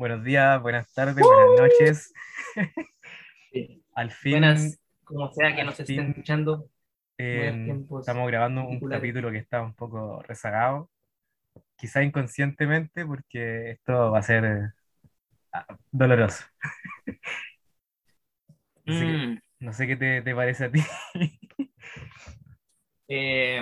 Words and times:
buenos 0.00 0.24
días, 0.24 0.60
buenas 0.62 0.90
tardes, 0.94 1.14
buenas 1.14 1.60
noches. 1.60 2.12
Sí. 3.52 3.82
Al 3.94 4.10
fin, 4.10 4.32
Buenas, 4.32 4.80
como 5.04 5.30
sea 5.30 5.54
que 5.54 5.62
nos 5.62 5.74
fin, 5.76 5.82
estén 5.82 6.08
escuchando. 6.10 6.70
eh, 7.18 7.52
tiempos 7.64 8.00
estamos 8.00 8.26
grabando 8.28 8.64
un 8.66 8.80
capítulo 8.80 9.30
que 9.30 9.36
está 9.36 9.60
un 9.60 9.74
poco 9.74 10.22
rezagado, 10.22 10.88
quizá 11.76 12.02
inconscientemente, 12.02 13.04
porque 13.04 13.72
esto 13.72 14.10
va 14.10 14.18
a 14.20 14.22
ser 14.22 14.44
eh, 14.46 14.70
ah, 15.52 15.66
doloroso. 15.92 16.44
Así 18.86 19.06
que 19.06 19.20
Mm, 19.24 19.38
no 19.60 19.72
sé 19.74 19.86
qué 19.86 19.96
te, 19.96 20.22
te 20.22 20.34
parece 20.34 20.64
a 20.64 20.72
ti, 20.72 20.80
eh, 23.08 23.60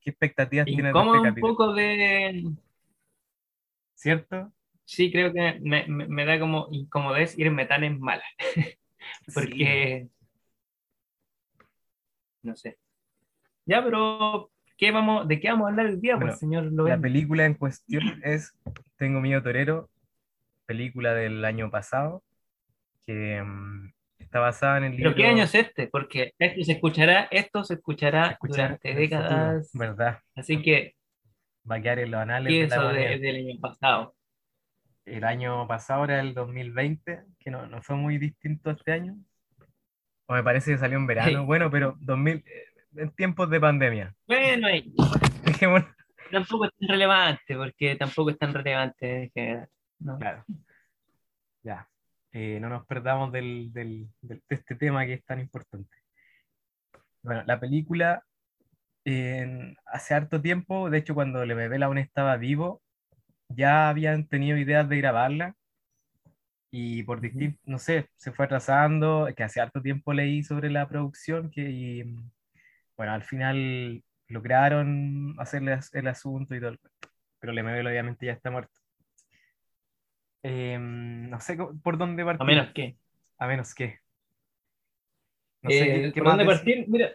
qué 0.00 0.10
expectativas 0.10 0.66
tienes 0.66 0.92
de 0.92 1.00
este 1.00 1.16
un 1.18 1.22
capítulo, 1.22 1.54
poco 1.54 1.72
de... 1.74 2.52
¿cierto? 3.94 4.52
Sí, 4.84 5.10
creo 5.10 5.32
que 5.32 5.58
me, 5.62 5.86
me- 5.86 6.06
me 6.08 6.24
da 6.24 6.38
como 6.38 6.68
incomodez 6.70 7.38
irme 7.38 7.66
tan 7.66 7.84
en 7.84 8.00
mala, 8.00 8.24
Sí. 9.28 9.32
porque... 9.34 10.08
No 12.42 12.56
sé. 12.56 12.76
Ya, 13.66 13.82
pero 13.84 14.50
¿qué 14.76 14.90
vamos, 14.90 15.28
¿de 15.28 15.38
qué 15.40 15.48
vamos 15.50 15.66
a 15.66 15.70
hablar 15.70 15.86
el 15.86 16.00
día, 16.00 16.14
Bueno, 16.16 16.28
pues, 16.32 16.40
señor 16.40 16.64
La 16.64 16.70
Loven? 16.72 17.02
película 17.02 17.46
en 17.46 17.54
cuestión 17.54 18.20
es 18.24 18.52
Tengo 18.96 19.20
miedo 19.20 19.42
torero, 19.42 19.88
película 20.66 21.14
del 21.14 21.44
año 21.44 21.70
pasado, 21.70 22.22
que 23.06 23.42
mm, 23.42 23.92
está 24.18 24.40
basada 24.40 24.78
en 24.78 24.84
el 24.84 24.96
¿Pero 24.96 25.14
qué 25.14 25.22
libro 25.22 25.34
año 25.34 25.44
es 25.44 25.54
este? 25.54 25.86
Porque 25.88 26.32
esto 26.38 26.64
se 26.64 26.72
escuchará, 26.72 27.28
esto 27.30 27.64
se 27.64 27.74
escuchará 27.74 28.26
Se 28.26 28.32
escucha 28.34 28.52
durante 28.54 28.88
el 28.90 28.94
futuro, 28.94 29.00
décadas, 29.00 29.70
¿verdad? 29.74 30.18
así 30.34 30.62
que, 30.62 30.96
Va 31.70 31.76
a 31.76 31.80
quedar 31.82 32.00
en 32.00 32.10
los 32.10 32.20
anales 32.20 32.52
¿qué 32.52 32.58
de 32.58 32.64
es 32.64 32.70
la 32.70 32.76
eso 32.76 32.88
de- 32.88 33.18
del 33.18 33.36
año 33.36 33.60
pasado? 33.60 34.14
El 35.04 35.24
año 35.24 35.66
pasado 35.66 36.04
era 36.04 36.20
el 36.20 36.32
2020, 36.34 37.24
que 37.38 37.50
no, 37.50 37.66
no 37.66 37.82
fue 37.82 37.96
muy 37.96 38.18
distinto 38.18 38.70
a 38.70 38.74
este 38.74 38.92
año. 38.92 39.16
O 40.26 40.34
me 40.34 40.42
parece 40.42 40.72
que 40.72 40.78
salió 40.78 40.96
en 40.98 41.06
verano. 41.06 41.28
Hey, 41.40 41.44
Bueno, 41.44 41.70
pero 41.70 41.96
2000, 42.00 42.36
eh, 42.36 42.42
en 42.96 43.10
tiempos 43.12 43.50
de 43.50 43.60
pandemia. 43.60 44.14
bueno, 44.26 44.70
y- 44.70 44.94
tampoco 46.30 46.64
es 46.66 46.70
tan 46.78 46.88
relevante, 46.88 47.56
porque 47.56 47.96
tampoco 47.96 48.30
es 48.30 48.38
tan 48.38 48.54
relevante 48.54 49.24
en 49.24 49.30
general, 49.32 49.68
¿no? 49.98 50.18
Claro, 50.18 50.44
ya. 51.62 51.88
Eh, 52.32 52.58
no 52.60 52.68
nos 52.70 52.86
perdamos 52.86 53.30
del, 53.32 53.70
del- 53.72 54.08
del- 54.22 54.42
de 54.48 54.54
este 54.56 54.74
tema 54.76 55.04
que 55.04 55.14
es 55.14 55.24
tan 55.24 55.40
importante. 55.40 55.94
Bueno, 57.22 57.42
la 57.44 57.60
película 57.60 58.22
en- 59.04 59.76
hace 59.86 60.14
harto 60.14 60.40
tiempo, 60.40 60.88
de 60.88 60.98
hecho 60.98 61.14
cuando 61.14 61.42
el 61.42 61.54
bebé 61.54 61.82
aún 61.82 61.98
estaba 61.98 62.36
vivo, 62.36 62.80
ya 63.54 63.88
habían 63.88 64.26
tenido 64.26 64.58
ideas 64.58 64.88
de 64.88 64.98
grabarla 64.98 65.56
y 66.70 67.02
por 67.02 67.18
Ujú. 67.18 67.28
distintos, 67.28 67.60
no 67.66 67.78
sé, 67.78 68.08
se 68.16 68.32
fue 68.32 68.46
atrasando, 68.46 69.28
que 69.36 69.42
hace 69.42 69.60
harto 69.60 69.82
tiempo 69.82 70.12
leí 70.12 70.42
sobre 70.42 70.70
la 70.70 70.88
producción 70.88 71.50
que, 71.50 71.60
y, 71.70 72.02
bueno, 72.96 73.12
al 73.12 73.22
final 73.22 74.02
lograron 74.28 75.34
hacerle 75.38 75.78
el 75.92 76.08
asunto 76.08 76.54
y 76.54 76.60
todo, 76.60 76.70
el 76.70 76.80
pero 77.38 77.52
Lemebel 77.52 77.86
obviamente 77.86 78.26
ya 78.26 78.32
está 78.32 78.50
muerto. 78.50 78.72
Em, 80.42 81.28
no 81.28 81.40
sé 81.40 81.56
por 81.56 81.98
dónde 81.98 82.22
A 82.22 82.26
partir, 82.26 82.46
menos 82.46 82.72
que. 82.72 82.96
a 83.38 83.46
menos 83.46 83.74
que, 83.74 84.00
no 85.62 85.70
sé 85.70 85.76
qué, 85.76 86.08
Eh, 86.08 86.12
¿por 86.12 86.24
dónde 86.24 86.44
decir. 86.44 86.56
partir? 86.58 86.88
Mira, 86.88 87.10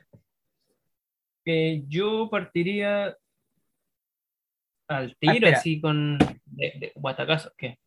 eh, 1.45 1.83
yo 1.87 2.29
partiría 2.29 3.17
al 4.87 5.11
Ah, 5.25 5.33
tiro, 5.33 5.47
así 5.49 5.81
con 5.81 6.17
de, 6.45 6.73
de 6.79 6.91
guatacazos, 6.95 7.53
¿qué? 7.57 7.77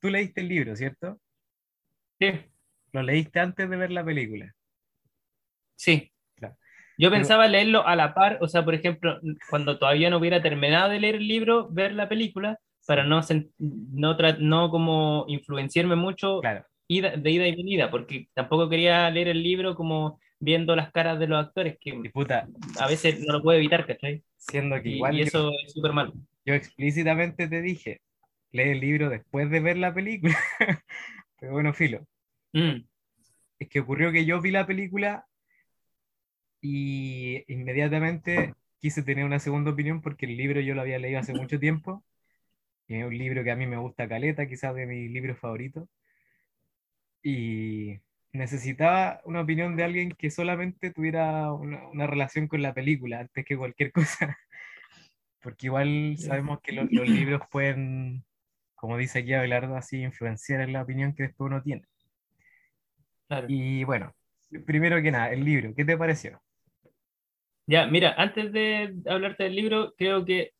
tú 0.00 0.10
leíste 0.10 0.40
el 0.40 0.48
libro, 0.48 0.76
¿cierto? 0.76 1.20
Sí, 2.20 2.30
Lo 2.92 3.02
leíste 3.02 3.40
antes 3.40 3.68
de 3.68 3.76
ver 3.76 3.90
la 3.90 4.04
película. 4.04 4.54
sí. 5.76 6.10
Claro. 6.36 6.56
Yo 6.96 7.10
Pero, 7.10 7.12
pensaba 7.22 7.48
leerlo 7.48 7.86
a 7.86 7.96
la 7.96 8.14
par, 8.14 8.38
o 8.40 8.48
sea, 8.48 8.64
por 8.64 8.74
ejemplo, 8.74 9.20
cuando 9.50 9.78
todavía 9.78 10.10
no 10.10 10.18
hubiera 10.18 10.40
terminado 10.42 10.90
de 10.90 11.00
leer 11.00 11.16
el 11.16 11.26
libro, 11.26 11.68
ver 11.70 11.92
la 11.92 12.08
película, 12.08 12.58
para 12.86 13.04
no, 13.04 13.20
no, 13.58 14.16
no 14.38 14.70
como 14.70 15.24
influenciarme 15.28 15.96
mucho 15.96 16.40
claro, 16.40 16.64
ida- 16.86 17.16
de 17.16 17.30
ida 17.30 17.46
y 17.48 17.56
venida, 17.56 17.90
porque 17.90 18.28
tampoco 18.34 18.68
quería 18.68 19.10
leer 19.10 19.28
el 19.28 19.42
libro 19.42 19.74
como 19.74 20.20
viendo 20.38 20.76
las 20.76 20.92
caras 20.92 21.18
de 21.18 21.26
los 21.26 21.44
actores, 21.44 21.78
que 21.80 21.90
y 21.90 22.08
puta, 22.10 22.46
a 22.78 22.86
veces 22.86 23.20
no 23.26 23.32
lo 23.32 23.42
puedo 23.42 23.58
evitar, 23.58 23.86
¿cachai? 23.86 24.22
Siendo 24.48 24.80
que 24.82 24.90
Y, 24.90 24.94
igual 24.96 25.16
y 25.16 25.20
yo, 25.20 25.24
eso 25.24 25.50
es 25.64 25.72
súper 25.72 25.92
malo. 25.92 26.12
yo 26.44 26.54
explícitamente 26.54 27.48
te 27.48 27.62
dije, 27.62 28.00
lee 28.52 28.70
el 28.70 28.80
libro 28.80 29.08
después 29.10 29.50
de 29.50 29.60
ver 29.60 29.76
la 29.78 29.94
película, 29.94 30.36
pero 31.38 31.52
bueno, 31.52 31.72
filo, 31.74 32.06
Mm, 32.54 32.86
es 33.58 33.68
que 33.68 33.80
ocurrió 33.80 34.12
que 34.12 34.24
yo 34.26 34.40
vi 34.40 34.50
la 34.52 34.66
película 34.66 35.26
y 36.60 37.44
inmediatamente 37.52 38.54
quise 38.78 39.02
tener 39.02 39.24
una 39.24 39.38
segunda 39.38 39.70
opinión 39.72 40.00
porque 40.02 40.26
el 40.26 40.36
libro 40.36 40.60
yo 40.60 40.74
lo 40.74 40.80
había 40.82 40.98
leído 40.98 41.20
hace 41.20 41.32
mucho 41.34 41.58
tiempo, 41.58 42.04
y 42.88 42.96
es 42.96 43.06
un 43.06 43.16
libro 43.18 43.44
que 43.44 43.50
a 43.50 43.56
mí 43.56 43.66
me 43.66 43.76
gusta 43.78 44.08
caleta, 44.08 44.48
quizás 44.48 44.74
de 44.74 44.86
mis 44.86 45.10
libros 45.10 45.38
favoritos, 45.38 45.88
y 47.22 47.98
necesitaba 48.34 49.20
una 49.24 49.42
opinión 49.42 49.76
de 49.76 49.84
alguien 49.84 50.12
que 50.12 50.30
solamente 50.30 50.92
tuviera 50.92 51.52
una, 51.52 51.88
una 51.88 52.06
relación 52.08 52.48
con 52.48 52.62
la 52.62 52.74
película 52.74 53.20
antes 53.20 53.44
que 53.46 53.56
cualquier 53.58 53.92
cosa, 53.92 54.38
porque 55.40 55.66
igual 55.66 56.16
sabemos 56.18 56.60
que 56.62 56.72
lo- 56.72 56.88
los 56.90 57.06
libros 57.08 57.42
pueden, 57.50 58.24
como 58.74 58.96
dice 58.98 59.20
aquí 59.20 59.34
Abelardo, 59.34 59.76
así 59.76 60.02
influenciar 60.02 60.60
en 60.62 60.72
la 60.72 60.82
opinión 60.82 61.14
que 61.14 61.24
después 61.24 61.48
uno 61.50 61.62
tiene. 61.62 61.84
claro. 63.28 63.54
Y 63.54 63.84
bueno, 63.84 64.14
primero 64.66 65.00
que 65.02 65.10
nada, 65.10 65.32
el 65.32 65.44
libro, 65.44 65.74
¿qué 65.74 65.84
te 65.84 65.96
pareció? 65.96 66.42
Ya, 67.66 67.86
mira, 67.86 68.14
antes 68.18 68.52
de 68.52 68.94
hablarte 69.06 69.44
del 69.44 69.56
libro, 69.56 69.94
creo 69.96 70.24
que 70.24 70.52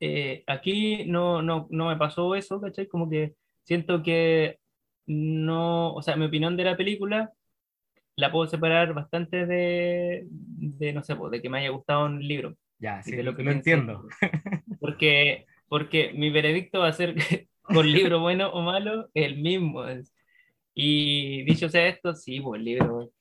eh, 0.00 0.44
aquí 0.48 1.06
no, 1.06 1.42
no, 1.42 1.68
no 1.70 1.88
me 1.88 1.96
pasó 1.98 2.34
eso, 2.36 2.60
¿cachai? 2.60 2.88
Como 2.88 3.10
que 3.10 3.34
siento 3.64 4.02
que 4.02 4.58
no, 5.06 5.94
o 5.94 6.02
sea, 6.02 6.16
mi 6.16 6.26
opinión 6.26 6.56
de 6.56 6.64
la 6.64 6.76
película 6.76 7.32
la 8.16 8.30
puedo 8.30 8.46
separar 8.46 8.94
bastante 8.94 9.46
de, 9.46 10.26
de 10.28 10.92
no 10.92 11.02
sé, 11.02 11.16
de 11.30 11.42
que 11.42 11.48
me 11.48 11.58
haya 11.58 11.70
gustado 11.70 12.06
un 12.06 12.26
libro 12.26 12.56
Ya, 12.78 13.02
sí, 13.02 13.16
de 13.16 13.22
lo 13.22 13.34
que 13.36 13.42
lo 13.42 13.50
entiendo. 13.52 14.06
Porque, 14.80 15.46
porque 15.68 16.12
mi 16.12 16.30
veredicto 16.30 16.80
va 16.80 16.88
a 16.88 16.92
ser 16.92 17.14
con 17.62 17.90
libro 17.90 18.20
bueno 18.20 18.50
o 18.50 18.62
malo 18.62 19.08
el 19.14 19.36
mismo. 19.40 19.84
Y 20.74 21.44
dicho 21.44 21.68
sea 21.68 21.86
esto, 21.86 22.14
sí, 22.14 22.40
pues 22.40 22.58
el 22.58 22.64
libro 22.64 23.12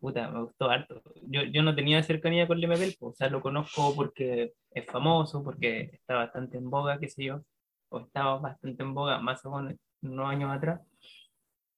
Puta, 0.00 0.30
me 0.30 0.42
gustó 0.42 0.70
harto. 0.70 1.02
Yo, 1.22 1.42
yo 1.42 1.62
no 1.62 1.74
tenía 1.74 2.02
cercanía 2.04 2.46
con 2.46 2.60
Lemebel, 2.60 2.94
pues, 2.98 3.14
o 3.14 3.16
sea, 3.16 3.28
lo 3.28 3.40
conozco 3.40 3.94
porque 3.96 4.52
es 4.70 4.86
famoso, 4.86 5.42
porque 5.42 5.90
está 5.92 6.14
bastante 6.14 6.56
en 6.56 6.70
boga, 6.70 7.00
qué 7.00 7.08
sé 7.08 7.24
yo, 7.24 7.42
o 7.88 8.00
estaba 8.00 8.38
bastante 8.38 8.82
en 8.84 8.94
boga 8.94 9.18
más 9.20 9.44
o 9.44 9.50
menos 9.56 9.74
unos 10.02 10.28
años 10.28 10.50
atrás. 10.50 10.80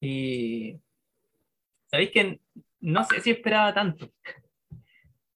Y 0.00 0.76
sabéis 1.86 2.10
que 2.10 2.41
no 2.81 3.04
sé 3.04 3.20
si 3.20 3.31
esperaba 3.31 3.72
tanto. 3.75 4.10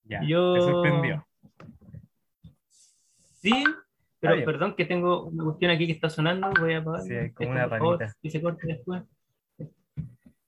Ya, 0.04 0.20
te 0.20 0.26
Yo 0.28 0.60
sorprendió. 0.62 1.26
sí, 3.40 3.64
pero 4.20 4.44
perdón 4.44 4.74
que 4.76 4.84
tengo 4.86 5.24
una 5.24 5.44
cuestión 5.44 5.70
aquí 5.70 5.86
que 5.86 5.92
está 5.92 6.08
sonando, 6.08 6.50
voy 6.58 6.72
a 6.74 6.76
Sí, 6.76 6.82
apagarla. 6.82 7.20
hay 7.22 7.30
como 7.32 7.50
una 7.50 7.66
ranita. 7.66 8.14
que 8.22 8.30
se 8.30 8.40
corte 8.42 8.66
después. 8.66 9.02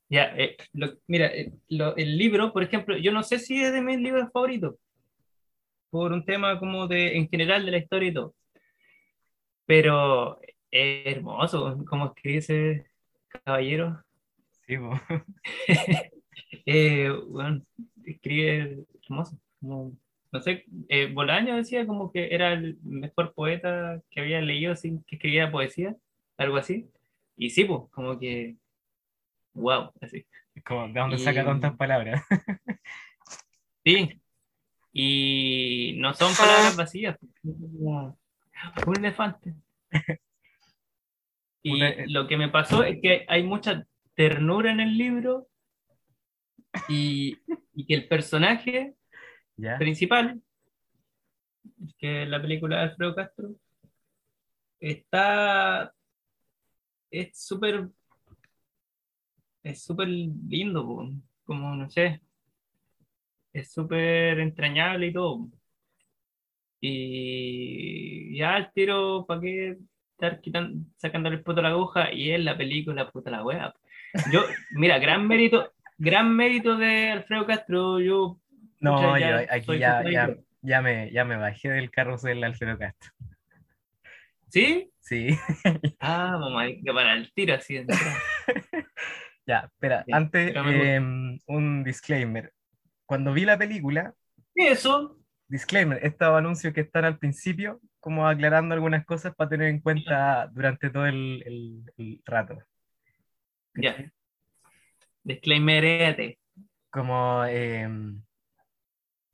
Ya, 0.09 0.35
eh, 0.37 0.57
lo- 0.73 0.95
mira, 1.09 1.27
eh, 1.27 1.53
lo- 1.69 1.97
el 1.97 2.17
libro, 2.17 2.53
por 2.53 2.63
ejemplo, 2.63 2.97
yo 2.97 3.11
no 3.13 3.23
sé 3.23 3.39
si 3.39 3.61
es 3.63 3.73
de 3.73 3.83
mis 3.83 3.99
libros 3.99 4.31
favoritos. 4.33 4.77
por 5.89 6.13
un 6.13 6.25
tema 6.27 6.59
como 6.59 6.87
de, 6.89 7.17
en 7.17 7.29
general 7.29 7.65
de 7.65 7.71
la 7.71 7.79
historia 7.79 8.09
y 8.11 8.13
todo. 8.13 8.35
Pero 9.65 10.39
es 10.71 11.07
hermoso, 11.07 11.85
como 11.87 12.07
escribe 12.07 12.39
ese 12.39 12.87
caballero. 13.45 14.03
Sí. 14.67 14.77
Eh, 16.69 17.11
bueno, 17.29 17.63
escribe 18.05 18.85
hermoso. 19.03 19.39
Como, 19.61 19.93
no 20.33 20.41
sé, 20.41 20.65
eh, 20.89 21.13
Bolaño 21.13 21.57
decía 21.57 21.87
como 21.87 22.13
que 22.13 22.35
era 22.35 22.53
el 22.53 22.79
mejor 22.83 23.35
poeta 23.35 24.03
que 24.11 24.21
había 24.21 24.41
leído 24.41 24.75
sin 24.75 25.03
que 25.05 25.17
escribiera 25.17 25.51
poesía, 25.51 25.97
algo 26.37 26.57
así. 26.57 26.91
Y 27.37 27.51
sí, 27.51 27.65
pues, 27.65 27.83
como 27.91 28.19
que, 28.19 28.57
wow, 29.55 29.93
así. 30.01 30.27
Como, 30.65 30.89
¿de 30.89 31.01
dónde 31.01 31.19
saca 31.19 31.45
tantas 31.45 31.73
Y 31.73 31.77
palabras? 31.77 32.25
sí, 33.85 34.21
y 34.93 35.95
no 35.99 36.15
son 36.15 36.35
palabras 36.35 36.77
vacías, 36.77 37.19
un 37.45 38.97
elefante. 38.97 39.55
Y 41.69 41.83
eh, 41.83 42.05
lo 42.07 42.29
que 42.29 42.37
me 42.37 42.49
pasó 42.49 42.85
es 42.85 43.01
que 43.03 43.27
hay 43.27 43.43
mucha 43.43 43.85
ternura 44.15 44.71
en 44.71 44.79
el 44.79 44.97
libro 44.97 45.49
y, 46.89 47.37
y 47.75 47.87
que 47.87 47.95
el 47.95 48.07
personaje 48.07 48.95
¿Ya? 49.57 49.77
principal, 49.77 50.41
que 51.99 52.23
es 52.23 52.29
la 52.29 52.41
película 52.41 52.77
de 52.77 52.83
Alfredo 52.83 53.17
Castro, 53.17 53.49
está. 54.79 55.93
Es 57.11 57.45
súper. 57.45 57.89
Es 59.65 59.83
súper 59.83 60.07
lindo, 60.07 61.11
como 61.43 61.75
no 61.75 61.91
sé. 61.91 62.23
Es 63.53 63.73
súper 63.73 64.39
entrañable 64.39 65.09
y 65.09 65.13
todo. 65.13 65.51
Y 66.81 68.39
ya 68.39 68.55
al 68.55 68.73
tiro, 68.73 69.27
¿para 69.27 69.41
qué 69.41 69.79
estar 70.17 70.41
quitando, 70.41 70.85
sacándole 70.97 71.37
el 71.37 71.43
puto 71.43 71.61
a 71.61 71.63
la 71.63 71.69
aguja? 71.71 72.13
Y 72.13 72.33
es 72.33 72.41
la 72.41 72.57
película, 72.57 73.11
puta 73.11 73.31
la 73.31 73.45
wea. 73.45 73.75
Yo, 74.33 74.43
mira, 74.73 74.99
gran 74.99 75.27
mérito, 75.29 75.73
gran 75.99 76.35
mérito 76.35 76.77
de 76.77 77.11
Alfredo 77.11 77.47
Castro. 77.47 78.01
Yo, 78.01 78.39
No, 78.81 78.97
pucha, 78.97 79.19
yo 79.19 79.47
aquí 79.51 79.79
ya, 79.79 80.03
ya, 80.11 80.35
ya 80.63 80.83
me, 80.83 81.11
ya 81.13 81.25
me 81.25 81.37
bajé 81.37 81.69
del 81.69 81.91
carrusel 81.91 82.43
Alfredo 82.43 82.79
Castro. 82.79 83.13
¿Sí? 84.49 84.91
Sí, 85.01 85.39
Ah, 86.01 86.37
mamá, 86.41 86.63
hay 86.63 86.83
que 86.83 86.93
parar 86.93 87.17
el 87.19 87.33
tiro 87.33 87.55
así 87.55 87.85
ya, 89.47 89.71
espera, 89.73 90.05
Ya, 90.09 90.17
antes 90.17 90.53
em, 90.57 91.39
un 91.47 91.85
disclaimer. 91.85 92.53
Cuando 93.05 93.33
vi 93.33 93.45
la 93.45 93.57
película, 93.57 94.15
Eso, 94.55 95.19
disclaimer, 95.47 96.05
estos 96.05 96.29
anuncios 96.29 96.73
que 96.73 96.81
están 96.81 97.05
al 97.05 97.19
principio, 97.19 97.81
como 98.07 98.29
aclarando 98.29 98.73
algunas 98.73 99.05
cosas 99.05 99.35
para 99.35 99.51
tener 99.51 99.67
en 99.69 99.81
cuenta 99.81 100.47
durante 100.55 100.91
todo 100.91 101.07
el, 101.07 101.43
el- 101.45 101.93
el 101.99 102.23
rato. 102.25 102.57
ya. 103.75 103.97
Disclaimer, 105.25 105.85
éate. 105.85 106.39
Como 106.89 107.45
em, 107.47 108.23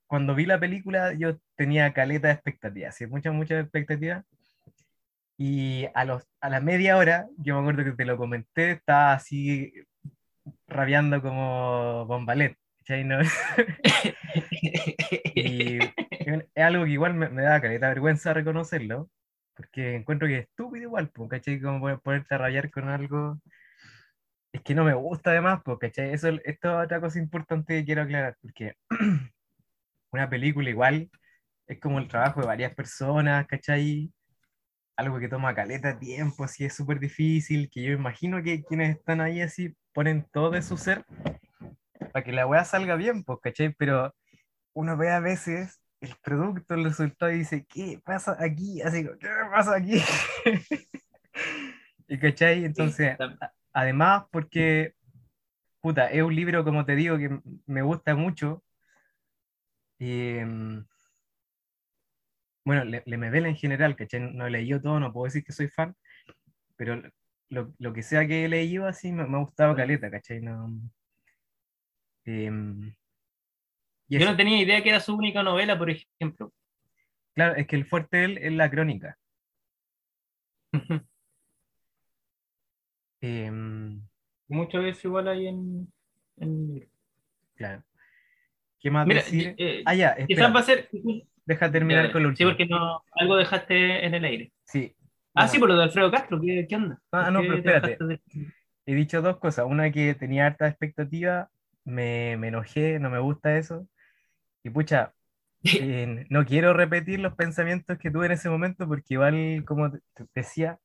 cuando 0.07 0.35
vi 0.35 0.47
la 0.47 0.59
película, 0.59 1.13
yo 1.13 1.37
tenía 1.55 1.93
caleta 1.93 2.29
de 2.29 2.35
expectativas, 2.35 2.97
¿sí? 2.97 3.07
muchas, 3.07 3.35
muchas 3.35 3.63
expectativas. 3.63 4.25
Y 5.37 5.85
a, 5.95 6.07
los, 6.07 6.27
a 6.41 6.49
la 6.49 6.61
media 6.61 6.97
hora, 6.97 7.27
yo 7.37 7.57
me 7.57 7.61
acuerdo 7.61 7.85
que 7.85 7.93
te 7.93 8.07
lo 8.07 8.17
comenté, 8.17 8.71
estaba 8.71 9.13
así 9.13 9.71
rabiando 10.67 11.21
como 11.21 12.07
bombalet. 12.07 12.57
¿No? 13.05 13.19
Y 15.35 15.79
es 16.27 16.65
algo 16.65 16.85
que 16.85 16.91
igual 16.91 17.15
me, 17.15 17.29
me 17.29 17.43
da 17.43 17.61
caleta 17.61 17.89
vergüenza 17.89 18.33
reconocerlo, 18.35 19.11
porque 19.55 19.95
encuentro 19.97 20.29
que 20.29 20.39
es 20.39 20.45
estúpido 20.49 20.85
igual, 20.85 21.11
¿cachai? 21.29 21.61
Como 21.61 21.81
poner- 21.81 22.01
ponerte 22.01 22.35
a 22.35 22.39
rabiar 22.39 22.71
con 22.71 22.89
algo. 22.89 23.39
Es 24.53 24.63
que 24.63 24.75
no 24.75 24.85
me 24.85 24.95
gusta 24.95 25.31
además, 25.31 25.63
¿cachai? 25.81 26.13
Eso, 26.13 26.29
esto 26.45 26.81
es 26.81 26.85
otra 26.87 27.01
cosa 27.01 27.19
importante 27.19 27.75
que 27.79 27.85
quiero 27.85 28.03
aclarar, 28.03 28.37
porque 28.41 28.75
una 30.13 30.29
película 30.29 30.71
igual 30.71 31.11
es 31.67 31.81
como 31.81 31.99
el 31.99 32.09
trabajo 32.09 32.41
de 32.41 32.47
varias 32.47 32.75
personas, 32.75 33.47
¿cachai? 33.47 34.13
Algo 34.97 35.19
que 35.19 35.29
toma 35.29 35.55
caleta 35.55 35.99
tiempo, 35.99 36.45
así 36.45 36.65
es 36.65 36.75
súper 36.75 37.01
difícil, 37.01 37.71
que 37.71 37.83
yo 37.83 37.93
imagino 37.93 38.43
que 38.43 38.65
quienes 38.65 38.97
están 38.99 39.21
ahí 39.21 39.41
así 39.41 39.77
ponen 39.95 40.27
todo 40.33 40.51
de 40.51 40.63
su 40.63 40.77
ser 40.77 41.05
para 42.13 42.25
que 42.25 42.33
la 42.33 42.47
weá 42.47 42.65
salga 42.65 42.97
bien, 42.97 43.25
¿cachai? 43.43 43.75
Pero 43.75 44.15
uno 44.75 44.97
ve 44.97 45.11
a 45.11 45.21
veces 45.21 45.82
el 46.03 46.17
producto, 46.17 46.75
el 46.75 46.85
resultado 46.85 47.33
y 47.33 47.39
dice, 47.39 47.65
¿qué 47.67 48.01
pasa 48.05 48.37
aquí? 48.39 48.83
Así, 48.83 49.05
¿qué 49.05 49.29
pasa 49.51 49.77
aquí? 49.77 50.01
y 52.09 52.19
¿cachai? 52.19 52.65
Entonces, 52.65 53.17
además, 53.73 54.25
porque, 54.33 54.95
puta, 55.81 56.09
es 56.11 56.23
un 56.23 56.35
libro, 56.35 56.65
como 56.65 56.85
te 56.85 56.97
digo, 56.97 57.17
que 57.19 57.41
me 57.67 57.83
gusta 57.83 58.17
mucho. 58.17 58.65
Y, 59.99 60.41
mm, 60.45 60.85
bueno, 62.65 62.85
le, 62.85 63.03
le 63.07 63.17
Medela 63.17 63.49
en 63.49 63.57
general, 63.57 63.95
¿cachai? 63.95 64.21
No 64.21 64.47
he 64.47 64.51
leído 64.51 64.81
todo, 64.83 64.99
no 64.99 65.13
puedo 65.13 65.27
decir 65.27 65.45
que 65.45 65.53
soy 65.53 65.69
fan, 65.69 65.95
pero 66.77 67.01
lo, 67.49 67.75
lo 67.79 67.93
que 67.93 68.03
sea 68.03 68.27
que 68.27 68.45
he 68.45 68.49
leído 68.49 68.87
así 68.87 69.13
me, 69.13 69.25
me 69.27 69.37
ha 69.37 69.41
gustado 69.41 69.77
caleta, 69.77 70.11
¿cachai? 70.11 70.41
No, 70.41 70.69
em, 72.25 72.93
y 74.09 74.15
Yo 74.15 74.21
eso. 74.21 74.31
no 74.31 74.37
tenía 74.37 74.61
idea 74.61 74.83
que 74.83 74.91
era 74.91 75.01
su 75.01 75.15
única 75.15 75.43
novela, 75.43 75.79
por 75.79 75.91
ejemplo. 75.91 76.53
Claro, 77.35 77.57
es 77.57 77.67
que 77.67 77.77
el 77.77 77.87
fuerte 77.87 78.19
de 78.19 78.25
él 78.25 78.39
es 78.39 78.53
la 78.53 78.71
crónica. 78.71 79.19
Em, 83.21 84.03
Muchas 84.49 84.83
veces 84.83 85.05
igual 85.05 85.29
hay 85.29 85.47
en. 85.47 85.93
en- 86.39 86.89
claro. 87.55 87.83
¿Qué 88.81 88.91
más 88.91 89.07
Mira, 89.07 89.23
decir? 89.23 89.55
eh, 89.59 89.83
Ah, 89.87 89.95
ya, 89.95 90.17
quizás 90.27 90.55
va 90.55 90.61
a 90.61 90.63
ser. 90.65 90.89
deja 91.47 91.71
terminar 91.71 92.07
Ya, 92.07 92.13
con 92.13 92.23
lo 92.23 92.29
sí, 92.29 92.33
último. 92.33 92.51
porque 92.51 92.67
no, 92.67 93.03
algo 93.13 93.37
dejaste 93.37 94.05
en 94.05 94.15
el 94.15 94.25
aire. 94.25 94.53
Sí, 94.65 94.95
Ah, 95.35 95.43
bueno, 95.43 95.53
sí, 95.53 95.59
por 95.59 95.69
lo 95.69 95.77
de 95.77 95.83
Alfredo 95.85 96.11
Castro, 96.11 96.41
¿qué, 96.41 96.67
qué 96.69 96.77
onda? 96.77 97.01
Ah, 97.13 97.25
¿Por 97.25 97.33
no, 97.33 97.41
pero 97.41 97.63
te 97.63 97.69
espérate. 97.69 98.05
de- 98.05 98.21
he 98.87 98.95
dicho 98.95 99.23
dos 99.23 99.39
cosas. 99.39 99.67
Una 99.67 99.91
que 99.93 100.15
tenía 100.15 100.47
harta 100.47 100.67
expectativa, 100.69 101.49
me, 101.85 102.37
me 102.37 102.49
enojé, 102.49 102.99
no 102.99 103.09
me 103.09 103.21
gusta 103.21 103.57
eso. 103.57 103.87
Y 104.65 104.71
pucha, 104.71 105.15
eh, 105.65 106.27
no 106.31 106.45
quiero 106.45 106.73
repetir 106.73 107.21
los 107.21 107.35
pensamientos 107.35 107.99
que 107.99 108.11
tuve 108.11 108.27
en 108.27 108.33
ese 108.33 108.49
momento 108.51 108.87
porque 108.87 109.15
igual, 109.15 109.65
como 109.67 109.91
te 109.91 110.01
decía, 110.35 110.79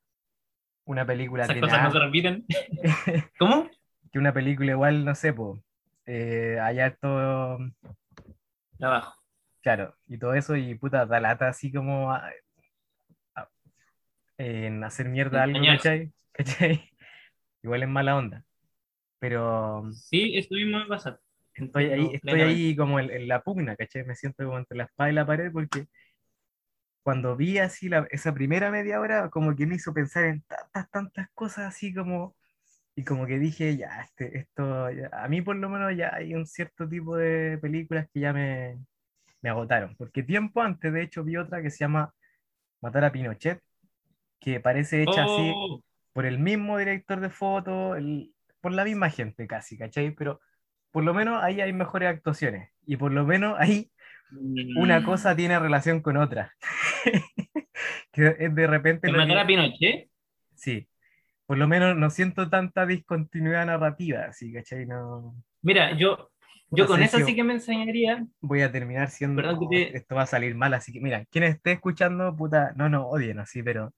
una 0.86 1.06
película 1.06 1.46
Esas 1.46 1.60
no 1.84 1.92
se 1.92 2.00
repiten. 2.00 2.46
¿Cómo? 3.40 3.70
que 4.12 4.20
una 4.20 4.34
película 4.34 4.72
igual, 4.72 5.04
no 5.04 5.14
sé, 5.16 5.34
pues, 5.34 5.60
hay 6.06 6.80
harto 6.80 7.60
Trabajo. 8.78 9.22
Claro, 9.62 9.96
y 10.08 10.18
todo 10.18 10.34
eso, 10.34 10.56
y 10.56 10.76
puta, 10.76 11.06
da 11.06 11.20
lata 11.20 11.50
así 11.50 11.72
como 11.72 12.12
a- 12.12 12.32
a- 13.36 13.50
en 14.38 14.84
hacer 14.84 15.10
mierda 15.10 15.44
algo. 15.44 15.60
¿cachai? 15.60 16.12
¿Cachai? 16.32 16.90
Igual 17.64 17.84
es 17.84 17.90
mala 17.90 18.16
onda. 18.16 18.46
Pero 19.20 19.92
Sí, 19.92 20.38
eso 20.38 20.54
mismo 20.54 20.78
me 20.78 20.86
pasa. 20.86 21.20
Estoy 21.58 21.86
ahí, 21.92 22.14
estoy 22.14 22.42
ahí 22.42 22.76
como 22.76 23.00
en, 23.00 23.10
en 23.12 23.28
la 23.28 23.42
pugna, 23.44 23.76
¿cachai? 23.76 24.06
Me 24.06 24.16
siento 24.16 24.46
como 24.46 24.58
entre 24.60 24.78
la 24.78 24.86
espada 24.86 25.10
y 25.12 25.14
la 25.14 25.26
pared 25.26 25.52
porque 25.52 25.88
cuando 27.04 27.36
vi 27.36 27.58
así 27.60 27.90
la- 27.90 28.08
esa 28.12 28.34
primera 28.34 28.70
media 28.72 29.00
hora, 29.00 29.30
como 29.30 29.56
que 29.56 29.66
me 29.66 29.76
hizo 29.76 29.94
pensar 29.94 30.26
en 30.26 30.42
tantas, 30.44 30.90
tantas 30.92 31.30
cosas 31.34 31.66
así 31.68 31.94
como, 31.94 32.36
y 32.96 33.04
como 33.06 33.28
que 33.28 33.40
dije, 33.40 33.78
ya, 33.78 34.02
este, 34.04 34.40
esto, 34.40 34.92
ya- 34.92 35.10
a 35.14 35.28
mí 35.30 35.42
por 35.42 35.56
lo 35.58 35.70
menos 35.70 35.96
ya 35.98 36.14
hay 36.16 36.36
un 36.36 36.48
cierto 36.48 36.88
tipo 36.90 37.18
de 37.18 37.58
películas 37.60 38.08
que 38.14 38.22
ya 38.22 38.34
me, 38.34 38.80
me 39.42 39.50
agotaron, 39.52 39.96
porque 39.98 40.24
tiempo 40.24 40.62
antes, 40.62 40.94
de 40.94 41.04
hecho, 41.04 41.24
vi 41.24 41.38
otra 41.38 41.62
que 41.64 41.72
se 41.72 41.80
llama 41.80 42.14
Matar 42.82 43.06
a 43.06 43.12
Pinochet, 43.12 43.62
que 44.40 44.60
parece 44.60 45.04
hecha 45.04 45.24
así 45.24 45.60
Oh, 45.60 45.82
por 46.14 46.26
el 46.26 46.40
mismo 46.40 46.78
director 46.78 47.20
de 47.20 47.30
foto, 47.30 47.96
el- 47.96 48.34
por 48.62 48.74
la 48.74 48.84
misma 48.86 49.10
gente 49.10 49.48
casi, 49.48 49.78
¿cachai? 49.78 50.12
Pero 50.16 50.40
por 50.98 51.04
lo 51.04 51.14
menos 51.14 51.44
ahí 51.44 51.62
hay 51.62 51.72
mejores 51.74 52.10
actuaciones, 52.10 52.72
y 52.88 52.98
por 52.98 53.12
lo 53.12 53.24
menos 53.24 53.56
ahí 53.60 53.92
una 54.78 55.02
mm, 55.02 55.04
cosa 55.06 55.36
tiene 55.36 55.60
relación 55.60 56.02
con 56.02 56.18
otra. 56.18 56.56
que 58.12 58.22
de 58.50 58.66
repente 58.66 59.06
¿de 59.06 59.14
lo 59.14 59.20
matar 59.20 59.36
que- 59.36 59.42
a 59.44 59.46
Pinochet? 59.46 60.10
Sí, 60.56 60.88
por 61.46 61.60
lo 61.60 61.68
menos 61.68 61.96
no 61.96 62.10
siento 62.10 62.50
tanta 62.50 62.88
discontinuidad 62.88 63.68
narrativa, 63.68 64.24
así, 64.28 64.52
¿cachai? 64.52 64.88
No, 64.88 65.36
Mira, 65.62 65.96
yo, 65.96 66.32
yo 66.72 66.88
con 66.88 67.04
esa 67.04 67.20
sí 67.24 67.36
que 67.36 67.44
me 67.44 67.54
enseñaría. 67.54 68.26
voy 68.42 68.64
a 68.64 68.72
terminar 68.72 69.12
siendo, 69.12 69.48
oh, 69.48 69.70
te- 69.70 69.96
esto 69.96 70.16
va 70.16 70.24
a 70.24 70.26
salir 70.26 70.56
mal, 70.56 70.74
así 70.74 70.92
que 70.92 71.00
mira, 71.00 71.26
quien 71.26 71.44
esté 71.44 71.74
escuchando, 71.74 72.36
puta, 72.36 72.74
no 72.76 72.90
nos 72.90 73.06
odien 73.08 73.38
así, 73.38 73.62
pero 73.62 73.94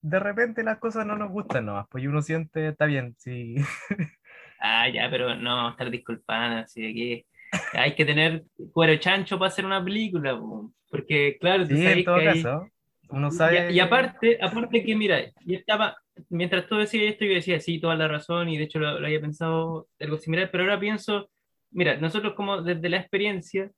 de 0.00 0.18
repente 0.20 0.62
las 0.62 0.78
cosas 0.78 1.04
no 1.04 1.16
nos 1.16 1.30
gustan 1.30 1.66
nomás, 1.66 1.86
pues 1.90 2.06
uno 2.06 2.22
siente, 2.22 2.68
está 2.68 2.86
bien, 2.86 3.14
sí, 3.18 3.56
Ah, 4.58 4.88
ya, 4.88 5.08
pero 5.10 5.34
no, 5.34 5.70
estar 5.70 5.90
disculpando, 5.90 6.58
así 6.58 6.94
que 6.94 7.26
hay 7.72 7.94
que 7.94 8.04
tener 8.04 8.44
cuero 8.72 8.96
chancho 8.96 9.38
para 9.38 9.48
hacer 9.48 9.64
una 9.64 9.82
película, 9.82 10.38
po. 10.38 10.72
porque 10.90 11.38
claro, 11.40 11.66
tú 11.66 11.76
sí, 11.76 11.82
en 11.82 11.88
sabes 11.88 12.04
todo 12.04 12.18
que 12.18 12.28
hay, 12.28 12.42
caso, 12.42 12.68
uno 13.10 13.28
Y, 13.28 13.32
sabe, 13.32 13.72
y 13.72 13.80
aparte, 13.80 14.38
aparte 14.40 14.84
que, 14.84 14.96
mira, 14.96 15.24
yo 15.44 15.56
estaba, 15.56 15.96
mientras 16.28 16.66
tú 16.66 16.76
decías 16.76 17.12
esto, 17.12 17.24
yo 17.24 17.34
decía, 17.34 17.60
sí, 17.60 17.80
toda 17.80 17.94
la 17.94 18.08
razón, 18.08 18.48
y 18.48 18.58
de 18.58 18.64
hecho 18.64 18.78
lo, 18.78 18.98
lo 18.98 19.06
había 19.06 19.20
pensado 19.20 19.88
algo 20.00 20.18
similar, 20.18 20.50
pero 20.50 20.64
ahora 20.64 20.80
pienso, 20.80 21.30
mira, 21.70 21.96
nosotros 21.96 22.34
como 22.34 22.62
desde 22.62 22.88
la 22.88 22.98
experiencia, 22.98 23.70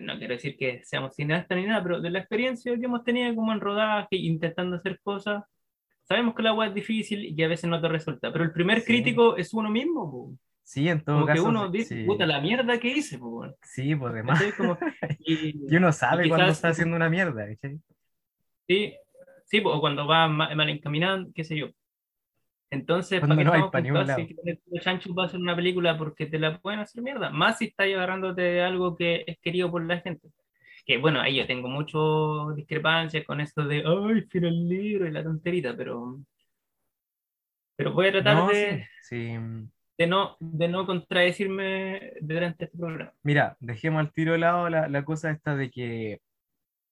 no 0.00 0.18
quiero 0.18 0.34
decir 0.34 0.56
que 0.56 0.82
seamos 0.84 1.14
cineastas 1.14 1.58
ni 1.58 1.66
nada, 1.66 1.82
pero 1.82 2.00
de 2.00 2.10
la 2.10 2.20
experiencia 2.20 2.76
que 2.76 2.86
hemos 2.86 3.04
tenido 3.04 3.34
como 3.34 3.52
en 3.52 3.60
rodaje, 3.60 4.16
intentando 4.16 4.76
hacer 4.76 4.98
cosas, 5.02 5.44
sabemos 6.08 6.34
que 6.34 6.42
la 6.42 6.52
web 6.54 6.68
es 6.68 6.74
difícil 6.74 7.24
y 7.24 7.34
que 7.36 7.44
a 7.44 7.48
veces 7.48 7.68
no 7.68 7.80
te 7.80 7.88
resulta, 7.88 8.32
pero 8.32 8.44
el 8.44 8.52
primer 8.52 8.80
Sí. 8.80 8.86
crítico 8.86 9.36
es 9.36 9.52
uno 9.54 9.70
mismo, 9.70 10.10
po. 10.10 10.32
sí, 10.62 10.88
en 10.88 11.00
todo 11.04 11.16
como 11.16 11.26
que 11.26 11.32
caso, 11.34 11.48
uno 11.48 11.68
dice, 11.70 11.96
sí, 12.00 12.04
puta, 12.04 12.26
la 12.26 12.40
mierda 12.40 12.78
que 12.78 12.88
hice, 12.88 13.18
po, 13.18 13.28
weón". 13.28 13.54
sí, 13.62 13.94
pues 13.94 14.14
demás, 14.14 14.38
¿Cachai? 14.40 14.56
Como, 14.56 14.78
y, 15.20 15.72
y 15.72 15.76
uno 15.76 15.92
sabe 15.92 16.26
y 16.26 16.28
cuando 16.28 16.46
quizás- 16.46 16.56
está 16.58 16.68
haciendo 16.68 16.96
una 16.96 17.08
mierda, 17.10 17.46
¿cachai? 17.46 17.78
Sí, 18.68 18.94
sí, 19.44 19.62
o 19.64 19.80
cuando 19.80 20.06
va 20.06 20.26
ma- 20.28 20.54
mal 20.54 20.68
encaminado, 20.68 21.26
qué 21.34 21.44
sé 21.44 21.56
yo. 21.56 21.68
Entonces, 22.68 23.20
Cuando 23.20 23.36
¿para 23.36 23.38
qué 23.38 23.44
no 23.44 23.52
hay 23.52 23.60
estamos 23.92 24.06
lado. 24.08 24.20
Si 24.20 24.34
que 24.34 24.80
chancho 24.80 25.14
va 25.14 25.22
a 25.22 25.26
hacer 25.26 25.38
una 25.38 25.54
película 25.54 25.96
porque 25.96 26.26
te 26.26 26.38
la 26.38 26.58
pueden 26.58 26.80
hacer 26.80 27.00
mierda, 27.00 27.30
más 27.30 27.58
si 27.58 27.66
estás 27.66 27.86
agarrándote 27.86 28.42
de 28.42 28.62
algo 28.62 28.96
que 28.96 29.22
es 29.26 29.38
querido 29.38 29.70
por 29.70 29.84
la 29.86 30.00
gente. 30.00 30.28
Que 30.86 30.98
bueno, 30.98 31.20
ahí 31.20 31.36
yo 31.36 31.46
tengo 31.46 31.68
mucho 31.68 32.52
discrepancia 32.54 33.24
con 33.24 33.40
esto 33.40 33.66
de, 33.66 33.82
ay, 33.84 34.26
quiero 34.28 34.48
el 34.48 34.68
libro 34.68 35.06
y 35.06 35.10
la 35.10 35.24
tonterita, 35.24 35.76
pero, 35.76 36.20
pero 37.74 37.92
voy 37.92 38.06
a 38.08 38.12
tratar 38.12 38.36
No, 38.36 38.48
de, 38.48 38.88
sí, 39.02 39.16
sí. 39.16 39.36
de 39.98 40.06
no, 40.06 40.36
de 40.38 40.68
no 40.68 40.86
contradecirme 40.86 42.12
durante 42.20 42.66
este 42.66 42.78
programa. 42.78 43.12
Mira, 43.24 43.56
dejemos 43.58 44.00
al 44.00 44.12
tiro 44.12 44.32
de 44.32 44.38
lado 44.38 44.70
la, 44.70 44.88
la 44.88 45.04
cosa 45.04 45.32
esta 45.32 45.56
de 45.56 45.70
que 45.70 46.20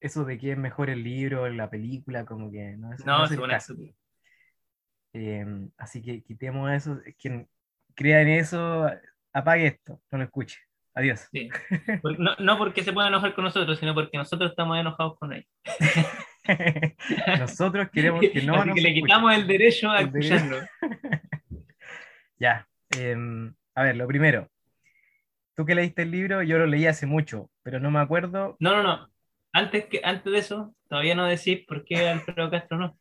eso 0.00 0.24
de 0.24 0.38
que 0.38 0.52
es 0.52 0.58
mejor 0.58 0.90
el 0.90 1.02
libro, 1.02 1.48
la 1.48 1.70
película, 1.70 2.26
como 2.26 2.50
que 2.50 2.76
no 2.76 2.92
es, 2.92 3.06
no 3.06 3.18
No, 3.18 3.24
es 3.24 3.30
el 3.30 3.48
caso. 3.48 3.74
Eh, 5.12 5.46
así 5.78 6.02
que 6.02 6.22
quitemos 6.22 6.70
eso. 6.72 7.00
Quien 7.18 7.48
crea 7.94 8.20
en 8.22 8.28
eso, 8.28 8.90
apague 9.32 9.66
esto, 9.68 10.02
no 10.10 10.18
lo 10.18 10.24
escuche. 10.24 10.58
Adiós. 10.94 11.28
Sí. 11.32 11.48
No, 12.18 12.36
no 12.38 12.58
porque 12.58 12.82
se 12.84 12.92
puedan 12.92 13.12
enojar 13.12 13.34
con 13.34 13.44
nosotros, 13.44 13.78
sino 13.78 13.94
porque 13.94 14.16
nosotros 14.16 14.50
estamos 14.50 14.78
enojados 14.78 15.18
con 15.18 15.32
ellos. 15.32 15.48
Nosotros 17.38 17.88
queremos 17.90 18.20
que 18.20 18.42
no 18.42 18.54
Así 18.56 18.66
nos 18.68 18.74
que 18.74 18.80
le 18.82 18.88
escuchen. 18.90 19.04
quitamos 19.06 19.34
el 19.34 19.46
derecho 19.46 19.90
a 19.90 20.00
El 20.00 20.12
derecho. 20.12 20.34
escucharlo. 20.34 20.68
Ya. 22.38 22.68
em, 22.98 23.54
a 23.74 23.82
ver, 23.84 23.96
lo 23.96 24.06
primero. 24.06 24.50
Tú 25.56 25.64
que 25.64 25.74
leíste 25.74 26.02
el 26.02 26.10
libro, 26.10 26.42
yo 26.42 26.58
lo 26.58 26.66
leí 26.66 26.86
hace 26.86 27.06
mucho, 27.06 27.48
pero 27.62 27.78
no 27.80 27.90
me 27.90 28.00
acuerdo. 28.00 28.56
No, 28.58 28.72
no, 28.76 28.82
no. 28.82 29.08
Antes, 29.52 29.86
que, 29.86 30.00
antes 30.04 30.32
de 30.32 30.38
eso, 30.40 30.74
todavía 30.88 31.14
no 31.14 31.24
decís 31.26 31.64
por 31.66 31.84
qué 31.84 32.08
Alfredo 32.08 32.50
Castro 32.50 32.76
no. 32.76 32.98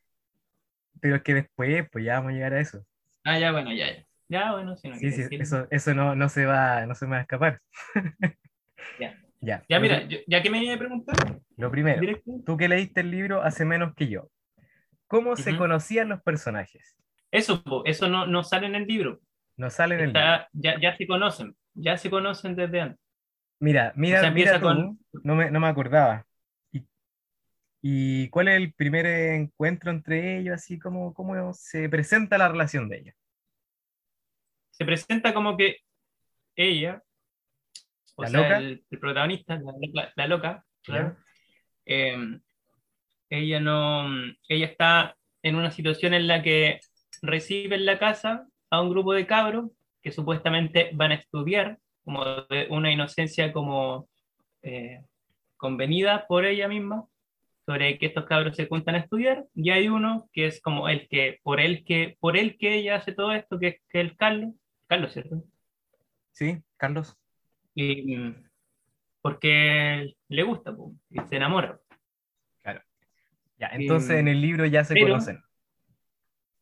Pero 1.01 1.15
es 1.17 1.23
que 1.23 1.33
después, 1.33 1.89
pues 1.91 2.05
ya 2.05 2.13
vamos 2.15 2.29
a 2.31 2.33
llegar 2.35 2.53
a 2.53 2.59
eso. 2.61 2.85
Ah, 3.25 3.39
ya, 3.39 3.51
bueno, 3.51 3.73
ya, 3.73 3.91
ya. 3.91 4.05
Ya, 4.29 4.51
bueno, 4.53 4.75
si 4.75 4.87
no 4.87 4.95
Sí, 4.95 5.01
quieres 5.01 5.17
sí, 5.17 5.21
decirlo. 5.37 5.43
eso, 5.43 5.67
eso 5.71 5.93
no, 5.93 6.15
no 6.15 6.29
se 6.29 6.45
va, 6.45 6.85
no 6.85 6.95
se 6.95 7.05
me 7.05 7.11
va 7.11 7.17
a 7.17 7.21
escapar. 7.21 7.59
Ya. 8.99 9.17
Ya. 9.41 9.63
Ya, 9.67 9.79
mira, 9.79 10.07
yo- 10.07 10.19
ya 10.27 10.41
que 10.41 10.49
me 10.49 10.63
iba 10.63 10.75
a 10.75 10.77
preguntar, 10.77 11.15
Lo 11.57 11.69
primero, 11.69 11.99
directo, 11.99 12.31
tú 12.45 12.57
que 12.57 12.67
leíste 12.69 13.01
el 13.01 13.11
libro 13.11 13.41
hace 13.41 13.65
menos 13.65 13.93
que 13.95 14.07
yo, 14.07 14.29
¿cómo 15.07 15.35
se 15.35 15.57
conocían 15.57 16.09
los 16.09 16.21
personajes? 16.21 16.95
eso, 17.31 17.63
eso 17.85 18.07
no, 18.07 18.25
no 18.27 18.43
sale 18.43 18.67
en 18.67 18.75
el 18.75 18.85
libro. 18.87 19.19
No 19.57 19.69
sale 19.69 19.95
en 19.95 20.01
el 20.01 20.07
libro. 20.13 20.21
Ya, 20.53 20.79
ya 20.79 20.95
se 20.95 21.07
conocen, 21.07 21.55
ya 21.73 21.97
se 21.97 22.09
conocen 22.09 22.55
desde 22.55 22.81
antes. 22.81 22.99
Mira, 23.59 23.91
mira, 23.95 24.19
O 24.19 24.21
sea, 24.21 24.31
mira 24.31 24.51
empieza 24.55 24.59
tú, 24.59 24.65
con- 24.65 24.99
no 25.23 25.35
me, 25.35 25.51
no 25.51 25.59
me 25.59 25.67
acordaba. 25.67 26.25
¿Y, 26.71 26.85
y 27.81 28.29
cuál 28.29 28.47
es 28.49 28.57
el 28.57 28.73
primer 28.73 29.05
encuentro 29.05 29.91
entre 29.91 30.37
ellos? 30.39 30.55
Así 30.55 30.79
como 30.79 31.13
cómo 31.13 31.53
se 31.53 31.89
presenta 31.89 32.37
la 32.37 32.49
relación 32.49 32.87
de 32.89 32.99
ellos. 32.99 33.15
Se 34.73 34.85
presenta 34.85 35.33
como 35.33 35.55
que 35.55 35.77
ella, 36.55 37.01
o 38.15 38.23
¿La 38.23 38.27
sea, 38.27 38.41
loca? 38.41 38.57
El, 38.57 38.83
el 38.89 38.99
protagonista, 38.99 39.55
la, 39.55 39.73
la- 39.93 40.13
la 40.15 40.27
loca, 40.27 40.65
eh, 41.85 42.39
ella 43.29 43.59
no, 43.59 44.07
ella 44.47 44.65
está 44.65 45.15
en 45.41 45.55
una 45.55 45.71
situación 45.71 46.13
en 46.13 46.27
la 46.27 46.41
que 46.43 46.79
recibe 47.21 47.75
en 47.75 47.85
la 47.85 47.97
casa 47.99 48.47
a 48.69 48.81
un 48.81 48.89
grupo 48.89 49.13
de 49.13 49.25
cabros 49.27 49.71
que 50.01 50.11
supuestamente 50.11 50.89
van 50.93 51.11
a 51.11 51.15
estudiar, 51.15 51.79
como 52.03 52.25
de 52.25 52.67
una 52.69 52.91
inocencia 52.91 53.53
como 53.53 54.09
eh, 54.61 55.01
convenida 55.57 56.27
por 56.27 56.45
ella 56.45 56.67
misma, 56.67 57.05
sobre 57.65 57.97
que 57.97 58.07
estos 58.07 58.25
cabros 58.25 58.57
se 58.57 58.67
juntan 58.67 58.95
a 58.95 58.99
estudiar, 58.99 59.45
y 59.55 59.69
hay 59.69 59.87
uno 59.87 60.27
que 60.33 60.47
es 60.47 60.61
como 60.61 60.89
el 60.89 61.07
que, 61.07 61.39
por 61.43 61.61
él 61.61 61.85
que, 61.85 62.17
por 62.19 62.35
él 62.37 62.57
que 62.57 62.75
ella 62.75 62.95
hace 62.97 63.13
todo 63.13 63.31
esto, 63.31 63.57
que 63.57 63.67
es 63.67 63.81
que 63.89 64.01
el 64.01 64.17
Carlos, 64.17 64.53
Carlos, 64.87 65.13
¿cierto? 65.13 65.43
¿Sí, 66.31 66.61
Carlos? 66.77 67.17
Y, 67.75 68.15
mm, 68.17 68.49
porque 69.21 70.13
le 70.27 70.43
gusta, 70.43 70.75
po, 70.75 70.93
y 71.09 71.19
se 71.21 71.35
enamora. 71.37 71.79
Ya, 73.57 73.67
entonces 73.73 74.19
en 74.19 74.27
el 74.27 74.41
libro 74.41 74.65
ya 74.65 74.83
se 74.83 74.93
pero- 74.93 75.07
conocen. 75.07 75.41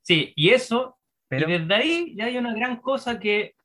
Sí, 0.03 0.33
y 0.35 0.49
eso 0.49 0.97
Pero, 1.27 1.49
Y 1.49 1.53
desde 1.59 1.73
ahí 1.73 2.15
ya 2.15 2.25
hay 2.25 2.37
una 2.37 2.53
gran 2.53 2.75
cosa 2.81 3.17
que 3.17 3.55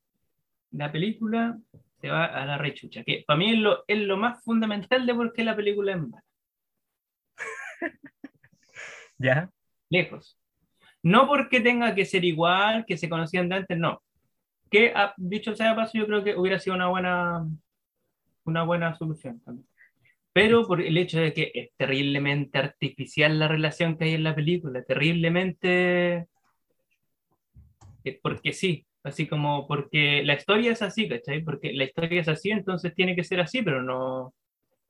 la 0.71 0.93
película 0.93 1.59
se 2.01 2.09
va 2.09 2.25
a 2.27 2.47
la 2.47 2.57
rechucha, 2.59 3.03
que 3.03 3.25
para 3.27 3.37
mí 3.37 3.55
es 3.55 3.59
lo, 3.59 3.83
es 3.89 3.99
lo 3.99 4.17
más 4.17 4.43
fundamental 4.45 5.05
de 5.05 5.15
por 5.15 5.33
qué 5.33 5.43
la 5.43 5.57
película 5.57 5.93
es 5.93 5.99
mala. 5.99 6.25
ya, 9.19 9.51
Lejos. 9.91 10.39
No 11.03 11.27
porque 11.27 11.61
tenga 11.61 11.95
que 11.95 12.05
ser 12.05 12.25
igual, 12.25 12.85
que 12.87 12.97
se 12.97 13.09
conocían 13.09 13.49
de 13.49 13.57
antes, 13.57 13.77
no. 13.77 14.01
Que, 14.71 14.93
ah, 14.95 15.15
dicho 15.17 15.55
sea 15.55 15.71
de 15.71 15.77
paso, 15.77 15.99
yo 15.99 16.07
creo 16.07 16.25
que 16.25 16.37
hubiera 16.37 16.59
sido 16.59 16.77
una 16.77 16.89
buena, 16.89 17.47
una 18.45 18.63
buena 18.65 18.95
solución 18.97 19.41
también. 19.41 19.67
Pero 20.33 20.67
por 20.67 20.83
el 20.83 20.97
hecho 20.99 21.19
de 21.21 21.33
que 21.33 21.51
es 21.55 21.71
terriblemente 21.77 22.59
artificial 22.59 23.39
la 23.39 23.49
relación 23.49 23.97
que 23.97 24.05
hay 24.05 24.15
en 24.15 24.25
la 24.25 24.35
película, 24.35 24.83
terriblemente... 24.85 26.27
eh, 28.05 28.21
Porque 28.23 28.53
sí, 28.53 28.87
así 29.03 29.27
como 29.27 29.67
porque 29.67 30.23
la 30.25 30.35
historia 30.35 30.73
es 30.73 30.83
así, 30.83 31.09
¿cachai? 31.09 31.43
Porque 31.43 31.73
la 31.73 31.85
historia 31.85 32.21
es 32.21 32.29
así, 32.29 32.51
entonces 32.51 32.95
tiene 32.95 33.17
que 33.17 33.25
ser 33.25 33.41
así, 33.41 33.63
pero 33.63 33.83
no... 33.83 34.35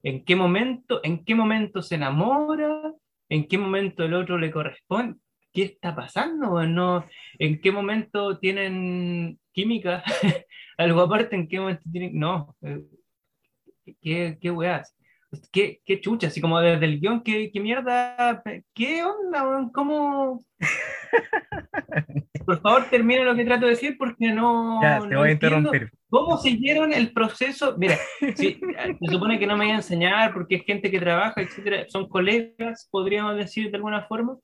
¿En 0.03 0.25
qué 0.25 0.37
momento, 0.37 1.01
en 1.03 1.25
qué 1.25 1.35
momento 1.35 1.83
se 1.83 1.97
enamora? 1.97 2.93
¿En 3.29 3.47
qué 3.49 3.59
momento 3.59 4.05
el 4.05 4.15
otro 4.15 4.39
le 4.39 4.51
corresponde? 4.51 5.19
¿Qué 5.53 5.63
está 5.63 5.95
pasando? 5.97 6.65
No, 6.67 7.05
¿En 7.39 7.61
qué 7.61 7.73
momento 7.73 8.39
tienen 8.39 9.39
química? 9.57 10.05
Algo 10.79 11.01
aparte, 11.01 11.35
¿en 11.35 11.49
qué 11.49 11.59
momento 11.59 11.83
tienen...? 11.91 12.17
No, 12.19 12.55
eh, 12.63 12.83
¿qué, 14.03 14.39
qué 14.41 14.51
weas? 14.51 14.95
¿Qué, 15.51 15.81
qué 15.85 16.01
chucha? 16.01 16.29
Así 16.29 16.41
como 16.41 16.61
desde 16.61 16.85
el 16.85 17.01
guion, 17.01 17.23
¿qué, 17.23 17.51
qué 17.51 17.61
mierda? 17.61 18.43
¿Qué 18.75 19.03
onda? 19.03 19.49
weón? 19.49 19.71
¿Cómo...? 19.71 20.45
Por 22.47 22.61
favor, 22.61 22.85
termina 22.89 23.25
lo 23.25 23.35
que 23.35 23.45
trato 23.45 23.65
de 23.65 23.73
decir 23.73 23.97
porque 23.99 24.33
no... 24.33 24.81
ya, 24.81 25.01
te 25.01 25.09
no 25.09 25.19
voy 25.21 25.31
a 25.31 25.33
interrumpir. 25.33 25.91
¿Cómo 26.09 26.39
siguieron 26.39 26.93
el 26.93 27.13
proceso? 27.13 27.75
Mira, 27.77 27.97
sí, 28.37 28.61
se 29.01 29.13
supone 29.13 29.39
que 29.41 29.47
no 29.47 29.57
me 29.57 29.65
voy 29.65 29.73
a 29.73 29.77
enseñar 29.77 30.33
porque 30.33 30.57
es 30.57 30.65
gente 30.65 30.91
que 30.91 31.01
trabaja, 31.01 31.41
etcétera, 31.41 31.87
son 31.89 32.09
colegas, 32.09 32.89
podríamos 32.91 33.37
decir 33.37 33.71
de 33.71 33.77
alguna 33.77 34.03
forma. 34.07 34.37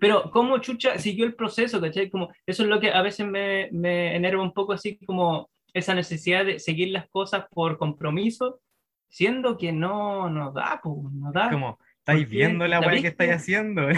Pero, 0.00 0.30
¿cómo 0.30 0.58
Chucha 0.58 0.98
siguió 0.98 1.24
el 1.24 1.34
proceso? 1.34 1.80
¿cachai? 1.80 2.10
Como, 2.10 2.30
eso 2.46 2.62
es 2.64 2.68
lo 2.68 2.80
que 2.80 2.92
a 2.92 3.02
veces 3.02 3.26
me, 3.26 3.68
me 3.72 4.16
enerva 4.16 4.42
un 4.42 4.52
poco, 4.52 4.72
así 4.72 4.98
como 5.06 5.48
esa 5.72 5.94
necesidad 5.94 6.44
de 6.44 6.58
seguir 6.58 6.88
las 6.88 7.08
cosas 7.08 7.46
por 7.50 7.78
compromiso, 7.78 8.60
siendo 9.08 9.56
que 9.56 9.72
no 9.72 10.28
nos 10.30 10.54
da, 10.54 10.80
pues, 10.82 10.96
no 11.12 11.32
da. 11.32 11.50
Como, 11.50 11.78
¿estáis 11.98 12.28
viendo 12.28 12.66
la 12.66 12.80
¿La 12.80 12.86
weá 12.86 13.00
que 13.00 13.08
estáis 13.08 13.32
haciendo? 13.32 13.88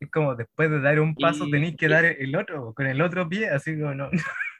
Es 0.00 0.10
como 0.10 0.34
después 0.34 0.68
de 0.68 0.80
dar 0.80 0.98
un 0.98 1.14
paso 1.14 1.46
Y- 1.46 1.50
tenéis 1.52 1.76
que 1.76 1.86
dar 1.86 2.04
el 2.04 2.34
otro, 2.34 2.74
con 2.74 2.88
el 2.88 3.00
otro 3.00 3.28
pie, 3.28 3.48
así 3.48 3.78
como 3.78 3.94
no. 3.94 4.10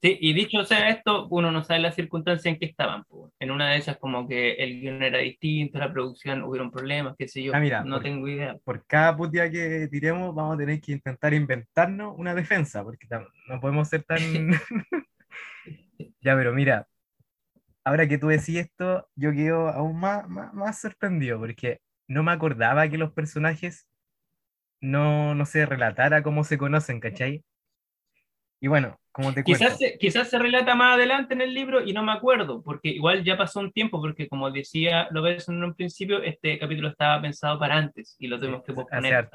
Sí, 0.00 0.16
y 0.20 0.32
dicho 0.32 0.64
sea 0.64 0.90
esto, 0.90 1.26
uno 1.28 1.50
no 1.50 1.64
sabe 1.64 1.80
las 1.80 1.96
circunstancias 1.96 2.46
en 2.46 2.58
que 2.60 2.66
estaban. 2.66 3.02
En 3.40 3.50
una 3.50 3.70
de 3.72 3.78
esas, 3.78 3.98
como 3.98 4.28
que 4.28 4.52
el 4.52 4.80
guion 4.80 5.02
era 5.02 5.18
distinto, 5.18 5.78
la 5.78 5.92
producción 5.92 6.44
hubieron 6.44 6.70
problemas, 6.70 7.16
qué 7.18 7.26
sé 7.26 7.42
yo, 7.42 7.52
Ah, 7.52 7.58
mira, 7.58 7.82
no 7.82 7.96
por- 7.96 8.04
tengo 8.04 8.28
idea. 8.28 8.56
Por 8.64 8.86
cada 8.86 9.16
putia 9.16 9.50
que 9.50 9.88
tiremos, 9.90 10.32
vamos 10.34 10.54
a 10.54 10.58
tener 10.58 10.80
que 10.80 10.92
intentar 10.92 11.34
inventarnos 11.34 12.14
una 12.16 12.32
defensa, 12.34 12.84
porque 12.84 13.08
no 13.48 13.60
podemos 13.60 13.88
ser 13.88 14.04
tan. 14.04 14.18
ya, 16.20 16.36
pero 16.36 16.52
mira, 16.52 16.86
ahora 17.84 18.08
que 18.08 18.18
tú 18.18 18.28
decís 18.28 18.56
esto, 18.58 19.08
yo 19.16 19.32
quedo 19.32 19.68
aún 19.68 19.98
más, 20.00 20.28
más, 20.28 20.52
más 20.54 20.80
sorprendido, 20.80 21.38
porque 21.38 21.80
no 22.08 22.22
me 22.22 22.32
acordaba 22.32 22.88
que 22.88 22.98
los 22.98 23.12
personajes 23.12 23.86
no, 24.80 25.34
no 25.34 25.46
se 25.46 25.66
relatara 25.66 26.22
cómo 26.22 26.44
se 26.44 26.58
conocen, 26.58 27.00
¿cachai? 27.00 27.44
Y 28.60 28.68
bueno, 28.68 28.98
como 29.18 29.34
te. 29.34 29.42
Quizás 29.42 29.76
se, 29.78 29.98
quizás 29.98 30.30
se 30.30 30.38
relata 30.38 30.76
más 30.76 30.94
adelante 30.94 31.34
en 31.34 31.40
el 31.40 31.52
libro 31.52 31.84
y 31.84 31.92
no 31.92 32.04
me 32.04 32.12
acuerdo, 32.12 32.62
porque 32.62 32.90
igual 32.90 33.24
ya 33.24 33.36
pasó 33.36 33.58
un 33.58 33.72
tiempo, 33.72 34.00
porque 34.00 34.28
como 34.28 34.48
decía 34.52 35.08
lo 35.10 35.22
ves 35.22 35.48
en 35.48 35.64
un 35.64 35.74
principio, 35.74 36.22
este 36.22 36.56
capítulo 36.56 36.86
estaba 36.86 37.20
pensado 37.20 37.58
para 37.58 37.76
antes 37.76 38.14
y 38.20 38.28
lo 38.28 38.38
tuvimos 38.38 38.62
que 38.62 38.70
hace 38.70 38.76
posponer. 38.76 39.28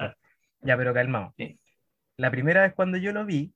Ya, 0.62 0.78
pero 0.78 0.94
calmado. 0.94 1.34
Sí. 1.36 1.58
La 2.16 2.30
primera 2.30 2.62
vez 2.62 2.72
cuando 2.72 2.96
yo 2.96 3.12
lo 3.12 3.26
vi, 3.26 3.52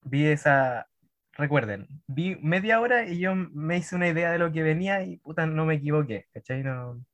vi 0.00 0.28
esa, 0.28 0.88
recuerden, 1.34 1.88
vi 2.06 2.36
media 2.36 2.80
hora 2.80 3.06
y 3.06 3.18
yo 3.18 3.34
me 3.34 3.76
hice 3.76 3.96
una 3.96 4.08
idea 4.08 4.32
de 4.32 4.38
lo 4.38 4.50
que 4.52 4.62
venía 4.62 5.02
y 5.02 5.18
puta, 5.18 5.44
no 5.44 5.66
me 5.66 5.74
equivoqué, 5.74 6.24
¿cachai? 6.32 6.62
No... 6.62 7.04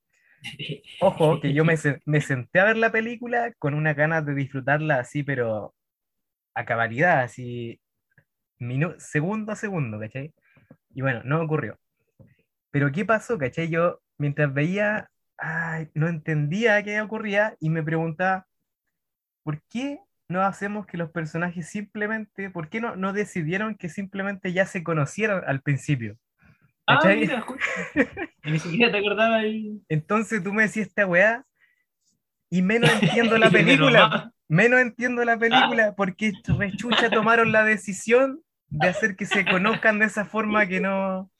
Ojo, 1.00 1.40
que 1.40 1.52
yo 1.52 1.64
me, 1.64 1.74
me 2.04 2.20
senté 2.20 2.60
a 2.60 2.66
ver 2.66 2.76
la 2.76 2.92
película 2.92 3.52
con 3.58 3.74
una 3.74 3.92
ganas 3.94 4.24
de 4.24 4.36
disfrutarla 4.36 5.00
así, 5.00 5.24
pero 5.24 5.74
a 6.54 6.64
cabalidad, 6.64 7.22
así, 7.22 7.80
segundo 8.98 9.52
a 9.52 9.56
segundo, 9.56 9.98
¿cachai? 9.98 10.32
Y 10.94 11.02
bueno, 11.02 11.22
no 11.25 11.42
ocurrió. 11.42 11.78
Pero 12.70 12.90
¿qué 12.92 13.04
pasó, 13.04 13.38
cachai? 13.38 13.68
Yo, 13.68 14.00
mientras 14.18 14.52
veía, 14.52 15.10
ay, 15.38 15.88
no 15.94 16.08
entendía 16.08 16.82
qué 16.82 17.00
ocurría 17.00 17.56
y 17.60 17.70
me 17.70 17.82
preguntaba, 17.82 18.46
¿por 19.42 19.62
qué 19.70 20.00
no 20.28 20.42
hacemos 20.42 20.86
que 20.86 20.96
los 20.96 21.10
personajes 21.10 21.68
simplemente, 21.68 22.50
por 22.50 22.68
qué 22.68 22.80
no, 22.80 22.96
no 22.96 23.12
decidieron 23.12 23.76
que 23.76 23.88
simplemente 23.88 24.52
ya 24.52 24.66
se 24.66 24.82
conocieran 24.82 25.42
al 25.46 25.60
principio? 25.62 26.16
Ah, 26.86 26.96
¿Cachai? 26.96 27.20
mira, 27.20 27.40
justo. 27.40 27.64
Ni 28.44 28.58
siquiera 28.58 28.92
te 28.92 28.98
acordabas 28.98 29.40
ahí. 29.40 29.82
Entonces 29.88 30.42
tú 30.42 30.52
me 30.52 30.62
decís 30.62 30.86
esta 30.86 31.06
weá 31.06 31.44
y 32.50 32.62
menos 32.62 32.90
entiendo 33.02 33.38
la 33.38 33.50
película. 33.50 34.32
Menos 34.48 34.80
entiendo 34.80 35.25
la 35.25 35.36
película 35.38 35.94
porque 35.96 36.32
rechucha 36.56 37.10
tomaron 37.10 37.50
la 37.50 37.64
decisión 37.64 38.42
de 38.68 38.88
hacer 38.88 39.16
que 39.16 39.26
se 39.26 39.44
conozcan 39.44 39.99
de 39.99 40.06
esa 40.06 40.25
forma 40.25 40.66
que 40.66 40.80
no, 40.80 41.30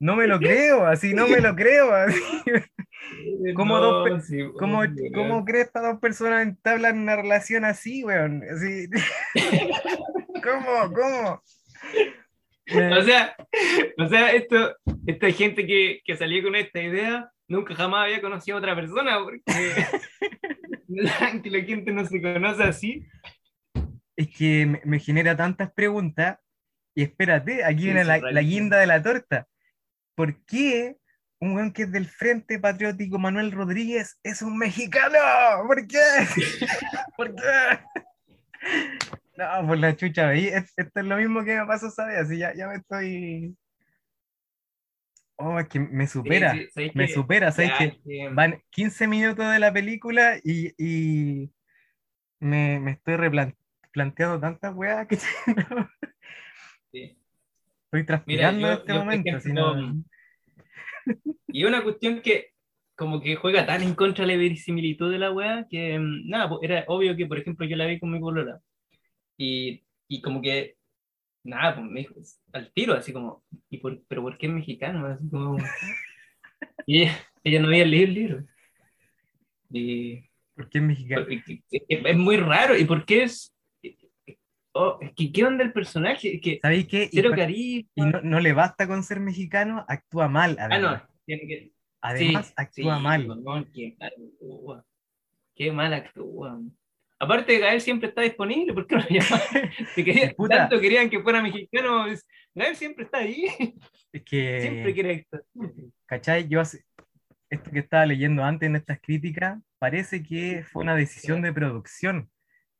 no 0.00 0.16
me 0.16 0.26
lo 0.26 0.38
creo, 0.38 0.86
así 0.86 1.14
no 1.14 1.26
me 1.28 1.40
lo 1.40 1.54
creo. 1.54 1.92
así. 1.94 2.20
¿Cómo 3.54 3.78
dos 3.78 4.08
pe- 4.10 4.20
sí, 4.22 4.38
¿Cómo, 4.58 4.78
weón. 4.78 4.96
¿Cómo 5.14 5.44
crees 5.44 5.70
que 5.70 5.80
dos 5.80 5.98
personas 6.00 6.42
entablan 6.42 6.98
una 6.98 7.16
relación 7.16 7.64
así, 7.64 8.02
weón? 8.04 8.42
Así. 8.50 8.88
¿Cómo? 10.42 10.92
¿Cómo? 10.94 11.42
O 12.96 13.02
sea, 13.02 13.36
o 13.98 14.08
sea, 14.08 14.32
esto, 14.32 14.74
esta 15.06 15.30
gente 15.32 15.66
que, 15.66 16.00
que 16.04 16.16
salió 16.16 16.42
con 16.42 16.54
esta 16.56 16.82
idea 16.82 17.30
nunca 17.46 17.74
jamás 17.74 18.04
había 18.04 18.22
conocido 18.22 18.56
a 18.56 18.60
otra 18.60 18.74
persona 18.74 19.18
porque 19.22 19.42
que 21.42 21.50
la 21.50 21.60
gente 21.62 21.92
no 21.92 22.06
se 22.06 22.22
conoce 22.22 22.62
así. 22.62 23.06
es 24.16 24.28
que 24.28 24.64
me, 24.66 24.80
me 24.84 24.98
genera 24.98 25.36
tantas 25.36 25.70
preguntas. 25.72 26.38
Y 26.94 27.02
espérate, 27.02 27.64
aquí 27.64 27.78
Sí, 27.80 27.84
viene 27.86 28.04
la, 28.04 28.18
la 28.18 28.40
guinda 28.42 28.78
de 28.78 28.86
la 28.86 29.02
torta. 29.02 29.46
¿Por 30.14 30.44
qué 30.44 30.96
un 31.40 31.54
weón 31.56 31.72
que 31.72 31.82
es 31.82 31.92
del 31.92 32.06
Frente 32.08 32.58
Patriótico 32.58 33.18
Manuel 33.18 33.50
Rodríguez 33.52 34.18
es 34.22 34.42
un 34.42 34.56
mexicano? 34.56 35.18
¿Por 35.66 35.86
qué? 35.86 35.98
¿Por 37.16 37.34
qué? 37.34 37.42
No, 39.36 39.66
por 39.66 39.78
la 39.78 39.96
chucha, 39.96 40.26
¿veí? 40.28 40.46
Es- 40.46 40.72
Esto 40.76 41.00
es 41.00 41.06
lo 41.06 41.16
mismo 41.16 41.44
que 41.44 41.56
me 41.58 41.66
pasó, 41.66 41.90
¿sabes? 41.90 42.18
Así 42.18 42.38
ya, 42.38 42.54
ya 42.54 42.68
me 42.68 42.76
estoy. 42.76 43.56
Oh, 45.36 45.58
es 45.58 45.66
que 45.68 45.80
me 45.80 46.06
supera. 46.06 46.52
Sí, 46.52 46.60
sí, 46.60 46.70
¿sabes 46.72 46.94
me 46.94 47.06
qué? 47.08 47.12
supera, 47.12 47.50
¿sabes 47.52 47.72
que- 47.76 48.28
Van 48.32 48.62
15 48.70 49.08
minutos 49.08 49.50
de 49.52 49.58
la 49.58 49.72
película 49.72 50.36
y, 50.44 50.72
y 50.78 51.52
me, 52.38 52.78
me 52.78 52.92
estoy 52.92 53.16
replanteando 53.16 54.38
tantas 54.40 54.72
weas 54.74 55.08
que 55.08 55.18
sí. 56.94 57.16
estoy 57.86 58.06
transpirando 58.06 58.60
yo- 58.60 58.72
en 58.72 58.78
este 58.78 58.92
yo, 58.92 58.98
momento. 58.98 59.28
ejemplo, 59.36 59.74
no- 59.76 60.04
Y 61.48 61.64
una 61.64 61.82
cuestión 61.82 62.20
que 62.20 62.50
como 62.96 63.20
que 63.20 63.34
juega 63.36 63.66
tan 63.66 63.82
en 63.82 63.94
contra 63.94 64.24
de 64.24 64.32
la 64.32 64.38
verisimilitud 64.38 65.10
de 65.10 65.18
la 65.18 65.32
weá 65.32 65.66
que 65.68 65.98
mm, 65.98 66.28
nada, 66.28 66.48
era 66.62 66.84
obvio 66.86 67.16
que 67.16 67.26
por 67.26 67.38
ejemplo 67.38 67.66
yo 67.66 67.76
la 67.76 67.86
vi 67.86 67.98
con 67.98 68.10
mi 68.12 68.20
polola 68.20 68.60
y, 69.36 69.82
y 70.08 70.20
como 70.22 70.40
que 70.40 70.76
nada, 71.42 71.74
pues 71.74 71.86
me 71.90 72.00
dijo 72.00 72.14
al 72.52 72.72
tiro 72.72 72.94
así 72.94 73.12
como, 73.12 73.44
¿y 73.68 73.78
por, 73.78 74.00
pero 74.08 74.22
por 74.22 74.38
qué 74.38 74.46
es 74.46 74.52
mexicano? 74.52 75.06
Así 75.06 75.28
como, 75.28 75.56
y 76.86 77.02
ella, 77.02 77.18
ella 77.42 77.60
no 77.60 77.68
había 77.68 77.84
leído 77.84 78.06
el 78.06 78.14
libro. 78.14 78.44
Y, 79.70 80.20
¿Por 80.54 80.68
qué 80.70 80.78
es 80.78 80.84
mexicano? 80.84 81.26
es 81.70 82.16
muy 82.16 82.36
raro, 82.36 82.76
¿y 82.78 82.84
por 82.84 83.04
qué 83.04 83.24
es? 83.24 83.53
Oh, 84.76 84.98
es 85.00 85.12
que 85.14 85.30
¿qué 85.32 85.44
onda 85.44 85.62
el 85.62 85.72
personaje? 85.72 86.34
Es 86.36 86.40
que 86.42 86.58
¿Sabéis 86.60 86.88
qué? 86.88 87.04
Y, 87.04 87.08
cero 87.16 87.30
pa- 87.30 87.36
carisma. 87.36 87.90
y 87.94 88.02
no, 88.02 88.20
no 88.22 88.40
le 88.40 88.52
basta 88.52 88.86
con 88.88 89.02
ser 89.04 89.20
mexicano, 89.20 89.84
actúa 89.88 90.28
mal. 90.28 90.56
Ah, 90.58 90.66
Además, 90.68 91.02
no, 91.02 91.08
tiene 91.26 91.46
que, 91.46 91.72
además 92.00 92.46
Sí, 92.48 92.52
actúa 92.56 92.96
sí, 92.96 93.02
mal. 93.02 93.22
qué 93.72 93.94
mal 93.98 94.12
actúa. 94.12 94.84
Qué 95.54 95.72
mal 95.72 95.92
actúa. 95.94 96.60
Aparte, 97.20 97.58
Gael 97.60 97.80
siempre 97.80 98.08
está 98.08 98.22
disponible, 98.22 98.74
¿por 98.74 98.86
qué 98.88 98.96
no 98.96 99.02
lo 99.02 99.08
llaman? 99.08 99.40
Si 99.94 100.04
querían- 100.04 100.34
Puta. 100.36 100.56
tanto 100.56 100.80
querían 100.80 101.08
que 101.08 101.22
fuera 101.22 101.40
mexicano, 101.40 102.06
Gael 102.54 102.74
siempre 102.76 103.04
está 103.04 103.18
ahí, 103.18 103.46
Es 104.12 104.22
que, 104.24 104.60
siempre 104.60 104.92
quiere 104.92 105.12
estar. 105.12 105.42
¿cachai? 106.06 106.48
Yo 106.48 106.60
hace- 106.60 106.84
esto 107.48 107.70
que 107.70 107.78
estaba 107.78 108.04
leyendo 108.04 108.42
antes 108.42 108.66
en 108.66 108.74
estas 108.74 108.98
críticas, 109.00 109.60
parece 109.78 110.22
que 110.24 110.64
fue 110.64 110.82
una 110.82 110.96
decisión 110.96 111.40
de 111.42 111.52
producción, 111.52 112.28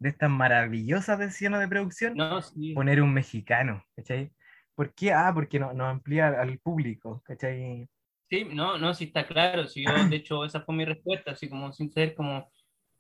de 0.05 0.11
estas 0.11 0.29
maravillosas 0.29 1.19
decisiones 1.19 1.61
de 1.61 1.69
producción, 1.69 2.15
No, 2.15 2.43
sí. 2.43 2.75
poner 2.75 3.01
un 3.01 3.15
mexicano, 3.15 3.83
¿cachai? 3.97 4.31
¿Por 4.75 4.93
qué? 4.93 5.15
Ah, 5.15 5.31
porque 5.33 5.59
no, 5.59 5.73
nos 5.73 5.87
amplía 5.89 6.29
al 6.29 6.59
público, 6.59 7.23
¿cachai? 7.25 7.89
Sí, 8.29 8.45
no, 8.53 8.77
no, 8.77 8.93
sí 8.93 9.05
está 9.05 9.27
claro. 9.27 9.67
Sí, 9.67 9.83
yo, 9.83 9.93
de 10.09 10.17
hecho, 10.17 10.45
esa 10.45 10.61
fue 10.61 10.75
mi 10.75 10.85
respuesta, 10.85 11.31
así 11.31 11.49
como 11.49 11.73
sin 11.73 11.91
ser 11.91 12.15
como. 12.15 12.51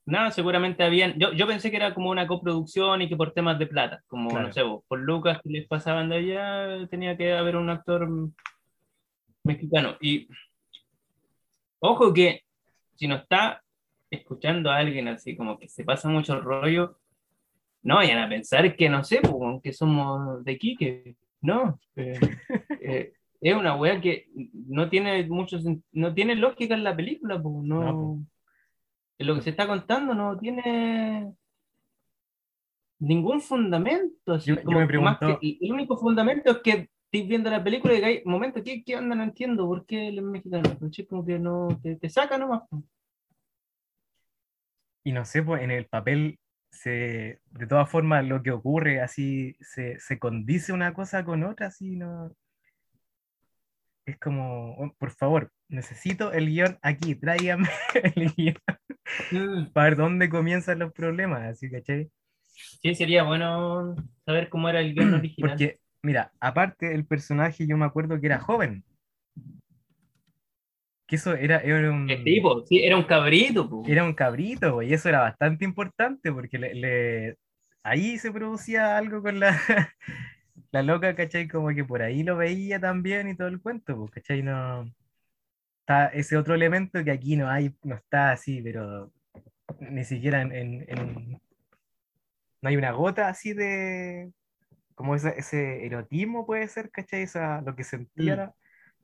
Nada, 0.07 0.31
seguramente 0.31 0.83
habían. 0.83 1.18
Yo, 1.18 1.33
yo 1.35 1.46
pensé 1.46 1.70
que 1.70 1.76
era 1.76 1.92
como 1.92 2.09
una 2.11 2.26
coproducción 2.26 3.02
y 3.02 3.09
que 3.09 3.16
por 3.16 3.33
temas 3.35 3.59
de 3.59 3.66
plata, 3.66 4.02
como 4.07 4.31
Claro. 4.31 4.46
no 4.46 4.52
sé, 4.55 4.62
vos, 4.62 4.83
por 4.88 4.98
Lucas 4.98 5.40
que 5.42 5.50
les 5.50 5.66
pasaban 5.68 6.09
de 6.09 6.16
allá, 6.16 6.87
tenía 6.88 7.16
que 7.18 7.35
haber 7.35 7.57
un 7.57 7.68
actor 7.68 8.09
mexicano. 9.42 9.96
Y 10.00 10.26
ojo 11.81 12.14
que 12.14 12.44
si 12.94 13.09
no 13.09 13.16
está 13.16 13.62
escuchando 14.11 14.70
a 14.70 14.76
alguien 14.76 15.09
así 15.09 15.37
como 15.37 15.59
que 15.59 15.68
se 15.68 15.85
pasa 15.85 16.09
mucho 16.09 16.40
rollo, 16.40 16.98
no 17.85 17.97
vayan 17.97 18.18
a 18.18 18.29
pensar 18.29 18.75
que 18.77 18.88
no 18.88 19.05
sé, 19.05 19.20
pues, 19.20 19.62
que 19.62 19.73
somos 19.73 20.44
de 20.44 20.53
Iquique. 20.53 21.16
No. 21.42 21.79
eh, 21.97 22.18
eh, 22.81 23.12
es 23.40 23.55
una 23.55 23.77
wea 23.77 24.01
que 24.01 24.27
no 24.68 24.88
tiene 24.88 25.25
mucho 25.29 25.59
no 25.92 26.14
tiene 26.14 26.35
lógica 26.35 26.75
en 26.75 26.83
la 26.85 26.97
película, 26.97 27.40
pues, 27.40 27.55
no, 27.62 27.81
No, 27.85 27.92
po. 27.92 28.18
en 29.18 29.27
lo 29.27 29.35
que 29.37 29.42
se 29.42 29.51
está 29.51 29.66
contando 29.66 30.14
no 30.14 30.37
tiene 30.38 31.33
ningún 32.99 33.40
fundamento. 33.40 34.33
así 34.35 34.51
Yo- 34.51 34.57
me 34.57 34.62
que 34.62 34.75
más 34.75 35.18
pregunto- 35.18 35.38
que- 35.40 35.59
el 35.61 35.73
único 35.73 35.97
fundamento 35.97 36.51
es 36.51 36.59
que 36.59 36.70
estés 37.12 37.29
viendo 37.29 37.51
la 37.51 37.62
película 37.62 37.92
y 37.92 37.97
digáis, 37.97 38.23
momento, 38.27 38.62
¿qué, 38.64 38.83
qué 38.83 38.97
onda? 38.97 39.14
No 39.14 39.23
entiendo 39.25 39.66
por 39.66 39.85
qué 39.87 40.09
él 40.09 40.18
es 40.18 40.25
mexicano. 40.25 40.62
Pues, 40.81 41.07
como 41.09 41.25
que 41.25 41.38
no, 41.38 41.68
te, 41.83 41.97
te 41.97 42.09
saca 42.09 42.38
nomás. 42.38 42.62
pues. 42.70 42.83
Y 45.05 45.12
no 45.12 45.25
sé, 45.27 45.42
pues 45.42 45.62
en 45.62 45.70
el 45.70 45.85
papel, 45.87 46.38
se, 46.74 47.40
de 47.50 47.66
todas 47.66 47.88
formas, 47.88 48.24
lo 48.24 48.42
que 48.42 48.50
ocurre 48.50 49.00
así, 49.00 49.56
se, 49.60 49.98
se 49.98 50.18
condice 50.18 50.72
una 50.72 50.92
cosa 50.92 51.24
con 51.24 51.44
otra, 51.44 51.68
así, 51.68 51.96
¿no? 51.96 52.34
Es 54.04 54.18
como, 54.18 54.74
oh, 54.76 54.94
por 54.98 55.10
favor, 55.12 55.50
necesito 55.68 56.32
el 56.32 56.48
guion 56.48 56.78
aquí, 56.82 57.14
tráigame 57.14 57.68
el 58.16 58.32
guion 58.34 58.56
para 59.72 59.88
ver 59.88 59.96
dónde 59.96 60.28
comienzan 60.28 60.80
los 60.80 60.92
problemas, 60.92 61.42
así, 61.42 61.70
¿cachai? 61.70 62.10
Sí, 62.46 62.94
sería 62.94 63.22
bueno 63.22 63.94
saber 64.26 64.48
cómo 64.48 64.68
era 64.68 64.80
el 64.80 64.94
guion 64.94 65.14
original. 65.14 65.50
Porque, 65.50 65.80
mira, 66.02 66.32
aparte 66.40 66.94
el 66.94 67.06
personaje, 67.06 67.66
yo 67.66 67.76
me 67.76 67.87
acuerdo 67.87 68.20
que 68.20 68.26
era 68.26 68.40
joven. 68.40 68.84
Que 71.14 71.31
eso 71.31 71.35
era, 71.35 71.59
era 71.59 71.90
un, 71.92 72.11
El 72.11 72.24
tipo, 72.24 72.64
sí, 72.66 72.83
era 72.83 72.96
un 72.96 73.05
cabrito. 73.05 73.68
pues. 73.68 73.88
era 73.88 74.05
un 74.05 74.14
cabrito, 74.14 74.83
y 74.83 74.92
eso 74.92 75.09
era 75.09 75.20
bastante 75.20 75.64
importante 75.64 76.33
porque 76.33 76.59
le, 76.59 76.74
le- 76.74 77.37
ahí 77.83 78.18
se 78.18 78.33
producía 78.33 78.96
algo 78.98 79.22
con 79.22 79.38
la, 79.38 79.50
la 80.72 80.83
loca, 80.83 81.14
¿cachai? 81.14 81.46
Como 81.48 81.68
que 81.68 81.85
por 81.85 82.03
ahí 82.03 82.22
lo 82.22 82.37
veía 82.37 82.81
también 82.81 83.29
y 83.29 83.37
todo 83.37 83.48
el 83.48 83.61
cuento, 83.61 83.96
pues, 83.96 84.11
¿cachai? 84.11 84.42
No, 84.42 84.90
está 85.81 86.07
ese 86.09 86.37
otro 86.37 86.55
elemento 86.55 87.05
que 87.05 87.11
aquí 87.12 87.37
no 87.37 87.48
hay, 87.48 87.74
no 87.85 87.94
está 87.94 88.33
así, 88.33 88.61
pero 88.62 89.12
ni 89.79 90.05
siquiera 90.05 90.42
en, 90.42 90.53
en- 90.53 90.85
en- 90.88 91.40
no 92.62 92.68
hay 92.70 92.77
una 92.77 92.92
gota 92.92 93.29
así 93.29 93.53
de, 93.53 94.33
como 94.94 95.14
ese, 95.14 95.35
ese 95.38 95.85
erotismo 95.85 96.46
puede 96.46 96.66
ser, 96.68 96.90
¿cachai? 96.90 97.22
Esa, 97.22 97.61
lo 97.61 97.77
que 97.77 97.85
sentía 97.85 98.37
Mm. 98.37 98.38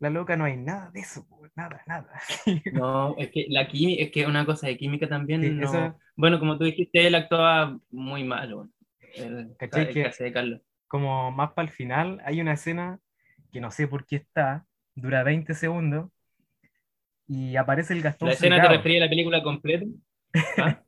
La, 0.00 0.10
loca, 0.10 0.36
no 0.36 0.44
hay 0.44 0.56
nada 0.56 0.90
de 0.90 1.00
eso, 1.00 1.26
nada, 1.54 1.82
nada. 1.86 2.10
No, 2.72 3.14
es 3.18 3.30
que 3.30 3.46
la 3.48 3.68
química, 3.68 4.02
es 4.02 4.10
que 4.10 4.26
una 4.26 4.44
cosa 4.44 4.66
de 4.66 4.76
química 4.76 5.08
también. 5.08 5.42
Sí, 5.42 5.50
no- 5.50 5.64
eso- 5.64 5.98
Bueno, 6.16 6.38
como 6.38 6.58
tú 6.58 6.64
dijiste, 6.64 7.06
él 7.06 7.14
actuaba 7.14 7.78
muy 7.90 8.24
mal. 8.24 8.68
El, 9.14 9.54
¿Cachai 9.58 9.82
el 9.88 9.94
que- 9.94 10.02
caso 10.04 10.24
de 10.24 10.32
Carlos. 10.32 10.60
como 10.88 11.30
más 11.30 11.52
para 11.52 11.68
el 11.68 11.72
final, 11.74 12.20
hay 12.24 12.40
una 12.40 12.54
escena 12.54 12.98
que 13.52 13.60
no 13.60 13.70
sé 13.70 13.86
por 13.88 14.06
qué 14.06 14.16
está, 14.16 14.66
dura 14.94 15.22
20 15.22 15.54
segundos, 15.54 16.10
y 17.26 17.56
aparece 17.56 17.92
el 17.94 18.02
Gastón 18.02 18.28
¿La 18.28 18.34
escena 18.34 18.56
te 18.56 18.62
Salgado. 18.62 18.76
refería 18.78 18.98
a 18.98 19.04
la 19.04 19.10
película 19.10 19.42
completa? 19.42 19.86
¿Ah? 20.58 20.82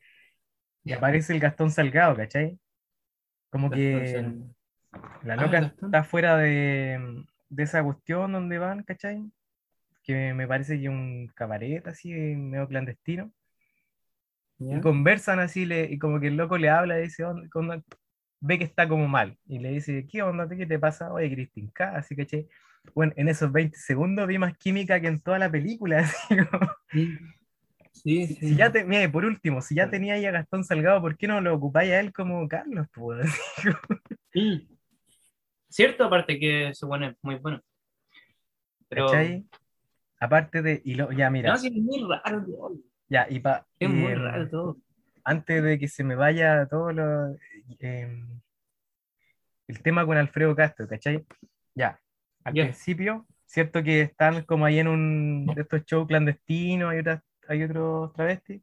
Y 0.85 0.92
aparece 0.92 1.33
el 1.33 1.38
Gastón 1.40 1.70
Salgado, 1.70 2.16
¿cachai? 2.16 2.59
Como 3.51 3.70
que 3.70 4.25
la 5.22 5.35
Ah, 5.35 5.37
loca 5.37 5.59
está 5.81 6.03
fuera 6.05 6.37
de, 6.37 7.25
de 7.53 7.62
esa 7.65 7.85
cuestión 7.85 8.33
donde 8.33 8.59
van, 8.59 8.83
¿cachai? 8.83 9.31
Que 10.03 10.33
me 10.35 10.49
parece 10.49 10.81
que 10.81 10.88
un 10.88 11.29
cabaret 11.35 11.87
así, 11.87 12.11
medio 12.12 12.67
clandestino. 12.67 13.31
Y 14.59 14.81
conversan 14.81 15.41
así, 15.41 15.67
le, 15.67 15.85
y 15.91 15.99
como 15.99 16.21
que 16.21 16.29
el 16.29 16.37
loco 16.37 16.57
le 16.57 16.71
habla 16.71 16.99
y 16.99 17.03
dice, 17.03 17.25
ve 18.41 18.59
que 18.59 18.65
está 18.65 18.88
como 18.88 19.09
mal. 19.09 19.37
Y 19.47 19.59
le 19.59 19.71
dice, 19.71 20.07
¿qué 20.11 20.23
onda? 20.23 20.49
¿Qué 20.49 20.67
te 20.67 20.79
pasa? 20.79 21.12
Oye, 21.12 21.31
Cristín 21.33 21.69
K, 21.71 21.97
así 21.97 22.15
que, 22.17 22.49
bueno, 22.95 23.12
en 23.17 23.29
esos 23.29 23.53
20 23.53 23.77
segundos 23.77 24.27
vi 24.29 24.38
más 24.38 24.57
química 24.57 25.01
que 25.01 25.09
en 25.09 25.21
toda 25.21 25.38
la 25.38 25.51
película. 25.51 25.99
así 26.01 26.37
como, 26.37 26.71
Sí, 27.93 28.27
sí, 28.27 28.35
sí. 28.35 28.49
si 28.49 28.57
ya 28.57 28.73
te, 28.73 28.85
mire, 28.85 29.09
por 29.09 29.25
último, 29.25 29.61
si 29.61 29.75
ya 29.75 29.91
tenía 29.91 30.15
ahí 30.15 30.25
a 30.25 30.31
Gastón 30.31 30.65
Salgado, 30.65 31.01
¿por 31.01 31.17
qué 31.17 31.27
no 31.29 31.41
lo 31.41 31.55
ocupáis 31.55 31.93
a 31.93 32.01
él 32.01 32.12
como 32.12 32.49
Carlos? 32.49 32.87
pues? 32.95 33.31
Mm. 34.35 34.61
Cierto, 35.73 36.05
aparte 36.05 36.39
que 36.39 36.75
se 36.75 36.87
pone 36.87 37.17
muy 37.23 37.37
bueno. 37.37 37.59
Pero, 38.91 39.07
¿cachai? 39.07 39.47
Aparte 40.21 40.61
de, 40.61 40.83
y 40.85 40.95
lo, 40.97 41.11
ya 41.13 41.31
mira, 41.31 41.51
no, 41.51 41.57
sí, 41.57 41.69
es 41.69 41.83
muy 41.83 42.05
raro, 42.07 42.45
todo. 42.45 42.77
ya, 43.09 43.27
y 43.31 43.41
pa, 43.41 43.67
es 43.81 43.89
muy 43.89 44.13
eh, 44.13 44.17
raro 44.17 44.49
todo. 44.51 44.77
antes 45.25 45.63
de 45.63 45.79
que 45.79 45.89
se 45.89 46.05
me 46.05 46.15
vaya 46.15 46.67
todo 46.67 46.93
lo, 46.93 47.35
eh, 47.81 48.23
el 49.67 49.83
tema 49.83 50.05
con 50.05 50.19
Alfredo 50.19 50.55
Castro, 50.55 50.87
¿cachai? 50.87 51.25
Ya, 51.75 51.99
al 52.45 52.55
Ya. 52.55 52.65
principio, 52.65 53.27
cierto 53.47 53.83
que 53.83 54.03
están 54.03 54.45
como 54.45 54.67
ahí 54.67 54.79
en 54.79 54.89
un 54.89 55.47
de 55.47 55.63
estos 55.63 55.85
shows 55.87 56.07
clandestinos, 56.07 56.93
hay, 56.93 56.99
otras, 56.99 57.23
hay 57.49 57.63
otros 57.63 58.13
travestis, 58.13 58.61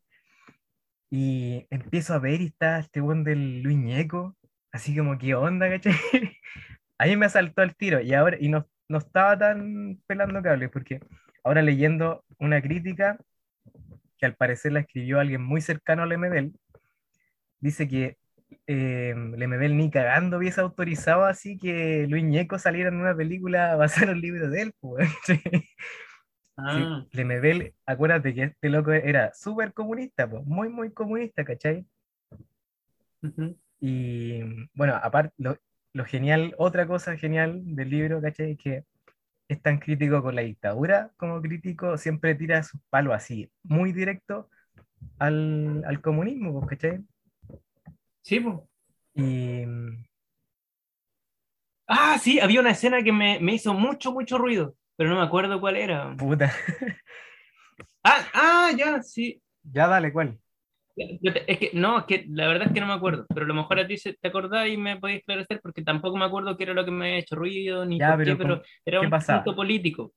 y 1.10 1.66
empiezo 1.72 2.14
a 2.14 2.20
ver 2.20 2.40
y 2.42 2.46
está 2.46 2.78
este 2.80 3.02
buen 3.02 3.24
del 3.24 3.64
Luis 3.64 3.78
Ñeco, 3.78 4.38
así 4.72 4.96
como, 4.96 5.18
¿qué 5.18 5.34
onda, 5.34 5.68
cachai? 5.70 5.94
Ahí 7.00 7.18
me 7.18 7.26
asaltó 7.26 7.64
el 7.64 7.76
tiro, 7.76 8.02
y 8.02 8.14
ahora, 8.14 8.38
y 8.40 8.50
no, 8.50 8.68
no 8.90 9.00
estaba 9.00 9.38
tan 9.38 10.00
pelando 10.06 10.42
cables, 10.44 10.70
porque 10.70 11.00
ahora 11.44 11.62
leyendo 11.62 12.24
una 12.38 12.62
crítica, 12.62 13.18
que 14.18 14.26
al 14.26 14.36
parecer 14.36 14.74
la 14.74 14.82
escribió 14.82 15.20
alguien 15.20 15.42
muy 15.42 15.62
cercano 15.62 16.04
al 16.04 16.10
Lemebel, 16.10 16.54
dice 17.60 17.88
que 17.88 18.18
eh, 18.68 19.16
Lemebel 19.38 19.78
ni 19.78 19.90
cagando 19.90 20.38
hubiese 20.38 20.62
autorizado 20.62 21.26
así 21.26 21.58
que 21.58 22.06
Luis 22.08 22.24
Ñeco 22.24 22.60
saliera 22.60 22.90
en 22.90 22.96
una 23.00 23.16
película 23.16 23.76
basada 23.78 24.12
en 24.12 24.18
un 24.18 24.22
libro 24.22 24.50
de 24.50 24.62
él, 24.62 24.74
pues. 24.80 25.10
Ah, 26.62 27.06
Lemebel, 27.14 27.74
acuérdate 27.86 28.34
que 28.34 28.44
este 28.44 28.68
loco 28.68 28.92
era 28.92 29.32
súper 29.34 29.72
comunista, 29.72 30.30
pues, 30.30 30.46
muy, 30.46 30.68
muy 30.68 30.92
comunista, 30.92 31.46
¿cachai? 31.46 31.86
Y 33.80 34.42
bueno, 34.74 35.00
aparte, 35.02 35.34
lo, 35.94 36.06
genial, 36.06 36.56
otra 36.58 36.88
cosa 36.88 37.18
genial 37.18 37.62
del 37.76 37.90
libro, 37.90 38.22
¿cachai? 38.22 38.52
Es 38.52 38.58
que 38.60 38.84
es 39.50 39.62
tan 39.62 39.80
crítico 39.80 40.22
con 40.24 40.36
la 40.36 40.42
dictadura 40.44 41.12
como 41.18 41.42
crítico, 41.42 41.98
siempre 41.98 42.36
tira 42.36 42.64
sus 42.64 42.82
palos 42.90 43.14
así, 43.16 43.52
muy 43.64 43.94
directo 43.94 44.50
al, 45.20 45.84
al 45.86 46.02
comunismo, 46.02 46.54
pues, 46.62 46.70
¿cachai? 46.80 47.06
Sí, 48.22 48.40
pues. 48.40 48.58
Y 49.16 49.66
Ah, 51.88 52.18
sí, 52.20 52.40
había 52.40 52.60
una 52.60 52.72
escena 52.72 53.02
que 53.04 53.12
me, 53.12 53.40
me 53.40 53.54
hizo 53.54 53.74
mucho, 53.74 54.12
mucho 54.12 54.38
ruido, 54.38 54.76
pero 54.96 55.10
no 55.10 55.18
me 55.18 55.24
acuerdo 55.24 55.60
cuál 55.60 55.76
era. 55.76 56.16
puta, 56.18 56.52
Ah, 58.04 58.28
ah, 58.34 58.72
ya, 58.78 59.02
sí. 59.02 59.42
ya 59.64 59.88
dale, 59.88 60.12
¿cuál? 60.12 60.40
Es 61.00 61.58
que 61.60 61.72
no, 61.74 62.00
es 62.00 62.06
que 62.06 62.26
la 62.30 62.48
verdad 62.48 62.68
es 62.68 62.74
que 62.74 62.80
no 62.82 62.88
me 62.88 62.94
acuerdo, 62.94 63.26
pero 63.30 63.46
a 63.46 63.48
lo 63.48 63.54
mejor 63.54 63.80
a 63.80 63.88
ti 63.88 63.98
se- 63.98 64.14
te 64.14 64.28
acordás 64.28 64.68
y 64.68 64.78
me 64.78 64.98
podías 64.98 65.20
esclarecer 65.20 65.60
porque 65.62 65.82
tampoco 65.84 66.18
me 66.18 66.26
acuerdo 66.26 66.58
qué 66.58 66.64
era 66.64 66.74
lo 66.74 66.84
que 66.86 66.92
me 66.92 67.06
había 67.08 67.20
hecho 67.20 67.36
ruido 67.36 67.86
ni 67.86 67.98
Ya, 68.00 68.16
por 68.16 68.24
qué, 68.26 68.36
pero 68.36 68.38
pero 68.38 68.56
¿cómo- 68.56 68.66
era 68.86 69.02
un 69.02 69.10
pasaba? 69.10 69.44
punto 69.44 69.56
político. 69.56 70.14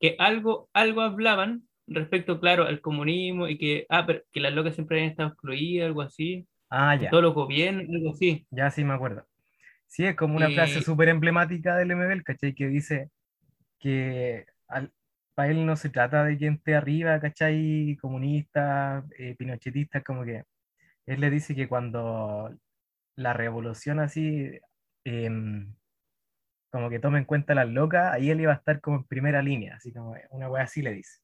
Que 0.00 0.16
algo, 0.18 0.68
algo 0.74 1.00
hablaban 1.02 1.62
respecto, 1.86 2.40
claro, 2.40 2.64
al 2.66 2.80
comunismo 2.80 3.48
y 3.48 3.56
que, 3.58 3.86
ah, 3.88 4.04
pero 4.06 4.22
que 4.32 4.40
las 4.40 4.52
locas 4.52 4.74
siempre 4.74 4.96
habían 4.98 5.10
estado 5.10 5.30
excluidas, 5.30 5.86
algo 5.86 6.02
así, 6.02 6.46
Ah, 6.70 6.96
ya, 6.96 7.10
todos 7.10 7.22
los 7.22 7.34
gobiernos, 7.34 7.86
algo 7.88 8.10
así. 8.10 8.46
ya 8.50 8.70
sí 8.70 8.84
me 8.84 8.94
acuerdo. 8.94 9.26
Sí, 9.86 10.04
es 10.04 10.16
como 10.16 10.36
una 10.36 10.50
frase 10.50 10.80
Y- 10.80 10.82
súper 10.82 11.08
emblemática 11.08 11.76
del 11.76 11.90
MBL, 11.92 12.22
¿cachai? 12.24 12.54
Que 12.54 12.66
dice 12.68 13.10
que 13.78 14.46
para 15.34 15.50
él 15.50 15.66
no 15.66 15.76
se 15.76 15.90
trata 15.90 16.24
de 16.24 16.36
quien 16.38 16.54
esté 16.54 16.74
arriba, 16.76 17.20
¿cachai? 17.20 17.96
Comunista, 18.00 19.04
eh, 19.18 19.34
pinochetista, 19.36 20.02
como 20.02 20.24
que 20.24 20.44
él 21.06 21.20
le 21.20 21.30
dice 21.30 21.54
que 21.54 21.68
cuando 21.68 22.56
la 23.16 23.32
revolución 23.34 24.00
así, 24.00 24.60
em, 25.04 25.74
como 26.70 26.90
que 26.90 26.98
tome 26.98 27.18
en 27.20 27.24
cuenta 27.24 27.54
las 27.54 27.68
locas, 27.68 28.12
ahí 28.12 28.30
él 28.30 28.40
iba 28.40 28.52
a 28.52 28.56
estar 28.56 28.80
como 28.80 28.98
en 28.98 29.04
primera 29.04 29.42
línea, 29.42 29.76
así 29.76 29.92
como 29.92 30.14
una 30.30 30.50
wea 30.50 30.64
así 30.64 30.82
le 30.82 30.92
dice. 30.92 31.20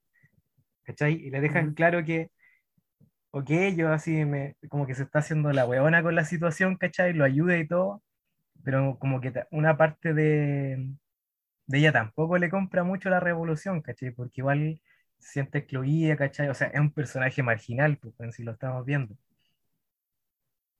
¿Cachai? 0.84 1.14
Y 1.14 1.30
le 1.30 1.40
dejan 1.40 1.74
claro 1.74 2.04
que, 2.04 2.30
ok, 3.32 3.50
yo 3.76 3.92
así 3.92 4.24
me, 4.24 4.56
como 4.68 4.86
que 4.86 4.94
se 4.94 5.04
está 5.04 5.20
haciendo 5.20 5.52
la 5.52 5.66
weona 5.66 6.02
con 6.02 6.14
la 6.14 6.24
situación, 6.24 6.76
¿cachai? 6.76 7.12
Lo 7.12 7.24
ayuda 7.24 7.58
y 7.58 7.66
todo, 7.66 8.02
pero 8.64 8.98
como 8.98 9.20
que 9.20 9.32
una 9.50 9.76
parte 9.76 10.14
de, 10.14 10.94
de 11.70 11.78
ella 11.78 11.92
tampoco 11.92 12.38
le 12.38 12.50
compra 12.50 12.84
mucho 12.84 13.10
la 13.10 13.20
revolución, 13.20 13.80
¿cachai? 13.82 14.10
Porque 14.12 14.40
igual 14.42 14.80
se 15.18 15.32
siente 15.32 15.58
excluida, 15.58 16.16
¿cachai? 16.16 16.48
O 16.48 16.54
sea, 16.54 16.68
es 16.68 16.80
un 16.80 16.92
personaje 16.92 17.42
marginal, 17.42 17.98
pues, 17.98 18.14
si 18.36 18.42
lo 18.44 18.52
estamos 18.52 18.84
viendo. 18.86 19.16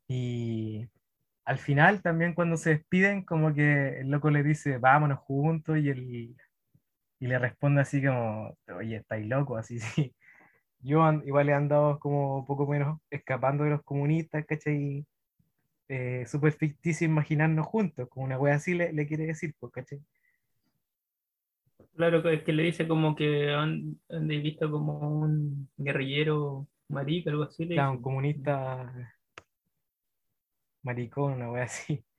Y 0.09 0.89
al 1.45 1.59
final 1.59 2.03
también 2.03 2.35
cuando 2.35 2.57
se 2.57 2.71
despiden, 2.71 3.25
como 3.25 3.55
que 3.55 4.01
el 4.01 4.11
loco 4.11 4.31
le 4.31 4.43
dice, 4.43 4.79
vámonos 4.79 5.21
juntos, 5.21 5.79
y, 5.79 5.91
él, 5.91 6.37
y 7.21 7.27
le 7.29 7.39
responde 7.39 7.83
así 7.83 8.03
como, 8.05 8.57
oye, 8.79 8.97
estáis 8.99 9.27
locos, 9.29 9.61
así, 9.61 9.81
sí. 9.81 10.15
Yo 10.81 11.05
an- 11.05 11.23
igual 11.27 11.49
he 11.51 11.55
andado 11.55 11.99
como 12.01 12.47
poco 12.47 12.67
menos 12.67 13.01
escapando 13.11 13.65
de 13.65 13.71
los 13.71 13.83
comunistas, 13.85 14.47
¿cachai? 14.47 15.07
Eh, 15.89 16.25
súper 16.29 16.53
ficticio 16.55 17.07
imaginarnos 17.07 17.67
juntos, 17.67 18.09
como 18.11 18.27
una 18.27 18.39
wea 18.39 18.57
así 18.57 18.75
le, 18.75 18.93
le 18.93 19.07
quiere 19.09 19.27
decir, 19.27 19.55
pues, 19.61 19.73
¿cachai? 19.73 20.01
Claro, 21.95 22.23
que 22.23 22.35
es 22.35 22.43
que 22.45 22.53
le 22.53 22.63
dice 22.65 22.89
como 22.89 23.15
que 23.15 23.53
han, 23.53 23.99
han 24.09 24.29
visto 24.29 24.71
como 24.71 24.99
un 24.99 25.69
guerrillero 25.77 26.67
marica, 26.89 27.31
algo 27.31 27.45
así. 27.45 27.67
Claro, 27.69 27.93
un 27.93 28.03
comunista 28.03 28.93
maricón, 30.83 31.35
una 31.35 31.51
wea 31.51 31.65
así. 31.65 32.05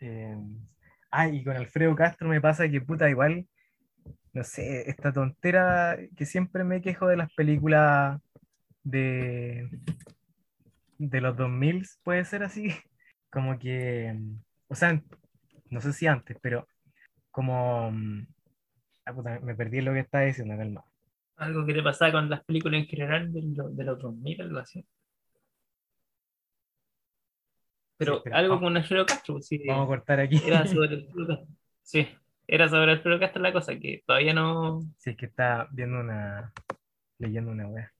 Eh, 0.00 0.36
ah, 1.10 1.28
y 1.28 1.42
con 1.42 1.56
Alfredo 1.56 1.96
Castro 1.96 2.28
me 2.28 2.40
pasa 2.40 2.68
que 2.68 2.80
puta, 2.80 3.10
igual, 3.10 3.48
no 4.32 4.44
sé, 4.44 4.88
esta 4.88 5.12
tontera 5.12 5.98
que 6.16 6.26
siempre 6.26 6.64
me 6.64 6.80
quejo 6.80 7.08
de 7.08 7.16
las 7.16 7.32
películas 7.34 8.20
de, 8.84 9.68
de 10.98 11.20
los 11.20 11.36
2000, 11.36 11.86
puede 12.02 12.24
ser 12.24 12.42
así, 12.42 12.68
como 13.30 13.58
que, 13.58 14.16
o 14.68 14.74
sea, 14.74 15.02
no 15.70 15.80
sé 15.80 15.92
si 15.92 16.06
antes, 16.06 16.36
pero 16.40 16.66
como, 17.38 17.92
ah, 19.06 19.12
puta, 19.14 19.38
me 19.40 19.54
perdí 19.54 19.80
lo 19.80 19.92
que 19.92 20.00
estaba 20.00 20.24
diciendo, 20.24 20.56
calma. 20.56 20.84
Algo 21.36 21.64
que 21.64 21.72
le 21.72 21.84
pasaba 21.84 22.10
con 22.10 22.28
las 22.28 22.42
películas 22.44 22.80
en 22.80 22.86
general 22.86 23.32
de, 23.32 23.42
lo- 23.42 23.70
de 23.70 23.84
los 23.84 23.96
2000, 24.00 24.40
algo 24.42 24.58
así. 24.58 24.84
Pero 27.96 28.16
espera, 28.16 28.38
algo 28.38 28.54
vamos- 28.56 28.66
con 28.68 28.76
Alfredo 28.76 29.06
Castro, 29.06 29.34
pues, 29.34 29.46
sí, 29.46 29.62
Vamos 29.66 29.84
a 29.84 29.86
cortar 29.86 30.18
aquí. 30.20 30.40
era 30.44 30.66
sobre 30.66 30.96
Alfredo 30.96 31.26
Castro. 31.28 31.46
Sí, 31.82 32.08
era 32.48 32.68
sobre 32.68 32.92
Alfredo 32.92 33.20
Castro 33.20 33.42
la 33.42 33.52
cosa, 33.52 33.78
que 33.78 34.02
todavía 34.04 34.34
no... 34.34 34.80
Si 34.98 35.10
es 35.10 35.16
que 35.16 35.26
está 35.26 35.68
viendo 35.70 36.00
una, 36.00 36.52
leyendo 37.18 37.50
una 37.52 37.68
wea. 37.68 37.92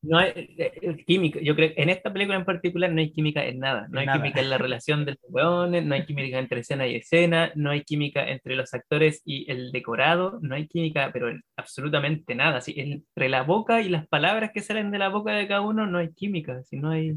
No 0.00 0.16
hay 0.18 0.30
eh, 0.30 0.72
eh, 0.80 1.04
química, 1.04 1.40
yo 1.40 1.56
creo 1.56 1.74
que 1.74 1.82
en 1.82 1.88
esta 1.88 2.12
película 2.12 2.38
en 2.38 2.44
particular 2.44 2.90
no 2.92 3.00
hay 3.00 3.10
química 3.10 3.44
en 3.44 3.58
nada, 3.58 3.88
no 3.90 3.98
hay 3.98 4.06
nada. 4.06 4.18
química 4.18 4.40
en 4.40 4.50
la 4.50 4.56
relación 4.56 5.04
de 5.04 5.12
los 5.12 5.20
weones, 5.28 5.84
no 5.84 5.94
hay 5.94 6.06
química 6.06 6.38
entre 6.38 6.60
escena 6.60 6.86
y 6.86 6.94
escena, 6.94 7.50
no 7.56 7.70
hay 7.70 7.82
química 7.82 8.28
entre 8.28 8.54
los 8.54 8.72
actores 8.74 9.22
y 9.24 9.50
el 9.50 9.72
decorado, 9.72 10.38
no 10.40 10.54
hay 10.54 10.68
química, 10.68 11.10
pero 11.12 11.30
en 11.30 11.42
absolutamente 11.56 12.36
nada, 12.36 12.58
así, 12.58 12.74
entre 12.76 13.28
la 13.28 13.42
boca 13.42 13.80
y 13.80 13.88
las 13.88 14.06
palabras 14.06 14.52
que 14.54 14.62
salen 14.62 14.92
de 14.92 14.98
la 14.98 15.08
boca 15.08 15.32
de 15.32 15.48
cada 15.48 15.62
uno 15.62 15.84
no 15.86 15.98
hay 15.98 16.12
química, 16.12 16.62
si 16.62 16.76
no 16.76 16.90
hay... 16.90 17.16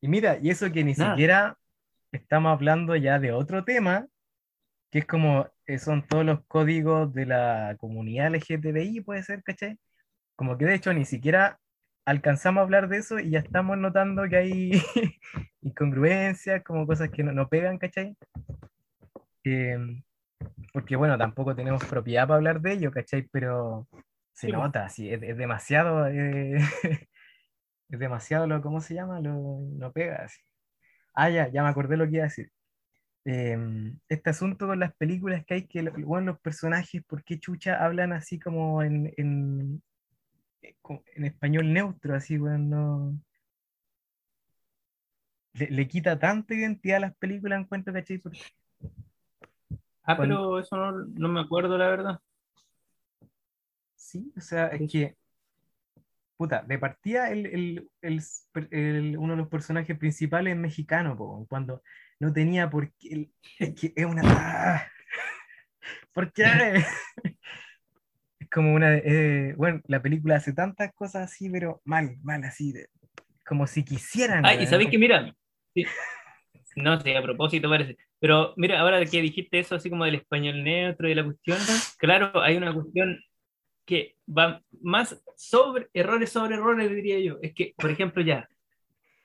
Y 0.00 0.08
mira, 0.08 0.38
y 0.40 0.50
eso 0.50 0.70
que 0.70 0.84
ni 0.84 0.92
Nada. 0.92 1.12
siquiera 1.12 1.58
estamos 2.12 2.52
hablando 2.52 2.94
ya 2.94 3.18
de 3.18 3.32
otro 3.32 3.64
tema, 3.64 4.06
que 4.90 5.00
es 5.00 5.06
como, 5.06 5.48
eh, 5.66 5.78
son 5.78 6.06
todos 6.06 6.24
los 6.24 6.44
códigos 6.46 7.12
de 7.12 7.26
la 7.26 7.76
comunidad 7.78 8.32
LGTBI, 8.32 9.00
puede 9.00 9.24
ser, 9.24 9.42
¿cachai? 9.42 9.76
Como 10.36 10.56
que 10.56 10.66
de 10.66 10.76
hecho 10.76 10.92
ni 10.92 11.04
siquiera 11.04 11.58
alcanzamos 12.04 12.60
a 12.60 12.64
hablar 12.64 12.88
de 12.88 12.98
eso 12.98 13.18
y 13.18 13.30
ya 13.30 13.40
estamos 13.40 13.78
notando 13.78 14.28
que 14.28 14.36
hay 14.36 14.70
incongruencias, 15.62 16.62
como 16.64 16.86
cosas 16.86 17.10
que 17.10 17.22
no, 17.22 17.32
no 17.32 17.48
pegan, 17.48 17.78
¿cachai? 17.78 18.16
Eh, 19.44 19.78
porque 20.72 20.96
bueno, 20.96 21.18
tampoco 21.18 21.54
tenemos 21.54 21.84
propiedad 21.84 22.26
para 22.26 22.36
hablar 22.36 22.60
de 22.60 22.72
ello, 22.72 22.90
¿cachai? 22.90 23.28
Pero 23.30 23.88
se 24.32 24.46
Sí, 24.46 24.52
nota, 24.52 24.88
sí, 24.88 25.10
es, 25.10 25.22
es 25.22 25.36
demasiado, 25.36 26.06
eh, 26.08 26.58
es 27.88 27.98
demasiado 27.98 28.46
lo, 28.46 28.62
¿cómo 28.62 28.80
se 28.80 28.94
llama? 28.94 29.20
Lo, 29.20 29.60
no 29.72 29.92
pega, 29.92 30.24
así. 30.24 30.40
Ah, 31.14 31.28
ya, 31.30 31.48
ya 31.48 31.62
me 31.62 31.68
acordé 31.68 31.96
lo 31.96 32.06
que 32.06 32.16
iba 32.16 32.24
a 32.24 32.28
decir. 32.28 32.50
Em, 33.24 33.98
este 34.08 34.30
asunto 34.30 34.66
con 34.66 34.80
las 34.80 34.94
películas 34.94 35.44
que 35.44 35.54
hay 35.54 35.66
que, 35.66 35.82
bueno, 35.82 36.32
los 36.32 36.40
personajes, 36.40 37.04
¿por 37.04 37.22
qué 37.22 37.38
chucha 37.38 37.84
hablan 37.84 38.12
así 38.12 38.38
como 38.38 38.82
en, 38.82 39.82
en 40.62 41.24
español 41.24 41.72
neutro, 41.72 42.14
así, 42.14 42.36
no... 42.38 43.18
Le, 45.54 45.70
le 45.70 45.88
quita 45.88 46.18
tanta 46.18 46.54
identidad 46.54 46.98
a 46.98 47.00
las 47.00 47.16
películas, 47.16 47.60
encuentro, 47.60 47.92
¿cachai? 47.92 48.18
Porque 48.18 48.40
Ah, 50.02 50.16
Cuando- 50.16 50.36
pero 50.36 50.58
eso 50.60 50.76
no, 50.76 50.92
no 50.92 51.28
me 51.28 51.40
acuerdo 51.40 51.76
la 51.76 51.88
verdad. 51.88 52.20
Sí, 53.96 54.32
o 54.36 54.40
sea, 54.40 54.68
es 54.68 54.90
que, 54.90 55.16
puta, 56.36 56.62
de 56.62 56.78
partida 56.78 57.30
el, 57.30 57.46
el- 57.46 57.90
el 58.70 59.16
uno 59.18 59.34
de 59.34 59.36
los 59.36 59.48
personajes 59.48 59.96
principales 59.98 60.54
es 60.54 60.58
mexicano, 60.58 61.16
po, 61.16 61.46
cuando 61.48 61.82
no 62.18 62.32
tenía 62.32 62.68
por 62.70 62.92
qué, 62.94 63.30
es 63.58 63.74
que 63.74 63.92
es 63.94 64.06
una, 64.06 64.22
ah, 64.24 64.86
¿Por 66.12 66.32
qué? 66.32 66.44
como 68.52 68.74
una, 68.74 68.96
eh, 68.96 69.54
bueno, 69.56 69.80
la 69.86 70.02
película 70.02 70.36
hace 70.36 70.52
tantas 70.52 70.92
cosas 70.94 71.30
así, 71.30 71.48
pero 71.48 71.80
mal, 71.84 72.16
mal, 72.22 72.42
así, 72.44 72.72
de- 72.72 72.88
como 73.46 73.66
si 73.66 73.84
quisieran. 73.84 74.44
Ah, 74.44 74.54
y 74.54 74.58
weón. 74.58 74.68
sabéis 74.68 74.90
que, 74.90 74.98
mira, 74.98 75.34
sí. 75.74 75.84
no 76.76 77.00
sé, 77.00 77.16
a 77.16 77.22
propósito 77.22 77.68
parece, 77.68 77.96
pero 78.18 78.54
mira, 78.56 78.80
ahora 78.80 79.04
que 79.04 79.22
dijiste 79.22 79.58
eso 79.58 79.74
así 79.74 79.90
como 79.90 80.04
del 80.04 80.16
español 80.16 80.62
neutro 80.62 81.08
y 81.08 81.14
la 81.14 81.24
cuestión, 81.24 81.58
claro, 81.98 82.40
hay 82.40 82.56
una 82.56 82.72
cuestión 82.72 83.18
que 83.84 84.16
va 84.26 84.62
más 84.82 85.20
sobre 85.36 85.88
errores 85.94 86.30
sobre 86.30 86.54
errores, 86.54 86.90
diría 86.90 87.18
yo. 87.18 87.38
Es 87.42 87.54
que, 87.54 87.74
por 87.76 87.90
ejemplo, 87.90 88.22
ya, 88.22 88.48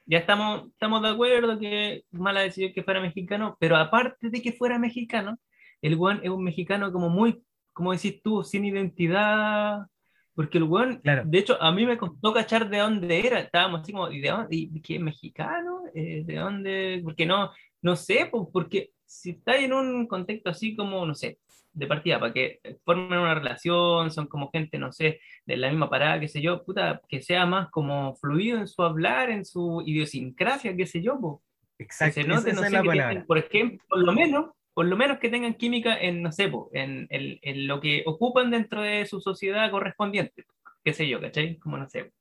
ya 0.05 0.17
estamos, 0.17 0.69
estamos 0.71 1.01
de 1.03 1.09
acuerdo 1.09 1.59
que 1.59 2.03
mala 2.11 2.41
decisión 2.41 2.73
que 2.73 2.83
fuera 2.83 2.99
mexicano, 3.01 3.57
pero 3.59 3.75
aparte 3.75 4.29
de 4.29 4.41
que 4.41 4.53
fuera 4.53 4.79
mexicano, 4.79 5.38
el 5.81 5.95
weón 5.95 6.21
es 6.23 6.29
un 6.29 6.43
mexicano 6.43 6.91
como 6.91 7.09
muy, 7.09 7.43
como 7.75 7.91
decís 7.93 8.21
tú, 8.23 8.43
sin 8.43 8.65
identidad. 8.65 9.85
Porque 10.33 10.57
el 10.57 10.63
weón, 10.65 10.97
Claro. 11.01 11.23
de 11.25 11.38
hecho, 11.38 11.61
a 11.61 11.71
mí 11.71 11.85
me 11.85 11.97
costó 11.97 12.33
cachar 12.33 12.69
de 12.69 12.79
dónde 12.79 13.25
era. 13.27 13.39
Estábamos 13.39 13.81
así 13.81 13.91
como, 13.93 14.09
¿y 14.11 14.19
de 14.21 14.29
dónde? 14.29 14.55
¿Y 14.55 14.81
qué 14.81 14.99
mexicano? 14.99 15.83
Eh, 15.93 16.23
¿De 16.25 16.35
dónde? 16.35 17.01
Porque 17.03 17.25
no, 17.25 17.51
no 17.81 17.95
sé, 17.95 18.27
pues, 18.31 18.45
porque 18.51 18.91
si 19.05 19.31
está 19.31 19.55
en 19.57 19.71
un 19.73 20.07
contexto 20.07 20.49
así 20.49 20.75
como, 20.75 21.05
no 21.05 21.15
sé, 21.15 21.39
de 21.73 21.88
partida, 21.88 22.19
para 22.19 22.33
que 22.33 22.59
formen 22.83 23.19
una 23.19 23.35
relación, 23.35 24.11
son 24.11 24.27
como 24.27 24.49
gente, 24.51 24.77
no 24.79 24.91
sé, 24.91 25.19
de 25.45 25.57
la 25.57 25.69
misma 25.69 25.89
parada, 25.89 26.19
qué 26.19 26.27
sé 26.29 26.41
yo, 26.41 26.63
puta, 26.65 27.01
que 27.07 27.21
sea 27.21 27.45
más 27.45 27.69
como 27.69 28.15
fluido 28.15 28.57
en 28.59 28.67
su 28.67 28.81
hablar, 28.83 29.29
en 29.29 29.45
su 29.45 29.83
idiosincrasia, 29.85 30.75
qué 30.75 30.85
sé 30.88 31.01
yo, 31.01 31.41
que 31.77 31.83
Exacto, 31.83 32.21
se 32.21 32.23
note, 32.27 32.51
esa, 32.51 32.61
no 32.61 32.61
es 32.63 32.67
sé, 32.69 32.73
la 32.77 32.81
que 32.81 32.88
palabra. 32.88 33.25
por 33.27 33.38
ejemplo, 33.38 33.85
por 33.89 33.99
lo 34.05 34.13
menos, 34.13 34.45
por 34.75 34.88
lo 34.88 34.97
menos 34.97 35.19
que 35.19 35.29
tengan 35.29 35.55
química 35.55 35.97
en, 35.99 36.23
no 36.23 36.31
sé, 36.33 36.49
po, 36.49 36.69
en, 36.73 37.07
en- 37.11 37.39
en 37.43 37.67
lo 37.67 37.81
que 37.81 38.03
ocupan 38.07 38.51
dentro 38.51 38.83
de 38.83 39.07
su 39.07 39.21
sociedad 39.21 39.71
correspondiente, 39.71 40.45
qué 40.85 40.93
sé 40.93 41.09
yo, 41.09 41.21
¿cachai? 41.21 41.57
Como 41.59 41.77
no 41.79 41.89
sé, 41.89 42.13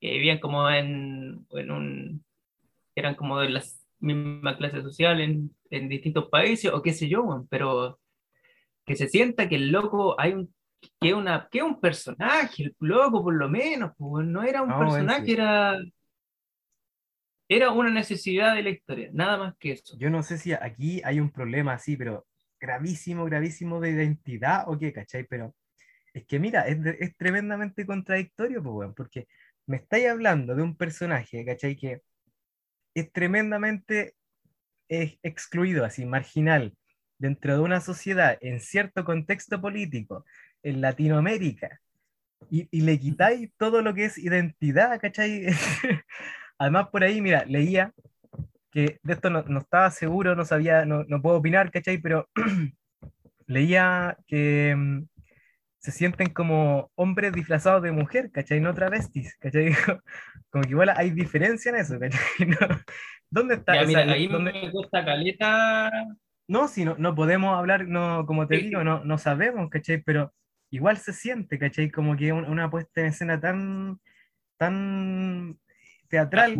que 0.00 0.10
vivían 0.12 0.38
como 0.38 0.68
en, 0.70 1.46
en 1.50 1.70
un, 1.70 2.24
eran 2.96 3.14
como 3.16 3.40
de 3.40 3.50
la 3.50 3.62
misma 4.00 4.56
clase 4.58 4.82
social 4.82 5.20
en, 5.20 5.54
en 5.70 5.88
distintos 5.88 6.28
países, 6.30 6.72
o 6.72 6.82
qué 6.82 6.92
sé 6.94 7.08
yo, 7.08 7.46
pero 7.50 8.00
que 8.86 8.96
se 8.96 9.08
sienta 9.08 9.48
que 9.48 9.56
el 9.56 9.70
loco 9.72 10.20
hay 10.20 10.34
un 10.34 10.54
que 11.00 11.14
una 11.14 11.48
que 11.50 11.62
un 11.62 11.80
personaje, 11.80 12.64
el 12.64 12.76
loco 12.80 13.22
por 13.24 13.34
lo 13.34 13.48
menos, 13.48 13.92
pues, 13.98 14.26
no 14.26 14.42
era 14.44 14.62
un 14.62 14.68
No, 14.68 14.76
bueno, 14.88 15.12
personaje, 15.12 15.32
era 15.32 15.78
era 17.56 17.70
una 17.70 17.90
necesidad 17.90 18.54
de 18.54 18.62
la 18.62 18.70
historia, 18.70 19.10
nada 19.12 19.36
más 19.36 19.54
que 19.58 19.72
eso. 19.72 19.96
Yo 19.98 20.10
no 20.10 20.22
sé 20.22 20.38
si 20.38 20.52
aquí 20.52 21.02
hay 21.04 21.20
un 21.20 21.30
problema 21.30 21.74
así, 21.74 21.96
pero 21.96 22.26
gravísimo, 22.60 23.24
gravísimo 23.24 23.80
de 23.80 23.90
identidad 23.90 24.64
o 24.66 24.78
qué, 24.78 24.92
¿cachai? 24.92 25.24
Pero 25.24 25.54
es 26.14 26.24
que 26.26 26.38
mira, 26.38 26.66
es, 26.66 26.78
es 27.00 27.16
tremendamente 27.16 27.84
contradictorio, 27.84 28.62
pues, 28.62 28.74
weón, 28.74 28.94
porque 28.94 29.26
me 29.66 29.76
estáis 29.78 30.08
hablando 30.08 30.54
de 30.54 30.62
un 30.62 30.76
personaje, 30.76 31.44
¿cachai? 31.44 31.76
Que 31.76 32.00
es 32.94 33.12
tremendamente 33.12 34.14
eh, 34.88 35.18
excluido, 35.22 35.84
así, 35.84 36.06
marginal, 36.06 36.74
dentro 37.18 37.54
de 37.54 37.60
una 37.60 37.80
sociedad, 37.80 38.38
en 38.40 38.60
cierto 38.60 39.04
contexto 39.04 39.60
político, 39.60 40.24
en 40.62 40.80
Latinoamérica, 40.80 41.80
y, 42.50 42.68
y 42.70 42.82
le 42.82 42.98
quitáis 42.98 43.50
todo 43.56 43.82
lo 43.82 43.94
que 43.94 44.06
es 44.06 44.18
identidad, 44.18 45.00
¿cachai? 45.00 45.46
Además, 46.58 46.88
por 46.88 47.04
ahí, 47.04 47.20
mira, 47.20 47.44
leía 47.46 47.92
que 48.70 48.98
de 49.02 49.12
esto 49.12 49.30
no, 49.30 49.42
no 49.44 49.60
estaba 49.60 49.90
seguro, 49.90 50.34
no 50.34 50.44
sabía, 50.44 50.84
no, 50.86 51.04
no 51.04 51.20
puedo 51.22 51.36
opinar, 51.36 51.70
¿cachai? 51.70 51.98
Pero 51.98 52.28
leía 53.46 54.16
que 54.26 54.74
mm, 54.76 55.02
se 55.78 55.92
sienten 55.92 56.30
como 56.30 56.90
hombres 56.94 57.32
disfrazados 57.32 57.82
de 57.82 57.92
mujer, 57.92 58.30
¿cachai? 58.30 58.60
No 58.60 58.74
travestis, 58.74 59.36
¿cachai? 59.38 59.72
Como 60.50 60.64
que 60.64 60.70
igual 60.70 60.90
hay 60.94 61.10
diferencia 61.10 61.70
en 61.70 61.76
eso, 61.76 61.98
¿cachai? 61.98 62.20
No, 62.46 62.56
¿Dónde 63.30 63.54
está? 63.54 63.74
Ya, 63.74 63.86
mira, 63.86 64.12
ahí 64.12 64.26
¿dónde- 64.26 64.52
me 64.52 64.70
cuesta 64.70 65.04
caleta. 65.04 65.90
No, 66.48 66.68
si 66.68 66.84
no, 66.84 66.96
no 66.98 67.14
podemos 67.14 67.56
hablar, 67.56 67.86
no, 67.88 68.26
como 68.26 68.46
te 68.46 68.58
Sí, 68.58 68.66
digo, 68.66 68.84
no, 68.84 69.02
no 69.04 69.16
sabemos, 69.18 69.70
¿cachai? 69.70 70.02
Pero 70.02 70.32
igual 70.70 70.98
se 70.98 71.12
siente, 71.12 71.58
¿cachai? 71.58 71.90
Como 71.90 72.16
que 72.16 72.32
un- 72.32 72.44
una 72.44 72.70
puesta 72.70 73.00
en 73.00 73.06
escena 73.08 73.40
tan, 73.40 73.98
tan 74.58 75.58
teatral. 76.12 76.58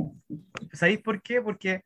¿Sabéis 0.73 1.01
por 1.03 1.21
qué? 1.21 1.43
Porque 1.43 1.85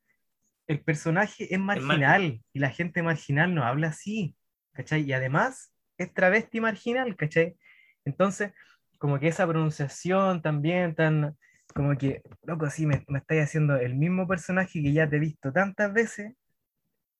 el 0.69 0.81
personaje 0.81 1.53
es 1.53 1.59
marginal 1.59 2.41
y 2.53 2.59
la 2.61 2.71
gente 2.71 3.03
marginal 3.03 3.53
no 3.53 3.65
habla 3.65 3.89
así, 3.89 4.37
¿cachai? 4.73 5.03
Y 5.03 5.13
además 5.13 5.75
es 5.99 6.15
travesti 6.15 6.61
marginal, 6.61 7.17
¿cachai? 7.17 7.57
Entonces, 8.05 8.53
como 8.99 9.19
que 9.19 9.27
esa 9.27 9.49
pronunciación 9.49 10.43
también 10.43 10.95
tan, 10.95 11.37
como 11.75 11.99
que, 11.99 12.23
loco, 12.45 12.71
sí, 12.71 12.87
me, 12.87 13.05
me 13.09 13.19
estáis 13.19 13.43
haciendo 13.43 13.75
el 13.77 13.97
mismo 13.97 14.29
personaje 14.29 14.81
que 14.81 14.93
ya 14.93 15.11
te 15.11 15.17
he 15.17 15.21
visto 15.21 15.53
tantas 15.53 15.93
veces, 15.93 16.35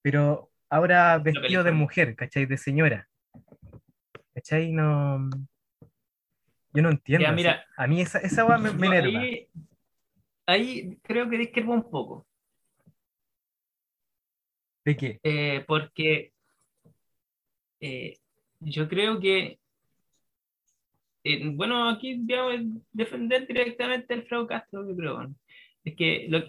pero 0.01 0.53
ahora 0.71 1.19
vestido 1.19 1.65
de 1.65 1.73
mujer, 1.73 2.15
¿cachai? 2.15 2.47
De 2.47 2.57
señora. 2.57 3.09
¿Cachai? 4.33 4.71
No... 4.71 5.29
Yo 6.73 6.83
no 6.83 6.91
entiendo. 6.91 7.27
Ya, 7.27 7.33
mira, 7.33 7.65
A 7.77 7.89
mí 7.89 8.01
esa, 8.01 8.19
esa 8.21 8.47
me, 8.59 8.71
me 8.71 8.99
ahí, 8.99 9.49
ahí 10.47 10.97
creo 11.03 11.29
que 11.31 11.39
discrepo 11.39 11.73
un 11.73 11.89
poco, 11.91 12.27
¿De 14.85 14.97
qué? 14.97 15.21
eh, 15.23 15.65
porque 15.67 16.33
eh, 17.81 18.19
yo 18.61 18.89
creo 18.89 19.21
que, 19.21 19.59
eh, 21.25 21.51
bueno, 21.55 21.89
aquí 21.89 22.15
voy 22.21 22.35
a 22.37 22.61
defender 22.93 23.47
directamente 23.47 24.15
al 24.15 24.25
Frau 24.27 24.47
Castro, 24.47 24.89
yo 24.89 24.97
creo. 24.97 25.23
¿no? 25.23 25.35
Es 25.85 25.97
que, 25.97 26.27
lo- 26.29 26.43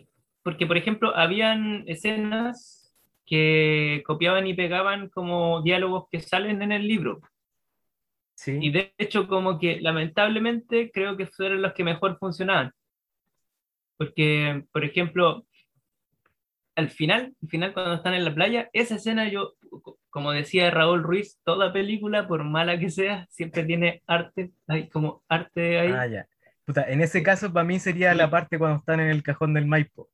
porque 0.44 0.68
por 0.68 0.78
ejemplo, 0.78 1.16
habían 1.16 1.84
escenas 1.88 2.96
que 3.26 4.04
copiaban 4.06 4.48
y 4.48 4.54
pegaban 4.54 5.10
como 5.10 5.62
diálogos 5.62 6.06
que 6.12 6.22
salen 6.22 6.62
en 6.62 6.72
el 6.72 6.88
libro. 6.88 7.22
Sí. 8.36 8.58
Y 8.62 8.72
de 8.72 8.94
hecho, 8.98 9.28
como 9.28 9.60
que 9.60 9.82
lamentablemente 9.82 10.92
creo 10.94 11.18
que 11.18 11.28
fueron 11.28 11.62
los 11.62 11.74
que 11.74 11.84
mejor 11.84 12.18
funcionaban. 12.20 12.72
Porque, 13.98 14.64
por 14.72 14.84
ejemplo, 14.86 15.46
al 16.76 16.90
final, 16.90 17.34
al 17.42 17.50
final 17.50 17.74
cuando 17.74 17.96
están 17.96 18.14
en 18.14 18.24
la 18.26 18.34
playa, 18.36 18.70
esa 18.74 18.96
escena 18.96 19.28
yo, 19.30 19.54
co- 19.82 19.98
como 20.10 20.32
decía 20.32 20.70
Raúl 20.70 21.04
Ruiz, 21.04 21.40
toda 21.44 21.74
película, 21.74 22.28
por 22.28 22.44
mala 22.44 22.78
que 22.80 22.90
sea, 22.92 23.26
siempre 23.30 23.64
tiene 23.64 24.04
arte, 24.06 24.52
hay 24.68 24.88
como 24.90 25.24
arte 25.28 25.80
ahí. 25.80 25.92
Ah, 25.92 26.06
ya. 26.08 26.28
Puta, 26.66 26.84
en 26.90 27.02
ese 27.02 27.24
caso, 27.24 27.52
para 27.52 27.64
mí 27.64 27.80
sería 27.80 28.14
la 28.14 28.30
parte 28.30 28.60
cuando 28.60 28.80
están 28.80 29.00
en 29.00 29.10
el 29.10 29.24
cajón 29.24 29.54
del 29.54 29.66
Maipo, 29.66 30.10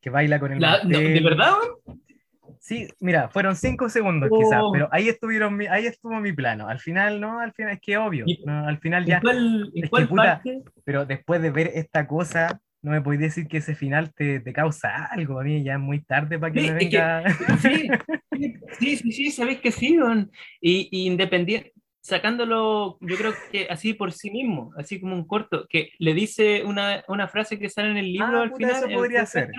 que 0.00 0.08
baila 0.08 0.38
con 0.40 0.52
el 0.52 0.60
La- 0.60 0.82
no, 0.84 0.98
¿De 0.98 1.20
verdad? 1.20 1.52
Sí, 2.60 2.88
mira, 3.00 3.28
fueron 3.28 3.56
cinco 3.56 3.90
segundos 3.90 4.30
Oh. 4.32 4.38
quizás, 4.38 4.62
pero 4.72 4.88
ahí 4.90 5.08
estuvieron 5.08 5.54
mi- 5.56 5.66
ahí 5.66 5.84
estuvo 5.86 6.18
mi 6.20 6.32
plano. 6.32 6.66
Al 6.68 6.78
final, 6.78 7.20
no, 7.20 7.40
al 7.40 7.52
final 7.52 7.72
es 7.74 7.80
que 7.80 7.98
obvio, 7.98 8.24
¿Y- 8.26 8.42
no, 8.44 8.66
al 8.66 8.78
final 8.78 9.02
¿En 9.02 9.08
ya, 9.08 9.20
cuál, 9.20 9.70
en 9.74 9.82
que, 9.82 9.88
cuál 9.90 10.08
puta, 10.08 10.22
parte? 10.36 10.62
pero 10.84 11.04
después 11.04 11.42
de 11.42 11.50
ver 11.50 11.72
esta 11.74 12.06
cosa, 12.06 12.60
no 12.84 12.90
me 12.90 13.00
podéis 13.00 13.22
decir 13.22 13.48
que 13.48 13.56
ese 13.56 13.74
final 13.74 14.12
te, 14.12 14.40
te 14.40 14.52
causa 14.52 15.06
algo, 15.06 15.40
a 15.40 15.42
mí 15.42 15.64
ya 15.64 15.72
es 15.74 15.80
muy 15.80 16.02
tarde 16.04 16.38
para 16.38 16.52
que 16.52 16.60
Sí, 16.60 16.66
me 16.70 16.78
que- 16.78 16.84
venga. 16.84 17.24
Sí, 17.62 17.90
sí, 18.78 18.96
sí, 18.98 19.12
sí, 19.12 19.30
sabéis 19.30 19.60
que 19.60 19.72
sí. 19.72 19.98
Y, 20.60 20.88
y 20.92 21.06
independiente, 21.06 21.72
sacándolo, 22.02 22.98
yo 23.00 23.16
creo 23.16 23.34
que 23.50 23.66
así 23.70 23.94
por 23.94 24.12
sí 24.12 24.30
mismo, 24.30 24.72
así 24.76 25.00
como 25.00 25.14
un 25.14 25.26
corto, 25.26 25.66
que 25.68 25.92
le 25.98 26.12
dice 26.12 26.62
una, 26.64 27.02
una 27.08 27.26
frase 27.26 27.58
que 27.58 27.70
sale 27.70 27.90
en 27.90 27.96
el 27.96 28.12
libro 28.12 28.38
Ah, 28.40 28.42
al 28.42 28.50
puta, 28.50 28.66
final. 28.68 28.84
eso 28.84 28.90
podría 28.92 29.24
ser. 29.24 29.50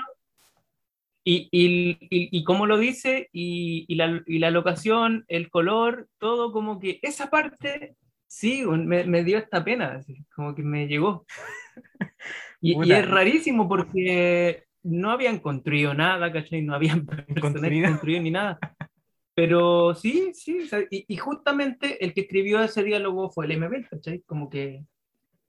Y, 1.28 1.50
y, 1.52 1.98
y, 2.02 2.38
y 2.38 2.44
cómo 2.44 2.68
lo 2.68 2.78
dice, 2.78 3.30
y, 3.32 3.86
y, 3.88 3.96
la, 3.96 4.22
y 4.28 4.38
la 4.38 4.52
locación, 4.52 5.26
el 5.28 5.50
color, 5.50 6.08
todo 6.20 6.52
como 6.52 6.80
que 6.80 7.00
esa 7.02 7.32
parte, 7.32 7.96
sí, 8.28 8.64
me, 8.64 9.06
me 9.06 9.24
dio 9.24 9.40
esta 9.40 9.64
pena, 9.66 9.94
así, 9.96 10.24
como 10.36 10.54
que 10.54 10.62
me 10.62 10.88
llegó. 10.88 11.26
Y, 12.62 12.88
y 12.88 12.92
es 12.92 13.08
rarísimo 13.08 13.68
porque 13.68 14.66
no 14.84 15.12
habían 15.12 15.40
construido 15.40 15.94
nada, 15.94 16.32
¿cachai? 16.32 16.62
No 16.62 16.76
habían 16.76 17.06
Construido. 17.42 17.90
ni 18.22 18.32
nada. 18.32 18.60
Pero 19.34 19.94
sí, 19.96 20.32
sí, 20.34 20.62
o 20.62 20.66
sea, 20.66 20.80
y, 20.90 21.06
y 21.08 21.18
justamente 21.18 22.04
el 22.04 22.14
que 22.14 22.22
escribió 22.22 22.64
ese 22.64 22.84
diálogo 22.84 23.30
fue 23.30 23.46
el 23.46 23.60
MB, 23.60 23.90
¿cachai? 23.90 24.22
Como 24.22 24.50
que 24.50 24.86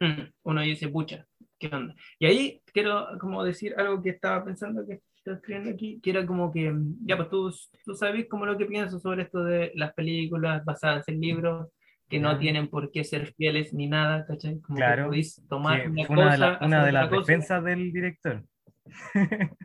mm, 0.01 0.23
uno 0.43 0.61
dice, 0.63 0.89
pucha, 0.89 1.27
¿qué 1.59 1.69
onda? 1.73 1.95
Y 2.19 2.27
ahí 2.27 2.63
quiero 2.73 3.07
como 3.21 3.45
decir 3.45 3.75
algo 3.77 4.03
que 4.03 4.11
estaba 4.11 4.45
pensando 4.45 4.85
que 4.87 5.01
estaba 5.17 5.37
escribiendo 5.37 5.71
aquí, 5.71 6.01
que 6.01 6.11
era 6.11 6.27
como 6.27 6.53
que, 6.53 6.75
ya 7.05 7.17
pues 7.17 7.29
tú, 7.29 7.55
tú 7.85 7.95
sabes 7.95 8.27
como 8.29 8.47
lo 8.47 8.59
que 8.59 8.67
pienso 8.67 8.99
sobre 8.99 9.23
esto 9.23 9.45
de 9.45 9.71
las 9.75 9.93
películas 9.95 10.65
basadas 10.65 11.07
en 11.09 11.21
libros, 11.21 11.69
que 12.09 12.21
no 12.21 12.39
tienen 12.39 12.69
por 12.69 12.91
qué 12.93 13.03
ser 13.05 13.35
fieles 13.35 13.73
ni 13.75 13.87
nada, 13.89 14.25
¿cachai? 14.27 14.61
Como 14.61 14.77
Claro, 14.77 15.03
que 15.05 15.09
podéis 15.09 15.43
tomar 15.49 15.83
que 15.83 15.89
una 15.89 16.07
una 16.09 16.23
de, 16.25 16.39
cosa, 16.39 16.39
la- 16.39 16.67
una 16.67 16.85
de 16.87 16.93
las 16.93 17.09
cosa. 17.09 17.21
defensas 17.21 17.65
del 17.65 17.93
director. 17.93 18.45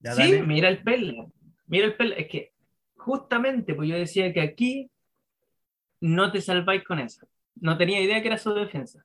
Ya, 0.00 0.12
Sí, 0.12 0.22
dale. 0.30 0.42
mira 0.44 0.68
el 0.68 0.82
pelo. 0.84 1.32
Mira 1.66 1.86
el 1.86 1.94
pelo. 1.96 2.14
Es 2.14 2.28
que 2.28 2.52
justamente, 2.96 3.74
pues 3.74 3.88
yo 3.88 3.96
decía 3.96 4.32
que 4.32 4.40
aquí 4.40 4.88
no 6.00 6.30
te 6.30 6.40
salváis 6.40 6.84
con 6.84 7.00
eso. 7.00 7.26
No 7.56 7.76
tenía 7.76 8.00
idea 8.00 8.20
que 8.22 8.28
era 8.28 8.38
su 8.38 8.54
defensa. 8.54 9.04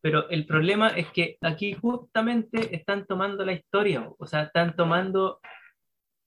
Pero 0.00 0.28
el 0.30 0.44
problema 0.44 0.88
es 0.88 1.06
que 1.12 1.38
aquí 1.40 1.74
justamente 1.74 2.74
están 2.74 3.06
tomando 3.06 3.44
la 3.44 3.52
historia, 3.52 4.08
o 4.18 4.26
sea, 4.26 4.42
están 4.42 4.74
tomando, 4.74 5.40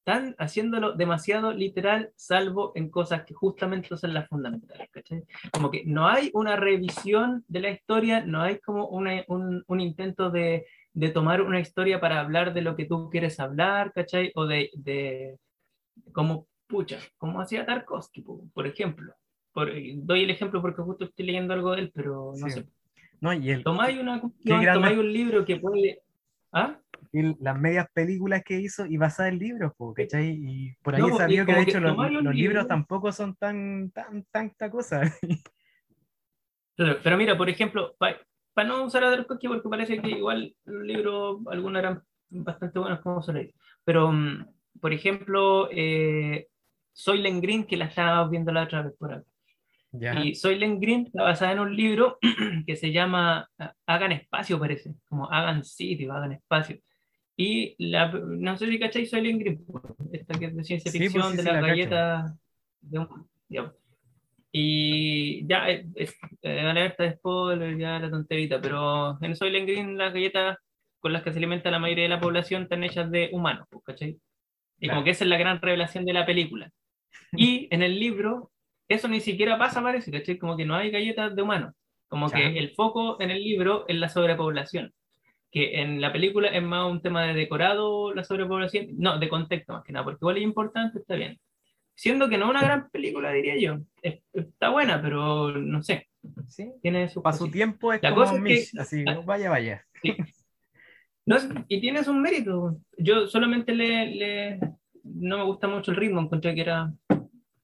están 0.07 0.35
haciéndolo 0.37 0.93
demasiado 0.93 1.51
literal, 1.51 2.11
salvo 2.15 2.71
en 2.75 2.89
cosas 2.89 3.25
que 3.25 3.33
justamente 3.33 3.95
son 3.97 4.13
las 4.13 4.29
fundamentales, 4.29 4.89
¿cachai? 4.89 5.23
Como 5.51 5.69
que 5.69 5.83
no 5.85 6.07
hay 6.07 6.31
una 6.33 6.55
revisión 6.55 7.43
de 7.49 7.59
la 7.59 7.71
historia, 7.71 8.23
no 8.25 8.41
hay 8.41 8.59
como 8.59 8.87
una, 8.87 9.25
un, 9.27 9.65
un, 9.67 9.81
intento 9.81 10.29
de, 10.31 10.65
de, 10.93 11.09
tomar 11.09 11.41
una 11.41 11.59
historia 11.59 11.99
para 11.99 12.21
hablar 12.21 12.53
de 12.53 12.61
lo 12.61 12.77
que 12.77 12.85
tú 12.85 13.09
quieres 13.09 13.37
hablar, 13.41 13.91
¿cachai? 13.91 14.31
O 14.35 14.45
de, 14.45 14.71
de 14.75 15.37
como, 16.13 16.47
pucha, 16.67 16.99
como 17.17 17.41
hacía 17.41 17.65
Tarkovsky, 17.65 18.23
por 18.53 18.65
ejemplo 18.65 19.13
doy 19.55 20.23
el 20.23 20.29
ejemplo 20.29 20.61
porque 20.61 20.81
justo 20.81 21.05
estoy 21.05 21.25
leyendo 21.25 21.53
algo 21.53 21.71
de 21.71 21.81
él, 21.81 21.91
pero 21.93 22.33
no 22.37 22.49
sé. 22.49 22.65
No, 23.19 23.33
y 23.33 23.49
el, 23.49 23.63
tomáis 23.63 23.99
una 23.99 24.21
cuestión, 24.21 24.63
tomáis 24.73 24.97
un 24.97 25.11
libro 25.11 25.45
que 25.45 25.57
puede. 25.57 26.01
¿Ah? 26.51 26.79
Y 27.11 27.43
las 27.43 27.57
medias 27.59 27.87
películas 27.93 28.43
que 28.43 28.59
hizo 28.59 28.85
y 28.85 28.97
basada 28.97 29.29
en 29.29 29.39
libros, 29.39 29.73
¿cachai? 29.95 30.29
Y 30.29 30.73
por 30.83 30.95
ahí 30.95 31.01
no, 31.01 31.17
sabido 31.17 31.45
que 31.45 31.53
de 31.53 31.61
hecho 31.61 31.79
los, 31.79 31.95
los 32.11 32.35
libros 32.35 32.67
tampoco 32.67 33.11
son 33.11 33.35
tan, 33.35 33.91
tan, 33.91 34.23
tanta 34.31 34.69
cosa. 34.69 35.01
pero, 36.75 36.97
pero, 37.03 37.17
mira, 37.17 37.37
por 37.37 37.49
ejemplo, 37.49 37.95
para 37.97 38.67
no 38.67 38.83
usar 38.83 39.03
a 39.03 39.11
Tarkovsky, 39.11 39.47
porque 39.47 39.69
parece 39.69 40.01
que 40.01 40.09
igual 40.09 40.55
los 40.65 40.83
libros, 40.83 41.39
algunos 41.47 41.79
eran 41.79 42.01
bastante 42.29 42.79
buenos 42.79 43.01
como 43.01 43.21
se 43.21 43.53
Pero, 43.83 44.11
mm, 44.11 44.45
por 44.81 44.93
ejemplo, 44.93 45.69
eh, 45.71 46.47
Soylent 46.93 47.41
Green, 47.41 47.65
que 47.65 47.77
la 47.77 47.85
estaba 47.85 48.27
viendo 48.27 48.51
la 48.51 48.63
otra 48.63 48.81
vez 48.81 48.93
por 48.97 49.13
acá. 49.13 49.25
Y 49.91 50.35
Soylent 50.35 50.81
Green 50.81 51.05
está 51.07 51.23
basada 51.23 51.53
en 51.53 51.59
un 51.59 51.75
libro 51.75 52.17
que 52.65 52.75
se 52.75 52.91
llama 52.91 53.49
ah, 53.57 53.73
Hagan 53.85 54.11
Espacio, 54.11 54.59
parece, 54.59 54.93
como 55.07 55.31
Hagan 55.31 55.63
Sitio, 55.63 56.13
Hagan 56.13 56.33
Espacio. 56.33 56.77
Y 57.37 57.75
la, 57.77 58.11
no 58.11 58.57
sé 58.57 58.67
si 58.67 58.79
cacháis 58.79 59.11
Soylent 59.11 59.39
Green, 59.39 59.65
esta 60.11 60.37
que 60.39 60.45
es 60.47 60.55
de 60.55 60.63
ciencia 60.63 60.91
pues 60.91 61.03
ficción, 61.03 61.37
de 61.37 61.43
la, 61.43 61.61
galleta 61.61 62.35
de 62.81 62.99
un, 62.99 63.27
Y 64.51 65.47
ya, 65.47 65.69
es, 65.69 65.85
es, 65.95 66.15
eh, 66.41 66.61
alerta 66.61 67.03
de 67.03 67.13
spoiler, 67.13 67.77
ya 67.77 67.99
la 67.99 68.09
tonterita, 68.09 68.59
pero 68.59 69.21
en 69.21 69.35
Soylent 69.35 69.69
Green 69.69 69.97
las 69.97 70.13
galletas 70.13 70.57
con 70.99 71.13
las 71.13 71.21
que 71.21 71.31
se 71.31 71.37
alimenta 71.37 71.69
la 71.69 71.77
mayoría 71.79 72.05
de 72.05 72.09
la 72.09 72.19
población 72.19 72.63
están 72.63 72.83
hechas 72.83 73.11
de 73.11 73.29
humanos, 73.31 73.67
pues, 73.69 73.83
¿cachai? 73.85 74.17
Y 74.79 74.89
como 74.89 75.03
que 75.03 75.11
esa 75.11 75.23
es 75.23 75.29
la 75.29 75.37
gran 75.37 75.61
revelación 75.61 76.05
de 76.05 76.13
la 76.13 76.25
película. 76.25 76.71
Y 77.33 77.67
en 77.71 77.83
el 77.83 77.99
libro 77.99 78.51
eso 78.87 79.07
ni 79.07 79.19
siquiera 79.19 79.57
pasa, 79.57 79.81
parece, 79.81 80.11
¿cachai? 80.11 80.37
Como 80.37 80.55
que 80.55 80.65
no 80.65 80.75
hay 80.75 80.91
galletas 80.91 81.35
de 81.35 81.41
humanos. 81.41 81.73
Como 82.07 82.29
que 82.29 82.57
el 82.57 82.71
foco 82.71 83.19
en 83.19 83.31
el 83.31 83.43
libro 83.43 83.85
es 83.87 83.97
la 83.97 84.07
sobrepoblación. 84.07 84.93
Que 85.51 85.81
en 85.81 86.01
la 86.01 86.11
película 86.11 86.49
es 86.49 86.61
más 86.61 86.89
un 86.89 87.01
tema 87.01 87.25
de 87.25 87.33
decorado, 87.33 88.13
la 88.13 88.23
sobrepoblación. 88.23 88.87
No, 88.97 89.17
de 89.19 89.29
contexto 89.29 89.73
más 89.73 89.83
que 89.83 89.93
nada, 89.93 90.03
porque 90.03 90.19
igual 90.21 90.37
es 90.37 90.43
importante, 90.43 90.99
está 90.99 91.15
bien. 91.15 91.39
Siendo 91.95 92.29
que 92.29 92.37
no 92.37 92.45
es 92.45 92.51
una 92.51 92.61
gran 92.63 92.89
película, 92.89 93.31
diría 93.31 93.57
yo. 93.57 93.79
está 94.33 94.69
buena, 94.69 95.01
pero 95.01 95.51
no 95.51 95.81
sé. 95.81 96.07
¿Sí? 96.47 96.71
Tiene 96.81 97.09
su 97.09 97.21
Para 97.21 97.37
su 97.37 97.49
tiempo 97.49 97.93
es 97.93 98.03
la 98.03 98.09
como 98.09 98.21
cosa 98.23 98.37
es 98.45 98.71
que, 98.71 98.79
así, 98.79 99.05
ah, 99.07 99.21
vaya, 99.25 99.49
vaya. 99.49 99.85
No, 101.25 101.35
y 101.67 101.81
tiene 101.81 102.05
su 102.05 102.13
mérito. 102.13 102.77
Yo 102.97 103.27
solamente 103.27 103.75
le, 103.75 104.15
le, 104.15 104.59
no 105.03 105.37
me 105.37 105.43
gusta 105.43 105.67
mucho 105.67 105.91
el 105.91 105.97
ritmo, 105.97 106.21
encontré 106.21 106.55
que 106.55 106.61
era 106.61 106.93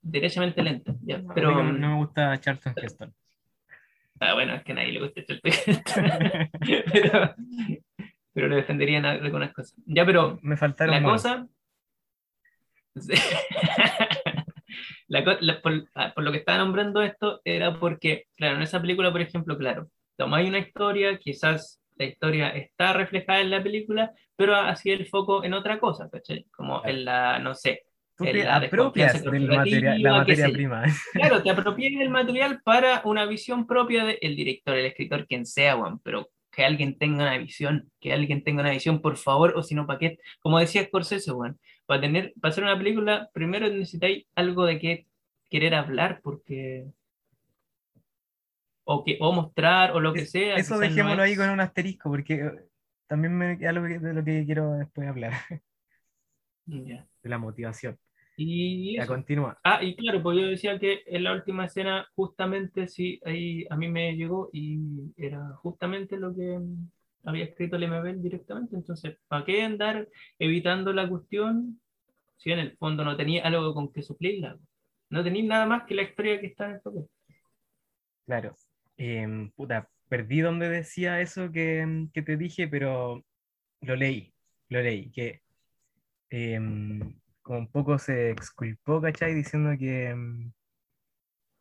derechamente 0.02 0.62
lenta. 0.62 0.94
¿ya? 1.02 1.24
Pero, 1.34 1.64
no, 1.64 1.72
me 1.72 1.96
gusta 1.96 2.38
Charlton 2.40 2.74
Heston. 2.76 3.14
Ah, 4.24 4.34
bueno, 4.36 4.56
es 4.56 4.64
que 4.64 4.72
a 4.72 4.76
nadie 4.76 4.94
le 4.94 5.02
gusta 5.02 5.20
Heston. 5.20 5.40
pero, 6.94 7.36
pero 8.34 8.48
le 8.48 8.56
defenderían 8.56 9.06
algunas 9.06 9.54
cosas. 9.54 9.76
Ya, 9.86 10.06
pero 10.06 10.40
me 10.42 10.56
faltaron 10.56 10.96
la 10.96 11.04
cosa. 11.04 11.48
la, 15.08 15.38
la, 15.42 15.62
por, 15.62 15.90
ah, 15.96 16.14
por, 16.14 16.24
lo 16.24 16.32
que 16.32 16.38
estaba 16.38 16.60
nombrando 16.60 17.02
esto 17.02 17.42
era 17.44 17.78
porque, 17.80 18.28
claro, 18.38 18.56
en 18.56 18.62
esa 18.62 18.80
película, 18.80 19.12
por 19.12 19.22
ejemplo, 19.22 19.58
claro, 19.58 19.90
tomáis 20.16 20.48
una 20.48 20.60
historia, 20.60 21.18
quizás 21.18 21.82
la 21.96 22.06
historia 22.06 22.50
está 22.50 22.94
reflejada 22.94 23.42
en 23.42 23.50
la 23.50 23.62
película, 23.62 24.14
pero 24.36 24.56
así 24.56 24.92
el 24.92 25.06
foco 25.08 25.44
en 25.44 25.54
otra 25.54 25.80
cosa, 25.80 26.10
¿cachai? 26.10 26.46
Como 26.52 26.86
en 26.86 27.06
la, 27.06 27.40
no 27.40 27.54
sé, 27.56 27.84
Tú 28.16 28.26
te 28.26 28.48
apropias 28.48 29.24
del 29.24 29.48
material, 29.48 30.02
la 30.02 30.14
materia 30.14 30.50
prima. 30.50 30.84
Claro, 31.14 31.42
te 31.42 31.50
apropias 31.50 31.98
del 31.98 32.10
material 32.10 32.62
para 32.64 33.02
una 33.06 33.26
visión 33.26 33.66
propia 33.66 34.06
del 34.06 34.36
director, 34.36 34.76
el 34.76 34.86
escritor, 34.86 35.26
quien 35.26 35.46
sea, 35.46 35.76
Juan, 35.76 36.00
pero 36.00 36.30
que 36.52 36.64
alguien 36.64 36.98
tenga 36.98 37.24
una 37.24 37.38
visión, 37.38 37.90
que 38.00 38.14
alguien 38.14 38.44
tenga 38.44 38.62
una 38.62 38.70
visión, 38.70 39.02
por 39.02 39.18
favor, 39.18 39.54
o 39.56 39.64
si 39.64 39.74
no, 39.74 39.88
¿para 39.88 39.98
qué? 39.98 40.20
Como 40.40 40.60
decía 40.60 40.84
Scorsese, 40.84 41.32
Juan, 41.32 41.58
para, 41.88 42.02
tener, 42.02 42.34
para 42.40 42.52
hacer 42.52 42.64
una 42.64 42.78
película, 42.78 43.30
primero 43.34 43.68
necesitáis 43.68 44.28
algo 44.36 44.66
de 44.66 44.80
qué 44.80 45.08
querer 45.50 45.74
hablar, 45.74 46.22
porque... 46.24 46.86
O, 48.86 49.04
que, 49.04 49.18
o 49.22 49.32
mostrar, 49.32 49.94
o 49.94 50.02
lo 50.02 50.12
que 50.12 50.26
sea. 50.26 50.58
Eso 50.58 50.78
dejémoslo 50.78 51.24
ahí 51.24 51.38
con 51.38 51.50
un 51.50 51.62
asterisco, 51.62 52.10
porque 52.10 52.34
eh, 52.34 52.52
también 53.08 53.34
me, 53.34 53.54
es 53.54 53.64
algo 53.66 53.86
de 53.86 54.14
lo 54.14 54.24
que 54.26 54.44
quiero 54.46 54.74
después 54.74 55.08
hablar. 55.08 55.32
De 56.66 57.30
la 57.30 57.38
motivación. 57.38 57.98
Y 58.36 58.96
ya 58.98 59.06
continúa. 59.06 59.60
Ah, 59.64 59.84
y 59.84 59.96
claro, 59.96 60.24
pues 60.24 60.40
yo 60.40 60.48
decía 60.48 60.80
que 60.80 61.04
en 61.06 61.24
la 61.24 61.34
última 61.34 61.66
escena, 61.66 62.08
justamente 62.16 62.88
sí, 62.88 63.20
ahí 63.26 63.66
a 63.70 63.78
mí 63.78 63.90
me 63.90 64.16
llegó 64.16 64.50
y 64.52 64.80
era 65.18 65.50
justamente 65.58 66.18
lo 66.18 66.34
que 66.36 66.60
había 67.26 67.46
escrito 67.46 67.76
el 67.76 67.88
MB 67.88 68.22
directamente. 68.22 68.76
Entonces, 68.76 69.18
¿para 69.28 69.46
qué 69.46 69.62
andar 69.62 70.08
evitando 70.40 70.94
la 70.94 71.08
cuestión 71.08 71.80
si 72.38 72.52
en 72.52 72.60
el 72.60 72.76
fondo 72.78 73.06
no 73.06 73.16
tenía 73.16 73.46
algo 73.46 73.74
con 73.74 73.94
que 73.94 74.02
suplirla? 74.02 74.58
No 75.10 75.24
tenía 75.24 75.44
nada 75.44 75.66
más 75.68 75.84
que 75.84 75.94
la 75.94 76.02
historia 76.02 76.40
que 76.40 76.48
está 76.48 76.66
en 76.66 76.82
el 76.84 77.08
Claro. 78.26 78.56
Em, 78.98 79.52
puta, 79.52 79.90
perdí 80.10 80.42
donde 80.42 80.70
decía 80.70 81.22
eso 81.22 81.52
que, 81.52 82.08
que 82.14 82.22
te 82.24 82.36
dije, 82.36 82.68
pero 82.68 83.24
lo 83.82 83.96
leí, 83.96 84.34
lo 84.70 84.82
leí, 84.82 85.12
que 85.12 85.43
Em, 86.36 87.14
como 87.44 87.60
un 87.60 87.68
poco 87.68 88.00
se 88.00 88.32
exculpó, 88.32 89.00
¿cachai? 89.02 89.36
Diciendo 89.36 89.78
que 89.78 90.10
em, 90.10 90.52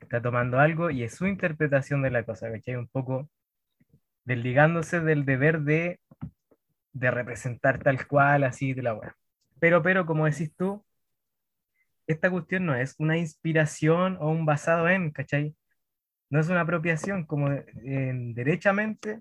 está 0.00 0.22
tomando 0.22 0.58
algo 0.58 0.90
y 0.90 1.02
es 1.02 1.14
su 1.14 1.26
interpretación 1.26 2.00
de 2.02 2.10
la 2.10 2.24
cosa, 2.24 2.50
¿cachai? 2.50 2.76
Un 2.76 2.88
poco 2.88 3.28
desligándose 4.24 5.00
del 5.00 5.26
deber 5.26 5.60
de, 5.60 6.00
de 6.92 7.10
representar 7.10 7.82
tal 7.82 8.06
cual, 8.06 8.44
así 8.44 8.72
de 8.72 8.82
la 8.82 8.94
buena. 8.94 9.14
Pero, 9.60 9.82
pero, 9.82 10.06
como 10.06 10.24
decís 10.24 10.54
tú, 10.56 10.82
esta 12.06 12.30
cuestión 12.30 12.64
no 12.64 12.74
es 12.74 12.94
una 12.98 13.18
inspiración 13.18 14.16
o 14.20 14.30
un 14.30 14.46
basado 14.46 14.88
en, 14.88 15.10
¿cachai? 15.10 15.54
No 16.30 16.40
es 16.40 16.48
una 16.48 16.62
apropiación, 16.62 17.26
como 17.26 17.50
derechamente 17.50 19.20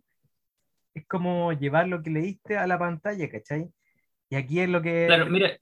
es 0.94 1.06
como 1.08 1.52
llevar 1.54 1.90
lo 1.90 2.02
que 2.04 2.10
leíste 2.10 2.58
a 2.58 2.68
la 2.68 2.80
pantalla, 2.80 3.30
¿cachai? 3.30 3.70
Y 4.32 4.38
aquí 4.38 4.62
es 4.62 4.70
lo 4.70 4.82
que 4.82 5.10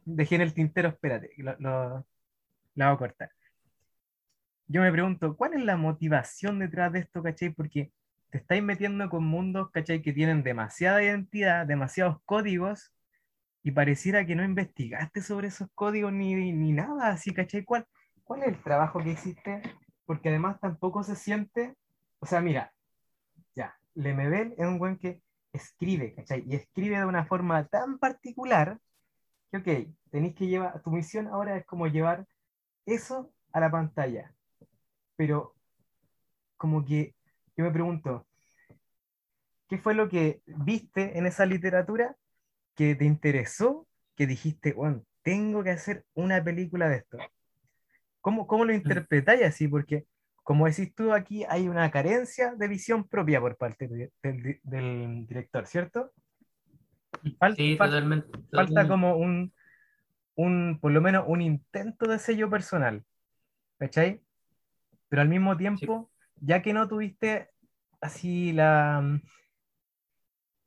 dejé 0.05 0.35
en 0.35 0.41
el 0.41 0.53
tintero, 0.53 0.89
espérate, 0.89 1.31
lo, 1.37 1.55
lo, 1.57 2.05
voy 2.75 2.85
a 2.85 2.97
cortar. 2.97 3.31
Yo 4.67 4.83
me 4.83 4.91
pregunto, 4.91 5.35
¿cuál 5.35 5.55
es 5.55 5.63
la 5.63 5.75
motivación 5.75 6.59
detrás 6.59 6.93
de 6.93 6.99
esto, 6.99 7.23
cachai? 7.23 7.49
Porque 7.49 7.91
te 8.29 8.37
estáis 8.37 8.61
metiendo 8.61 9.09
con 9.09 9.23
mundos, 9.23 9.71
cachai, 9.71 10.03
que 10.03 10.13
tienen 10.13 10.43
demasiada 10.43 11.01
identidad, 11.01 11.65
demasiados 11.65 12.21
códigos, 12.25 12.93
y 13.63 13.71
pareciera 13.71 14.23
que 14.23 14.35
no 14.35 14.43
investigaste 14.43 15.23
sobre 15.23 15.47
esos 15.47 15.67
códigos 15.73 16.13
ni, 16.13 16.35
ni 16.35 16.71
nada 16.71 17.09
así, 17.09 17.33
cachai. 17.33 17.63
¿Cuál, 17.63 17.87
¿Cuál 18.23 18.43
es 18.43 18.49
el 18.49 18.61
trabajo 18.61 19.03
que 19.03 19.13
hiciste? 19.13 19.63
Porque 20.05 20.29
además 20.29 20.59
tampoco 20.59 21.03
se 21.03 21.15
siente, 21.15 21.73
o 22.19 22.27
sea, 22.27 22.39
mira, 22.39 22.71
ya, 23.55 23.75
Lemebel 23.95 24.53
es 24.59 24.67
un 24.67 24.77
buen 24.77 24.99
que 24.99 25.23
escribe, 25.53 26.13
¿cachai? 26.15 26.43
Y 26.47 26.55
escribe 26.55 26.97
de 26.97 27.05
una 27.05 27.25
forma 27.25 27.67
tan 27.67 27.97
particular 27.99 28.79
que, 29.51 29.57
ok, 29.57 29.95
tenéis 30.11 30.35
que 30.35 30.47
llevar, 30.47 30.81
tu 30.81 30.91
misión 30.91 31.27
ahora 31.27 31.57
es 31.57 31.65
como 31.65 31.87
llevar 31.87 32.27
eso 32.85 33.31
a 33.51 33.59
la 33.59 33.71
pantalla. 33.71 34.33
Pero, 35.15 35.55
como 36.57 36.85
que 36.85 37.15
yo 37.57 37.63
me 37.65 37.71
pregunto, 37.71 38.27
¿qué 39.67 39.77
fue 39.77 39.93
lo 39.93 40.09
que 40.09 40.41
viste 40.45 41.17
en 41.17 41.25
esa 41.25 41.45
literatura 41.45 42.15
que 42.75 42.95
te 42.95 43.05
interesó, 43.05 43.87
que 44.15 44.27
dijiste, 44.27 44.73
bueno, 44.73 45.03
tengo 45.21 45.63
que 45.63 45.71
hacer 45.71 46.05
una 46.13 46.43
película 46.43 46.89
de 46.89 46.97
esto? 46.97 47.17
¿Cómo, 48.21 48.47
cómo 48.47 48.65
lo 48.65 48.73
mm. 48.73 48.77
interpretáis 48.77 49.43
así? 49.43 49.67
Porque 49.67 50.05
como 50.49 50.65
decís 50.65 50.95
tú, 50.95 51.13
aquí 51.13 51.45
hay 51.47 51.67
una 51.69 51.91
carencia 51.91 52.55
de 52.55 52.67
visión 52.67 53.07
propia 53.07 53.39
por 53.39 53.55
parte 53.55 53.87
del, 54.23 55.27
director, 55.27 55.67
¿cierto? 55.67 56.11
sí, 57.55 57.77
totalmente, 57.77 58.27
Falta 58.51 58.87
como 58.87 59.15
un, 59.15 59.53
un, 60.33 60.79
por 60.81 60.91
lo 60.91 61.01
menos 61.01 61.25
un 61.27 61.41
intento 61.41 62.07
de 62.07 62.17
sello 62.17 62.49
personal, 62.49 63.05
¿cachai? 63.77 64.23
Pero 65.07 65.21
al 65.21 65.29
mismo 65.29 65.55
tiempo, 65.55 66.09
ya 66.37 66.63
que 66.63 66.73
no 66.73 66.87
tuviste 66.87 67.51
así 68.01 68.51
la... 68.51 69.21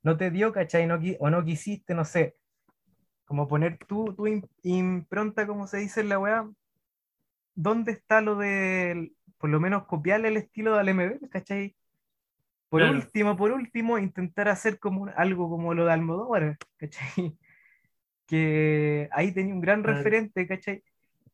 No 0.05 0.17
te 0.17 0.31
dio, 0.31 0.53
¿cachai? 0.53 0.87
No, 0.87 1.01
o 1.19 1.29
no 1.29 1.45
quisiste, 1.45 1.93
no 1.93 2.05
sé, 2.05 2.37
como 3.25 3.49
poner 3.49 3.79
tu, 3.79 4.15
tu 4.15 4.29
im- 4.29 4.49
impronta, 4.63 5.45
como 5.45 5.67
se 5.67 5.79
dice 5.79 6.03
en 6.03 6.09
la 6.09 6.21
weá, 6.21 6.49
¿dónde 7.57 7.91
está 7.91 8.21
lo 8.21 8.37
de, 8.37 9.11
por 9.43 9.51
lo 9.51 9.59
menos 9.59 9.87
copiarle 9.87 10.29
el 10.29 10.37
estilo 10.37 10.77
del 10.77 10.91
MB, 10.91 11.29
¿cachai? 11.29 11.75
Por 12.69 12.83
Claro. 12.83 12.97
último, 12.97 13.37
por 13.37 13.51
último, 13.51 13.99
intentar 13.99 14.47
hacer 14.49 14.79
como 14.79 15.03
un- 15.03 15.11
algo 15.17 15.51
como 15.51 15.75
lo 15.75 15.85
de 15.85 15.93
Almodóvar, 15.93 16.57
¿cachai? 16.77 17.01
Que 18.29 19.09
ahí 19.11 19.33
tenía 19.33 19.53
un 19.53 19.61
gran 19.61 19.83
Claro. 19.83 19.97
referente, 19.99 20.47
¿cachai? 20.47 20.85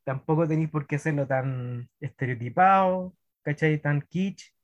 Tampoco 0.05 0.49
tenéis 0.49 0.71
por 0.71 0.87
qué 0.87 0.97
hacerlo 0.97 1.27
tan 1.27 1.91
estereotipado, 2.01 3.15
¿cachai? 3.43 3.79
Tan 3.79 4.01
kitsch, 4.01 4.55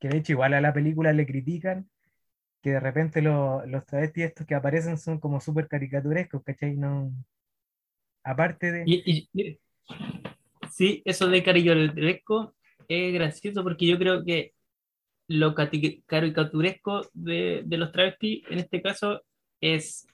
que 0.00 0.08
de 0.08 0.16
hecho 0.16 0.32
igual 0.32 0.54
a 0.54 0.62
la 0.62 0.72
película 0.72 1.12
le 1.12 1.26
critican 1.26 1.86
que 2.62 2.70
de 2.70 2.80
repente 2.80 3.20
lo- 3.20 3.66
los 3.66 3.84
travestis 3.84 4.24
estos 4.24 4.46
que 4.46 4.54
aparecen 4.54 4.96
son 4.96 5.20
como 5.20 5.38
súper 5.38 5.68
caricaturescos, 5.68 6.42
¿cachai? 6.42 6.76
No... 6.78 7.12
Aparte 8.24 8.72
de... 8.72 8.84
Y, 8.86 9.02
y- 9.04 9.28
y- 9.34 9.60
sí, 10.78 11.02
eso 11.04 11.28
de 11.28 11.42
caricaturesco 11.42 12.54
es 12.88 13.12
gracioso 13.14 13.62
porque 13.62 13.86
yo 13.86 13.98
creo 13.98 14.24
que 14.24 14.54
lo 15.28 15.54
caricaturesco 15.54 17.02
de, 17.12 17.62
de 17.66 17.76
los 17.78 17.92
travestis 17.92 18.44
en 18.50 18.58
este 18.60 18.80
caso 18.82 19.22
es 19.60 20.06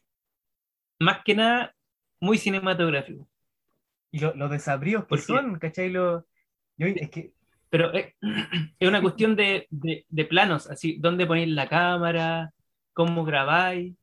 más 0.98 1.22
que 1.24 1.34
nada 1.34 1.74
muy 2.20 2.38
cinematográfico. 2.38 3.28
Y 4.10 4.20
lo- 4.20 4.34
los 4.34 4.50
desabríos 4.50 5.06
que 5.06 5.18
son, 5.18 5.58
¿cachai? 5.58 5.90
Lo, 5.90 6.26
yo, 6.76 6.86
es 6.86 7.10
que 7.10 7.32
Pero 7.70 7.92
es, 7.92 8.14
es 8.78 8.88
una 8.88 9.02
cuestión 9.02 9.36
de, 9.36 9.66
de- 9.70 10.06
de 10.08 10.24
planos, 10.24 10.70
así, 10.70 10.98
dónde 11.00 11.26
ponéis 11.26 11.48
la 11.48 11.68
cámara, 11.68 12.52
cómo 12.92 13.24
grabáis. 13.24 13.94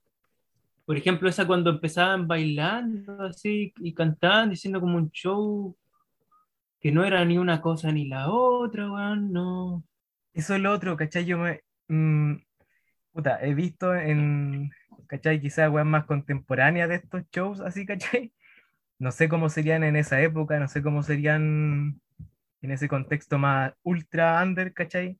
Por 0.86 0.98
ejemplo, 0.98 1.30
esa 1.30 1.48
cuando 1.48 1.70
empezaban 1.70 2.28
bailando 2.28 3.24
así 3.24 3.74
y 3.80 3.94
cantando, 3.94 4.52
diciendo 4.52 4.82
como 4.82 4.98
un 4.98 5.12
show 5.12 5.78
que 6.82 6.92
no 6.92 7.04
era 7.06 7.24
ni 7.26 7.38
una 7.38 7.62
cosa 7.62 7.92
ni 7.92 8.08
la 8.08 8.30
otra, 8.30 8.92
weón, 8.92 9.32
no. 9.32 9.84
eso 10.34 10.56
es 10.56 10.62
lo 10.62 10.72
otro, 10.72 10.98
¿cachai? 10.98 11.26
Yo 11.26 11.38
me... 11.38 11.62
mm, 11.88 12.36
puta, 13.14 13.40
he 13.44 13.54
visto 13.54 13.96
en, 13.96 14.72
¿cachai? 15.08 15.40
Quizás 15.42 15.70
weas 15.72 15.86
más 15.88 16.06
contemporáneas 16.06 16.90
de 16.90 16.96
estos 16.96 17.24
shows, 17.32 17.60
así, 17.62 17.86
¿cachai? 17.86 18.34
No 19.00 19.12
sé 19.12 19.30
cómo 19.30 19.50
serían 19.50 19.84
en 19.84 19.96
esa 19.96 20.22
época, 20.22 20.60
no 20.60 20.68
sé 20.68 20.84
cómo 20.84 21.04
serían 21.04 22.00
en 22.62 22.72
ese 22.72 22.88
contexto 22.88 23.38
más 23.40 23.74
ultra 23.84 24.42
under, 24.44 24.74
¿cachai? 24.74 25.20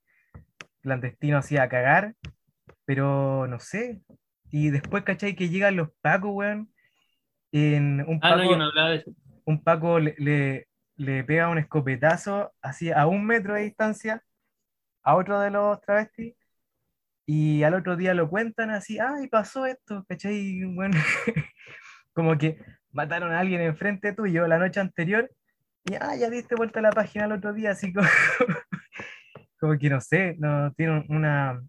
Clandestino 0.82 1.38
así 1.38 1.58
a 1.58 1.70
cagar, 1.70 2.16
pero 2.86 3.48
no 3.48 3.60
sé. 3.60 4.02
Y 4.52 4.70
después, 4.70 5.04
¿cachai? 5.04 5.36
Que 5.36 5.50
llegan 5.50 5.76
los 5.78 5.90
pacos, 6.02 6.32
weón. 6.34 6.72
En 7.52 8.02
un 8.08 8.20
Ah, 8.22 8.36
no, 8.38 8.44
paco, 8.44 8.52
yo 8.52 8.58
no 8.58 8.66
hablaba 8.66 8.90
de 8.92 8.96
eso. 8.98 9.12
un 9.46 9.64
Paco 9.64 10.00
le, 10.00 10.16
le, 10.18 10.68
le 11.02 11.24
pega 11.24 11.50
un 11.50 11.58
escopetazo 11.58 12.54
así 12.62 12.92
a 12.92 13.08
un 13.08 13.26
metro 13.26 13.56
de 13.56 13.64
distancia 13.64 14.24
a 15.04 15.16
otro 15.16 15.40
de 15.40 15.50
los 15.50 15.82
travestis 15.82 16.36
y 17.26 17.64
al 17.64 17.74
otro 17.74 17.96
día 17.96 18.14
lo 18.14 18.30
cuentan 18.30 18.70
así, 18.72 19.00
ay, 19.00 19.28
pasó 19.28 19.66
esto, 19.66 20.06
¿cachai? 20.08 20.64
Bueno, 20.66 20.98
como 22.14 22.38
que 22.38 22.58
mataron 22.92 23.32
a 23.32 23.40
alguien 23.40 23.62
enfrente 23.62 24.14
tuyo 24.14 24.48
la 24.48 24.58
noche 24.60 24.80
anterior 24.80 25.30
y, 25.86 25.96
ah, 25.96 26.16
ya 26.16 26.30
diste 26.30 26.56
vuelta 26.56 26.80
a 26.80 26.84
la 26.84 26.92
página 26.92 27.26
el 27.26 27.32
otro 27.32 27.54
día, 27.54 27.72
así 27.72 27.92
como, 27.92 28.08
como 29.60 29.78
que 29.80 29.90
no 29.90 30.00
sé, 30.02 30.36
no 30.38 30.72
tiene 30.74 31.04
una, 31.10 31.60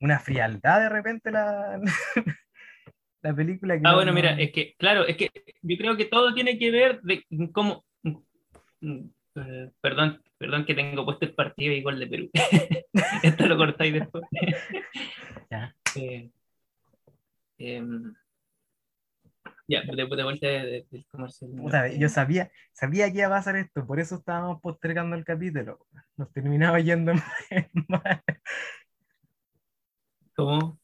una 0.00 0.18
frialdad 0.18 0.80
de 0.80 0.88
repente 0.88 1.30
la, 1.30 1.80
la 3.22 3.34
película. 3.34 3.74
que 3.74 3.82
Ah, 3.84 3.90
no- 3.90 3.94
bueno, 3.96 4.12
mira, 4.12 4.32
es 4.32 4.50
que, 4.50 4.74
claro, 4.76 5.06
es 5.06 5.16
que 5.16 5.30
yo 5.62 5.76
creo 5.76 5.96
que 5.96 6.06
todo 6.06 6.34
tiene 6.34 6.58
que 6.58 6.70
ver 6.72 7.00
de 7.02 7.24
cómo. 7.52 7.84
Eh, 8.82 9.70
perdón, 9.80 10.22
perdón 10.38 10.64
que 10.64 10.74
tengo 10.74 11.04
puesto 11.04 11.24
el 11.24 11.34
partido 11.34 11.72
y 11.74 11.82
gol 11.82 11.98
de 11.98 12.06
Perú. 12.06 12.30
Esto 13.22 13.46
lo 13.46 13.56
cortáis 13.56 13.92
después. 13.94 14.24
Ya. 15.50 15.74
Eh, 15.96 16.30
em, 17.58 18.14
ya, 19.66 19.82
de, 19.82 19.96
de 19.96 20.04
vuelta 20.24 20.46
de- 20.46 20.64
de- 20.64 20.86
del 20.90 21.06
comercial. 21.08 21.50
Puta, 21.56 21.88
yo 21.88 22.08
sabía, 22.08 22.52
sabía 22.72 23.10
que 23.10 23.18
iba 23.18 23.26
a 23.26 23.30
pasar 23.30 23.56
esto, 23.56 23.84
por 23.84 23.98
eso 23.98 24.14
estábamos 24.16 24.60
postergando 24.60 25.16
el 25.16 25.24
capítulo. 25.24 25.84
Nos 26.16 26.32
terminaba 26.32 26.78
yendo 26.78 27.12
en 27.50 27.68
mal. 27.88 28.22
¿Cómo? 30.36 30.78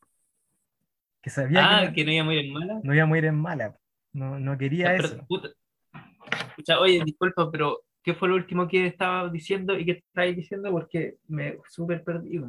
Que 1.23 1.31
sabía 1.31 1.61
Ah, 1.65 1.81
que 1.81 1.87
no, 1.89 1.95
que 1.95 2.05
no 2.05 2.13
iba 2.13 2.25
muy 2.25 2.39
en 2.39 2.53
mala. 2.53 2.81
no 2.83 2.95
íbamos 2.95 3.15
a 3.15 3.19
ir 3.19 3.25
en 3.27 3.35
mala. 3.41 3.79
No, 4.13 4.39
no 4.41 4.59
quería 4.59 4.95
eso. 4.95 5.25
puta, 5.29 5.49
escucha, 6.49 6.81
oye, 6.81 7.03
disculpa, 7.05 7.51
pero 7.51 7.83
¿qué 8.07 8.15
fue 8.15 8.31
lo 8.31 8.37
último 8.37 8.69
que 8.69 8.87
estaba 8.89 9.29
diciendo 9.31 9.79
y 9.79 9.87
que 9.87 9.93
estáis 9.95 10.37
diciendo? 10.37 10.73
Porque 10.73 11.19
me 11.29 11.59
súper 11.71 12.05
perdí. 12.05 12.41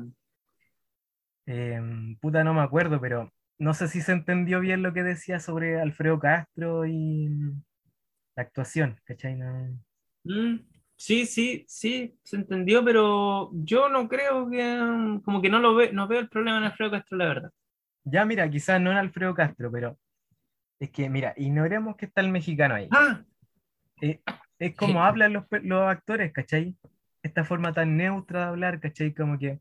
Em, 1.45 2.15
puta, 2.19 2.43
no 2.43 2.53
me 2.53 2.61
acuerdo, 2.61 2.99
pero 3.01 3.31
no 3.57 3.73
sé 3.73 3.87
si 3.87 4.01
se 4.01 4.11
entendió 4.11 4.59
bien 4.59 4.83
lo 4.83 4.93
que 4.93 5.03
decía 5.03 5.39
sobre 5.39 5.79
Alfredo 5.81 6.19
Castro 6.19 6.85
y 6.85 7.29
la 8.37 8.43
actuación, 8.43 9.01
¿cachai? 9.03 9.35
No- 9.35 9.77
Mm, 10.23 10.57
sí, 10.95 11.25
sí, 11.25 11.65
sí, 11.67 12.19
se 12.23 12.35
entendió, 12.37 12.83
pero 12.83 13.49
yo 13.53 13.89
no 13.89 14.07
creo 14.09 14.49
que, 14.49 14.77
como 15.23 15.41
que 15.41 15.49
no 15.49 15.59
lo 15.59 15.75
ve, 15.75 15.91
no 15.93 16.07
veo 16.07 16.19
el 16.19 16.29
problema 16.29 16.57
en 16.59 16.65
Alfredo 16.65 16.91
Castro, 16.91 17.17
la 17.17 17.25
verdad. 17.27 17.51
Ya, 18.03 18.25
mira, 18.25 18.49
quizás 18.49 18.79
no 18.81 18.91
en 18.91 18.97
Alfredo 18.97 19.33
Castro, 19.35 19.71
pero 19.71 19.99
es 20.79 20.91
que, 20.91 21.09
mira, 21.09 21.33
ignoremos 21.37 21.95
que 21.97 22.05
está 22.07 22.21
el 22.21 22.29
mexicano 22.31 22.75
ahí. 22.75 22.91
Ah, 22.91 23.23
Eh, 24.01 24.21
es 24.59 24.75
como 24.75 25.03
hablan 25.03 25.33
los, 25.33 25.45
actores, 25.87 26.31
¿cachai? 26.33 26.75
Esta 27.23 27.43
forma 27.45 27.73
tan 27.73 27.97
neutra 27.97 28.41
de 28.41 28.45
hablar, 28.47 28.79
¿cachai? 28.79 29.13
Como 29.13 29.37
que 29.37 29.59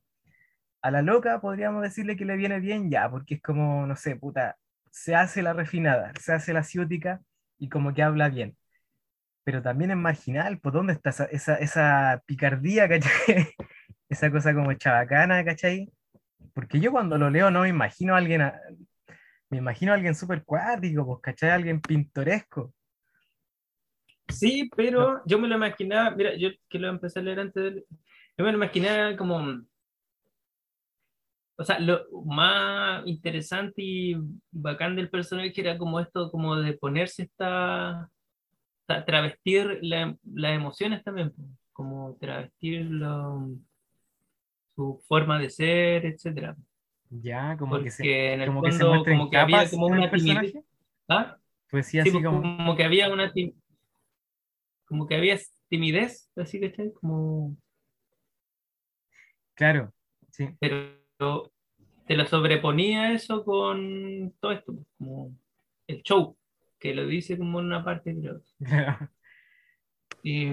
a 0.82 0.90
la 0.90 1.02
loca 1.02 1.40
podríamos 1.40 1.82
decirle 1.82 2.16
que 2.16 2.24
le 2.24 2.36
viene 2.36 2.60
bien 2.60 2.90
ya, 2.90 3.10
porque 3.10 3.36
es 3.36 3.42
como, 3.42 3.86
no 3.86 3.96
sé, 3.96 4.16
puta, 4.16 4.56
se 4.90 5.14
hace 5.14 5.42
la 5.42 5.52
refinada, 5.52 6.12
se 6.20 6.32
hace 6.32 6.52
la 6.52 6.62
ciútica 6.64 7.20
y 7.58 7.68
como 7.68 7.94
que 7.94 8.02
habla 8.02 8.28
bien. 8.28 8.56
Pero 9.44 9.62
también 9.62 9.92
es 9.92 9.96
marginal, 9.96 10.58
¿por 10.60 10.72
dónde 10.72 10.92
está 10.94 11.10
esa, 11.10 11.24
esa, 11.26 11.56
esa 11.56 12.22
picardía, 12.26 12.88
¿cachai? 12.90 13.48
Esa 14.08 14.30
cosa 14.30 14.54
como 14.54 14.72
chabacana, 14.74 15.44
¿cachai? 15.44 15.90
Porque 16.54 16.80
yo 16.80 16.92
cuando 16.92 17.18
lo 17.18 17.30
leo 17.30 17.50
no 17.50 17.62
me 17.62 17.68
imagino 17.68 18.14
a 18.14 18.18
alguien, 18.18 18.42
a- 18.42 18.60
me 19.50 19.58
imagino 19.58 19.92
a 19.92 19.96
alguien 19.96 20.14
súper 20.14 20.44
cuático, 20.44 21.06
pues, 21.06 21.20
¿cachai? 21.22 21.50
Alguien 21.50 21.80
pintoresco. 21.80 22.74
Sí, 24.28 24.70
pero 24.76 25.22
yo 25.26 25.38
me 25.38 25.48
lo 25.48 25.56
imaginaba, 25.56 26.10
mira, 26.10 26.34
yo 26.36 26.50
que 26.68 26.78
lo 26.78 26.88
empecé 26.88 27.20
a 27.20 27.22
leer 27.22 27.40
antes, 27.40 27.62
del- 27.62 27.84
yo 28.38 28.44
me 28.44 28.50
lo 28.52 28.58
imaginaba 28.58 29.16
como, 29.16 29.62
o 31.58 31.64
sea, 31.64 31.78
lo 31.80 32.04
más 32.24 33.06
interesante 33.06 33.74
y 33.82 34.16
bacán 34.50 34.94
del 34.96 35.08
personaje 35.08 35.52
era 35.56 35.78
como 35.78 36.00
esto, 36.00 36.30
como 36.30 36.56
de 36.56 36.74
ponerse 36.74 37.22
esta, 37.24 38.10
travestir 39.06 39.78
la- 39.82 40.16
las 40.34 40.52
emociones 40.52 41.02
también, 41.02 41.32
como 41.72 42.16
travestir 42.20 42.84
lo- 42.86 43.48
su 44.74 45.02
forma 45.08 45.38
de 45.38 45.48
ser, 45.48 46.04
etcétera. 46.04 46.54
Ya, 47.08 47.56
como 47.56 47.80
que 47.80 47.90
se, 47.90 48.02
Porque 48.02 48.32
en 48.34 48.40
el 48.42 48.46
como 48.48 48.62
que 48.62 48.72
se 48.72 48.78
fondo 48.84 49.04
como 49.04 49.30
que 49.30 49.36
había 49.38 49.70
como 49.70 49.86
una 49.86 50.10
timidez. 50.10 50.52
personaje. 50.52 50.64
¿Ah? 51.08 51.36
Pues 51.70 51.86
sí, 51.86 51.92
Sí, 51.92 51.98
así 52.00 52.10
pues, 52.10 52.24
como, 52.24 52.42
como 52.42 52.76
que 52.76 52.84
había 52.84 53.10
una 53.10 53.32
como 54.86 55.06
que 55.06 55.16
había 55.16 55.38
timidez, 55.68 56.30
así 56.36 56.60
que 56.60 56.92
como 56.94 57.56
claro, 59.54 59.92
sí. 60.30 60.48
pero 60.58 61.52
te 62.06 62.16
lo 62.16 62.26
sobreponía 62.26 63.12
eso 63.12 63.44
con 63.44 64.32
todo 64.40 64.52
esto, 64.52 64.74
como 64.98 65.36
el 65.86 66.02
show, 66.02 66.36
que 66.78 66.94
lo 66.94 67.06
dice 67.06 67.36
como 67.36 67.60
en 67.60 67.66
una 67.66 67.84
parte, 67.84 68.16
creo. 68.18 68.40
Y 70.22 70.46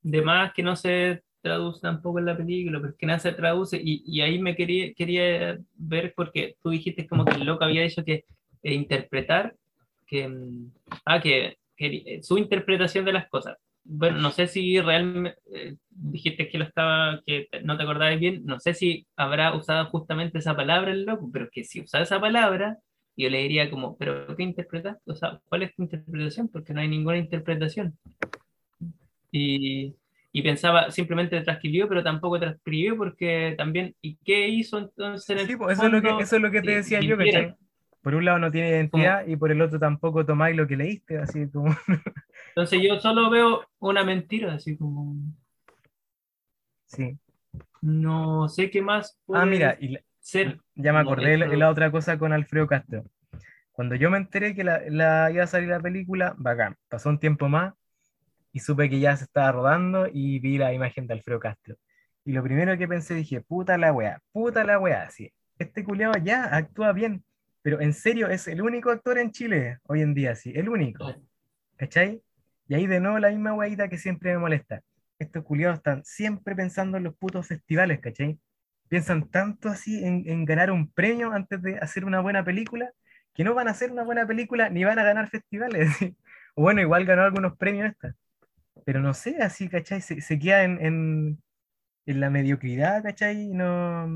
de 0.00 0.22
más 0.22 0.54
que 0.54 0.62
no 0.62 0.74
se 0.74 1.22
traduce 1.42 1.80
tampoco 1.80 2.18
en 2.18 2.24
la 2.26 2.36
película, 2.36 2.80
pero 2.80 2.96
que 2.96 3.06
nada 3.06 3.18
se 3.18 3.32
traduce 3.32 3.76
y, 3.76 4.02
y 4.06 4.22
ahí 4.22 4.38
me 4.38 4.56
quería, 4.56 4.94
quería 4.94 5.58
ver 5.74 6.14
porque 6.16 6.56
tú 6.62 6.70
dijiste 6.70 7.06
como 7.06 7.24
que 7.24 7.34
el 7.34 7.44
loco 7.44 7.64
había 7.64 7.82
dicho 7.82 8.04
que 8.04 8.24
eh, 8.62 8.74
interpretar, 8.74 9.54
que, 10.06 10.28
mm, 10.28 10.72
ah, 11.04 11.20
que, 11.20 11.58
su 12.22 12.38
interpretación 12.38 13.04
de 13.04 13.12
las 13.12 13.28
cosas. 13.28 13.56
Bueno, 13.84 14.18
no 14.18 14.32
sé 14.32 14.48
si 14.48 14.80
realmente 14.80 15.38
eh, 15.52 15.76
dijiste 15.90 16.48
que 16.48 16.58
lo 16.58 16.64
estaba, 16.64 17.22
que 17.24 17.48
no 17.62 17.76
te 17.76 17.84
acordabas 17.84 18.18
bien, 18.18 18.44
no 18.44 18.58
sé 18.58 18.74
si 18.74 19.06
habrá 19.16 19.54
usado 19.54 19.86
justamente 19.86 20.38
esa 20.38 20.56
palabra 20.56 20.90
el 20.90 21.04
loco, 21.04 21.30
pero 21.32 21.48
que 21.50 21.62
si 21.62 21.80
usaba 21.80 22.02
esa 22.02 22.20
palabra 22.20 22.78
yo 23.16 23.30
le 23.30 23.38
diría 23.42 23.70
como, 23.70 23.96
¿pero 23.96 24.36
qué 24.36 24.42
interpretas? 24.42 24.98
O 25.06 25.14
sea, 25.14 25.40
¿cuál 25.48 25.62
es 25.62 25.74
tu 25.74 25.82
interpretación? 25.82 26.48
Porque 26.48 26.74
no 26.74 26.80
hay 26.80 26.88
ninguna 26.88 27.16
interpretación. 27.16 27.96
Y, 29.32 29.94
y 30.32 30.42
pensaba, 30.42 30.90
simplemente 30.90 31.40
transcribió, 31.40 31.88
pero 31.88 32.02
tampoco 32.02 32.38
transcribió 32.38 32.96
porque 32.96 33.54
también, 33.56 33.94
¿y 34.02 34.16
qué 34.16 34.48
hizo 34.48 34.78
entonces 34.78 35.30
en 35.30 35.38
el 35.38 35.46
Sí, 35.46 35.56
pues 35.56 35.78
eso, 35.78 35.86
es 35.86 35.92
lo 35.92 36.02
que, 36.02 36.08
fondo? 36.08 36.24
eso 36.24 36.36
es 36.36 36.42
lo 36.42 36.50
que 36.50 36.60
te 36.60 36.70
decía 36.72 37.00
yo. 37.00 37.16
¿cachai? 37.16 37.54
Por 38.06 38.14
un 38.14 38.24
lado 38.24 38.38
no 38.38 38.52
tiene 38.52 38.68
identidad 38.68 39.26
y 39.26 39.34
por 39.34 39.50
el 39.50 39.60
otro 39.60 39.80
tampoco 39.80 40.24
tomáis 40.24 40.56
lo 40.56 40.68
que 40.68 40.76
leíste, 40.76 41.18
así 41.18 41.48
como... 41.50 41.74
Entonces 42.50 42.80
yo 42.80 43.00
solo 43.00 43.28
veo 43.30 43.66
una 43.80 44.04
mentira, 44.04 44.54
así 44.54 44.76
como, 44.76 45.16
Sí. 46.84 47.18
no 47.82 48.48
sé 48.48 48.70
qué 48.70 48.80
más 48.80 49.18
Ah, 49.34 49.44
mira, 49.44 49.74
puede 49.74 49.84
y 49.86 49.88
la- 49.94 50.00
ser. 50.20 50.60
ya 50.76 50.92
me 50.92 51.00
acordé 51.00 51.30
de 51.30 51.38
la, 51.38 51.46
la 51.48 51.68
otra 51.68 51.90
cosa 51.90 52.16
con 52.16 52.32
Alfredo 52.32 52.68
Castro. 52.68 53.02
Cuando 53.72 53.96
yo 53.96 54.08
me 54.08 54.18
enteré 54.18 54.54
que 54.54 54.62
la, 54.62 54.82
la- 54.88 55.32
iba 55.32 55.42
a 55.42 55.48
salir 55.48 55.68
la 55.70 55.80
película, 55.80 56.32
bacán, 56.38 56.76
pasó 56.88 57.08
un 57.08 57.18
tiempo 57.18 57.48
más 57.48 57.74
y 58.52 58.60
supe 58.60 58.88
que 58.88 59.00
ya 59.00 59.16
se 59.16 59.24
estaba 59.24 59.50
rodando 59.50 60.06
y 60.12 60.38
vi 60.38 60.58
la 60.58 60.72
imagen 60.72 61.08
de 61.08 61.14
Alfredo 61.14 61.40
Castro. 61.40 61.74
Y 62.24 62.30
lo 62.30 62.44
primero 62.44 62.78
que 62.78 62.86
pensé, 62.86 63.14
dije, 63.14 63.40
puta 63.40 63.76
la 63.76 63.92
weá, 63.92 64.20
puta 64.30 64.62
la 64.62 64.78
weá, 64.78 65.10
sí, 65.10 65.32
este 65.58 65.82
culiao 65.82 66.12
ya 66.22 66.44
actúa 66.56 66.92
bien, 66.92 67.24
pero 67.66 67.80
en 67.80 67.94
serio 67.94 68.28
es 68.28 68.46
el 68.46 68.62
único 68.62 68.92
actor 68.92 69.18
en 69.18 69.32
Chile 69.32 69.80
hoy 69.88 70.00
en 70.00 70.14
día, 70.14 70.36
sí, 70.36 70.52
el 70.54 70.68
único. 70.68 71.04
¿Cachai? 71.74 72.22
Y 72.68 72.76
ahí 72.76 72.86
de 72.86 73.00
nuevo 73.00 73.18
la 73.18 73.30
misma 73.30 73.54
weadita 73.54 73.88
que 73.88 73.98
siempre 73.98 74.30
me 74.30 74.38
molesta. 74.38 74.82
Estos 75.18 75.42
culiados 75.42 75.78
están 75.78 76.04
siempre 76.04 76.54
pensando 76.54 76.96
en 76.96 77.02
los 77.02 77.16
putos 77.16 77.48
festivales, 77.48 77.98
¿cachai? 77.98 78.38
Piensan 78.86 79.28
tanto 79.30 79.68
así 79.68 80.04
en, 80.04 80.22
en 80.28 80.44
ganar 80.44 80.70
un 80.70 80.88
premio 80.92 81.32
antes 81.32 81.60
de 81.60 81.76
hacer 81.78 82.04
una 82.04 82.20
buena 82.20 82.44
película, 82.44 82.92
que 83.34 83.42
no 83.42 83.52
van 83.52 83.66
a 83.66 83.72
hacer 83.72 83.90
una 83.90 84.04
buena 84.04 84.24
película 84.28 84.68
ni 84.68 84.84
van 84.84 85.00
a 85.00 85.02
ganar 85.02 85.28
festivales. 85.28 85.90
O 86.54 86.62
bueno, 86.62 86.80
igual 86.82 87.04
ganó 87.04 87.22
algunos 87.22 87.56
premios 87.56 87.90
esta. 87.90 88.14
Pero 88.84 89.00
no 89.00 89.12
sé, 89.12 89.42
así, 89.42 89.68
¿cachai? 89.68 90.00
Se, 90.02 90.20
se 90.20 90.38
queda 90.38 90.62
en, 90.62 90.80
en, 90.80 91.42
en 92.06 92.20
la 92.20 92.30
mediocridad, 92.30 93.02
¿cachai? 93.02 93.48
No... 93.48 94.08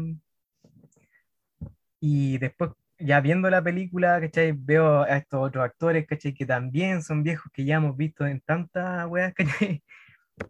Y 2.03 2.39
después, 2.39 2.71
ya 3.01 3.21
viendo 3.21 3.51
la 3.51 3.63
película, 3.63 4.21
¿cachai? 4.21 4.53
Veo 4.53 5.03
a 5.03 5.17
estos 5.17 5.41
otros 5.41 5.65
actores, 5.65 6.07
¿cachai? 6.07 6.35
Que 6.35 6.47
también 6.47 7.03
son 7.03 7.23
viejos 7.23 7.51
que 7.53 7.65
ya 7.65 7.77
hemos 7.77 7.97
visto 7.97 8.27
en 8.27 8.41
tantas 8.41 9.07
weas, 9.09 9.35
¿cachai? 9.69 9.83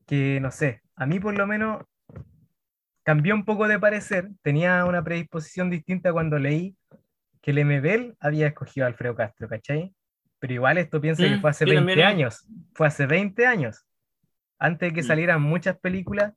Que 0.07 0.41
no 0.41 0.51
sé, 0.51 0.83
a 0.97 1.07
mí 1.07 1.21
por 1.21 1.37
lo 1.37 1.47
menos 1.47 1.83
cambió 3.03 3.35
un 3.35 3.45
poco 3.45 3.67
de 3.69 3.79
parecer. 3.79 4.29
Tenía 4.43 4.85
una 4.85 5.03
predisposición 5.03 5.71
distinta 5.71 6.13
cuando 6.13 6.39
leí 6.39 6.77
que 7.41 7.53
el 7.53 7.59
MBL 7.65 8.17
había 8.21 8.49
escogido 8.49 8.85
a 8.87 8.89
Alfredo 8.89 9.15
Castro, 9.15 9.49
¿cachai? 9.49 9.95
Pero 10.39 10.55
igual 10.55 10.79
esto 10.79 11.01
piensa 11.01 11.23
que 11.29 11.37
Mm, 11.37 11.41
fue 11.41 11.51
hace 11.51 11.65
yo 11.67 11.71
20 11.73 11.81
también, 11.81 11.99
eh. 12.01 12.05
años. 12.05 12.47
Fue 12.75 12.87
hace 12.87 13.07
20 13.07 13.47
años. 13.47 13.85
Antes 14.59 14.91
de 14.91 14.95
que 14.95 15.03
Mm. 15.03 15.07
salieran 15.07 15.43
muchas 15.43 15.79
películas 15.79 16.35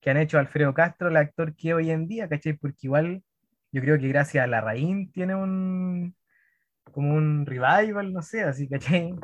que 0.00 0.10
han 0.10 0.16
hecho 0.16 0.38
Alfredo 0.38 0.72
Castro, 0.74 1.08
el 1.08 1.16
actor 1.16 1.54
que 1.54 1.74
hoy 1.74 1.90
en 1.90 2.06
día, 2.08 2.28
¿cachai? 2.28 2.54
Porque 2.54 2.78
igual 2.86 3.22
yo 3.72 3.80
creo 3.82 3.98
que 3.98 4.08
gracias 4.08 4.44
a 4.44 4.46
Larraín 4.46 5.12
tiene 5.12 5.34
un 5.34 6.16
como 6.92 7.14
un 7.14 7.46
revival, 7.46 8.12
no 8.12 8.22
sé, 8.22 8.42
así, 8.44 8.68
¿cachai? 8.68 9.14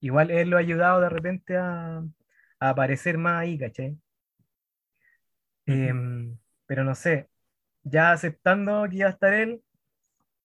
Igual 0.00 0.30
él 0.30 0.50
lo 0.50 0.56
ha 0.56 0.60
ayudado 0.60 1.00
de 1.00 1.08
repente 1.10 1.56
a, 1.56 1.98
a 2.60 2.70
aparecer 2.70 3.18
más 3.18 3.42
ahí, 3.42 3.58
¿cachai? 3.58 3.98
Em, 5.66 6.38
pero 6.66 6.84
no 6.84 6.94
sé, 6.94 7.28
ya 7.84 8.12
aceptando 8.12 8.86
que 8.90 8.96
iba 8.98 9.08
a 9.08 9.12
estar 9.12 9.34
él, 9.34 9.62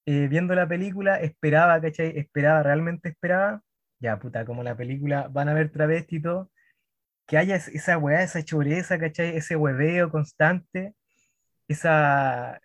eh, 0.05 0.28
viendo 0.30 0.55
la 0.55 0.68
película, 0.68 1.18
esperaba, 1.22 1.82
¿cachai? 1.82 2.18
Esperaba, 2.18 2.64
realmente 2.64 3.09
esperaba, 3.09 3.64
ya 3.99 4.20
puta, 4.20 4.45
como 4.45 4.64
la 4.64 4.76
película 4.78 5.28
van 5.30 5.49
a 5.49 5.53
ver 5.55 5.72
travesti 5.72 6.18
y 6.18 6.22
todo, 6.24 6.51
que 7.28 7.38
haya 7.38 7.55
es- 7.57 7.70
esa 7.70 7.97
weá, 7.99 8.24
esa 8.24 8.43
choreza, 8.43 8.99
¿cachai? 8.99 9.38
Ese 9.38 9.55
hueveo 9.57 10.11
constante, 10.11 10.95
esa, 11.68 12.61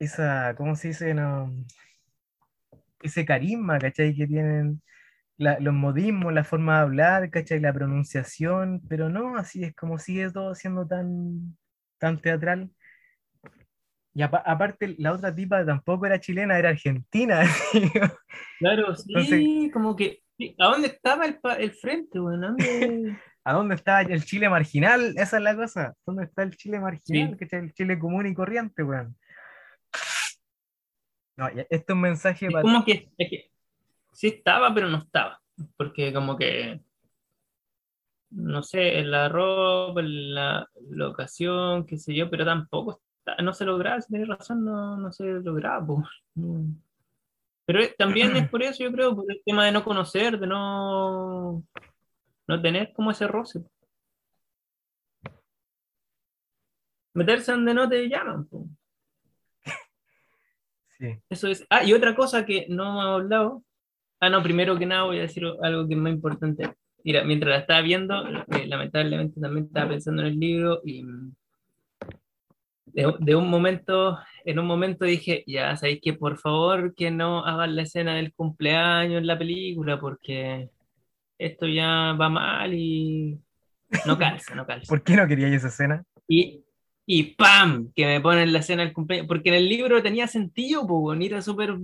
esa, 0.00 0.54
¿cómo 0.56 0.74
se 0.74 0.88
dice? 0.88 1.14
No, 1.14 1.54
ese 3.02 3.24
carisma, 3.24 3.78
¿cachai? 3.78 4.14
Que 4.14 4.26
tienen 4.26 4.82
la- 5.36 5.58
los 5.60 5.72
modismos, 5.72 6.32
la 6.32 6.44
forma 6.44 6.76
de 6.76 6.80
hablar, 6.82 7.30
¿cachai? 7.30 7.60
La 7.60 7.72
pronunciación, 7.72 8.82
pero 8.88 9.08
no, 9.08 9.36
así 9.36 9.62
es 9.64 9.74
como 9.74 9.98
sigue 9.98 10.30
todo 10.30 10.54
siendo 10.54 10.86
tan, 10.86 11.56
tan 11.98 12.20
teatral. 12.20 12.70
Y 14.12 14.22
apa- 14.22 14.42
aparte, 14.44 14.96
la 14.98 15.12
otra 15.12 15.32
tipa 15.34 15.64
tampoco 15.64 16.04
era 16.06 16.18
chilena, 16.18 16.58
era 16.58 16.70
argentina. 16.70 17.42
Claro, 18.58 18.94
sí, 18.96 19.04
Entonces- 19.08 19.72
como 19.72 19.94
que. 19.96 20.22
¿A 20.58 20.66
dónde 20.68 20.88
estaba 20.88 21.26
el, 21.26 21.38
el 21.58 21.70
frente? 21.72 22.18
¿A 22.18 22.22
dónde? 22.22 23.16
¿A 23.44 23.52
dónde 23.54 23.74
está 23.74 24.00
el 24.02 24.24
Chile 24.24 24.48
marginal? 24.48 25.14
Esa 25.16 25.36
es 25.38 25.42
la 25.42 25.54
cosa. 25.56 25.94
¿Dónde 26.06 26.24
está 26.24 26.42
el 26.42 26.56
Chile 26.56 26.78
marginal? 26.80 27.30
Sí. 27.32 27.36
¿Cachai? 27.38 27.60
El 27.60 27.72
Chile 27.74 27.98
común 27.98 28.26
y 28.26 28.34
corriente, 28.34 28.82
weón. 28.82 29.16
No, 31.40 31.48
esto 31.48 31.66
es 31.70 31.94
un 31.96 32.00
mensaje 32.02 32.46
Es 32.48 32.52
para. 32.52 32.62
como 32.62 32.84
que, 32.84 33.08
es 33.16 33.30
que 33.30 33.50
sí 34.12 34.28
estaba, 34.28 34.74
pero 34.74 34.90
no 34.90 34.98
estaba. 34.98 35.40
Porque 35.78 36.12
como 36.12 36.36
que, 36.36 36.82
no 38.30 38.62
sé, 38.62 38.98
en 38.98 39.10
la 39.10 39.30
ropa, 39.30 40.00
en 40.00 40.34
la, 40.34 40.68
la 40.90 41.08
ocasión, 41.08 41.86
qué 41.86 41.96
sé 41.96 42.14
yo, 42.14 42.28
pero 42.28 42.44
tampoco 42.44 43.00
está- 43.18 43.42
no 43.42 43.54
se 43.54 43.64
lograba, 43.64 44.00
si 44.02 44.12
tenés 44.12 44.28
razón, 44.28 44.64
no, 44.66 44.98
no 44.98 45.10
se 45.12 45.24
lograba. 45.40 45.86
po. 45.86 46.04
No. 46.34 46.74
Pero 47.64 47.80
también 47.96 48.36
es 48.36 48.48
por 48.50 48.62
eso, 48.62 48.84
yo 48.84 48.92
creo, 48.92 49.16
por 49.16 49.24
el 49.32 49.40
tema 49.46 49.64
de 49.64 49.72
no 49.72 49.82
conocer, 49.82 50.38
de 50.38 50.46
no, 50.46 51.64
no 52.48 52.60
tener 52.62 52.92
como 52.92 53.12
ese 53.12 53.26
roce. 53.26 53.64
Meterse 57.14 57.52
donde 57.52 57.72
no 57.74 57.88
te 57.88 58.08
llaman. 58.08 58.44
po. 58.46 58.66
Sí. 61.00 61.18
Eso 61.30 61.48
es. 61.48 61.66
Ah, 61.70 61.82
y 61.82 61.94
otra 61.94 62.14
cosa 62.14 62.44
que 62.44 62.66
no 62.68 62.90
hemos 62.90 63.04
hablado. 63.22 63.64
Ah, 64.20 64.28
no, 64.28 64.42
primero 64.42 64.78
que 64.78 64.84
nada 64.86 65.04
voy 65.04 65.18
a 65.18 65.22
decir 65.22 65.44
algo 65.62 65.88
que 65.88 65.94
es 65.94 66.00
más 66.00 66.12
importante. 66.12 66.74
Mira, 67.02 67.24
mientras 67.24 67.50
la 67.50 67.58
estaba 67.60 67.80
viendo, 67.80 68.26
eh, 68.26 68.66
lamentablemente 68.66 69.40
también 69.40 69.66
estaba 69.66 69.88
pensando 69.88 70.20
en 70.20 70.28
el 70.28 70.38
libro 70.38 70.80
y 70.84 71.02
mm, 71.02 71.32
de, 72.84 73.14
de 73.18 73.34
un 73.34 73.48
momento, 73.48 74.18
en 74.44 74.58
un 74.58 74.66
momento 74.66 75.06
dije, 75.06 75.42
ya 75.46 75.74
sabéis 75.76 76.00
que 76.02 76.12
por 76.12 76.38
favor 76.38 76.94
que 76.94 77.10
no 77.10 77.46
hagan 77.46 77.74
la 77.74 77.82
escena 77.82 78.16
del 78.16 78.34
cumpleaños 78.34 79.18
en 79.18 79.26
la 79.26 79.38
película 79.38 79.98
porque 79.98 80.68
esto 81.38 81.66
ya 81.66 82.12
va 82.12 82.28
mal 82.28 82.74
y 82.74 83.40
no 84.06 84.18
calza, 84.18 84.54
no 84.54 84.66
calza. 84.66 84.88
¿Por 84.88 85.02
qué 85.02 85.16
no 85.16 85.26
quería 85.26 85.48
esa 85.48 85.68
escena? 85.68 86.04
Y, 86.28 86.62
y 87.12 87.34
¡pam! 87.34 87.90
Que 87.92 88.06
me 88.06 88.20
ponen 88.20 88.52
la 88.52 88.60
escena 88.60 88.84
del 88.84 88.92
cumpleaños. 88.92 89.26
Porque 89.26 89.48
en 89.48 89.56
el 89.56 89.68
libro 89.68 90.00
tenía 90.00 90.28
sentido, 90.28 90.86
pues, 90.86 91.20
era 91.20 91.42
súper 91.42 91.76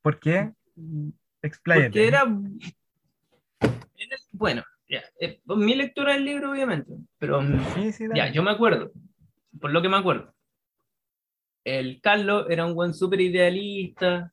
¿Por 0.00 0.18
qué? 0.18 0.50
Expláyate. 1.42 1.88
Porque 1.90 2.08
era. 2.08 2.22
era- 3.96 4.16
Bueno, 4.32 4.64
ya, 4.88 5.02
eh, 5.20 5.42
mi 5.44 5.74
lectura 5.74 6.14
del 6.14 6.24
libro, 6.24 6.52
obviamente, 6.52 6.90
pero 7.18 7.42
Sí, 7.74 7.92
sí, 7.92 8.04
ya, 8.14 8.32
yo 8.32 8.42
me 8.42 8.50
acuerdo, 8.50 8.92
por 9.60 9.72
lo 9.72 9.82
que 9.82 9.90
me 9.90 9.98
acuerdo. 9.98 10.32
El 11.64 12.00
Carlos 12.00 12.46
era 12.48 12.64
un 12.64 12.74
buen 12.74 12.94
súper 12.94 13.20
idealista, 13.20 14.32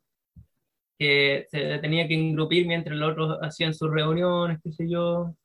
que 0.97 1.47
se 1.51 1.79
tenía 1.79 2.07
que 2.07 2.13
engrupir 2.13 2.65
mientras 2.65 2.95
los 2.95 3.11
otros 3.11 3.37
hacían 3.41 3.73
sus 3.73 3.91
reuniones, 3.91 4.59
qué 4.63 4.71
sé 4.71 4.89
yo. 4.89 5.35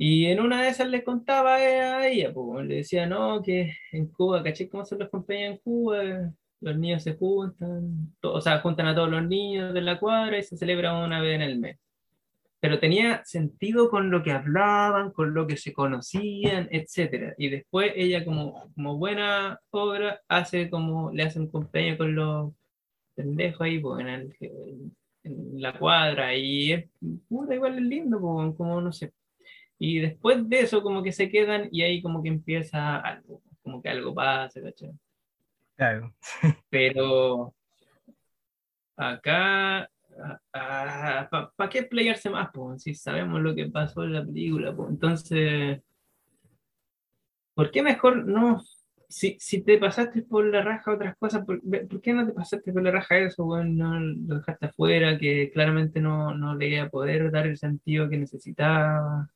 Y 0.00 0.26
en 0.26 0.40
una 0.40 0.62
de 0.62 0.68
esas 0.70 0.88
le 0.88 1.02
contaba 1.04 1.56
a 1.56 2.08
ella, 2.08 2.32
pues, 2.32 2.66
le 2.66 2.76
decía, 2.76 3.06
no, 3.06 3.42
que 3.42 3.74
en 3.92 4.06
Cuba, 4.08 4.42
¿caché 4.44 4.68
cómo 4.68 4.84
son 4.86 5.00
los 5.00 5.10
cumpleaños 5.10 5.56
en 5.56 5.58
Cuba? 5.64 6.02
Los 6.60 6.78
niños 6.78 7.02
se 7.04 7.16
juntan, 7.16 8.14
o 8.22 8.40
sea, 8.40 8.60
juntan 8.60 8.86
a 8.88 8.94
todos 8.94 9.10
los 9.10 9.26
niños 9.26 9.74
de 9.74 9.80
la 9.82 9.98
cuadra 10.00 10.38
y 10.38 10.44
se 10.44 10.56
celebra 10.56 11.04
una 11.04 11.20
vez 11.20 11.34
en 11.36 11.42
el 11.42 11.58
mes. 11.58 11.78
Pero 12.60 12.80
tenía 12.80 13.24
sentido 13.24 13.90
con 13.90 14.10
lo 14.10 14.22
que 14.22 14.32
hablaban, 14.32 15.12
con 15.12 15.34
lo 15.34 15.46
que 15.46 15.56
se 15.56 15.72
conocían, 15.72 16.68
etc. 16.72 17.34
Y 17.38 17.50
después 17.50 17.92
ella, 17.96 18.24
como, 18.24 18.70
como 18.74 18.98
buena 18.98 19.60
obra, 19.70 20.20
hace 20.28 20.70
como, 20.70 21.12
le 21.12 21.24
hace 21.24 21.40
un 21.40 21.48
cumpleaños 21.50 21.98
con 21.98 22.14
los 22.16 22.52
pendejos 23.16 23.62
ahí, 23.62 23.78
pues, 23.80 24.00
en, 24.02 24.08
el- 24.08 24.36
en 25.24 25.62
la 25.62 25.78
cuadra, 25.78 26.34
y 26.36 26.72
es, 26.72 26.86
puta, 27.28 27.54
igual 27.54 27.76
es 27.78 27.82
lindo, 27.84 28.20
pues, 28.20 28.56
como 28.56 28.80
no 28.80 28.92
sé. 28.92 29.12
Y 29.78 30.00
después 30.00 30.48
de 30.48 30.60
eso, 30.60 30.82
como 30.82 31.02
que 31.02 31.12
se 31.12 31.30
quedan 31.30 31.68
y 31.70 31.82
ahí 31.82 32.02
como 32.02 32.22
que 32.22 32.28
empieza 32.28 32.96
algo, 32.96 33.42
como 33.62 33.80
que 33.80 33.88
algo 33.88 34.14
pasa, 34.14 34.60
¿cachai? 34.60 34.92
Claro. 35.76 36.14
Pero 36.70 37.54
acá, 38.96 39.88
¿para 40.50 41.68
qué 41.70 41.84
playarse 41.84 42.28
más? 42.30 42.50
Si 42.78 42.94
sabemos 42.94 43.40
lo 43.40 43.54
que 43.54 43.66
pasó 43.66 44.02
en 44.02 44.14
la 44.14 44.24
película, 44.24 44.74
entonces, 44.88 45.80
¿por 47.54 47.70
qué 47.70 47.82
mejor 47.82 48.26
no? 48.26 48.60
si, 49.08 49.36
si 49.40 49.62
te 49.62 49.78
pasaste 49.78 50.22
por 50.22 50.44
la 50.46 50.62
raja 50.62 50.92
otras 50.92 51.16
cosas, 51.16 51.44
¿por, 51.44 51.60
por 51.88 52.00
qué 52.00 52.12
no 52.12 52.26
te 52.26 52.32
pasaste 52.32 52.72
por 52.72 52.82
la 52.82 52.90
raja 52.90 53.18
eso, 53.18 53.44
weón? 53.44 53.76
No 53.76 53.98
lo 53.98 54.36
dejaste 54.36 54.66
afuera, 54.66 55.18
que 55.18 55.50
claramente 55.52 56.00
no, 56.00 56.34
no 56.34 56.54
le 56.54 56.68
iba 56.68 56.84
a 56.84 56.90
poder 56.90 57.30
dar 57.30 57.46
el 57.46 57.56
sentido 57.56 58.08
que 58.08 58.18
necesitaba. 58.18 59.30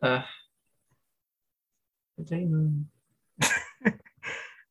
Ah. 0.00 0.26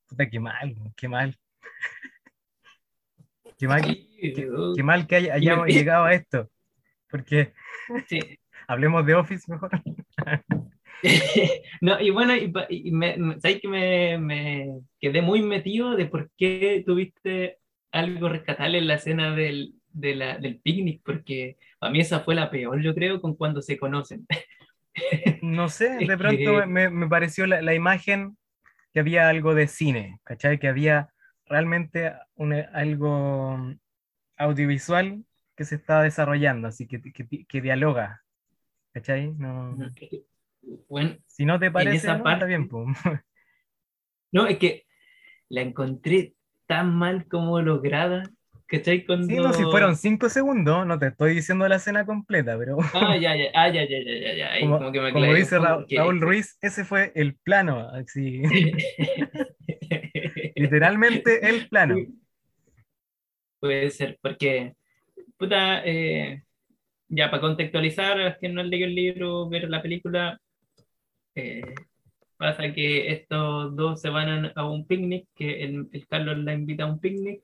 Puta, 0.08 0.30
qué 0.30 0.40
mal, 0.40 0.76
qué 0.96 1.08
mal. 1.08 1.38
Qué 3.58 3.68
mal, 3.68 3.82
qué, 3.82 4.34
qué 4.76 4.84
mal 4.84 5.08
que 5.08 5.16
hay- 5.16 5.30
hayamos 5.30 5.68
llegado 5.68 6.06
a 6.06 6.14
esto. 6.14 6.50
Porque 7.10 7.54
Sí. 8.08 8.20
hablemos 8.68 9.06
de 9.06 9.16
Office 9.16 9.52
mejor. 9.52 9.72
No, 11.80 12.02
y 12.02 12.10
bueno, 12.10 12.36
y, 12.36 12.52
y 12.70 12.92
me, 12.92 13.16
¿sabes 13.40 13.62
que 13.62 13.68
me, 13.68 14.18
me 14.18 14.80
quedé 15.00 15.22
muy 15.22 15.44
metido 15.44 15.96
de 15.96 16.08
por 16.08 16.32
qué 16.36 16.82
tuviste 16.88 17.60
algo 17.92 18.30
rescatable 18.30 18.80
en 18.80 18.88
la 18.88 18.96
escena 18.96 19.36
del, 19.36 19.76
de 19.90 20.16
la- 20.16 20.40
del 20.40 20.60
picnic? 20.60 21.04
Porque 21.06 21.58
a 21.82 21.92
mí 21.92 22.00
esa 22.00 22.22
fue 22.22 22.34
la 22.34 22.50
peor, 22.50 22.82
yo 22.82 22.96
creo, 22.96 23.22
con 23.22 23.36
cuando 23.36 23.62
se 23.62 23.78
conocen. 23.78 24.26
No 25.42 25.70
sé, 25.70 25.98
de 25.98 26.18
pronto 26.18 26.66
me, 26.68 26.90
me 26.90 27.08
pareció 27.08 27.46
la, 27.48 27.62
la 27.62 27.74
imagen 27.74 28.38
que 28.94 29.00
había 29.00 29.30
algo 29.30 29.54
de 29.56 29.68
cine, 29.68 30.20
¿cachai? 30.24 30.60
Que 30.60 30.68
había 30.68 31.14
realmente 31.46 32.14
una- 32.36 32.70
algo 32.74 33.58
audiovisual 34.38 35.24
que 35.56 35.66
se 35.66 35.76
está 35.76 36.02
desarrollando, 36.02 36.68
así 36.68 36.88
que, 36.88 37.02
que, 37.02 37.46
que 37.46 37.62
dialoga, 37.62 38.24
¿cachai? 38.94 39.34
No, 39.34 39.78
Bueno, 40.90 41.16
si 41.26 41.46
no 41.46 41.60
te 41.60 41.72
parece, 41.72 41.98
esa 41.98 42.18
no, 42.18 42.24
parte- 42.24 42.38
está 42.40 42.46
bien, 42.48 42.68
pues. 42.68 42.88
no, 44.32 44.48
es 44.48 44.58
que 44.58 44.86
la 45.50 45.62
encontré 45.62 46.36
tan 46.68 46.94
mal 46.96 47.28
como 47.28 47.62
lograda, 47.62 48.24
¿cachai? 48.68 49.06
Cuando... 49.06 49.28
Sí, 49.28 49.36
no, 49.38 49.54
si 49.54 49.64
fueron 49.64 49.96
cinco 49.96 50.30
segundos, 50.30 50.86
no 50.86 51.00
te 51.00 51.08
estoy 51.08 51.36
diciendo 51.36 51.68
la 51.68 51.78
escena 51.78 52.06
completa, 52.06 52.58
pero 52.58 52.78
Ah, 52.94 53.18
ya, 53.18 53.36
ya, 53.36 53.46
ah, 53.56 53.70
ya, 53.70 53.88
ya, 53.88 53.98
ya, 54.04 54.34
ya, 54.36 54.52
ahí 54.54 54.62
como, 54.62 54.78
como 54.80 54.92
que 54.92 55.02
me 55.02 55.12
como 55.12 55.34
dice 55.34 55.60
Ra- 55.60 55.86
que- 55.88 55.98
Raúl 55.98 56.18
Ruiz, 56.22 56.58
ese 56.62 56.86
fue 56.86 57.12
el 57.16 57.36
plano, 57.36 57.88
así, 57.90 58.42
literalmente 60.56 61.50
el 61.50 61.68
plano. 61.70 61.96
Puede 63.60 63.90
ser, 63.92 64.20
porque, 64.22 64.74
puta, 65.38 65.82
eh, 65.86 66.44
ya 67.10 67.30
para 67.32 67.42
contextualizar, 67.42 68.20
a 68.20 68.30
los 68.30 68.38
que 68.40 68.50
no 68.50 68.62
han 68.62 68.70
leído 68.70 68.88
el 68.88 68.96
libro, 68.96 69.50
ver 69.50 69.70
la 69.70 69.82
película, 69.82 70.40
eh, 71.36 71.62
pasa 72.38 72.74
que 72.74 73.12
estos 73.14 73.76
dos 73.76 74.02
se 74.02 74.10
van 74.10 74.46
a, 74.48 74.52
a 74.56 74.70
un 74.70 74.86
picnic, 74.88 75.28
que 75.36 75.64
el, 75.64 75.88
el 75.92 76.08
Carlos 76.08 76.38
la 76.40 76.54
invita 76.54 76.84
a 76.84 76.88
un 76.88 77.00
picnic, 77.00 77.42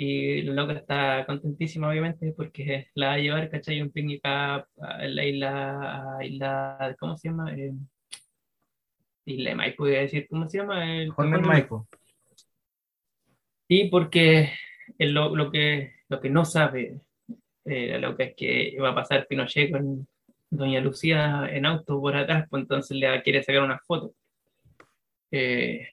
y 0.00 0.42
la 0.42 0.52
loca 0.52 0.74
está 0.74 1.26
contentísima, 1.26 1.88
obviamente, 1.88 2.32
porque 2.36 2.86
la 2.94 3.08
va 3.08 3.12
a 3.14 3.18
llevar, 3.18 3.50
¿cachai? 3.50 3.82
Un 3.82 3.90
picnic 3.90 4.20
a, 4.22 4.64
la 4.76 5.24
isla, 5.24 6.18
isla, 6.22 6.96
¿cómo 7.00 7.16
se 7.16 7.28
llama? 7.28 7.52
Eh, 7.52 7.72
isla 9.24 9.50
de 9.50 9.56
Maipo, 9.56 9.88
iba 9.88 9.98
a 9.98 10.02
decir, 10.02 10.28
¿cómo 10.30 10.48
se 10.48 10.58
llama? 10.58 10.84
El 11.02 11.08
de 11.08 11.38
Maipo. 11.38 11.88
Sí, 13.66 13.88
porque 13.90 14.52
lo, 15.00 15.34
lo 15.34 15.50
que, 15.50 15.94
lo 16.08 16.20
que 16.20 16.30
no 16.30 16.44
sabe 16.44 17.00
eh, 17.64 17.88
la 17.88 17.98
loca 17.98 18.22
es 18.22 18.36
que 18.36 18.76
va 18.80 18.90
a 18.90 18.94
pasar 18.94 19.26
Pinochet 19.26 19.72
con 19.72 20.06
Doña 20.48 20.80
Lucía 20.80 21.48
en 21.50 21.66
auto 21.66 22.00
por 22.00 22.14
atrás, 22.14 22.46
pues 22.48 22.62
entonces 22.62 22.96
le 22.96 23.20
quiere 23.22 23.42
sacar 23.42 23.62
una 23.62 23.80
foto. 23.80 24.14
Eh, 25.32 25.88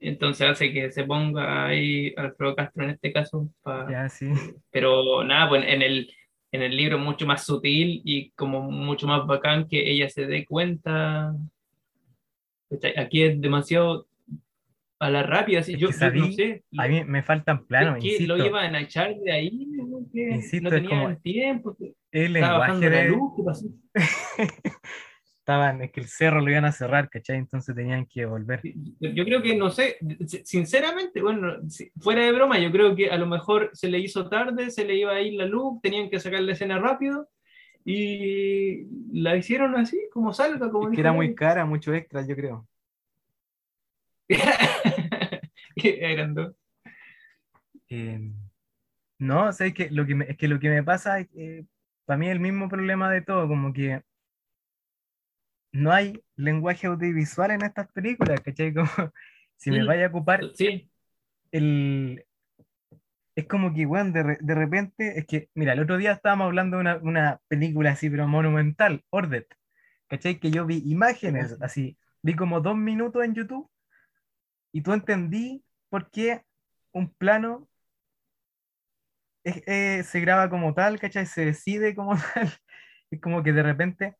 entonces 0.00 0.48
hace 0.48 0.72
que 0.72 0.90
se 0.90 1.04
ponga 1.04 1.66
ahí 1.66 2.12
Alfredo 2.16 2.54
Castro 2.54 2.84
en 2.84 2.90
este 2.90 3.12
caso, 3.12 3.48
pa- 3.62 4.08
sí. 4.08 4.26
pero 4.70 5.24
nada, 5.24 5.48
pues 5.48 5.64
en 5.66 5.82
el, 5.82 6.10
en 6.52 6.62
el 6.62 6.76
libro 6.76 6.96
es 6.98 7.02
mucho 7.04 7.26
más 7.26 7.44
sutil 7.44 8.00
y 8.04 8.30
como 8.30 8.62
mucho 8.70 9.06
más 9.06 9.26
bacán 9.26 9.66
que 9.68 9.90
ella 9.90 10.08
se 10.08 10.26
dé 10.26 10.44
cuenta. 10.46 11.34
Aquí 12.96 13.22
es 13.22 13.40
demasiado 13.40 14.06
a 15.00 15.10
la 15.10 15.22
rápida, 15.22 15.60
así 15.60 15.74
Es 15.74 15.78
yo, 15.80 15.88
que 15.88 15.92
yo 15.94 15.98
no 16.00 16.06
sabí, 16.06 16.32
sé. 16.34 16.64
A 16.76 16.88
mí 16.88 17.04
me 17.04 17.22
faltan 17.22 17.64
planos, 17.66 17.98
¿Qué? 18.02 18.08
insisto. 18.12 18.36
¿Lo 18.36 18.44
iban 18.46 18.74
a 18.74 18.80
echar 18.80 19.14
de 19.16 19.32
ahí? 19.32 19.68
Insisto, 20.12 20.68
no 20.70 20.76
es 20.76 20.82
tenían 20.82 21.02
como- 21.04 21.16
tiempo. 21.18 21.76
que 21.78 21.94
El 22.12 22.32
lenguaje 22.34 22.90
la 22.90 22.96
de... 23.02 23.08
luz. 23.08 23.32
¿qué 23.36 23.42
pasó? 23.44 23.66
Estaban, 25.48 25.80
es 25.80 25.92
que 25.92 26.00
el 26.00 26.08
cerro 26.08 26.42
lo 26.42 26.50
iban 26.50 26.66
a 26.66 26.72
cerrar, 26.72 27.08
¿cachai? 27.08 27.38
Entonces 27.38 27.74
tenían 27.74 28.04
que 28.04 28.26
volver. 28.26 28.60
Yo 29.00 29.24
creo 29.24 29.40
que, 29.40 29.56
no 29.56 29.70
sé, 29.70 29.96
sinceramente, 30.44 31.22
bueno, 31.22 31.56
fuera 31.98 32.22
de 32.22 32.32
broma, 32.32 32.58
yo 32.58 32.70
creo 32.70 32.94
que 32.94 33.08
a 33.10 33.16
lo 33.16 33.26
mejor 33.26 33.70
se 33.72 33.88
le 33.88 33.98
hizo 33.98 34.28
tarde, 34.28 34.70
se 34.70 34.84
le 34.84 34.96
iba 34.96 35.12
a 35.12 35.22
ir 35.22 35.38
la 35.38 35.46
luz, 35.46 35.80
tenían 35.80 36.10
que 36.10 36.20
sacar 36.20 36.42
la 36.42 36.52
escena 36.52 36.78
rápido 36.78 37.30
y 37.82 38.88
la 39.10 39.38
hicieron 39.38 39.74
así, 39.76 39.98
como 40.12 40.34
salga, 40.34 40.70
como 40.70 40.90
Es 40.90 40.94
que 40.94 41.00
era 41.00 41.14
muy 41.14 41.34
cara, 41.34 41.64
mucho 41.64 41.94
extra, 41.94 42.26
yo 42.26 42.36
creo. 42.36 42.68
Eran 45.76 46.34
dos. 46.34 46.54
Eh, 47.88 48.20
no, 49.18 49.46
o 49.46 49.52
sea, 49.54 49.66
es 49.66 49.72
que 49.72 49.88
lo 49.88 50.04
que 50.04 50.14
me, 50.14 50.26
es 50.26 50.36
que 50.36 50.46
lo 50.46 50.60
que 50.60 50.68
me 50.68 50.82
pasa 50.82 51.24
que 51.24 51.64
para 52.04 52.18
mí 52.18 52.26
es 52.26 52.32
el 52.32 52.40
mismo 52.40 52.68
problema 52.68 53.10
de 53.10 53.22
todo, 53.22 53.48
como 53.48 53.72
que 53.72 54.02
no 55.78 55.92
hay 55.92 56.22
lenguaje 56.36 56.86
audiovisual 56.86 57.50
en 57.52 57.62
estas 57.62 57.88
películas, 57.92 58.40
¿cachai? 58.40 58.74
Como, 58.74 58.88
si 59.56 59.70
me 59.70 59.82
Mm. 59.84 59.86
vaya 59.86 60.06
a 60.06 60.08
ocupar 60.08 60.40
Sí, 60.54 60.90
el... 61.52 62.24
Es 63.34 63.46
como 63.46 63.72
que, 63.72 63.86
weón, 63.86 64.12
de, 64.12 64.22
re- 64.22 64.38
de 64.40 64.54
repente, 64.54 65.18
es 65.18 65.26
que, 65.26 65.48
mira, 65.54 65.72
el 65.72 65.80
otro 65.80 65.96
día 65.96 66.12
estábamos 66.12 66.46
hablando 66.46 66.76
de 66.76 66.80
una, 66.80 66.96
una 66.98 67.40
película 67.48 67.92
así, 67.92 68.10
pero 68.10 68.26
monumental, 68.26 69.04
Ordet, 69.10 69.46
¿cachai? 70.08 70.40
Que 70.40 70.50
yo 70.50 70.66
vi 70.66 70.82
imágenes, 70.86 71.56
así, 71.62 71.96
vi 72.22 72.34
como 72.34 72.60
dos 72.60 72.76
minutos 72.76 73.24
en 73.24 73.34
YouTube 73.34 73.70
y 74.72 74.82
tú 74.82 74.92
entendí 74.92 75.64
por 75.88 76.10
qué 76.10 76.42
un 76.92 77.12
plano 77.14 77.68
es- 79.44 79.62
eh, 79.66 80.02
se 80.04 80.20
graba 80.20 80.50
como 80.50 80.74
tal, 80.74 80.98
¿cachai? 81.00 81.26
Se 81.26 81.44
decide 81.44 81.94
como 81.94 82.12
tal. 82.34 82.52
Es 83.10 83.20
como 83.20 83.42
que 83.42 83.52
de 83.52 83.62
repente 83.62 84.16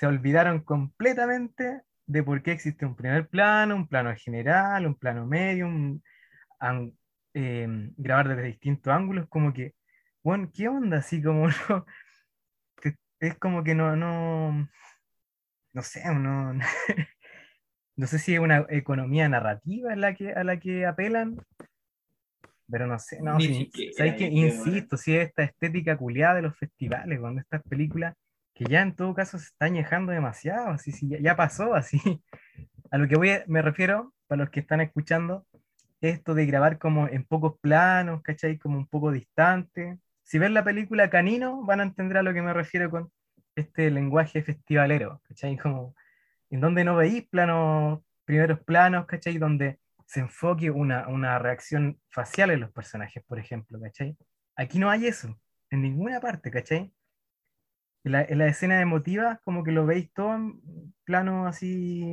se 0.00 0.06
olvidaron 0.06 0.60
completamente 0.60 1.82
de 2.06 2.22
por 2.22 2.42
qué 2.42 2.52
existe 2.52 2.86
un 2.86 2.96
primer 2.96 3.28
plano, 3.28 3.76
un 3.76 3.86
plano 3.86 4.14
general, 4.16 4.86
un 4.86 4.94
plano 4.94 5.26
medio, 5.26 5.66
un, 5.66 6.02
an- 6.58 6.94
em, 7.34 7.92
grabar 7.98 8.28
desde 8.28 8.44
distintos 8.44 8.90
ángulos, 8.90 9.28
como 9.28 9.52
que, 9.52 9.74
bueno, 10.22 10.50
¿qué 10.54 10.68
onda? 10.68 10.96
Así 10.96 11.22
como 11.22 11.48
no, 11.68 11.84
que- 12.80 12.96
es 13.18 13.38
como 13.38 13.62
que 13.62 13.74
no, 13.74 13.94
no, 13.94 14.70
no 15.74 15.82
sé, 15.82 16.02
no, 16.14 16.54
no 17.96 18.06
sé 18.06 18.18
si 18.18 18.32
es 18.32 18.40
una 18.40 18.64
economía 18.70 19.28
narrativa 19.28 19.94
la 19.96 20.14
que, 20.14 20.32
a 20.32 20.44
la 20.44 20.58
que 20.58 20.86
apelan, 20.86 21.36
pero 22.70 22.86
no 22.86 22.98
sé, 22.98 23.20
no, 23.20 23.38
siquiera, 23.38 23.92
¿sabes 23.98 24.14
creo, 24.16 24.30
Insisto, 24.32 24.96
si 24.96 25.14
es 25.14 25.28
esta 25.28 25.42
estética 25.42 25.98
culiada 25.98 26.36
de 26.36 26.42
los 26.42 26.56
festivales, 26.56 27.20
cuando 27.20 27.42
estas 27.42 27.62
películas 27.64 28.14
que 28.60 28.66
ya 28.70 28.82
en 28.82 28.94
todo 28.94 29.14
caso 29.14 29.38
se 29.38 29.46
están 29.46 29.68
añejando 29.72 30.12
demasiado, 30.12 30.68
así, 30.68 30.92
sí, 30.92 31.08
ya, 31.08 31.18
ya 31.18 31.34
pasó, 31.34 31.74
así. 31.74 31.98
A 32.90 32.98
lo 32.98 33.08
que 33.08 33.16
voy 33.16 33.30
a- 33.30 33.44
me 33.46 33.62
refiero, 33.62 34.12
para 34.26 34.42
los 34.42 34.50
que 34.50 34.60
están 34.60 34.82
escuchando, 34.82 35.46
esto 36.02 36.34
de 36.34 36.44
grabar 36.44 36.78
como 36.78 37.08
en 37.08 37.24
pocos 37.24 37.58
planos, 37.60 38.20
¿cachai? 38.22 38.58
Como 38.58 38.76
un 38.76 38.86
poco 38.86 39.12
distante. 39.12 39.98
Si 40.22 40.38
ven 40.38 40.52
la 40.52 40.62
película 40.62 41.08
Canino, 41.08 41.64
van 41.64 41.80
a 41.80 41.84
entender 41.84 42.18
a 42.18 42.22
lo 42.22 42.34
que 42.34 42.42
me 42.42 42.52
refiero 42.52 42.90
con 42.90 43.10
este 43.56 43.90
lenguaje 43.90 44.42
festivalero, 44.42 45.22
¿cachai? 45.26 45.56
Como 45.56 45.94
en 46.50 46.60
donde 46.60 46.84
no 46.84 46.96
veis 46.96 47.26
planos, 47.30 48.00
primeros 48.26 48.60
planos, 48.60 49.06
¿cachai? 49.06 49.38
Donde 49.38 49.78
se 50.04 50.20
enfoque 50.20 50.70
una, 50.70 51.08
una 51.08 51.38
reacción 51.38 51.98
facial 52.10 52.50
en 52.50 52.60
los 52.60 52.72
personajes, 52.72 53.24
por 53.24 53.38
ejemplo, 53.38 53.80
¿cachai? 53.80 54.18
Aquí 54.54 54.78
no 54.78 54.90
hay 54.90 55.06
eso, 55.06 55.40
en 55.70 55.80
ninguna 55.80 56.20
parte, 56.20 56.50
¿cachai? 56.50 56.92
En 58.04 58.12
la, 58.12 58.22
en 58.22 58.38
la 58.38 58.46
escena 58.48 58.80
emotiva, 58.80 59.40
como 59.44 59.64
que 59.64 59.72
lo 59.72 59.86
veis 59.86 60.12
todo 60.12 60.34
en 60.34 60.60
plano 61.04 61.46
así 61.46 62.04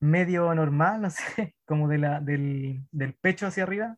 medio 0.00 0.54
normal, 0.54 1.00
no 1.02 1.10
sé, 1.10 1.54
como 1.64 1.88
de 1.88 1.98
la, 1.98 2.20
del, 2.20 2.82
del 2.92 3.14
pecho 3.14 3.46
hacia 3.46 3.64
arriba, 3.64 3.96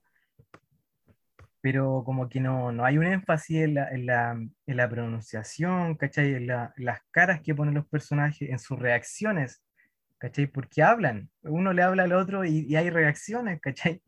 pero 1.60 2.02
como 2.04 2.28
que 2.28 2.40
no, 2.40 2.72
no 2.72 2.84
hay 2.84 2.98
un 2.98 3.04
énfasis 3.04 3.58
en 3.64 3.74
la, 3.74 3.88
en 3.90 4.06
la, 4.06 4.32
en 4.32 4.76
la 4.76 4.88
pronunciación, 4.88 5.96
¿cachai? 5.96 6.34
En, 6.34 6.46
la- 6.46 6.72
las 6.76 7.00
caras 7.10 7.40
que 7.42 7.54
ponen 7.54 7.74
los 7.74 7.86
personajes, 7.88 8.48
en 8.50 8.58
sus 8.58 8.78
reacciones, 8.78 9.62
¿cachai? 10.18 10.46
Porque 10.46 10.82
hablan, 10.82 11.30
uno 11.42 11.72
le 11.72 11.82
habla 11.82 12.04
al 12.04 12.12
otro 12.12 12.44
y, 12.44 12.66
y 12.68 12.76
hay 12.76 12.90
reacciones, 12.90 13.60
¿cachai? 13.60 14.02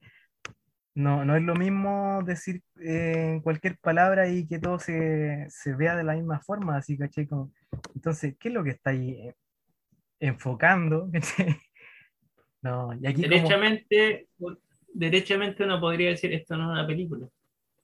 No, 0.94 1.24
no 1.24 1.36
es 1.36 1.42
lo 1.42 1.54
mismo 1.54 2.20
decir 2.24 2.62
eh, 2.82 3.40
cualquier 3.42 3.78
palabra 3.78 4.28
y 4.28 4.46
que 4.46 4.58
todo 4.58 4.78
se, 4.78 5.46
se 5.48 5.74
vea 5.74 5.94
de 5.96 6.04
la 6.04 6.14
misma 6.14 6.40
forma, 6.40 6.76
así, 6.76 6.98
¿cachai? 6.98 7.26
Como- 7.26 7.52
entonces, 7.94 8.34
¿qué 8.38 8.48
es 8.48 8.54
lo 8.54 8.64
que 8.64 8.70
está 8.70 8.90
ahí? 8.90 9.32
enfocando. 10.18 11.08
¿cachai? 11.12 11.56
No, 12.62 12.92
y 12.94 13.06
aquí 13.06 13.22
como- 13.22 13.34
Derechamente, 13.34 14.28
derechamente 14.92 15.64
uno 15.64 15.80
podría 15.80 16.10
decir 16.10 16.32
esto 16.32 16.56
no 16.56 16.64
es 16.64 16.70
una 16.78 16.86
película. 16.86 17.26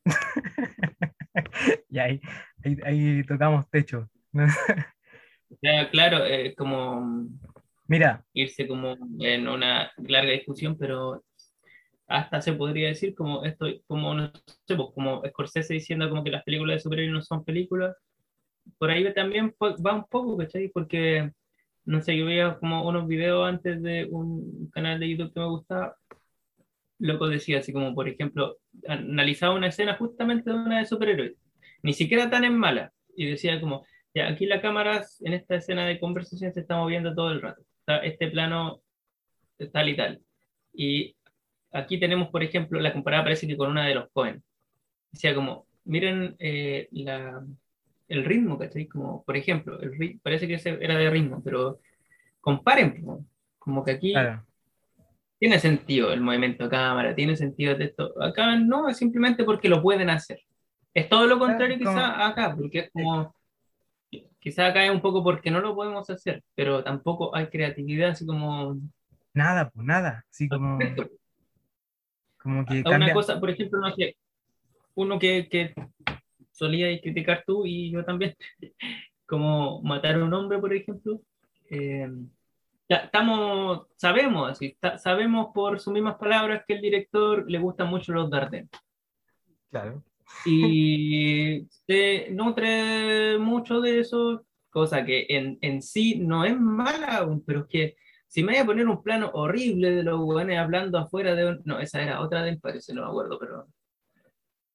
y 1.89 1.99
ahí, 1.99 2.21
ahí, 2.65 2.77
ahí 2.85 3.25
tocamos 3.25 3.69
techo. 3.71 4.09
Sea, 5.61 5.89
claro, 5.91 6.25
es 6.25 6.55
como 6.57 7.29
Mira, 7.87 8.25
irse 8.33 8.67
como 8.67 8.97
en 9.21 9.49
una 9.49 9.91
larga 9.97 10.33
discusión, 10.33 10.77
pero 10.77 11.25
hasta 12.07 12.41
se 12.41 12.53
podría 12.53 12.89
decir 12.89 13.15
como 13.15 13.45
esto, 13.45 13.67
como 13.87 14.15
no 14.15 14.31
sé, 14.67 14.77
pues, 14.77 14.89
como 14.95 15.23
Scorsese 15.27 15.75
diciendo 15.75 16.09
como 16.09 16.23
que 16.23 16.31
las 16.31 16.45
películas 16.45 16.77
de 16.77 16.81
superhéroes 16.81 17.13
no 17.13 17.23
son 17.23 17.45
películas, 17.45 17.97
por 18.79 18.91
ahí 18.91 19.13
también 19.15 19.55
va 19.61 19.95
un 19.95 20.05
poco, 20.07 20.37
¿cachai? 20.37 20.69
Porque, 20.69 21.31
no 21.85 22.01
sé, 22.01 22.17
yo 22.17 22.27
veía 22.27 22.59
como 22.59 22.87
unos 22.89 23.07
videos 23.07 23.49
antes 23.49 23.83
de 23.83 24.07
un 24.11 24.71
canal 24.73 25.01
de 25.01 25.09
YouTube 25.09 25.33
que 25.33 25.41
me 25.41 25.47
gustaba, 25.47 25.97
loco 26.99 27.29
decía 27.29 27.59
así 27.59 27.73
como, 27.73 27.95
por 27.95 28.09
ejemplo, 28.09 28.57
analizaba 28.89 29.55
una 29.55 29.69
escena 29.69 29.97
justamente 29.97 30.51
de 30.51 30.57
una 30.57 30.79
de 30.81 30.87
superhéroes, 30.87 31.35
ni 31.83 31.93
siquiera 31.93 32.31
tan 32.31 32.45
en 32.45 32.57
mala, 32.57 32.93
y 33.17 33.27
decía 33.27 33.61
como, 33.61 33.85
ya, 34.15 34.29
aquí 34.29 34.47
la 34.47 34.61
cámara 34.61 35.05
en 35.21 35.35
esta 35.35 35.57
escena 35.57 35.87
de 35.87 36.01
conversación 36.01 36.53
se 36.53 36.61
está 36.61 36.77
moviendo 36.77 37.15
todo 37.15 37.33
el 37.33 37.43
rato, 37.43 37.63
está 37.81 37.99
este 37.99 38.29
plano 38.29 38.81
tal 39.73 39.89
y 39.89 39.97
tal, 39.97 40.21
y 40.73 41.16
aquí 41.77 42.01
tenemos, 42.01 42.29
por 42.29 42.43
ejemplo, 42.43 42.81
la 42.81 42.93
comparada 42.93 43.25
parece 43.25 43.47
que 43.47 43.57
con 43.57 43.71
una 43.71 43.87
de 43.87 43.95
los 43.95 44.11
Cohen, 44.13 44.43
decía 45.13 45.35
como, 45.35 45.67
miren 45.85 46.37
eh, 46.39 46.89
la, 46.93 47.45
el 48.09 48.25
ritmo, 48.25 48.59
¿cachai? 48.59 48.87
Como, 48.87 49.25
por 49.25 49.37
ejemplo, 49.37 49.81
el 49.81 49.93
ri- 49.93 50.21
parece 50.23 50.47
que 50.49 50.55
ese 50.55 50.79
era 50.81 50.97
de 50.97 51.11
ritmo, 51.11 51.43
pero 51.45 51.81
comparen, 52.41 53.05
po, 53.05 53.25
como 53.59 53.85
que 53.85 53.93
aquí 53.93 54.13
claro, 54.13 54.45
tiene 55.39 55.59
sentido 55.59 56.13
el 56.13 56.21
movimiento 56.21 56.65
de 56.65 56.71
cámara, 56.71 57.15
tiene 57.15 57.37
sentido 57.37 57.77
esto. 57.77 58.15
Acá 58.23 58.57
no, 58.57 58.89
es 58.89 58.97
simplemente 58.97 59.45
porque 59.45 59.69
lo 59.69 59.83
pueden 59.83 60.11
hacer. 60.11 60.41
Es 60.95 61.09
todo 61.09 61.27
lo 61.27 61.39
contrario 61.39 61.79
Claro, 61.79 62.01
quizá 62.01 62.27
acá, 62.27 62.57
porque 62.57 62.79
es 62.79 62.91
como, 62.91 63.35
quizá 64.39 64.67
acá 64.67 64.85
es 64.85 64.91
un 64.91 65.03
poco 65.03 65.23
porque 65.23 65.51
no 65.51 65.61
lo 65.61 65.75
podemos 65.75 66.09
hacer, 66.09 66.43
pero 66.55 66.83
tampoco 66.83 67.35
hay 67.35 67.49
creatividad 67.49 68.11
así 68.11 68.25
como... 68.25 68.79
nada, 69.35 69.69
pues 69.71 69.87
nada. 69.87 70.25
Así 70.31 70.49
como, 70.49 70.79
como 72.47 72.65
que 72.65 72.79
A 72.79 72.81
Una 72.81 72.91
cambia. 72.91 73.15
cosa, 73.15 73.39
por 73.41 73.51
ejemplo, 73.51 73.81
no 73.81 73.93
sé, 73.95 74.17
uno 74.95 75.19
que, 75.19 75.49
que 75.49 75.75
solía 76.53 76.99
criticar 77.01 77.43
tú 77.47 77.67
y 77.67 77.91
yo 77.91 78.05
también, 78.05 78.35
como 79.27 79.83
matar 79.83 80.15
a 80.15 80.25
un 80.25 80.33
hombre, 80.33 80.59
por 80.59 80.73
ejemplo. 80.73 81.21
eh, 81.71 82.09
ya 82.89 82.97
estamos, 82.99 83.89
sabemos, 83.97 84.49
así, 84.53 84.77
sabemos 84.99 85.49
por 85.53 85.81
sus 85.81 85.93
mismas 85.93 86.15
palabras 86.17 86.63
que 86.67 86.75
el 86.75 86.81
director 86.81 87.45
le 87.51 87.59
gustan 87.59 87.89
mucho 87.91 88.13
los 88.13 88.31
Darden 88.31 88.71
Claro. 89.71 90.05
y 90.45 91.67
se 91.87 92.29
nutre 92.31 93.39
mucho 93.39 93.81
de 93.81 93.99
eso, 93.99 94.47
cosa 94.71 95.05
que 95.05 95.27
en, 95.29 95.59
en 95.63 95.83
sí 95.83 96.19
no 96.21 96.45
es 96.45 96.57
mala, 96.59 97.29
pero 97.45 97.61
es 97.63 97.67
que 97.67 97.97
si 98.29 98.43
me 98.43 98.53
voy 98.53 98.61
a 98.61 98.67
poner 98.67 98.89
un 98.89 99.03
plano 99.03 99.31
horrible 99.35 99.91
de 99.95 100.03
los 100.03 100.21
hueones 100.21 100.59
hablando 100.59 100.99
afuera 100.99 101.35
de 101.35 101.47
un... 101.49 101.63
No, 101.65 101.79
esa 101.79 102.03
era 102.03 102.21
otra 102.21 102.43
del 102.43 102.59
parece, 102.61 102.93
no 102.95 103.03
me 103.03 103.09
acuerdo, 103.09 103.39
pero... 103.39 103.67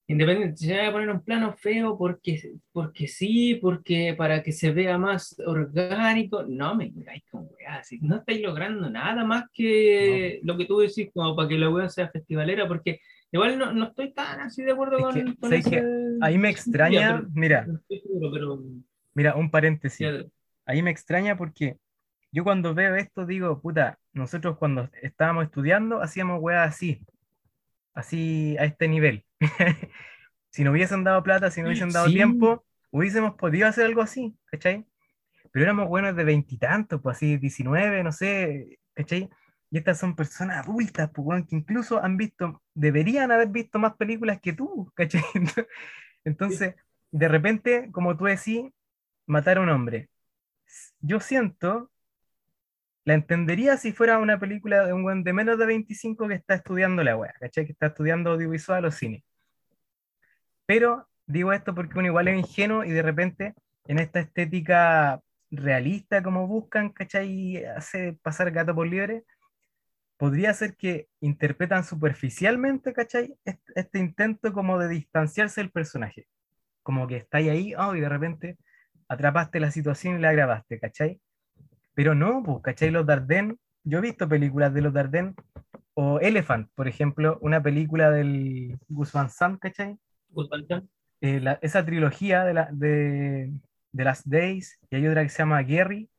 Independiente, 0.07 0.57
si 0.57 0.67
me 0.67 0.77
voy 0.79 0.85
a 0.87 0.91
poner 0.91 1.09
un 1.09 1.23
plano 1.23 1.53
feo 1.53 1.97
porque, 1.97 2.41
porque 2.73 3.07
sí, 3.07 3.55
porque 3.61 4.13
para 4.17 4.43
que 4.43 4.51
se 4.51 4.71
vea 4.71 4.97
más 4.97 5.37
orgánico, 5.45 6.43
no 6.43 6.75
me 6.75 6.89
digáis 6.89 7.23
con 7.31 7.47
weá, 7.49 7.81
si 7.83 7.97
no 8.01 8.17
estáis 8.17 8.41
logrando 8.41 8.89
nada 8.89 9.23
más 9.23 9.45
que 9.53 10.41
lo 10.43 10.57
que 10.57 10.65
tú 10.65 10.79
decís, 10.79 11.09
como 11.13 11.33
para 11.33 11.47
que 11.47 11.57
la 11.57 11.69
weá 11.69 11.87
sea 11.87 12.09
festivalera, 12.09 12.67
porque 12.67 12.99
igual 13.31 13.57
no, 13.57 13.71
no 13.71 13.85
estoy 13.85 14.11
tan 14.11 14.41
así 14.41 14.63
de 14.63 14.73
acuerdo 14.73 14.97
Es 14.97 15.03
con, 15.03 15.13
que, 15.13 15.23
con 15.37 15.49
¿sabes 15.49 15.67
ese-? 15.67 15.83
Ahí 16.19 16.37
me 16.37 16.49
extraña, 16.49 17.17
pero- 17.19 17.29
mira, 17.33 17.65
no 17.67 17.79
pero 18.33 18.59
mira, 19.13 19.35
un 19.35 19.49
paréntesis. 19.49 20.05
Ahí 20.65 20.81
me 20.81 20.91
extraña 20.91 21.37
porque 21.37 21.77
yo 22.31 22.43
cuando 22.43 22.73
veo 22.73 22.95
esto 22.95 23.25
digo, 23.25 23.61
puta, 23.61 23.99
nosotros 24.13 24.57
cuando 24.57 24.89
estábamos 25.01 25.45
estudiando 25.45 26.01
hacíamos 26.01 26.39
weas 26.41 26.69
así, 26.69 27.01
así 27.93 28.57
a 28.59 28.65
este 28.65 28.87
nivel. 28.87 29.25
Si 30.51 30.63
no 30.63 30.71
hubiesen 30.71 31.03
dado 31.03 31.23
plata, 31.23 31.51
si 31.51 31.61
no 31.61 31.67
hubiesen 31.67 31.93
dado 31.93 32.07
Sí. 32.07 32.13
tiempo, 32.13 32.65
hubiésemos 32.91 33.35
podido 33.35 33.67
hacer 33.67 33.85
algo 33.85 34.01
así, 34.01 34.35
¿cachai? 34.45 34.85
Pero 35.51 35.65
éramos 35.65 35.87
buenos 35.89 36.15
de 36.15 36.23
veintitantos, 36.23 37.01
pues 37.01 37.17
así, 37.17 37.37
19, 37.37 38.03
no 38.03 38.11
sé, 38.11 38.79
¿cachai? 38.93 39.29
Y 39.71 39.77
estas 39.79 39.99
son 39.99 40.15
personas 40.15 40.65
adultas, 40.67 41.09
pues, 41.13 41.25
weón, 41.27 41.45
que 41.47 41.55
incluso 41.55 42.03
han 42.03 42.17
visto, 42.17 42.61
deberían 42.73 43.31
haber 43.31 43.49
visto 43.49 43.79
más 43.79 43.95
películas 43.95 44.41
que 44.41 44.53
tú, 44.53 44.91
¿cachai? 44.95 45.23
Entonces, 46.25 46.75
de 47.11 47.27
repente, 47.27 47.89
como 47.91 48.17
tú 48.17 48.25
decís, 48.25 48.63
matar 49.27 49.57
a 49.57 49.61
un 49.61 49.69
hombre. 49.69 50.09
Yo 50.99 51.19
siento, 51.19 51.90
la 53.03 53.15
entendería 53.15 53.77
si 53.77 53.91
fuera 53.93 54.19
una 54.19 54.39
película 54.39 54.85
de 54.85 54.93
un 54.93 55.23
de 55.23 55.33
menos 55.33 55.57
de 55.57 55.65
25 55.65 56.27
que 56.27 56.35
está 56.35 56.55
estudiando 56.55 57.03
la 57.03 57.17
wea, 57.17 57.33
¿cachai? 57.39 57.65
Que 57.65 57.71
está 57.71 57.87
estudiando 57.87 58.31
audiovisual 58.31 58.85
o 58.85 58.91
cine. 58.91 59.23
Pero 60.65 61.07
digo 61.25 61.53
esto 61.53 61.73
porque 61.73 61.97
uno 61.97 62.07
igual 62.07 62.27
es 62.27 62.37
ingenuo 62.37 62.83
y 62.83 62.91
de 62.91 63.01
repente 63.01 63.55
en 63.87 63.99
esta 63.99 64.19
estética 64.19 65.21
realista 65.49 66.21
como 66.23 66.47
buscan, 66.47 66.89
¿cachai? 66.89 67.29
Y 67.29 67.57
hace 67.65 68.13
pasar 68.21 68.51
gato 68.51 68.75
por 68.75 68.87
liebre, 68.87 69.23
podría 70.17 70.53
ser 70.53 70.75
que 70.75 71.07
interpretan 71.19 71.83
superficialmente, 71.83 72.93
¿cachai? 72.93 73.35
Este, 73.43 73.73
este 73.75 73.99
intento 73.99 74.53
como 74.53 74.77
de 74.77 74.87
distanciarse 74.87 75.61
del 75.61 75.71
personaje. 75.71 76.27
Como 76.83 77.07
que 77.07 77.17
estáis 77.17 77.49
ahí, 77.49 77.73
oh, 77.75 77.95
y 77.95 78.01
de 78.01 78.09
repente 78.09 78.57
atrapaste 79.07 79.59
la 79.59 79.71
situación 79.71 80.17
y 80.17 80.21
la 80.21 80.31
grabaste, 80.31 80.79
¿cachai? 80.79 81.19
Pero 81.93 82.15
no, 82.15 82.41
pues, 82.43 82.57
¿cachai? 82.63 82.91
Los 82.91 83.05
Dardenne, 83.05 83.55
yo 83.83 83.97
he 83.99 84.01
visto 84.01 84.27
películas 84.29 84.73
de 84.73 84.81
los 84.81 84.93
Dardenne, 84.93 85.33
o 85.93 86.19
Elephant, 86.19 86.69
por 86.75 86.87
ejemplo, 86.87 87.37
una 87.41 87.61
película 87.61 88.11
del 88.11 88.77
Gus 88.87 89.11
Van 89.11 89.29
Sant, 89.29 89.59
¿cachai? 89.59 89.97
Guzmán 90.29 90.65
Chan. 90.67 90.89
eh, 91.19 91.39
la- 91.39 91.59
esa 91.61 91.85
trilogía 91.85 92.43
de, 92.45 92.53
la, 92.53 92.69
de, 92.71 93.51
de 93.91 94.03
Last 94.03 94.25
Days, 94.25 94.79
y 94.89 94.95
hay 94.95 95.07
otra 95.07 95.23
que 95.23 95.29
se 95.29 95.39
llama 95.39 95.61
Gary, 95.63 96.09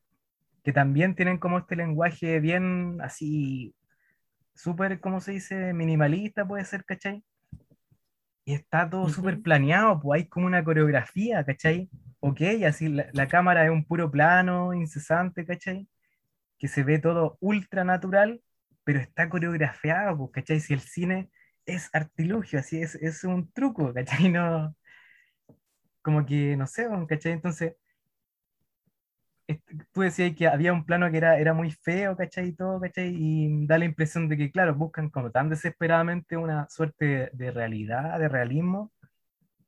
que 0.63 0.73
también 0.73 1.15
tienen 1.17 1.39
como 1.39 1.59
este 1.59 1.75
lenguaje 1.75 2.39
bien 2.39 2.99
así, 3.01 3.75
súper, 4.55 5.01
¿cómo 5.01 5.21
se 5.21 5.33
dice? 5.33 5.73
Minimalista 5.73 6.47
puede 6.47 6.65
ser, 6.65 6.85
¿cachai? 6.85 7.25
Y 8.45 8.55
está 8.55 8.89
todo 8.89 9.05
Ujú. 9.05 9.13
súper 9.15 9.41
planeado, 9.41 9.99
pues 10.01 10.21
hay 10.23 10.29
como 10.29 10.47
una 10.47 10.63
coreografía, 10.63 11.45
¿cachai? 11.45 11.89
Ok, 12.25 12.41
así 12.67 12.89
la, 12.89 13.29
cámara 13.29 13.65
es 13.65 13.71
un 13.71 13.85
puro 13.85 14.11
plano, 14.11 14.73
incesante, 14.75 15.45
¿cachai? 15.45 15.89
Que 16.59 16.69
se 16.69 16.85
ve 16.85 16.99
todo 17.01 17.39
ultra 17.41 17.85
natural, 17.85 18.43
pero 18.85 19.01
está 19.01 19.29
coreografiado, 19.29 20.19
pues, 20.19 20.33
¿cachai? 20.33 20.61
Si 20.61 20.75
el 20.75 20.81
cine 20.81 21.31
es 21.67 21.91
artilugio, 21.93 22.61
así 22.61 22.81
es, 22.83 22.95
es 22.97 23.25
un 23.25 23.53
truco, 23.53 23.93
¿cachai? 23.95 24.29
No, 24.31 24.77
como 26.03 26.27
que, 26.27 26.57
no 26.57 26.67
sé, 26.67 26.89
weón, 26.89 27.07
¿cachai? 27.07 27.33
Entonces, 27.33 27.75
este, 29.47 29.77
tú 29.93 30.01
decías 30.03 30.35
que 30.37 30.47
había 30.49 30.73
un 30.73 30.85
plano 30.87 31.11
que 31.11 31.17
era, 31.19 31.39
era 31.39 31.53
muy 31.55 31.71
feo, 31.71 32.17
¿cachai? 32.17 32.49
Y 32.49 32.53
todo, 32.55 32.81
¿cachai? 32.81 33.15
Y 33.17 33.67
da 33.67 33.79
la 33.79 33.85
impresión 33.85 34.29
de 34.29 34.37
que, 34.37 34.51
claro, 34.51 34.75
buscan 34.75 35.11
como 35.11 35.31
tan 35.31 35.49
desesperadamente 35.51 36.37
una 36.37 36.69
suerte 36.71 37.31
de 37.33 37.51
realidad, 37.51 38.19
de 38.19 38.29
realismo, 38.29 38.93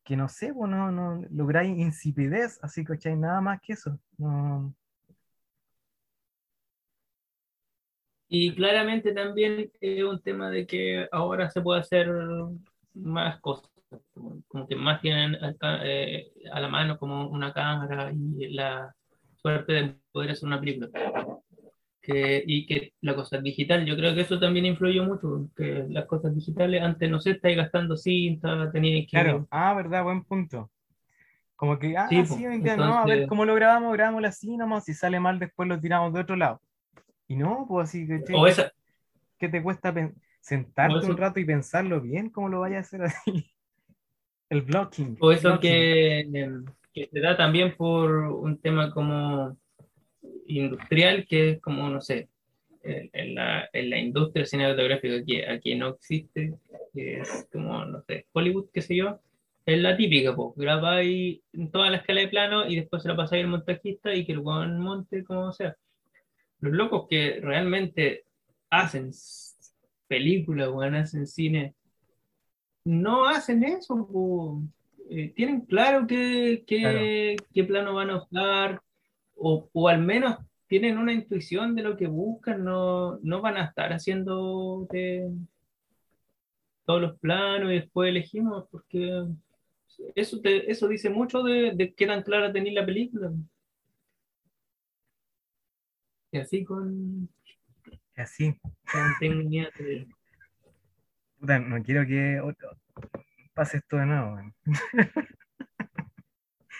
que 0.04 0.16
no 0.16 0.28
sé, 0.28 0.52
pues 0.54 0.70
no, 0.70 0.92
no 0.92 1.22
lográis 1.30 1.76
insipidez, 1.78 2.58
así, 2.62 2.84
¿cachai? 2.84 3.16
Nada 3.16 3.40
más 3.40 3.60
que 3.60 3.72
eso. 3.72 3.98
No, 4.18 4.74
Y 8.36 8.52
claramente 8.54 9.12
también 9.12 9.70
es 9.80 10.02
un 10.02 10.20
tema 10.20 10.50
de 10.50 10.66
que 10.66 11.06
ahora 11.12 11.50
se 11.50 11.60
puede 11.60 11.80
hacer 11.80 12.08
más 12.94 13.40
cosas, 13.40 13.70
como, 14.12 14.66
que 14.66 14.74
más 14.74 15.00
tienen 15.00 15.36
acá, 15.36 15.78
eh, 15.84 16.32
a 16.52 16.58
la 16.58 16.68
mano 16.68 16.98
como 16.98 17.28
una 17.28 17.52
cámara 17.52 18.12
y 18.12 18.48
la 18.52 18.92
suerte 19.36 19.72
de 19.72 19.96
poder 20.10 20.32
hacer 20.32 20.48
una 20.48 20.58
película. 20.58 20.88
Que, 22.06 22.44
y 22.46 22.66
que 22.66 22.92
la 23.00 23.14
cosa 23.14 23.38
digital, 23.38 23.86
yo 23.86 23.96
creo 23.96 24.14
que 24.14 24.20
eso 24.20 24.38
también 24.38 24.66
influyó 24.66 25.04
mucho, 25.04 25.48
que 25.56 25.86
las 25.88 26.04
cosas 26.04 26.34
digitales 26.34 26.82
antes, 26.82 27.10
no 27.10 27.18
sé, 27.18 27.30
estáis 27.30 27.56
gastando 27.56 27.96
cinta, 27.96 28.70
teníais 28.70 29.06
que... 29.06 29.12
Claro, 29.12 29.46
ah, 29.50 29.72
verdad, 29.72 30.04
buen 30.04 30.22
punto. 30.22 30.70
Como 31.56 31.78
que, 31.78 31.96
ah, 31.96 32.06
Sí, 32.10 32.26
sí, 32.26 32.42
po, 32.42 32.48
venga, 32.50 32.76
no, 32.76 32.84
a 32.84 33.04
ver 33.06 33.12
entonces- 33.12 33.28
cómo 33.30 33.46
lo 33.46 33.54
grabamos, 33.54 33.90
grabamos 33.94 34.22
así 34.24 34.54
nomás, 34.54 34.84
si 34.84 34.92
sale 34.92 35.18
mal 35.18 35.38
después 35.38 35.66
lo 35.66 35.80
tiramos 35.80 36.12
de 36.12 36.20
otro 36.20 36.36
lado. 36.36 36.60
Y 37.26 37.36
no, 37.36 37.64
pues 37.66 37.88
así, 37.88 38.06
¿cachai? 38.06 38.36
O 38.36 38.46
esa, 38.46 38.70
¿Qué 39.38 39.48
te 39.48 39.62
cuesta 39.62 39.94
sentarte 40.40 40.98
eso- 40.98 41.06
un 41.08 41.16
rato 41.16 41.40
y 41.40 41.46
pensarlo 41.46 42.02
bien? 42.02 42.28
¿Cómo 42.28 42.50
lo 42.50 42.60
vayas 42.60 42.84
a 42.84 42.86
hacer 42.86 43.02
así? 43.02 43.50
El 44.50 44.60
blocking. 44.60 45.16
O 45.20 45.32
eso 45.32 45.48
blocking. 45.52 45.70
que, 45.70 46.60
que 46.92 47.08
se 47.10 47.20
da 47.20 47.34
también 47.34 47.74
por 47.78 48.10
un 48.12 48.58
tema 48.58 48.92
como 48.92 49.56
industrial 50.46 51.26
que 51.28 51.50
es 51.50 51.60
como, 51.60 51.88
no 51.88 52.00
sé, 52.00 52.28
en 52.82 53.34
la, 53.34 53.68
en 53.72 53.90
la 53.90 53.98
industria 53.98 54.44
cinematográfica 54.44 55.24
que 55.24 55.48
aquí 55.48 55.74
no 55.74 55.88
existe, 55.88 56.54
que 56.92 57.20
es 57.20 57.48
como, 57.50 57.84
no 57.84 58.02
sé, 58.02 58.26
Hollywood, 58.32 58.66
qué 58.72 58.82
sé 58.82 58.96
yo, 58.96 59.20
es 59.66 59.80
la 59.80 59.96
típica, 59.96 60.36
pues, 60.36 60.54
grabáis 60.56 61.40
en 61.52 61.70
toda 61.70 61.90
la 61.90 61.98
escala 61.98 62.20
de 62.20 62.28
plano 62.28 62.66
y 62.68 62.76
después 62.76 63.02
se 63.02 63.08
la 63.08 63.16
pasáis 63.16 63.44
al 63.44 63.50
montajista 63.50 64.14
y 64.14 64.26
que 64.26 64.32
el 64.32 64.40
weón 64.40 64.78
monte 64.78 65.24
como 65.24 65.52
sea. 65.52 65.76
Los 66.60 66.72
locos 66.72 67.06
que 67.08 67.40
realmente 67.40 68.24
hacen 68.70 69.10
películas, 70.06 70.68
weón, 70.68 70.94
hacen 70.96 71.26
cine, 71.26 71.74
no 72.84 73.26
hacen 73.26 73.64
eso, 73.64 74.60
eh, 75.08 75.32
tienen 75.34 75.62
claro 75.62 76.06
qué, 76.06 76.64
qué, 76.66 77.36
qué, 77.54 77.64
plano 77.64 77.94
van 77.94 78.10
a 78.10 78.16
usar, 78.18 78.82
o, 79.36 79.68
o, 79.72 79.88
al 79.88 80.00
menos 80.00 80.38
tienen 80.66 80.98
una 80.98 81.12
intuición 81.12 81.74
de 81.74 81.82
lo 81.82 81.96
que 81.96 82.06
buscan, 82.06 82.64
no, 82.64 83.18
no 83.22 83.40
van 83.40 83.56
a 83.56 83.64
estar 83.64 83.92
haciendo 83.92 84.88
todos 86.84 87.00
los 87.00 87.18
planos 87.18 87.70
y 87.70 87.74
después 87.74 88.08
elegimos, 88.08 88.66
porque 88.70 89.26
eso, 90.14 90.40
eso 90.42 90.88
dice 90.88 91.10
mucho 91.10 91.42
de, 91.42 91.72
de 91.74 91.94
qué 91.94 92.06
tan 92.06 92.22
clara 92.22 92.52
tenéis 92.52 92.74
la 92.74 92.86
película. 92.86 93.32
Y 96.34 96.38
así 96.38 96.64
con. 96.64 97.28
Y 98.16 98.20
así. 98.20 98.60
no 101.40 101.82
quiero 101.82 102.06
que 102.06 102.42
pase 103.54 103.76
esto 103.76 103.96
de 103.98 104.06
nuevo. 104.06 104.38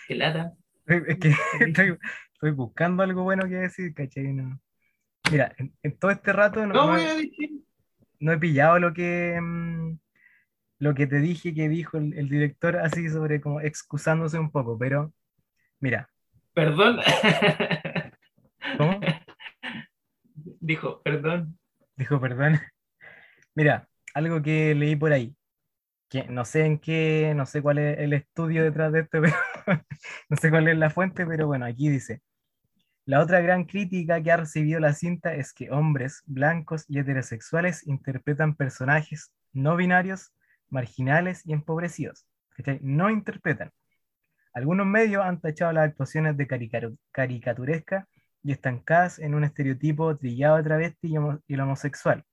Qué 0.09 0.15
lata. 0.17 0.53
Es 0.87 1.19
que 1.19 1.33
estoy, 1.61 1.97
estoy, 2.45 2.51
buscando 2.53 3.03
algo 3.03 3.23
bueno 3.23 3.49
que 3.49 3.57
decir, 3.57 3.95
¿cachai? 3.95 4.33
No. 4.33 4.61
Mira, 5.31 5.55
en, 5.57 5.99
todo 5.99 6.11
este 6.11 6.33
rato 6.33 6.67
no, 6.67 6.75
no, 6.75 6.99
he, 6.99 7.31
no, 8.21 8.33
he, 8.33 8.39
pillado 8.39 8.79
lo 8.79 8.93
que. 8.93 9.39
Mm, 9.41 9.99
lo 10.79 10.95
que 10.95 11.07
te 11.07 11.21
dije 11.21 11.55
que 11.55 11.69
dijo 11.69 11.97
el, 11.97 12.29
director 12.29 12.77
así 12.77 13.09
sobre 13.09 13.41
como 13.41 13.61
excusándose 13.61 14.39
un 14.39 14.51
poco, 14.51 14.79
pero 14.79 15.13
mira. 15.81 16.11
Perdón. 16.53 17.01
¿Cómo? 18.79 19.01
Dijo, 20.61 21.03
perdón. 21.03 21.59
Dijo, 21.97 22.21
perdón. 22.21 22.61
Mira, 23.55 23.89
algo 24.15 24.43
que 24.43 24.75
leí 24.75 24.97
por 24.97 25.13
ahí, 25.13 25.37
que 26.09 26.25
no 26.25 26.45
sé 26.45 26.65
en 26.65 26.79
qué, 26.79 27.33
no 27.37 27.47
sé 27.47 27.63
cuál 27.63 27.79
es 27.79 27.99
el 27.99 28.13
estudio 28.13 28.63
detrás 28.63 28.93
de 28.93 29.01
esto, 29.01 29.21
pero 29.67 29.85
no 30.29 30.37
sé 30.37 30.51
cuál 30.51 30.69
es 30.69 30.77
la 30.79 30.91
fuente, 30.91 31.27
pero 31.27 31.47
bueno, 31.47 31.67
aquí 31.67 31.89
dice. 31.89 32.23
La 33.07 33.21
otra 33.21 33.43
gran 33.43 33.65
crítica 33.65 34.23
que 34.23 34.33
ha 34.33 34.39
recibido 34.39 34.81
la 34.81 34.95
cinta 34.95 35.35
es 35.35 35.53
que 35.53 35.71
hombres 35.71 36.23
blancos 36.25 36.87
y 36.89 36.99
heterosexuales 36.99 37.87
interpretan 37.87 38.55
personajes 38.55 39.31
no 39.53 39.77
binarios 39.77 40.33
marginales 40.71 41.45
y 41.45 41.53
empobrecidos, 41.53 42.27
que 42.57 42.79
no 42.83 43.11
interpretan. 43.11 43.73
Algunos 44.55 44.87
medios 44.87 45.23
han 45.23 45.39
tachado 45.39 45.73
las 45.73 45.89
actuaciones 45.89 46.37
de 46.39 46.47
caricaturesca 47.13 48.09
y 48.43 48.53
estancadas 48.53 49.19
en 49.19 49.35
un 49.35 49.45
estereotipo 49.45 50.17
trillado 50.17 50.57
de 50.57 50.63
travesti 50.63 51.15
y, 51.47 51.55
el 51.55 51.61
homosexual, 51.61 52.25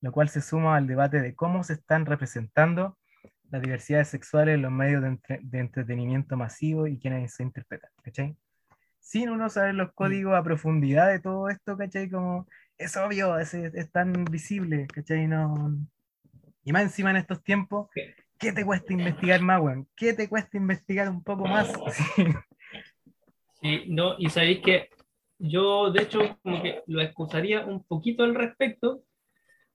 lo 0.00 0.12
cual 0.12 0.28
se 0.28 0.42
suma 0.42 0.76
al 0.76 0.86
debate 0.86 1.20
de 1.20 1.34
cómo 1.34 1.64
se 1.64 1.72
están 1.72 2.06
representando 2.06 2.96
las 3.50 3.62
diversidades 3.62 4.08
sexuales 4.08 4.54
en 4.54 4.62
los 4.62 4.70
medios 4.70 5.02
de, 5.02 5.58
entretenimiento 5.58 6.36
masivo 6.36 6.86
y 6.86 7.00
quienes 7.00 7.34
se 7.34 7.42
interpretan, 7.42 7.90
Sin 9.00 9.30
uno 9.30 9.48
saber 9.48 9.74
los 9.74 9.92
códigos 9.92 10.34
a 10.34 10.44
profundidad 10.44 11.08
de 11.08 11.18
todo 11.18 11.48
esto, 11.48 11.76
¿cachai? 11.76 12.08
Como, 12.08 12.46
es 12.78 12.96
obvio, 12.96 13.38
es, 13.38 13.54
es 13.54 13.90
tan 13.90 14.24
visible, 14.24 14.86
¿cachai? 14.86 15.26
No, 15.26 15.74
y 16.64 16.72
más 16.72 16.82
encima 16.82 17.10
en 17.10 17.16
estos 17.16 17.42
tiempos, 17.42 17.88
¿qué 18.38 18.52
te 18.52 18.64
cuesta 18.64 18.92
investigar 18.92 19.40
más, 19.40 19.60
weón? 19.60 19.88
¿Qué 19.96 20.12
te 20.12 20.28
cuesta 20.28 20.56
investigar 20.56 21.08
un 21.08 21.22
poco 21.22 21.46
más? 21.46 21.72
Sí, 23.62 23.84
no, 23.88 24.14
y 24.18 24.30
sabéis 24.30 24.60
que 24.60 24.88
yo, 25.38 25.90
de 25.90 26.04
hecho, 26.04 26.38
como 26.42 26.62
que 26.62 26.82
lo 26.86 27.02
excusaría 27.02 27.66
un 27.66 27.84
poquito 27.84 28.22
al 28.24 28.34
respecto, 28.34 29.02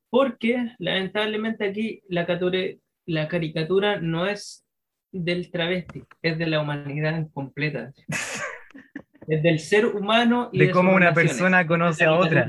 porque 0.09 0.71
lamentablemente 0.80 1.69
aquí 1.69 2.01
la, 2.09 2.26
la 3.05 3.28
caricatura 3.28 3.99
no 4.01 4.26
es 4.26 4.65
del 5.11 5.51
travesti, 5.51 6.03
es 6.23 6.39
de 6.39 6.47
la 6.47 6.61
humanidad 6.61 7.28
completa. 7.32 7.93
Es 9.28 9.41
del 9.43 9.59
ser 9.59 9.86
humano 9.86 10.49
y 10.51 10.59
de, 10.59 10.71
cómo 10.71 10.93
una 10.93 11.13
persona 11.13 11.65
conoce 11.65 12.05
a 12.05 12.13
otra. 12.13 12.47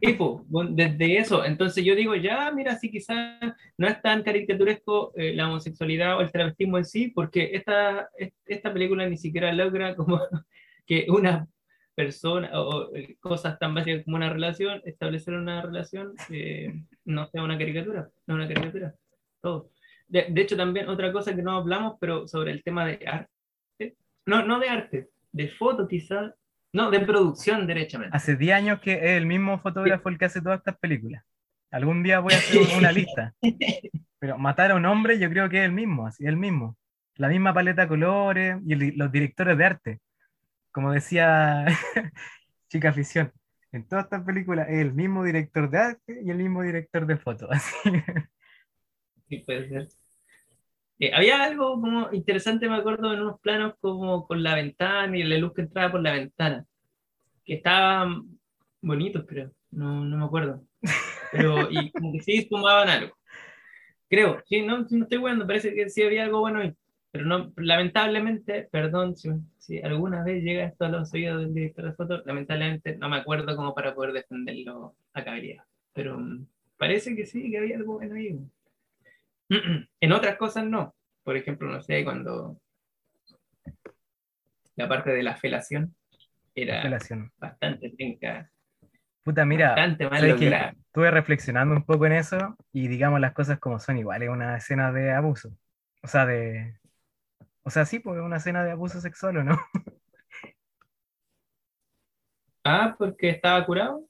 Tipo, 0.00 0.44
desde 0.70 1.18
eso, 1.18 1.44
entonces 1.44 1.84
yo 1.84 1.94
digo, 1.94 2.14
ya, 2.14 2.50
mira, 2.52 2.78
si 2.78 2.90
quizás 2.90 3.38
no 3.76 3.86
es 3.86 4.00
tan 4.00 4.22
caricaturesco 4.22 5.12
eh, 5.14 5.34
la 5.34 5.48
homosexualidad 5.48 6.16
o 6.16 6.20
el 6.22 6.32
travestismo 6.32 6.78
en 6.78 6.84
sí, 6.84 7.08
porque 7.08 7.50
esta, 7.52 8.08
esta 8.46 8.72
película 8.72 9.06
ni 9.06 9.16
siquiera 9.16 9.52
logra 9.52 9.94
como 9.94 10.20
que 10.86 11.06
una 11.08 11.46
persona 11.94 12.50
o, 12.60 12.94
eh, 12.94 13.16
cosas 13.20 13.58
tan 13.58 13.74
básicas 13.74 14.04
como 14.04 14.16
una 14.16 14.30
relación, 14.32 14.82
establecer 14.84 15.34
una 15.34 15.62
relación, 15.62 16.14
eh, 16.30 16.72
no 17.04 17.26
sea 17.26 17.42
una 17.42 17.58
caricatura, 17.58 18.10
no 18.26 18.34
una 18.34 18.48
caricatura, 18.48 18.94
todo. 19.40 19.70
De, 20.08 20.26
de, 20.28 20.40
hecho, 20.40 20.56
también 20.56 20.88
otra 20.88 21.12
cosa 21.12 21.34
que 21.34 21.42
no 21.42 21.52
hablamos, 21.52 21.96
pero 21.98 22.28
sobre 22.28 22.52
el 22.52 22.62
tema 22.62 22.86
de 22.86 23.00
arte, 23.06 23.96
no, 24.26 24.44
no 24.44 24.60
de 24.60 24.68
arte, 24.68 25.08
de 25.36 25.48
foto 25.48 25.86
quizás, 25.86 26.32
no, 26.72 26.90
de 26.90 27.00
producción 27.00 27.66
derechamente. 27.66 28.16
Hace 28.16 28.36
10 28.36 28.56
años 28.56 28.80
que 28.80 28.94
es 28.94 29.10
el 29.12 29.26
mismo 29.26 29.58
fotógrafo 29.60 30.08
el 30.08 30.18
que 30.18 30.24
hace 30.24 30.40
todas 30.40 30.58
estas 30.58 30.78
películas. 30.78 31.22
Algún 31.70 32.02
día 32.02 32.20
voy 32.20 32.32
a 32.32 32.38
hacer 32.38 32.62
una 32.76 32.90
lista. 32.90 33.34
Pero 34.18 34.38
matar 34.38 34.70
a 34.70 34.76
un 34.76 34.86
hombre 34.86 35.18
yo 35.18 35.28
creo 35.28 35.48
que 35.50 35.58
es 35.58 35.64
el 35.66 35.72
mismo, 35.72 36.06
así 36.06 36.24
el 36.24 36.38
mismo. 36.38 36.78
La 37.16 37.28
misma 37.28 37.52
paleta 37.52 37.82
de 37.82 37.88
colores 37.88 38.56
y 38.66 38.74
los 38.96 39.12
directores 39.12 39.58
de 39.58 39.64
arte. 39.64 40.00
Como 40.72 40.92
decía 40.92 41.66
Chica 42.70 42.90
Afición, 42.90 43.32
en 43.72 43.86
todas 43.86 44.04
estas 44.04 44.22
películas 44.24 44.68
es 44.70 44.78
el 44.78 44.94
mismo 44.94 45.22
director 45.22 45.68
de 45.68 45.78
arte 45.78 46.20
y 46.24 46.30
el 46.30 46.38
mismo 46.38 46.62
director 46.62 47.06
de 47.06 47.16
foto. 47.18 47.48
Sí, 49.28 49.38
puede 49.38 49.68
ser. 49.68 49.88
Eh, 50.98 51.12
había 51.12 51.42
algo 51.42 51.80
como 51.80 52.12
interesante, 52.12 52.68
me 52.68 52.76
acuerdo, 52.76 53.12
en 53.12 53.20
unos 53.20 53.40
planos 53.40 53.74
como 53.80 54.26
con 54.26 54.42
la 54.42 54.54
ventana 54.54 55.16
y 55.16 55.24
la 55.24 55.38
luz 55.38 55.52
que 55.54 55.62
entraba 55.62 55.92
por 55.92 56.02
la 56.02 56.12
ventana, 56.12 56.64
que 57.44 57.54
estaban 57.54 58.38
bonitos, 58.80 59.24
creo, 59.26 59.52
no, 59.70 60.04
no 60.04 60.16
me 60.16 60.24
acuerdo. 60.24 60.62
Pero, 61.32 61.70
y 61.70 61.90
como 61.90 62.12
que 62.12 62.20
sí 62.20 62.46
fumaban 62.48 62.88
algo. 62.88 63.16
Creo, 64.08 64.42
sí, 64.46 64.62
no, 64.62 64.86
no 64.88 65.02
estoy 65.04 65.18
bueno, 65.18 65.46
parece 65.46 65.74
que 65.74 65.90
sí 65.90 66.02
había 66.02 66.24
algo 66.24 66.40
bueno 66.40 66.60
ahí. 66.60 66.74
Pero 67.10 67.24
no, 67.24 67.52
lamentablemente, 67.56 68.68
perdón 68.70 69.16
si, 69.16 69.30
si 69.58 69.80
alguna 69.80 70.22
vez 70.22 70.42
llega 70.42 70.66
esto 70.66 70.84
a 70.84 70.88
los 70.88 71.12
oídos 71.12 71.40
del 71.40 71.54
director 71.54 71.84
de 71.86 71.94
foto, 71.94 72.22
lamentablemente 72.24 72.96
no 72.96 73.08
me 73.08 73.16
acuerdo 73.16 73.56
como 73.56 73.74
para 73.74 73.94
poder 73.94 74.12
defenderlo 74.12 74.94
a 75.12 75.24
caballería. 75.24 75.64
Pero 75.92 76.18
mm, 76.18 76.46
parece 76.76 77.16
que 77.16 77.26
sí, 77.26 77.50
que 77.50 77.58
había 77.58 77.76
algo 77.76 77.94
bueno 77.94 78.14
ahí. 78.14 78.38
En 80.00 80.12
otras 80.12 80.36
cosas 80.36 80.64
no. 80.64 80.94
Por 81.22 81.36
ejemplo, 81.36 81.68
no 81.68 81.80
sé, 81.82 82.04
cuando 82.04 82.60
la 84.76 84.88
parte 84.88 85.10
de 85.10 85.22
la 85.22 85.36
felación 85.36 85.94
era 86.54 86.88
bastante 87.38 87.90
tenca. 87.90 88.50
Puta, 89.22 89.44
mira, 89.44 89.74
estuve 89.84 91.10
reflexionando 91.10 91.74
un 91.74 91.84
poco 91.84 92.06
en 92.06 92.12
eso 92.12 92.56
y 92.72 92.86
digamos 92.86 93.20
las 93.20 93.32
cosas 93.32 93.58
como 93.58 93.80
son 93.80 93.98
iguales, 93.98 94.28
una 94.28 94.56
escena 94.56 94.92
de 94.92 95.12
abuso. 95.12 95.50
O 96.02 96.06
sea, 96.06 96.26
de... 96.26 96.78
O 97.64 97.70
sea, 97.70 97.84
sí, 97.84 97.98
porque 97.98 98.20
es 98.20 98.24
una 98.24 98.36
escena 98.36 98.62
de 98.62 98.70
abuso 98.70 99.00
sexual, 99.00 99.38
¿o 99.38 99.44
no? 99.44 99.58
Ah, 102.68 102.96
porque 102.98 103.28
estaba 103.28 103.64
curado. 103.64 104.04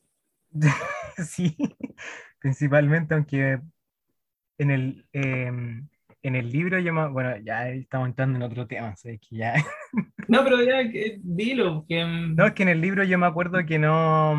sí, 1.19 1.55
principalmente, 2.41 3.13
aunque 3.13 3.61
en 4.59 4.71
el, 4.71 5.05
em, 5.13 5.89
en 6.23 6.35
el 6.35 6.51
libro 6.51 6.79
yo 6.79 6.93
bueno, 7.11 7.37
ya 7.39 7.69
estamos 7.71 8.09
entrando 8.09 8.37
en 8.37 8.43
otro 8.43 8.67
tema, 8.67 8.95
que 9.03 9.19
ya... 9.31 9.55
no, 10.29 10.43
pero 10.45 10.63
ya, 10.63 10.83
dilo. 11.23 11.85
Que... 11.89 12.01
Em, 12.01 12.35
no, 12.35 12.47
es 12.47 12.53
que 12.53 12.65
en 12.65 12.71
el 12.71 12.81
libro 12.81 13.05
yo 13.05 13.19
me 13.19 13.27
acuerdo 13.27 13.65
que 13.65 13.79
no, 13.79 14.35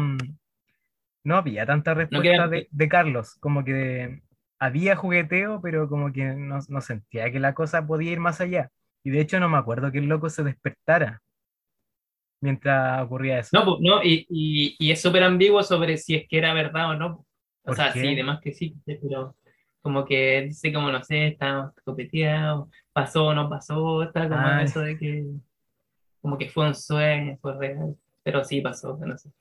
no 1.24 1.36
había 1.36 1.66
tanta 1.66 1.94
respuesta 1.94 2.48
de, 2.48 2.68
de, 2.70 2.90
Carlos, 2.90 3.36
como 3.40 3.64
que 3.64 4.22
había 4.60 4.96
jugueteo, 4.96 5.62
pero 5.62 5.88
como 5.88 6.12
que 6.12 6.26
no, 6.26 6.60
no, 6.68 6.82
sentía 6.82 7.32
que 7.32 7.40
la 7.40 7.54
cosa 7.54 7.86
podía 7.86 8.12
ir 8.12 8.20
más 8.20 8.42
allá. 8.42 8.70
Y 9.04 9.12
de 9.12 9.22
hecho 9.22 9.40
no 9.40 9.48
me 9.48 9.58
acuerdo 9.58 9.92
que 9.92 10.00
el 10.00 10.08
loco 10.08 10.30
se 10.30 10.44
despertara 10.44 11.22
mientras 12.42 13.02
ocurría 13.02 13.40
eso. 13.40 13.50
No, 13.54 13.78
no 13.80 14.04
y, 14.04 14.26
y, 14.30 14.76
y 14.80 14.92
es 14.92 15.02
súper 15.02 15.24
ambiguo 15.24 15.64
sobre 15.64 15.98
si 15.98 16.16
es 16.16 16.28
que 16.28 16.38
era 16.38 16.54
verdad 16.54 16.92
o 16.92 16.96
no. 16.96 17.26
O 17.64 17.74
sea, 17.74 17.92
sí, 17.92 18.08
además 18.08 18.40
que 18.42 18.54
sí, 18.54 18.76
pero 18.86 19.36
como 19.88 20.04
que 20.04 20.42
dice 20.42 20.74
como, 20.74 20.92
no 20.92 21.02
sé, 21.02 21.28
está 21.28 21.74
copeteado, 21.86 22.70
pasó 22.92 23.28
o 23.28 23.34
no 23.34 23.50
pasó, 23.50 24.04
está 24.04 24.28
como 24.28 24.46
eso 24.60 24.82
de 24.82 24.98
que, 24.98 25.26
como 26.20 26.38
que 26.38 26.50
fue 26.50 26.68
un 26.68 26.76
sueño, 26.76 27.38
fue 27.42 27.58
real. 27.58 27.96
pero 28.22 28.44
sí 28.44 28.60
pasó, 28.60 28.98
no 28.98 29.18
sé. 29.18 29.32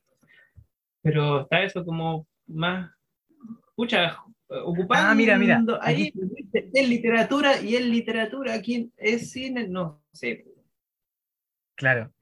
Pero 1.02 1.40
está 1.40 1.64
eso 1.64 1.84
como 1.84 2.28
más, 2.46 2.92
pucha, 3.74 4.18
ocupando 4.46 5.08
Ah, 5.08 5.14
mira, 5.16 5.36
mira, 5.36 5.60
ahí 5.80 6.12
en 6.52 6.88
literatura 6.88 7.60
y 7.60 7.74
en 7.74 7.90
literatura 7.90 8.54
aquí 8.54 8.92
es 8.96 9.32
cine, 9.32 9.66
no 9.66 10.00
sé. 10.12 10.46
Claro, 11.74 12.12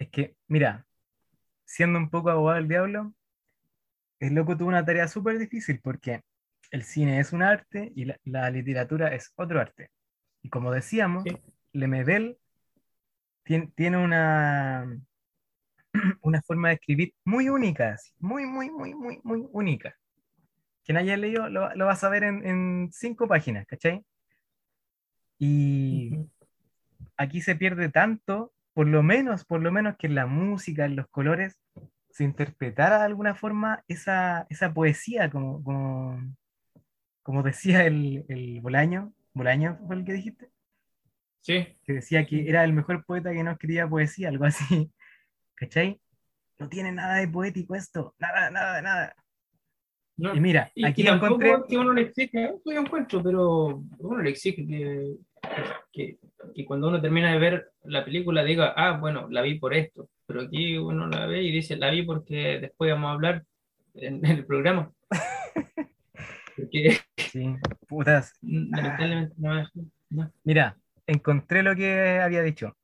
es 0.00 0.08
que, 0.08 0.34
mira, 0.48 0.84
siendo 1.64 1.96
un 1.96 2.10
poco 2.10 2.30
abogado 2.30 2.56
del 2.56 2.66
diablo, 2.66 3.14
el 4.18 4.34
loco 4.34 4.56
tuvo 4.56 4.66
una 4.66 4.84
tarea 4.84 5.06
súper 5.06 5.38
difícil 5.38 5.78
porque 5.80 6.24
el 6.70 6.82
cine 6.82 7.20
es 7.20 7.32
un 7.32 7.42
arte 7.42 7.92
y 7.94 8.04
la, 8.04 8.18
la 8.24 8.50
literatura 8.50 9.14
es 9.14 9.32
otro 9.36 9.60
arte. 9.60 9.90
Y 10.42 10.50
como 10.50 10.72
decíamos, 10.72 11.24
Sí. 11.24 11.36
Lemebel 11.72 12.38
tiene, 13.44 13.72
tiene 13.74 13.98
una, 13.98 14.86
una 16.22 16.42
forma 16.42 16.68
de 16.68 16.74
escribir 16.74 17.14
muy 17.24 17.48
única, 17.48 17.92
así, 17.92 18.12
muy, 18.18 18.46
muy, 18.46 18.70
muy, 18.70 18.94
muy, 18.94 19.20
muy 19.22 19.46
única. 19.52 19.94
Quien 20.84 20.96
haya 20.98 21.16
leído 21.16 21.48
lo, 21.48 21.74
lo 21.74 21.86
va 21.86 21.92
a 21.92 21.96
saber 21.96 22.24
en, 22.24 22.46
en 22.46 22.90
cinco 22.92 23.28
páginas, 23.28 23.66
¿cachai? 23.66 24.04
Y 25.38 26.18
aquí 27.16 27.40
se 27.40 27.56
pierde 27.56 27.90
tanto, 27.90 28.52
por 28.72 28.86
lo 28.86 29.02
menos, 29.02 29.44
por 29.44 29.60
lo 29.62 29.70
menos 29.70 29.96
que 29.96 30.06
en 30.06 30.14
la 30.14 30.26
música, 30.26 30.84
en 30.84 30.96
los 30.96 31.06
colores, 31.08 31.58
se 32.10 32.24
interpretara 32.24 32.98
de 32.98 33.04
alguna 33.04 33.34
forma 33.34 33.84
esa, 33.86 34.46
esa 34.48 34.72
poesía, 34.72 35.30
como, 35.30 35.62
como, 35.62 36.18
como 37.28 37.42
decía 37.42 37.84
el, 37.84 38.24
el 38.28 38.58
Bolaño, 38.62 39.12
Bolaño 39.34 39.78
fue 39.86 39.96
el 39.96 40.04
que 40.06 40.14
dijiste, 40.14 40.48
Sí, 41.42 41.66
que 41.84 41.92
decía 41.92 42.24
que 42.24 42.48
era 42.48 42.64
el 42.64 42.72
mejor 42.72 43.04
poeta 43.04 43.32
que 43.32 43.44
no 43.44 43.50
escribía 43.50 43.86
poesía, 43.86 44.30
algo 44.30 44.46
así, 44.46 44.90
¿cachai? 45.54 46.00
No 46.58 46.70
tiene 46.70 46.90
nada 46.90 47.16
de 47.16 47.28
poético 47.28 47.74
esto, 47.74 48.14
nada, 48.18 48.50
nada, 48.50 48.80
nada. 48.80 49.14
no. 50.16 50.34
Y 50.34 50.40
mira, 50.40 50.72
Y, 50.74 50.86
aquí 50.86 51.06
encontré, 51.06 51.50
es 51.50 51.58
que 51.68 51.76
uno 51.76 51.92
le 51.92 52.00
exige, 52.00 52.44
eso 52.44 52.72
yo 52.72 52.80
encuentro, 52.80 53.22
pero 53.22 53.84
uno 53.98 54.22
le 54.22 54.30
exige 54.30 54.66
que, 54.66 55.16
que, 55.92 56.18
que 56.54 56.64
cuando 56.64 56.88
uno 56.88 56.98
termina 56.98 57.30
de 57.30 57.38
ver 57.38 57.72
la 57.84 58.06
película 58.06 58.42
diga, 58.42 58.72
ah, 58.74 58.96
bueno, 58.96 59.28
la 59.28 59.42
vi 59.42 59.58
por 59.58 59.74
esto, 59.74 60.08
pero 60.24 60.40
aquí 60.40 60.78
uno 60.78 61.06
la 61.08 61.26
ve 61.26 61.42
y 61.42 61.52
dice, 61.52 61.76
la 61.76 61.90
vi 61.90 62.04
porque 62.04 62.58
después 62.58 62.90
vamos 62.90 63.10
a 63.10 63.12
hablar 63.12 63.44
en, 63.96 64.24
en 64.24 64.38
el 64.38 64.46
programa. 64.46 64.90
Porque 66.58 66.98
sí, 67.16 67.56
putas, 67.86 68.34
lamentablemente 68.42 69.34
no 69.38 69.64
no. 70.10 70.32
Mira, 70.44 70.76
encontré 71.06 71.62
lo 71.62 71.76
que 71.76 72.20
había 72.20 72.42
dicho. 72.42 72.76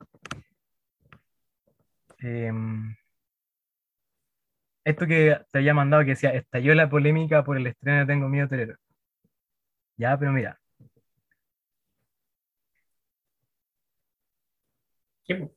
Em, 2.18 2.94
esto 4.84 5.06
que 5.06 5.38
te 5.50 5.58
había 5.58 5.74
mandado 5.74 6.04
que 6.04 6.10
decía, 6.10 6.30
estalló 6.30 6.74
la 6.74 6.88
polémica 6.88 7.44
por 7.44 7.56
el 7.56 7.66
estreno 7.66 8.00
de 8.00 8.06
Tengo 8.06 8.28
Miedo 8.28 8.48
Torero. 8.48 8.76
Ya, 9.96 10.18
pero 10.18 10.32
mira, 10.32 10.60
¿Qué, 15.26 15.50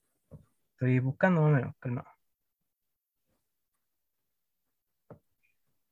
estoy 0.72 1.00
buscando 1.00 1.42
más 1.42 1.52
o 1.52 1.56
menos, 1.56 1.76
calmado. 1.80 2.08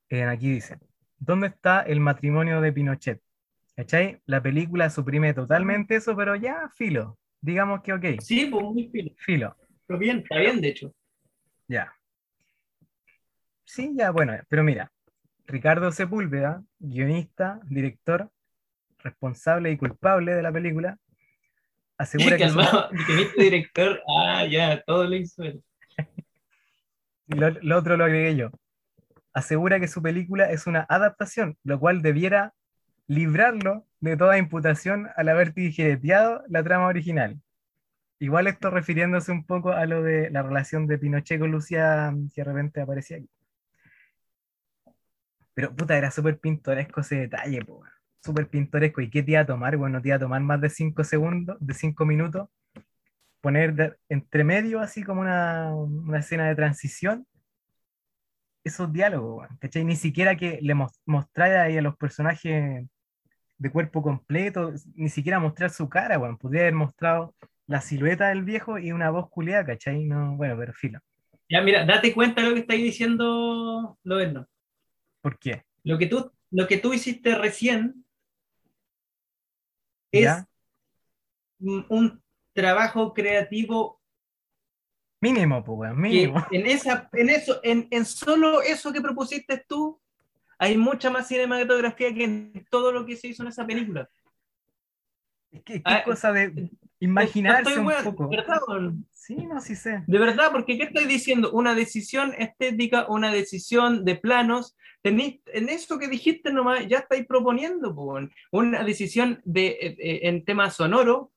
Eh, 0.10 0.24
aquí 0.24 0.50
dice, 0.52 0.80
¿dónde 1.26 1.48
está 1.48 1.82
el 1.82 2.00
matrimonio 2.00 2.62
de 2.62 2.72
Pinochet? 2.72 3.22
¿Cachai? 3.76 4.22
La 4.26 4.42
película 4.42 4.90
suprime 4.90 5.34
totalmente 5.34 5.96
eso, 5.96 6.16
pero 6.16 6.36
ya, 6.36 6.70
filo. 6.76 7.18
Digamos 7.42 7.82
que 7.82 7.94
ok, 7.94 8.06
Sí, 8.22 8.46
pues 8.46 8.64
muy 8.64 8.90
fino. 8.90 9.12
filo. 9.18 9.56
Pero 9.86 10.00
bien, 10.00 10.20
está 10.20 10.38
bien, 10.38 10.62
de 10.62 10.70
hecho. 10.70 10.94
Ya. 11.68 11.94
Sí, 13.66 13.92
ya, 13.96 14.12
bueno, 14.12 14.34
pero 14.48 14.64
mira, 14.64 14.92
Ricardo 15.48 15.92
Sepúlveda, 15.92 16.64
guionista, 16.80 17.60
director, 17.68 18.30
responsable 19.00 19.72
y 19.72 19.78
culpable 19.78 20.34
de 20.34 20.42
la 20.42 20.52
película, 20.52 20.98
asegura 21.98 22.38
que 22.38 22.44
Calmado, 22.44 22.90
director, 23.38 24.02
ah, 24.08 24.46
ya, 24.46 24.82
todo 24.84 25.04
lo 25.06 25.16
hizo 25.16 25.44
él. 25.44 25.64
lo, 27.28 27.50
lo 27.50 27.78
otro 27.78 27.98
lo 27.98 28.06
agregué 28.06 28.36
yo, 28.36 28.52
asegura 29.36 29.80
que 29.80 29.88
su 29.88 30.02
película 30.02 30.50
es 30.50 30.66
una 30.66 30.86
adaptación, 30.90 31.58
lo 31.64 31.80
cual 31.80 32.02
debiera 32.02 32.54
librarlo 33.08 33.86
de 34.00 34.18
toda 34.18 34.38
imputación 34.40 35.10
al 35.16 35.30
haber 35.30 35.54
tijereteado 35.54 36.44
la 36.48 36.64
trama 36.64 36.88
original. 36.88 37.40
Igual 38.18 38.48
esto 38.48 38.70
refiriéndose 38.72 39.32
un 39.32 39.46
poco 39.46 39.72
a 39.74 39.86
lo 39.86 40.02
de 40.02 40.32
la 40.32 40.42
relación 40.42 40.88
de 40.88 40.98
Pinochet 40.98 41.40
con 41.40 41.52
Lucía, 41.52 42.14
que 42.34 42.42
de 42.42 42.46
repente 42.46 42.82
aparecía 42.82 43.18
aquí. 43.18 43.30
Pero 45.54 45.76
puta, 45.76 45.98
era 45.98 46.12
súper 46.12 46.40
pintoresco 46.40 47.02
ese 47.02 47.16
detalle. 47.18 47.60
Súper 48.24 48.48
pintoresco. 48.48 49.02
¿Y 49.02 49.10
qué 49.10 49.22
te 49.22 49.32
iba 49.32 49.42
a 49.42 49.46
tomar? 49.46 49.78
Bueno, 49.78 50.02
te 50.02 50.10
iba 50.10 50.18
a 50.18 50.20
tomar 50.20 50.42
más 50.42 50.62
de 50.62 50.70
5 50.70 51.04
segundos, 51.04 51.58
de 51.60 51.74
5 51.74 52.06
minutos, 52.06 52.50
poner 53.42 53.74
de- 53.74 53.96
entre 54.10 54.44
medio 54.44 54.80
así 54.80 55.04
como 55.04 55.22
una, 55.22 55.74
una 55.76 56.20
escena 56.20 56.48
de 56.48 56.56
transición, 56.56 57.28
esos 58.66 58.92
diálogos, 58.92 59.48
¿cachai? 59.60 59.86
Ni 59.86 59.96
siquiera 59.96 60.36
que 60.36 60.60
le 60.62 60.74
mos- 60.74 61.00
mostrara 61.06 61.64
ahí 61.64 61.78
a 61.78 61.82
los 61.82 61.96
personajes 61.96 62.86
de 63.58 63.72
cuerpo 63.72 64.02
completo, 64.02 64.74
ni 64.96 65.08
siquiera 65.08 65.40
mostrar 65.40 65.70
su 65.70 65.88
cara, 65.88 66.20
weón. 66.20 66.38
Podría 66.38 66.64
haber 66.64 66.74
mostrado 66.74 67.36
la 67.68 67.80
silueta 67.80 68.30
del 68.30 68.44
viejo 68.44 68.78
y 68.80 68.92
una 68.92 69.12
voz 69.12 69.30
culiada, 69.30 69.66
¿cachai? 69.66 70.06
No, 70.06 70.36
bueno, 70.36 70.58
pero 70.58 70.74
filo. 70.74 71.00
Ya, 71.48 71.62
mira, 71.62 71.86
date 71.86 72.12
cuenta 72.12 72.42
de 72.42 72.50
lo 72.50 72.54
que 72.56 72.62
estáis 72.62 72.84
diciendo, 72.84 73.98
Loberno. 74.04 74.48
¿Por 75.22 75.38
qué? 75.38 75.64
Lo 75.84 76.00
que 76.00 76.08
tú, 76.08 76.32
lo 76.50 76.68
que 76.68 76.78
tú 76.78 76.92
hiciste 76.94 77.36
recién 77.36 78.04
es 80.12 80.44
un 81.60 82.24
trabajo 82.54 83.14
creativo 83.14 83.95
Mínimo, 85.34 85.64
pues, 85.64 85.92
que 85.92 85.98
mínimo. 85.98 86.46
en 86.52 86.66
esa, 86.66 87.10
en 87.14 87.30
eso, 87.30 87.60
en, 87.64 87.88
en 87.92 88.06
solo 88.06 88.62
eso 88.62 88.94
que 88.94 89.02
propusiste 89.02 89.64
tú, 89.68 90.00
hay 90.58 90.78
mucha 90.78 91.10
más 91.10 91.28
cinematografía 91.28 92.14
que 92.14 92.24
en 92.24 92.66
todo 92.70 92.92
lo 92.92 93.06
que 93.06 93.16
se 93.16 93.28
hizo 93.28 93.44
en 93.44 93.50
esa 93.50 93.66
película. 93.66 94.08
Es 95.52 95.64
que, 95.64 95.82
Ah, 95.84 96.04
cosa 96.04 96.32
de 96.32 96.50
No 96.52 96.70
imaginarse 97.00 97.70
estoy 97.72 97.86
un 97.86 98.04
poco. 98.04 98.28
¿de 98.28 98.38
verdad? 98.38 98.60
Sí, 99.12 99.36
no, 99.36 99.60
sí 99.62 99.76
sé. 99.76 100.04
De 100.08 100.20
verdad, 100.20 100.52
porque 100.52 100.78
¿qué 100.78 100.84
estoy 100.84 101.06
diciendo? 101.06 101.52
Una 101.52 101.74
decisión 101.76 102.34
estética, 102.38 103.08
una 103.08 103.32
decisión 103.32 104.06
de 104.06 104.16
planos. 104.16 104.76
Tenéis, 105.02 105.42
en 105.48 105.70
eso 105.70 105.98
que 106.00 106.08
dijiste 106.08 106.52
nomás, 106.52 106.88
ya 106.88 107.00
estáis 107.00 107.26
proponiendo, 107.26 107.94
po, 107.96 108.04
weón. 108.06 108.32
una 108.52 108.84
decisión 108.84 109.42
de, 109.46 109.68
eh, 109.68 109.96
eh, 110.00 110.20
en 110.24 110.46
tema 110.46 110.70
sonoro. 110.70 111.32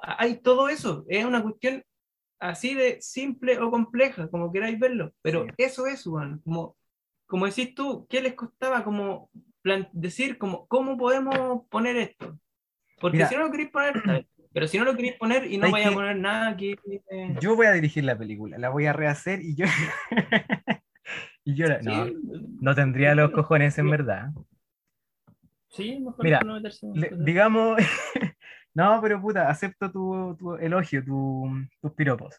Hay 0.00 0.40
todo 0.40 0.68
eso. 0.68 1.04
Es 1.08 1.24
una 1.24 1.42
cuestión 1.42 1.84
así 2.40 2.74
de 2.74 3.00
simple 3.00 3.58
o 3.58 3.70
compleja, 3.70 4.28
como 4.28 4.52
queráis 4.52 4.78
verlo. 4.78 5.12
Pero 5.22 5.44
Sí. 5.44 5.50
eso 5.58 5.86
es, 5.86 6.06
weón. 6.06 6.40
Como, 6.44 6.76
como 7.26 7.46
decís 7.46 7.74
tú, 7.74 8.06
¿qué 8.08 8.20
les 8.20 8.34
costaba 8.34 8.84
como 8.84 9.30
decir 9.92 10.36
como, 10.38 10.66
cómo 10.66 10.96
podemos 10.98 11.62
poner 11.70 11.96
esto? 11.96 12.38
Porque 13.00 13.18
Mira. 13.18 13.28
si 13.28 13.34
no 13.36 13.42
lo 13.42 13.50
queréis 13.50 13.70
poner, 13.70 14.26
pero 14.52 14.68
si 14.68 14.78
no 14.78 14.84
lo 14.84 14.94
queréis 14.94 15.14
poner 15.14 15.44
y 15.50 15.56
no 15.58 15.62
¿Sabes 15.68 15.72
vais 15.72 15.86
a 15.86 15.92
poner 15.92 16.16
nada 16.16 16.56
que... 16.56 16.72
eh, 17.10 17.36
Yo 17.40 17.56
voy 17.56 17.66
a 17.66 17.72
dirigir 17.72 18.04
la 18.04 18.16
película, 18.16 18.56
la 18.58 18.68
voy 18.68 18.86
a 18.86 18.92
rehacer 18.92 19.40
y 19.42 19.54
yo. 19.56 19.66
y 21.44 21.54
yo, 21.54 21.66
la- 21.66 21.82
no, 21.82 22.06
sí, 22.06 22.16
no 22.60 22.74
tendría 22.74 23.14
los 23.14 23.30
cojones 23.32 23.76
en 23.78 23.90
verdad. 23.90 24.30
Sí, 25.68 25.98
mejor 25.98 26.24
Mira, 26.24 26.40
no 26.40 26.54
meterse 26.54 26.86
en 26.86 27.00
Le- 27.00 27.10
digamos, 27.18 27.78
no, 28.74 29.00
pero 29.02 29.20
puta, 29.20 29.48
acepto 29.48 29.90
tu, 29.90 30.36
tu 30.38 30.54
elogio, 30.56 31.04
tu- 31.04 31.50
tus 31.80 31.92
piropos. 31.92 32.34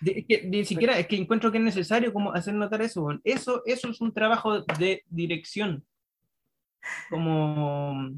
De- 0.00 0.18
es 0.18 0.26
que 0.26 0.48
ni 0.48 0.64
siquiera 0.64 0.98
es 0.98 1.06
que 1.06 1.16
encuentro 1.16 1.52
que 1.52 1.58
es 1.58 1.64
necesario 1.64 2.12
como 2.12 2.32
hacer 2.32 2.54
notar 2.54 2.82
eso. 2.82 3.08
Eso, 3.24 3.62
eso 3.66 3.88
es 3.90 4.00
un 4.00 4.12
trabajo 4.12 4.62
de 4.78 5.02
dirección. 5.08 5.84
Como 7.08 8.10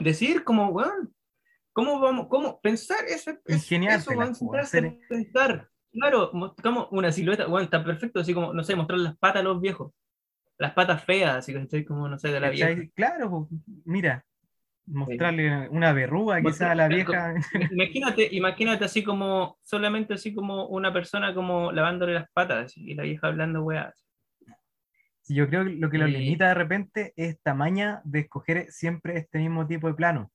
decir, 0.00 0.44
como, 0.44 0.68
weón, 0.68 1.14
¿cómo 1.72 1.98
vamos? 2.00 2.26
¿Cómo 2.28 2.60
pensar 2.60 3.04
eso? 3.08 3.30
es- 3.44 3.54
Ingeniártela, 3.56 4.24
eso, 4.26 4.54
hacer- 4.54 4.98
pensar. 5.08 5.68
Claro, 5.92 6.30
mostramos 6.32 6.88
una 6.90 7.12
silueta, 7.12 7.46
bueno, 7.46 7.64
está 7.64 7.84
perfecto, 7.84 8.20
así 8.20 8.34
como, 8.34 8.52
no 8.52 8.64
sé, 8.64 8.74
mostrar 8.74 8.98
las 8.98 9.16
patas 9.16 9.40
a 9.40 9.44
los 9.44 9.60
viejos. 9.60 9.92
Las 10.58 10.72
patas 10.72 11.04
feas, 11.04 11.36
así 11.36 11.52
que 11.52 11.60
estoy 11.60 11.84
como, 11.84 12.08
no 12.08 12.18
sé, 12.18 12.28
de 12.28 12.40
la 12.40 12.50
vieja. 12.50 12.90
Claro, 12.94 13.48
mira, 13.84 14.24
mostrarle 14.86 15.68
una 15.68 15.92
verruga 15.92 16.40
quizá 16.42 16.72
a 16.72 16.74
la 16.74 16.88
vieja. 16.88 17.34
Imagínate, 17.70 18.28
imagínate 18.32 18.84
así 18.84 19.02
como, 19.02 19.58
solamente 19.62 20.14
así 20.14 20.34
como 20.34 20.66
una 20.66 20.92
persona 20.92 21.34
como 21.34 21.72
lavándole 21.72 22.14
las 22.14 22.30
patas 22.30 22.76
y 22.76 22.94
la 22.94 23.02
vieja 23.04 23.28
hablando 23.28 23.62
weas. 23.62 24.06
Sí, 25.22 25.34
Yo 25.34 25.48
creo 25.48 25.64
que 25.64 25.70
lo 25.70 25.90
que 25.90 25.98
Sí. 25.98 26.04
limita 26.04 26.48
de 26.48 26.54
repente 26.54 27.12
es 27.16 27.30
esta 27.36 27.54
maña 27.54 28.02
de 28.04 28.20
escoger 28.20 28.70
siempre 28.70 29.16
este 29.16 29.38
mismo 29.38 29.66
tipo 29.66 29.88
de 29.88 29.94
plano. 29.94 30.30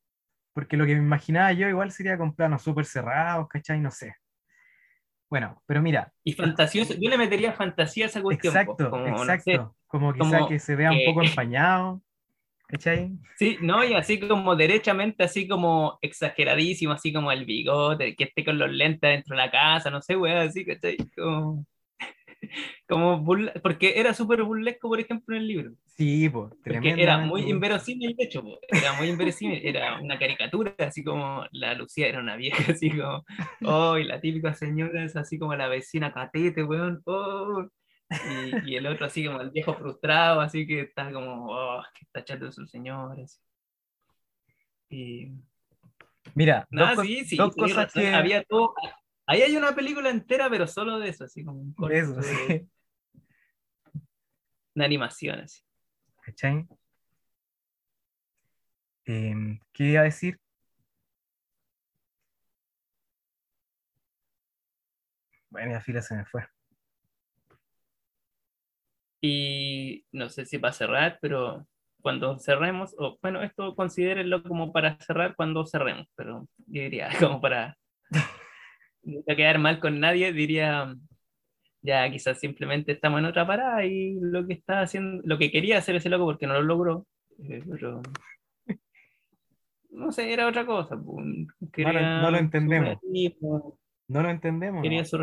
Porque 0.54 0.78
lo 0.78 0.86
que 0.86 0.96
me 0.96 1.04
imaginaba 1.04 1.52
yo 1.54 1.70
igual 1.70 1.92
sería 1.92 2.18
con 2.18 2.36
planos 2.36 2.64
súper 2.64 2.86
cerrados, 2.86 3.48
¿cachai? 3.48 3.80
No 3.80 3.92
sé. 3.92 4.16
Bueno, 5.30 5.62
pero 5.68 5.80
mira. 5.82 6.12
Y 6.24 6.34
fantasioso, 6.34 6.96
yo 7.00 7.08
le 7.08 7.18
metería 7.18 7.54
fantasía 7.54 8.06
a 8.06 8.08
esa 8.08 8.22
cuestión. 8.24 8.52
Exacto, 8.52 8.90
como, 8.90 9.06
exacto. 9.06 9.76
como 9.86 10.12
quizá 10.14 10.48
que 10.48 10.58
se 10.58 10.76
vea 10.76 10.92
un 10.92 11.06
poco 11.06 11.24
empañado. 11.24 12.02
¿Cachai? 12.70 13.18
Sí, 13.36 13.58
no, 13.62 13.84
y 13.84 13.94
así 13.96 14.20
como 14.20 14.56
derechamente, 14.56 15.24
así 15.24 15.48
como 15.48 15.98
exageradísimo, 16.04 16.94
así 16.94 17.12
como 17.12 17.32
el 17.32 17.44
bigote, 17.44 18.16
que 18.16 18.26
esté 18.26 18.46
con 18.46 18.60
los 18.60 18.70
lentes 18.70 19.10
dentro 19.10 19.36
de 19.36 19.42
la 19.42 19.50
casa, 19.50 19.90
no 19.90 20.04
sé, 20.04 20.16
weón, 20.16 20.38
así, 20.38 20.64
¿cachai? 20.64 20.98
Como, 21.18 21.66
como 22.88 23.26
porque 23.64 23.94
era 24.00 24.14
súper 24.14 24.44
burlesco, 24.44 24.88
por 24.88 25.00
ejemplo, 25.00 25.36
en 25.36 25.42
el 25.42 25.48
libro. 25.48 25.72
Sí, 25.88 26.30
pues, 26.30 26.54
Era 26.64 27.18
muy 27.18 27.50
inverosímil, 27.50 28.16
de 28.16 28.26
hecho, 28.26 28.44
era 28.70 28.94
muy 28.94 29.10
inverosímil, 29.10 29.66
era 29.66 30.00
una 30.00 30.20
caricatura, 30.20 30.76
así 30.78 31.04
como 31.04 31.46
la 31.52 31.74
Lucía 31.74 32.08
era 32.08 32.20
una 32.20 32.36
vieja, 32.36 32.56
así 32.78 32.92
como, 32.92 33.26
oh, 33.64 33.98
y 33.98 34.04
la 34.04 34.22
típica 34.22 34.54
señora 34.54 35.04
es 35.04 35.16
así 35.16 35.40
como 35.40 35.56
la 35.56 35.68
vecina 35.68 36.14
catete, 36.14 36.64
weón, 36.64 37.02
oh. 37.06 37.68
Y, 38.10 38.72
y, 38.72 38.76
el 38.76 38.88
otro 38.88 39.06
así 39.06 39.26
como 39.26 39.40
el 39.42 39.52
viejo 39.52 39.76
frustrado, 39.76 40.42
así 40.42 40.66
que 40.66 40.82
está 40.82 41.12
como, 41.12 41.48
oh, 41.52 41.84
que 41.94 42.06
está 42.06 42.24
chato 42.24 42.52
sus 42.52 42.70
señores. 42.72 43.42
Y... 44.90 45.32
Mira, 46.34 46.68
dos, 46.72 47.02
sí, 47.02 47.24
sí, 47.26 47.38
cosas 47.38 47.94
que... 47.94 48.14
Había 48.14 48.44
todo, 48.44 48.74
ahí 49.28 49.44
hay 49.44 49.56
una 49.56 49.76
película 49.76 50.10
entera, 50.10 50.50
pero 50.50 50.68
solo 50.68 50.98
de 51.00 51.10
eso, 51.10 51.26
así 51.26 51.44
como 51.44 51.60
un 51.62 51.74
corto 51.74 51.96
eso, 51.96 52.16
de, 52.16 52.24
sí. 52.24 52.70
de 54.76 54.86
animación, 54.86 55.40
así. 55.42 55.62
¿Cachai? 56.22 56.68
Eh, 59.06 59.60
¿Qué 59.72 59.84
iba 59.84 60.02
a 60.02 60.06
decir? 60.06 60.40
Bueno, 65.50 65.74
la 65.74 65.82
fila 65.82 66.02
se 66.02 66.16
me 66.16 66.26
fue. 66.26 66.48
Y 69.22 70.06
no 70.12 70.30
sé 70.30 70.46
si 70.46 70.58
va 70.58 70.70
a 70.70 70.74
cerrar, 70.74 71.20
pero 71.22 71.68
cuando 72.02 72.40
cerremos, 72.40 72.96
o 72.98 73.18
bueno, 73.22 73.42
esto 73.44 73.76
considérenlo 73.76 74.44
como 74.44 74.72
para 74.72 74.98
cerrar 75.00 75.36
cuando 75.36 75.66
cerremos, 75.66 76.08
pero 76.16 76.48
yo 76.68 76.82
diría 76.82 77.10
como 77.20 77.42
para 77.42 77.78
no 79.04 79.36
quedar 79.36 79.60
mal 79.60 79.80
con 79.80 80.00
nadie, 80.00 80.32
diría 80.34 80.96
ya 81.82 82.10
quizás 82.12 82.40
simplemente 82.40 82.92
estamos 82.92 83.20
en 83.20 83.26
otra 83.26 83.48
parada 83.48 83.86
y 83.86 84.18
lo 84.20 84.46
que 84.46 84.54
está 84.54 84.82
haciendo, 84.82 85.22
lo 85.26 85.38
que 85.38 85.52
quería 85.52 85.78
hacer 85.78 85.96
ese 85.96 86.10
loco 86.10 86.26
porque 86.26 86.48
no 86.48 86.54
lo 86.56 86.62
logró, 86.62 87.06
eh, 87.44 87.64
pero 87.70 88.02
no 89.92 90.12
sé, 90.12 90.32
era 90.32 90.48
otra 90.48 90.66
cosa. 90.66 90.96
no, 90.96 92.32
lo 92.32 92.38
entendemos. 92.38 92.98
No 94.08 94.24
lo 94.24 94.30
entendemos. 94.30 94.82
Quería 94.82 95.06
su. 95.06 95.18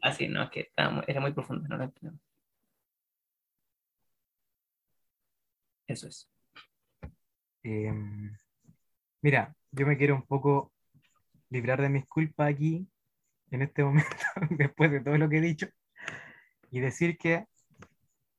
Así, 0.00 0.28
no, 0.28 0.44
es 0.44 0.50
que 0.50 0.70
era 1.06 1.20
muy 1.20 1.32
profundo, 1.32 1.66
no 1.68 1.76
lo 1.76 1.84
entendemos. 1.84 2.20
Eso 5.86 6.08
es. 6.08 6.28
Em, 7.62 8.34
mira, 9.20 9.54
yo 9.70 9.86
me 9.86 9.96
quiero 9.96 10.16
un 10.16 10.26
poco 10.26 10.72
librar 11.50 11.80
de 11.80 11.88
mis 11.88 12.06
culpas 12.06 12.52
aquí, 12.52 12.88
en 13.50 13.62
este 13.62 13.84
momento, 13.84 14.10
después 14.50 14.90
de 14.90 15.00
todo 15.00 15.18
lo 15.18 15.28
que 15.28 15.38
he 15.38 15.40
dicho, 15.40 15.68
y 16.70 16.80
decir 16.80 17.18
que 17.18 17.46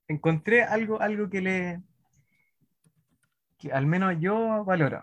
encontré 0.08 0.64
algo, 0.64 1.00
algo 1.02 1.30
que 1.30 1.42
le, 1.42 1.82
que 3.58 3.72
al 3.72 3.86
menos 3.86 4.16
yo 4.20 4.66
valoro, 4.66 5.02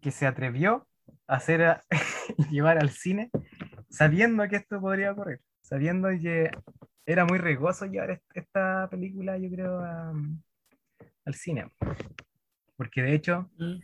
que 0.00 0.10
se 0.10 0.26
atrevió 0.26 0.86
a 1.26 1.36
hacer, 1.36 1.80
llevar 2.50 2.78
al 2.78 2.90
cine, 2.90 3.30
sabiendo 3.88 4.46
que 4.48 4.56
esto 4.56 4.80
podría 4.80 5.12
ocurrir, 5.12 5.40
sabiendo 5.62 6.08
que 6.10 6.50
era 7.06 7.24
muy 7.24 7.38
riesgoso 7.38 7.86
llevar 7.86 8.20
esta 8.34 8.88
película, 8.90 9.38
yo 9.38 9.50
creo, 9.50 9.80
a, 9.80 10.12
al 11.26 11.34
cine. 11.34 11.70
Porque 12.76 13.02
de 13.02 13.14
hecho, 13.14 13.50
mm. 13.58 13.74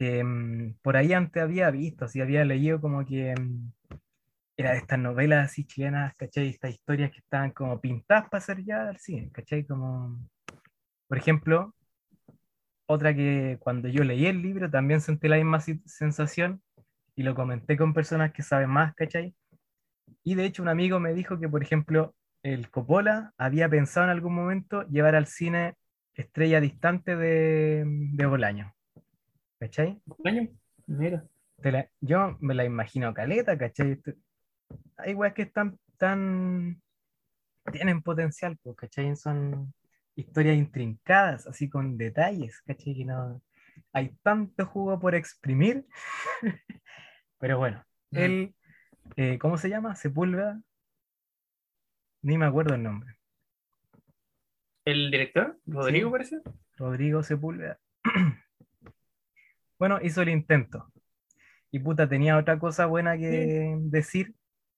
em, 0.00 0.74
por 0.82 0.96
ahí 0.96 1.12
antes 1.12 1.42
había 1.42 1.70
visto, 1.70 2.08
si 2.08 2.20
había 2.20 2.44
leído 2.44 2.80
como 2.80 3.04
que 3.06 3.30
em, 3.30 3.72
era 4.56 4.72
de 4.72 4.78
estas 4.78 4.98
novelas 4.98 5.50
así 5.50 5.64
chilenas, 5.64 6.14
¿cachai? 6.16 6.48
Estas 6.48 6.72
historias 6.72 7.10
que 7.10 7.18
estaban 7.18 7.50
como 7.50 7.80
pintadas 7.80 8.28
para 8.28 8.40
ser 8.40 8.62
ya 8.64 8.88
al 8.88 8.98
cine, 8.98 9.30
¿cachai? 9.32 9.64
Como, 9.64 10.18
por 11.08 11.18
ejemplo, 11.18 11.74
otra 12.86 13.14
que 13.14 13.56
cuando 13.60 13.88
yo 13.88 14.04
leí 14.04 14.26
el 14.26 14.42
libro 14.42 14.70
también 14.70 15.00
sentí 15.00 15.28
la 15.28 15.36
misma 15.36 15.60
sensación 15.60 16.62
y 17.16 17.22
lo 17.22 17.34
comenté 17.34 17.76
con 17.76 17.94
personas 17.94 18.32
que 18.32 18.42
saben 18.42 18.70
más, 18.70 18.94
¿cachai? 18.94 19.34
Y 20.22 20.34
de 20.34 20.44
hecho 20.44 20.62
un 20.62 20.68
amigo 20.68 21.00
me 21.00 21.14
dijo 21.14 21.38
que, 21.38 21.48
por 21.48 21.62
ejemplo, 21.62 22.14
el 22.42 22.70
Coppola 22.70 23.32
había 23.38 23.68
pensado 23.68 24.04
en 24.06 24.10
algún 24.10 24.34
momento 24.34 24.86
llevar 24.88 25.14
al 25.14 25.26
cine 25.26 25.76
Estrella 26.14 26.60
Distante 26.60 27.16
de, 27.16 27.84
de 27.86 28.26
Bolaño. 28.26 28.74
¿Cachai? 29.58 30.00
Bolaño, 30.04 30.48
mira. 30.86 31.24
yo 32.00 32.36
me 32.40 32.54
la 32.54 32.64
imagino 32.64 33.12
caleta, 33.14 33.56
¿cachai? 33.58 34.00
Hay 34.96 35.14
weas 35.14 35.34
que 35.34 35.42
están 35.42 35.78
tan. 35.96 36.80
tienen 37.72 38.02
potencial, 38.02 38.56
pues, 38.62 38.76
¿cachai? 38.76 39.16
Son 39.16 39.74
historias 40.14 40.56
intrincadas, 40.56 41.46
así 41.46 41.68
con 41.68 41.96
detalles, 41.96 42.60
¿cachai? 42.62 42.94
Que 42.94 43.04
no. 43.04 43.42
Hay 43.92 44.16
tanto 44.22 44.66
jugo 44.66 44.98
por 45.00 45.14
exprimir. 45.14 45.86
Pero 47.38 47.58
bueno, 47.58 47.84
él. 48.12 48.54
Eh, 49.16 49.38
¿Cómo 49.38 49.58
se 49.58 49.68
llama? 49.68 49.94
Sepúlveda. 49.96 50.60
Ni 52.22 52.38
me 52.38 52.46
acuerdo 52.46 52.74
el 52.74 52.82
nombre. 52.82 53.16
¿El 54.84 55.10
director? 55.10 55.58
¿Rodrigo 55.66 56.10
parece? 56.10 56.40
Rodrigo 56.76 57.22
Sepúlveda. 57.22 57.78
bueno, 59.78 59.98
hizo 60.02 60.22
el 60.22 60.28
intento. 60.28 60.92
Y 61.70 61.78
puta, 61.78 62.08
tenía 62.08 62.36
otra 62.36 62.58
cosa 62.58 62.86
buena 62.86 63.16
que 63.16 63.76
decir, 63.80 64.34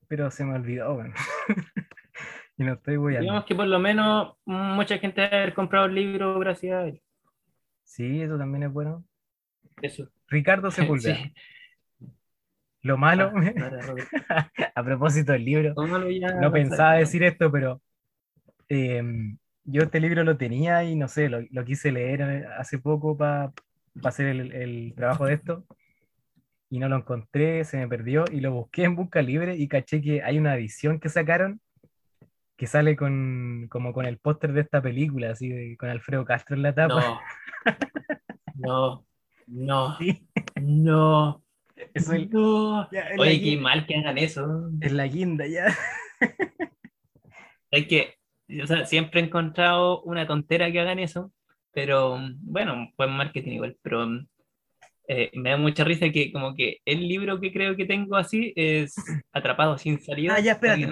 pero 0.09 0.31
se 0.31 0.45
me 0.45 0.55
olvidó, 0.55 0.99
y 2.57 2.65
no 2.65 2.75
estoy 2.75 2.97
voy 2.97 3.19
Digamos 3.19 3.45
que 3.45 3.55
por 3.55 3.67
lo 3.67 3.79
menos 3.79 4.37
mucha 4.47 4.99
gente 4.99 5.23
ha 5.23 5.27
haber 5.27 5.55
comprado 5.55 5.87
el 5.87 5.95
libro 5.95 6.39
gracias 6.39 6.75
a 6.75 6.87
él. 6.87 7.03
Sí, 7.85 8.23
eso 8.23 8.39
también 8.39 8.63
es 8.63 8.73
bueno. 8.73 9.05
Eso. 9.83 10.09
Ricardo 10.29 10.71
Sepúlveda. 10.71 11.19
Lo 12.83 12.97
malo, 12.97 13.33
ah, 13.35 14.51
a 14.75 14.85
propósito 14.85 15.33
del 15.33 15.45
libro, 15.45 15.75
no 16.41 16.53
pensaba 16.53 16.95
decir 16.95 17.25
esto, 17.25 17.51
pero 17.51 17.83
em, 18.69 19.37
yo 19.67 19.83
este 19.83 20.01
libro 20.01 20.25
lo 20.25 20.37
tenía 20.37 20.85
y 20.85 20.95
no 20.97 21.09
sé, 21.09 21.29
lo, 21.29 21.65
quise 21.65 21.93
leer 21.93 22.21
eh, 22.21 22.47
hace 22.59 22.79
poco 22.79 23.17
para 23.17 23.53
hacer 24.05 24.27
el, 24.27 24.95
trabajo 24.95 25.27
de 25.27 25.35
esto 25.35 25.65
y 26.71 26.79
no 26.79 26.89
lo 26.89 26.97
encontré, 26.97 27.65
se 27.65 27.77
me 27.77 27.89
perdió 27.89 28.25
y 28.31 28.41
lo 28.41 28.53
busqué 28.53 28.85
en 28.85 28.97
Busca 28.97 29.23
Libre 29.23 29.57
y 29.57 29.69
caché 29.69 30.01
que 30.01 30.23
hay 30.23 30.39
una 30.39 30.55
edición 30.57 30.99
que 31.01 31.09
sacaron 31.09 31.61
que 32.57 32.67
sale 32.67 32.97
con, 32.97 33.67
como 33.69 33.93
con 33.93 34.07
el 34.07 34.19
póster 34.19 34.53
de 34.53 34.63
esta 34.63 34.81
película, 34.81 35.33
así 35.33 35.77
con 35.77 35.91
Alfredo 35.91 36.25
Castro 36.25 36.57
en 36.57 36.63
la 36.63 36.75
tapa. 36.75 37.21
No, 38.55 39.05
no, 39.47 39.99
no. 40.57 41.43
Es 41.93 42.09
el, 42.09 42.31
Oye, 42.35 43.43
qué 43.43 43.59
mal 43.59 43.87
que 43.87 43.97
hagan 43.97 44.17
eso. 44.17 44.71
Es 44.81 44.93
la 44.93 45.07
guinda 45.07 45.47
ya. 45.47 45.67
Hay 47.71 47.87
que, 47.87 48.16
o 48.63 48.67
sea, 48.67 48.87
siempre 48.87 49.21
he 49.21 49.25
encontrado 49.25 50.03
una 50.03 50.27
tontera 50.27 50.71
que 50.71 50.81
hagan 50.81 50.99
eso, 50.99 51.33
pero 51.73 52.19
bueno, 52.41 52.93
buen 52.97 53.11
marketing 53.11 53.53
igual, 53.53 53.77
pero 53.83 54.07
eh, 55.09 55.31
me 55.35 55.51
da 55.51 55.57
mucha 55.57 55.85
risa 55.85 56.11
que 56.11 56.33
como 56.33 56.55
que 56.55 56.79
el 56.85 57.09
libro 57.09 57.41
que 57.41 57.53
creo 57.53 57.77
que 57.77 57.85
tengo 57.85 58.17
así 58.17 58.53
es 58.57 58.95
Atrapado 59.33 59.79
sin 59.79 60.01
salida. 60.01 60.35
Ah, 60.37 60.41
ya, 60.41 60.53
espérate. 60.53 60.89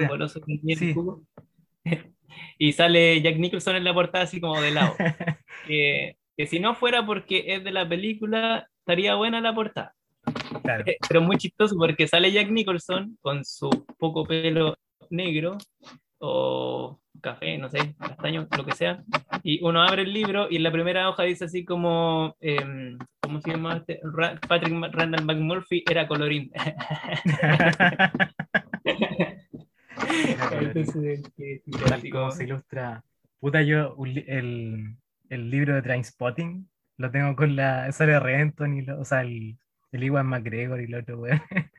y 2.58 2.72
sale 2.72 3.20
Jack 3.22 3.36
Nicholson 3.38 3.76
en 3.76 3.84
la 3.84 3.94
portada 3.94 4.24
así 4.24 4.40
como 4.40 4.60
de 4.60 4.70
lado. 4.70 4.94
que, 5.66 6.16
que, 6.36 6.46
si 6.46 6.60
no 6.60 6.74
fuera 6.74 7.04
porque 7.04 7.44
es 7.54 7.64
de 7.64 7.72
la 7.72 7.88
película, 7.88 8.68
estaría 8.80 9.14
buena 9.14 9.40
la 9.40 9.54
portada. 9.54 9.94
Claro. 10.62 10.84
Pero 11.08 11.20
muy 11.20 11.36
chistoso 11.36 11.76
porque 11.76 12.06
sale 12.06 12.30
Jack 12.30 12.50
Nicholson 12.50 13.18
con 13.20 13.44
su 13.44 13.68
poco 13.98 14.24
pelo 14.24 14.76
negro 15.10 15.58
o 16.18 17.00
café, 17.20 17.58
no 17.58 17.68
sé, 17.68 17.94
castaño, 17.98 18.46
lo 18.56 18.64
que 18.64 18.72
sea, 18.72 19.02
y 19.42 19.62
uno 19.64 19.82
abre 19.82 20.02
el 20.02 20.12
libro 20.12 20.46
y 20.50 20.56
en 20.56 20.62
la 20.62 20.72
primera 20.72 21.08
hoja 21.08 21.24
dice 21.24 21.46
así 21.46 21.64
como, 21.64 22.36
eh, 22.40 22.96
¿cómo 23.20 23.40
se 23.40 23.52
llama 23.52 23.78
este? 23.78 24.00
Patrick 24.48 24.74
Randall 24.92 25.24
McMurphy 25.24 25.84
era 25.88 26.06
colorín. 26.06 26.52
¿Cómo 32.12 32.30
se 32.30 32.44
ilustra? 32.44 33.02
Puta, 33.40 33.62
yo 33.62 33.96
el, 34.26 34.96
el 35.28 35.50
libro 35.50 35.74
de 35.74 35.82
Trainspotting 35.82 36.68
lo 36.96 37.10
tengo 37.10 37.34
con 37.36 37.56
la 37.56 37.88
esa 37.88 38.06
de 38.06 38.20
Renton 38.20 38.74
y 38.74 38.82
lo, 38.82 39.00
o 39.00 39.04
sea, 39.04 39.22
el, 39.22 39.58
el 39.92 40.04
Iwan 40.04 40.26
McGregor 40.26 40.80
y 40.80 40.84
el 40.84 40.94
otro, 40.94 41.20
weón. 41.20 41.42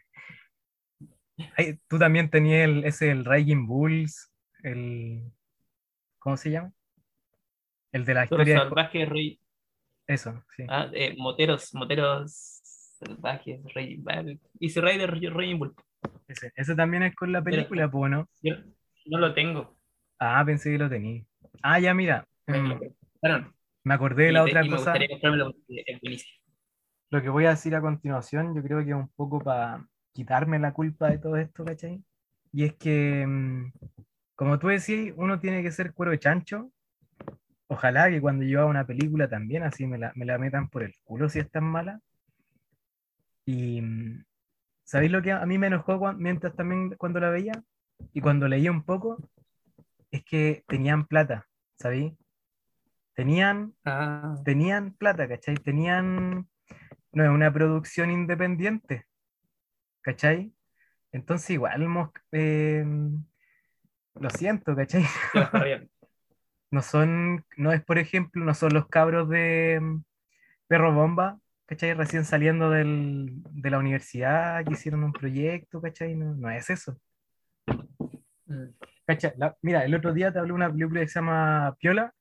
Tú 1.87 1.99
también 1.99 2.29
tenías 2.29 2.65
el, 2.65 2.85
ese, 2.85 3.11
el 3.11 3.25
Raging 3.25 3.67
Bulls, 3.67 4.31
el, 4.65 5.31
¿cómo 6.19 6.37
se 6.37 6.51
llama? 6.51 6.71
El 7.91 8.05
de 8.05 8.13
la 8.13 8.27
Pero 8.27 8.41
historia 8.41 8.53
de... 8.55 8.59
salvaje, 8.61 9.05
rey. 9.05 9.39
Eso, 10.07 10.43
sí. 10.55 10.65
Ah, 10.67 10.89
eh, 10.93 11.15
moteros, 11.17 11.73
moteros 11.73 12.61
salvajes, 12.99 13.61
rey. 13.73 14.03
Easy 14.59 14.79
Rider, 14.81 15.11
Raging 15.11 15.59
Bull. 15.59 15.75
Ese, 16.27 16.51
ese 16.55 16.75
también 16.75 17.03
es 17.03 17.15
con 17.15 17.31
la 17.31 17.43
película, 17.43 17.89
pues, 17.89 18.11
¿no? 18.11 18.27
Yo 18.41 18.55
no 19.05 19.19
lo 19.19 19.33
tengo. 19.33 19.77
Ah, 20.19 20.43
pensé 20.45 20.71
que 20.71 20.77
lo 20.77 20.89
tenía. 20.89 21.23
Ah, 21.61 21.79
ya, 21.79 21.93
mira. 21.93 22.27
Me 22.47 22.59
mm, 22.59 22.79
me 23.83 23.93
acordé 23.93 24.25
de 24.25 24.29
Y 24.31 24.33
la 24.33 24.43
de- 24.43 24.49
otra 24.49 24.65
y 24.65 24.69
cosa. 24.69 24.93
Lo 27.11 27.21
que 27.21 27.29
voy 27.29 27.45
a 27.45 27.51
decir 27.51 27.75
a 27.75 27.81
continuación, 27.81 28.55
yo 28.55 28.63
creo 28.63 28.83
que 28.83 28.89
es 28.89 28.95
un 28.95 29.09
poco 29.09 29.39
para 29.39 29.85
quitarme 30.11 30.59
la 30.59 30.73
culpa 30.73 31.09
de 31.09 31.19
todo 31.19 31.37
esto, 31.37 31.63
¿cachai? 31.63 32.03
Y 32.51 32.63
es 32.63 32.73
que, 32.75 33.25
mm, 33.27 33.71
como 34.35 34.59
tú 34.59 34.67
decís, 34.67 35.13
uno 35.17 35.39
tiene 35.39 35.63
que 35.63 35.71
ser 35.71 35.93
cuero 35.93 36.11
de 36.11 36.19
chancho. 36.19 36.71
Ojalá 37.67 38.09
que 38.09 38.21
cuando 38.21 38.43
yo 38.45 38.59
haga 38.61 38.69
una 38.69 38.87
película 38.87 39.29
también 39.29 39.63
así 39.63 39.85
me 39.87 39.97
la, 39.99 40.11
me 40.15 40.25
la 40.25 40.39
metan 40.39 40.69
por 40.69 40.83
el 40.83 40.93
culo 41.03 41.29
si 41.29 41.39
es 41.39 41.51
tan 41.51 41.65
mala. 41.65 42.01
Y 43.45 43.81
mm, 43.81 44.25
¿sabéis 44.83 45.11
lo 45.11 45.21
que 45.21 45.31
a 45.33 45.45
mí 45.45 45.57
me 45.57 45.67
enojó 45.67 45.99
cuan- 45.99 46.17
mientras 46.19 46.55
también 46.55 46.95
cuando 46.97 47.19
la 47.19 47.29
veía? 47.31 47.53
Y 48.13 48.21
cuando 48.21 48.47
leía 48.47 48.71
un 48.71 48.83
poco, 48.83 49.17
es 50.11 50.23
que 50.25 50.63
tenían 50.67 51.07
plata, 51.07 51.47
¿sabéis? 51.77 52.13
Tenían 53.15 53.73
Ah, 53.85 54.35
tenían 54.43 54.93
plata, 54.93 55.27
¿cachai? 55.27 55.55
Tenían, 55.55 56.47
no 57.13 57.23
es 57.23 57.29
una 57.29 57.53
producción 57.53 58.11
independiente, 58.11 59.05
¿cachai? 60.01 60.53
Entonces 61.11 61.51
igual, 61.51 61.83
eh, 62.33 62.85
lo 64.19 64.29
siento, 64.29 64.75
¿cachai? 64.75 65.03
No 66.71 66.81
son, 66.81 67.45
no 67.57 67.71
es 67.71 67.83
por 67.85 67.97
ejemplo, 67.99 68.43
no 68.43 68.53
son 68.53 68.73
los 68.73 68.87
cabros 68.87 69.29
de 69.29 69.79
mm, 69.81 70.03
Perro 70.67 70.93
Bomba, 70.93 71.39
¿cachai? 71.67 71.93
Recién 71.93 72.25
saliendo 72.25 72.69
del- 72.69 73.29
de 73.51 73.69
la 73.69 73.77
universidad, 73.77 74.65
que 74.65 74.73
hicieron 74.73 75.03
un 75.03 75.13
proyecto, 75.13 75.79
¿cachai? 75.79 76.15
No, 76.15 76.33
no 76.35 76.49
es 76.49 76.69
eso. 76.69 76.99
Mm. 78.47 78.65
¿Cachai? 79.05 79.33
La- 79.37 79.55
mira, 79.61 79.85
el 79.85 79.93
otro 79.95 80.11
día 80.11 80.33
te 80.33 80.39
hablé 80.39 80.49
de 80.49 80.55
una 80.55 80.71
película 80.71 81.01
que 81.01 81.07
se 81.07 81.19
llama 81.19 81.75
Piola, 81.79 82.13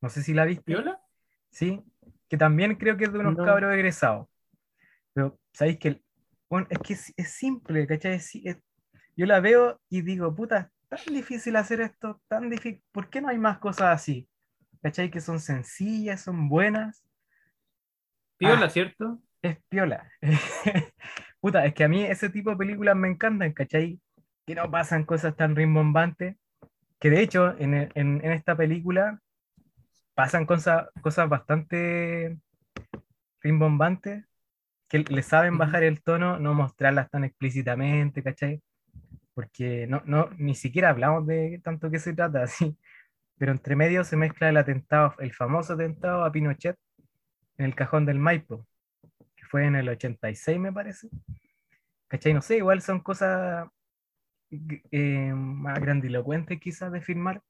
no 0.00 0.08
sé 0.10 0.22
si 0.22 0.34
la 0.34 0.44
viste. 0.44 0.64
¿Viola? 0.66 1.00
Sí, 1.50 1.82
que 2.28 2.36
también 2.36 2.74
creo 2.76 2.96
que 2.96 3.04
es 3.04 3.12
de 3.12 3.18
unos 3.18 3.36
No. 3.36 3.44
cabros 3.44 3.72
egresados. 3.74 4.28
Pero, 5.12 5.38
¿sabéis 5.52 5.78
que 5.78 6.02
bueno, 6.48 6.66
es 6.70 6.78
que 6.78 6.92
es, 6.92 7.12
es 7.16 7.30
simple, 7.32 7.86
¿cachai? 7.86 8.14
Es- 8.14 8.34
es- 8.36 8.58
yo 9.16 9.26
la 9.26 9.40
veo 9.40 9.80
y 9.88 10.02
digo, 10.02 10.34
puta, 10.34 10.70
es 10.90 11.04
tan 11.04 11.14
difícil 11.14 11.56
hacer 11.56 11.80
esto, 11.80 12.20
tan 12.28 12.50
difícil, 12.50 12.82
¿por 12.92 13.08
qué 13.10 13.20
no 13.20 13.28
hay 13.28 13.38
más 13.38 13.58
cosas 13.58 13.94
así? 13.94 14.28
¿Cachai? 14.82 15.10
Que 15.10 15.20
son 15.20 15.40
sencillas, 15.40 16.20
son 16.22 16.48
buenas, 16.48 17.02
Viola, 18.38 18.66
Ah. 18.66 18.70
¿cierto? 18.70 19.22
es 19.42 19.58
piola. 19.68 20.10
Puta, 21.40 21.64
es 21.66 21.74
que 21.74 21.84
a 21.84 21.88
mí 21.88 22.02
ese 22.02 22.30
tipo 22.30 22.50
de 22.50 22.56
películas 22.56 22.96
me 22.96 23.08
encantan, 23.08 23.52
¿cachai? 23.52 24.00
Que 24.46 24.54
no 24.54 24.70
pasan 24.70 25.04
cosas 25.04 25.36
tan 25.36 25.54
rimbombantes, 25.54 26.36
que 26.98 27.10
de 27.10 27.20
hecho 27.22 27.54
en, 27.58 27.74
en- 27.74 27.90
en 27.94 28.32
esta 28.32 28.56
película 28.56 29.20
pasan 30.14 30.46
cosas, 30.46 30.88
cosas 31.02 31.28
bastante 31.28 32.38
rimbombantes, 33.42 34.24
que 34.88 34.98
le 35.00 35.22
saben 35.22 35.58
bajar 35.58 35.82
el 35.82 36.02
tono, 36.02 36.38
no 36.38 36.54
mostrarlas 36.54 37.10
tan 37.10 37.24
explícitamente, 37.24 38.22
¿cachai? 38.22 38.62
Porque 39.34 39.86
no, 39.88 40.02
no, 40.06 40.30
ni 40.38 40.54
siquiera 40.54 40.90
hablamos 40.90 41.26
de 41.26 41.60
tanto 41.62 41.90
que 41.90 41.98
se 41.98 42.14
trata 42.14 42.42
así, 42.44 42.76
pero 43.38 43.52
entre 43.52 43.76
medio 43.76 44.04
se 44.04 44.16
mezcla 44.16 44.48
el 44.48 44.56
atentado, 44.56 45.14
el 45.18 45.32
famoso 45.32 45.74
atentado 45.74 46.24
a 46.24 46.32
Pinochet 46.32 46.76
en 47.58 47.66
el 47.66 47.74
cajón 47.74 48.06
del 48.06 48.18
Maipo, 48.18 48.66
que 49.36 49.44
fue 49.46 49.66
en 49.66 49.76
el 49.76 49.88
86 49.88 50.58
me 50.58 50.72
parece. 50.72 51.08
¿Cachai? 52.08 52.32
No 52.34 52.42
sé, 52.42 52.58
igual 52.58 52.80
son 52.80 53.00
cosas 53.00 53.68
eh, 54.90 55.32
más 55.34 55.80
grandilocuentes 55.80 56.60
quizás 56.60 56.92
de 56.92 57.00
filmar, 57.00 57.42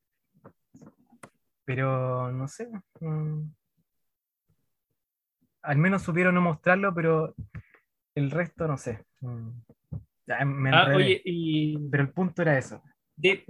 pero 1.64 2.30
no 2.32 2.48
sé. 2.48 2.68
mm, 3.00 3.42
al 5.62 5.78
menos 5.78 6.02
supieron 6.02 6.34
no 6.34 6.40
mostrarlo, 6.42 6.94
pero 6.94 7.34
el 8.14 8.30
resto 8.30 8.68
no 8.68 8.76
sé. 8.76 9.04
mm, 9.20 9.50
me 10.44 10.70
Ah, 10.72 10.90
oye, 10.94 11.20
y 11.24 11.78
Pero 11.90 12.02
el 12.02 12.10
punto 12.12 12.42
era 12.42 12.58
eso. 12.58 12.82
de- 13.16 13.44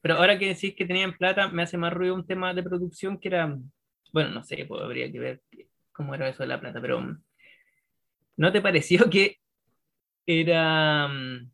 pero 0.00 0.14
ahora 0.16 0.38
que 0.38 0.48
decís 0.48 0.74
que 0.76 0.86
tenían 0.86 1.16
plata, 1.16 1.48
me 1.48 1.62
hace 1.62 1.76
más 1.76 1.92
ruido 1.92 2.14
un 2.14 2.26
tema 2.26 2.54
de 2.54 2.62
producción 2.62 3.18
que 3.18 3.28
era, 3.28 3.58
bueno, 4.12 4.30
no 4.30 4.42
sé, 4.44 4.64
pues 4.66 4.82
habría 4.82 5.10
que 5.10 5.18
ver 5.18 5.42
cómo 5.92 6.14
era 6.14 6.28
eso 6.28 6.42
de 6.42 6.48
la 6.48 6.60
plata, 6.60 6.80
pero 6.80 7.00
¿no 8.36 8.52
te 8.52 8.60
pareció 8.60 9.08
que 9.10 9.36
era 10.26 11.08
mm, 11.08 11.50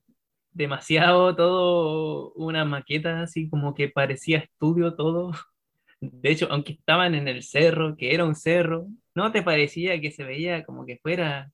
demasiado 0.53 1.35
todo 1.36 2.32
una 2.35 2.65
maqueta 2.65 3.23
así 3.23 3.49
como 3.51 3.74
que 3.74 3.89
parecía 3.91 4.39
estudio 4.41 4.95
todo? 4.97 5.32
De 6.01 6.31
hecho, 6.32 6.49
aunque 6.51 6.74
estaban 6.74 7.15
en 7.15 7.28
el 7.28 7.43
cerro, 7.45 7.97
que 7.97 8.15
era 8.15 8.24
un 8.24 8.35
cerro, 8.36 8.89
¿no 9.15 9.32
te 9.32 9.43
parecía 9.43 10.01
que 10.01 10.12
se 10.12 10.24
veía 10.24 10.65
como 10.65 10.86
que 10.86 10.99
fuera 11.03 11.51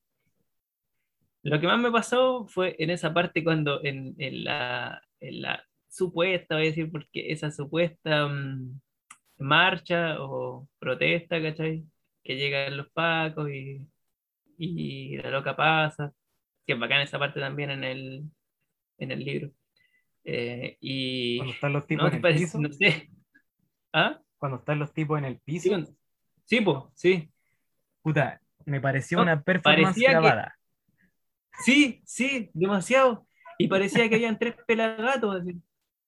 Lo 1.43 1.61
que 1.61 1.67
más 1.67 1.79
me 1.81 1.91
pasó 1.91 2.47
fue 2.47 2.77
en 2.79 2.91
esa 2.91 3.15
parte 3.15 3.43
cuando 3.43 3.83
en, 3.83 4.15
en 4.19 4.45
la, 4.45 5.03
en 5.21 5.43
la 5.43 5.65
supuesta, 5.89 6.55
voy 6.57 6.65
a 6.65 6.67
decir, 6.69 6.91
porque 6.91 7.33
esa 7.33 7.51
supuesta 7.51 8.29
mm, 8.29 8.81
marcha 9.39 10.17
o 10.21 10.69
protesta, 10.79 11.41
¿cachai? 11.43 11.85
Que 12.23 12.37
llegan 12.37 12.77
los 12.77 12.91
pacos 12.91 13.51
y, 13.51 13.81
y 14.59 15.17
la 15.17 15.31
loca 15.31 15.57
pasa, 15.57 16.13
que 16.67 16.75
es 16.75 16.79
bacán 16.79 17.01
esa 17.01 17.19
parte 17.19 17.41
también 17.41 17.71
en 17.71 17.85
el, 17.85 18.25
en 18.99 19.11
el 19.11 19.25
libro. 19.25 19.51
Eh, 20.25 20.77
y 20.81 21.39
Cuando 21.39 21.55
están 21.55 21.73
los 21.73 21.87
tipos 21.87 22.05
no 22.05 22.09
en 22.09 22.15
el 22.17 22.21
parece, 22.21 22.45
piso, 22.45 22.61
no 22.61 22.73
sé. 22.73 23.11
¿Ah? 23.93 24.21
cuando 24.39 24.59
están 24.59 24.79
los 24.79 24.93
tipos 24.93 25.19
en 25.19 25.25
el 25.25 25.39
piso, 25.39 25.85
sí, 26.45 26.61
po, 26.61 26.93
sí. 26.95 27.31
puta, 28.03 28.41
me 28.65 28.81
pareció 28.81 29.19
No, 29.19 29.25
una 29.25 29.43
performance 29.43 30.01
grabada. 30.01 30.57
Sí, 31.65 32.01
sí, 32.05 32.51
demasiado. 32.55 33.27
Y 33.59 33.69
parecía 33.69 34.09
que 34.09 34.15
habían 34.17 34.39
tres 34.39 34.55
pelagatos, 34.67 35.41
así. 35.43 35.61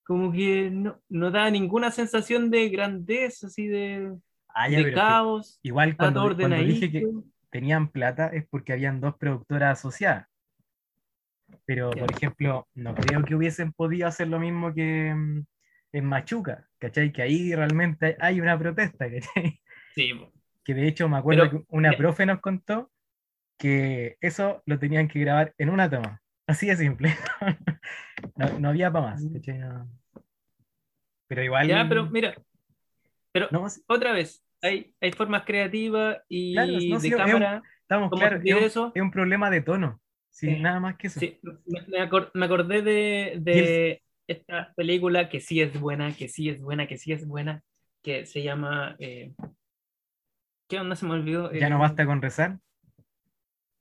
Como 0.04 0.32
que 0.32 0.70
no, 0.70 1.00
no 1.08 1.30
daba 1.30 1.50
ninguna 1.50 1.90
sensación 1.90 2.50
de 2.50 2.68
grandeza, 2.68 3.46
así 3.46 3.66
de, 3.66 4.14
Ah, 4.54 4.68
ya, 4.68 4.78
de 4.78 4.92
caos. 4.92 5.58
igual 5.62 5.96
cuando, 5.96 6.34
cuando 6.36 6.56
dije 6.56 6.90
que 6.90 7.06
tenían 7.50 7.88
plata 7.88 8.28
es 8.28 8.46
porque 8.48 8.72
habían 8.72 9.00
dos 9.00 9.16
productoras 9.16 9.78
asociadas. 9.78 10.26
Pero, 11.64 11.90
por 11.90 12.10
ejemplo, 12.10 12.66
no 12.74 12.94
creo 12.94 13.24
que 13.24 13.34
hubiesen 13.34 13.72
podido 13.72 14.06
hacer 14.08 14.28
lo 14.28 14.40
mismo 14.40 14.72
que 14.74 15.14
mm, 15.14 15.44
en 15.92 16.04
Machuca, 16.04 16.66
¿cachai? 16.78 17.12
Que 17.12 17.22
ahí 17.22 17.54
realmente 17.54 18.16
hay 18.20 18.40
una 18.40 18.58
protesta, 18.58 19.06
¿cachai? 19.10 19.60
Sí. 19.94 20.12
Que 20.64 20.74
de 20.74 20.86
hecho 20.88 21.08
me 21.08 21.18
acuerdo 21.18 21.44
Pero- 21.48 21.60
que 21.60 21.66
una 21.68 21.92
profe 21.96 22.24
nos 22.26 22.40
contó 22.40 22.90
que 23.62 24.16
eso 24.20 24.60
lo 24.66 24.76
tenían 24.80 25.06
que 25.06 25.20
grabar 25.20 25.54
en 25.56 25.70
una 25.70 25.88
toma. 25.88 26.20
Así 26.48 26.66
de 26.66 26.76
simple. 26.76 27.14
No, 28.36 28.58
no 28.58 28.68
había 28.70 28.90
para 28.90 29.06
más. 29.06 29.22
No. 29.24 29.88
Pero 31.28 31.42
igual. 31.42 31.68
ya, 31.68 31.86
pero 31.88 32.06
mira, 32.06 32.34
pero 33.32 33.48
no, 33.50 33.66
otra 33.88 34.12
vez, 34.12 34.44
hay, 34.62 34.94
hay 35.00 35.12
formas 35.12 35.44
creativas 35.44 36.18
y 36.28 36.54
Claro, 36.54 36.72
no, 36.72 36.80
sí, 36.80 36.88
de 36.88 36.96
es 37.08 37.14
un- 37.14 37.18
cámara. 37.18 37.62
estamos 37.82 38.10
¿cómo 38.10 38.20
claros, 38.20 38.40
subir 38.40 38.52
es 38.54 38.58
un, 38.60 38.66
eso? 38.66 38.92
es 38.94 39.02
un 39.02 39.10
problema 39.10 39.50
de 39.50 39.60
tono. 39.60 40.00
Sí, 40.30 40.60
nada 40.60 40.80
más 40.80 40.96
que 40.96 41.06
eso. 41.08 41.20
Sí, 41.20 41.40
me, 41.42 41.82
me 41.88 41.98
acor- 41.98 42.30
me 42.34 42.46
acordé 42.46 42.82
de, 42.82 43.38
de 43.40 44.02
esta 44.26 44.72
película 44.74 45.28
que 45.28 45.40
sí 45.40 45.60
es 45.60 45.78
buena, 45.78 46.14
que 46.16 46.28
sí 46.28 46.48
es 46.48 46.60
buena, 46.62 46.86
que 46.86 46.98
sí 46.98 47.12
es 47.12 47.26
buena, 47.26 47.62
que 48.02 48.24
se 48.26 48.42
llama... 48.42 48.96
eh, 48.98 49.32
¿Qué 50.68 50.78
onda 50.78 50.96
se 50.96 51.06
me 51.06 51.12
olvidó? 51.12 51.52
Ya 51.52 51.66
Eh, 51.66 51.70
no 51.70 51.78
basta 51.78 52.06
con 52.06 52.22
rezar. 52.22 52.58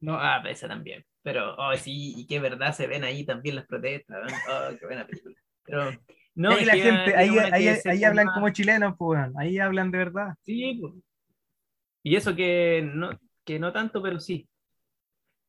No, 0.02 0.16
ah, 0.20 0.44
esa 0.50 0.68
también. 0.68 1.06
Pero, 1.22 1.56
oh, 1.56 1.76
sí, 1.78 2.14
y 2.18 2.28
qué 2.28 2.40
verdad 2.40 2.74
se 2.74 2.88
ven 2.88 3.04
ahí 3.04 3.24
también 3.26 3.56
las 3.56 3.68
protestas. 3.68 4.18
Oh, 4.50 4.76
qué 4.80 4.86
buena 4.86 5.06
película. 5.06 5.36
Pero, 5.64 5.92
no, 6.36 6.52
ahí 6.52 6.60
es 6.62 6.66
la 6.66 6.74
que 6.74 6.82
gente, 6.82 7.16
ahí, 7.16 7.38
ahí, 7.38 7.68
ahí 7.86 8.04
hablan 8.04 8.28
como 8.34 8.50
chilenos, 8.50 8.96
pues, 8.98 9.22
ahí 9.38 9.60
hablan 9.60 9.92
de 9.92 9.98
verdad. 10.00 10.36
Sí, 10.42 10.78
pues. 10.82 10.94
Y 12.04 12.16
eso 12.16 12.36
que 12.36 12.82
no, 12.94 13.12
que 13.46 13.60
no 13.60 13.72
tanto, 13.72 14.02
pero 14.02 14.20
sí. 14.20 14.48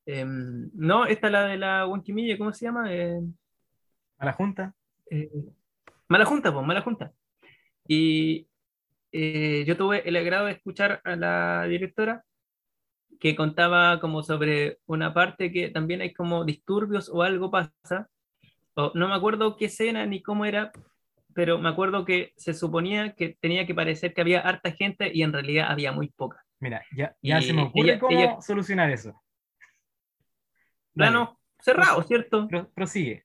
Em, 0.04 0.70
no, 0.74 1.06
esta 1.06 1.30
la 1.30 1.46
de 1.46 1.56
la 1.56 1.86
Huanquimilla, 1.86 2.36
¿cómo 2.36 2.52
se 2.52 2.66
llama? 2.66 2.92
Eh, 2.92 3.20
A 4.18 4.26
la 4.26 4.32
Junta. 4.32 4.74
eh, 5.10 5.30
Mala 6.08 6.26
Junta, 6.26 6.52
pues, 6.52 6.66
Mala 6.66 6.82
Junta. 6.82 7.12
Y 7.88 8.46
eh, 9.12 9.64
yo 9.66 9.76
tuve 9.76 10.06
el 10.06 10.16
agrado 10.16 10.46
de 10.46 10.52
escuchar 10.52 11.00
a 11.04 11.16
la 11.16 11.64
directora 11.64 12.22
que 13.20 13.36
contaba 13.36 14.00
como 14.00 14.22
sobre 14.22 14.78
una 14.86 15.14
parte 15.14 15.52
que 15.52 15.70
también 15.70 16.00
hay 16.00 16.12
como 16.12 16.44
disturbios 16.44 17.08
o 17.08 17.22
algo 17.22 17.50
pasa. 17.50 18.08
O, 18.74 18.92
no 18.94 19.08
me 19.08 19.14
acuerdo 19.14 19.56
qué 19.56 19.66
escena 19.66 20.06
ni 20.06 20.22
cómo 20.22 20.44
era, 20.44 20.72
pero 21.34 21.58
me 21.58 21.68
acuerdo 21.68 22.04
que 22.04 22.32
se 22.36 22.54
suponía 22.54 23.14
que 23.14 23.36
tenía 23.40 23.66
que 23.66 23.74
parecer 23.74 24.14
que 24.14 24.20
había 24.20 24.40
harta 24.40 24.72
gente 24.72 25.10
y 25.14 25.22
en 25.22 25.32
realidad 25.32 25.70
había 25.70 25.92
muy 25.92 26.08
poca. 26.08 26.44
Mira, 26.60 26.82
ya, 26.96 27.14
ya 27.22 27.38
Y 27.38 27.42
se 27.42 27.52
me 27.52 27.62
ocurre 27.62 27.88
ella- 27.90 27.98
cómo 28.00 28.18
ella- 28.18 28.40
solucionar 28.40 28.90
eso. 28.90 29.22
Plano 30.94 31.38
cerrado, 31.60 32.02
¿cierto? 32.02 32.48
pro- 32.48 32.70
prosigue. 32.74 33.24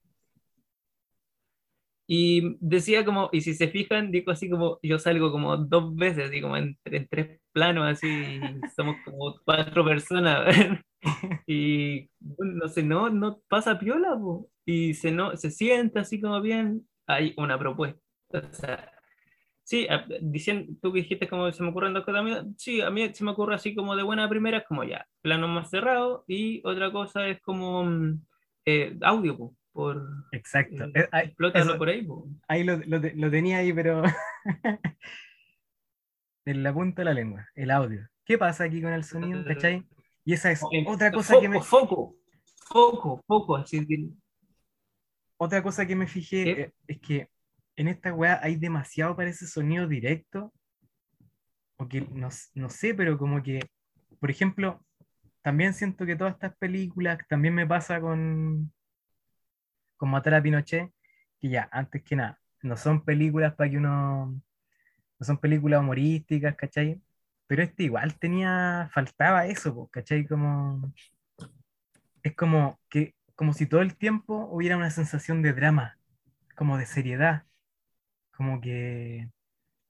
Y 2.10 2.56
decía 2.62 3.04
como, 3.04 3.30
y 3.34 3.42
si 3.42 3.54
se 3.54 3.68
fijan, 3.68 4.12
digo 4.12 4.32
así 4.32 4.50
como, 4.50 4.80
yo 4.82 4.98
salgo 4.98 5.32
como 5.32 5.58
dos 5.58 5.94
veces, 5.96 6.30
así 6.30 6.42
como 6.42 6.56
en, 6.56 6.78
en 6.86 7.08
tres 7.10 7.42
planos, 7.58 7.88
así, 7.88 8.40
somos 8.76 8.98
como 9.04 9.34
cuatro 9.44 9.84
personas. 9.84 10.46
Y 11.48 12.10
no 12.40 12.68
sé, 12.68 12.84
no, 12.84 13.10
no 13.10 13.40
pasa 13.48 13.80
piola, 13.80 14.18
po. 14.18 14.50
Y 14.66 14.94
se, 14.94 15.12
no, 15.12 15.36
se 15.38 15.50
siente 15.52 16.00
así 16.00 16.20
como 16.20 16.42
bien, 16.42 16.86
hay 17.08 17.34
una 17.38 17.58
propuesta. 17.58 18.00
O 18.34 18.52
sea, 18.54 18.92
sí, 19.64 19.88
a- 19.90 20.06
diciendo, 20.22 20.74
tú 20.82 20.92
que 20.92 21.00
dijiste 21.02 21.28
como 21.28 21.52
se 21.52 21.64
me 21.64 21.70
ocurren 21.70 21.94
dos 21.94 22.04
cosas, 22.04 22.22
a 22.22 22.24
mí- 22.24 22.54
sí, 22.58 22.82
a 22.82 22.90
mí 22.90 23.14
se 23.14 23.24
me 23.24 23.32
ocurre 23.32 23.56
así 23.56 23.74
como 23.76 23.96
de 23.96 24.04
buena 24.04 24.28
primera, 24.28 24.64
como 24.66 24.84
ya, 24.84 25.06
plano 25.22 25.48
más 25.48 25.70
cerrado, 25.70 26.26
y 26.28 26.62
otra 26.66 26.92
cosa 26.92 27.28
es 27.28 27.40
como 27.42 27.84
mm, 27.86 28.22
eh, 28.66 28.98
audio, 29.02 29.38
po, 29.38 29.56
por... 29.72 30.02
Exacto. 30.32 30.84
eh, 30.94 31.08
Eh, 31.14 31.24
explótalo 31.26 31.78
por 31.78 31.90
ahí, 31.90 32.02
po. 32.04 32.28
ahí 32.50 32.64
lo, 32.66 32.78
lo 32.88 33.00
lo 33.16 33.32
tenía 33.32 33.60
ahí, 33.60 33.72
pero 33.72 34.04
en 36.48 36.64
la 36.64 36.74
punta 36.74 37.02
de 37.02 37.06
la 37.06 37.14
lengua, 37.14 37.48
el 37.56 37.72
audio. 37.72 38.08
¿Qué 38.26 38.38
pasa 38.38 38.64
aquí 38.64 38.82
con 38.82 38.94
el 38.94 39.04
sonido? 39.04 39.44
¿Cachai? 39.46 39.86
Y 40.24 40.34
esa 40.34 40.52
es 40.52 40.62
Eh, 40.72 40.86
otra 40.88 41.12
cosa 41.12 41.34
foco, 41.34 41.42
que 41.42 41.50
me, 41.50 41.62
Foco, 41.62 42.16
foco, 42.68 43.22
foco, 43.28 43.56
así 43.58 43.86
que... 43.86 44.10
otra 45.38 45.62
cosa 45.62 45.86
que 45.86 45.96
me 45.96 46.08
fijé 46.08 46.44
¿Qué? 46.44 46.62
eh, 46.62 46.74
es 46.88 47.00
que 47.00 47.30
en 47.76 47.88
esta 47.90 48.14
weá 48.14 48.40
hay 48.42 48.56
demasiado 48.56 49.16
para 49.16 49.30
ese 49.30 49.46
sonido 49.46 49.88
directo. 49.88 50.54
O 51.78 51.88
que 51.88 52.02
no, 52.02 52.30
no 52.56 52.70
sé, 52.70 52.96
pero 52.96 53.18
como 53.18 53.44
que, 53.44 53.60
por 54.20 54.32
ejemplo, 54.32 54.84
también 55.44 55.74
siento 55.74 56.06
que 56.06 56.16
todas 56.16 56.34
estas 56.34 56.56
películas, 56.58 57.20
también 57.30 57.54
me 57.54 57.68
pasa 57.68 58.02
con, 58.02 58.74
con 59.96 60.10
Matar 60.10 60.34
a 60.36 60.42
Pinochet, 60.42 60.92
que 61.40 61.50
ya, 61.50 61.70
antes 61.72 62.04
que 62.04 62.16
nada, 62.16 62.40
no 62.64 62.76
son 62.76 63.06
películas 63.06 63.54
para 63.54 63.70
que 63.70 63.78
uno, 63.78 64.42
no 65.20 65.26
son 65.26 65.38
películas 65.40 65.82
humorísticas, 65.82 66.56
¿cachai? 66.56 67.02
Pero 67.48 67.64
este 67.64 67.84
igual 67.84 68.18
tenía, 68.20 68.90
faltaba 68.94 69.46
eso, 69.48 69.88
¿cachai? 69.92 70.26
Como, 70.28 70.94
es 72.24 72.36
como 72.36 72.80
que, 72.90 73.16
como 73.36 73.54
si 73.54 73.66
todo 73.68 73.82
el 73.82 73.96
tiempo 73.98 74.48
hubiera 74.52 74.78
una 74.78 74.92
sensación 74.92 75.42
de 75.42 75.54
drama, 75.54 75.98
como 76.58 76.78
de 76.78 76.86
seriedad, 76.86 77.46
como 78.36 78.62
que, 78.62 79.30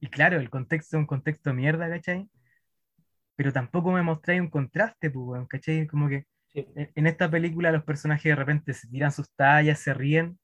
y 0.01 0.07
claro, 0.09 0.39
el 0.39 0.49
contexto 0.49 0.97
es 0.97 1.01
un 1.01 1.07
contexto 1.07 1.53
mierda, 1.55 1.89
¿cachai? 1.89 2.29
Pero 3.35 3.53
tampoco 3.53 3.91
me 3.91 4.01
mostráis 4.03 4.41
un 4.41 4.49
contraste, 4.49 5.09
pues, 5.11 5.47
¿cachai? 5.47 5.87
Como 5.87 6.09
que 6.09 6.25
Sí. 6.53 6.65
en 6.95 7.07
esta 7.07 7.29
película 7.31 7.71
los 7.71 7.83
personajes 7.85 8.25
de 8.31 8.35
repente 8.35 8.73
se 8.73 8.87
tiran 8.89 9.11
sus 9.11 9.29
tallas, 9.35 9.79
se 9.79 9.93
ríen, 9.93 10.39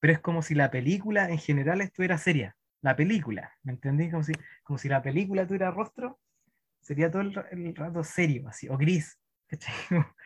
pero 0.00 0.14
es 0.14 0.20
como 0.20 0.42
si 0.42 0.54
la 0.56 0.70
película 0.72 1.30
en 1.30 1.38
general 1.38 1.82
estuviera 1.82 2.18
seria. 2.18 2.55
La 2.82 2.94
película, 2.94 3.52
¿me 3.62 3.72
entendí? 3.72 4.10
Como 4.10 4.22
si, 4.22 4.32
como 4.62 4.78
si 4.78 4.88
la 4.88 5.02
película 5.02 5.46
tuviera 5.46 5.70
rostro, 5.70 6.20
sería 6.80 7.10
todo 7.10 7.22
el, 7.22 7.34
el 7.50 7.74
rato 7.74 8.04
serio, 8.04 8.48
así, 8.48 8.68
o 8.68 8.76
gris, 8.76 9.18
¿cachai? 9.48 9.74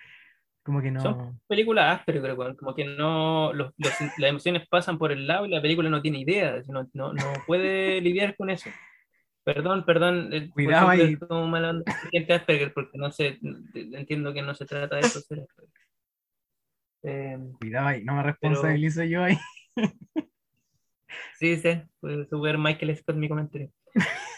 Como 0.63 0.83
que 0.83 0.91
no. 0.91 1.01
Son 1.01 1.41
películas 1.49 1.99
ásperas, 1.99 2.37
como 2.59 2.75
que 2.75 2.85
no, 2.85 3.53
los- 3.55 3.73
los- 3.79 3.95
las 4.19 4.31
emociones 4.31 4.69
pasan 4.69 4.99
por 4.99 5.11
el 5.11 5.27
lado 5.27 5.47
y 5.47 5.51
la 5.51 5.63
película 5.63 5.89
no 5.89 6.03
tiene 6.03 6.21
idea, 6.21 6.63
no, 6.69 6.87
no, 6.93 7.15
no 7.15 7.33
puede 7.47 8.01
lidiar 8.03 8.37
con 8.37 8.51
eso. 8.51 8.71
Perdón, 9.43 9.85
perdón, 9.87 10.29
eh, 10.35 10.51
Cuidado 10.51 10.91
ahí. 10.91 11.17
como 11.17 11.47
mala 11.49 11.83
gente 12.13 12.35
Asperger, 12.35 12.75
porque 12.75 12.99
no 12.99 13.11
sé, 13.11 13.39
entiendo 13.75 14.35
que 14.35 14.43
no 14.43 14.55
se 14.55 14.67
trata 14.67 14.97
de 14.97 15.03
eso. 15.03 15.21
Eh, 17.03 17.39
Cuidado 17.59 17.87
ahí, 17.89 18.05
no 18.05 18.15
me 18.15 18.23
responsabilizo 18.23 19.03
yo 19.05 19.25
ahí. 19.25 19.39
Sí, 21.39 21.57
sí, 21.57 21.83
puede 22.01 22.27
subir 22.29 22.59
Michael 22.59 22.97
Scott 22.97 23.17
mi 23.17 23.29
comentario. 23.29 23.71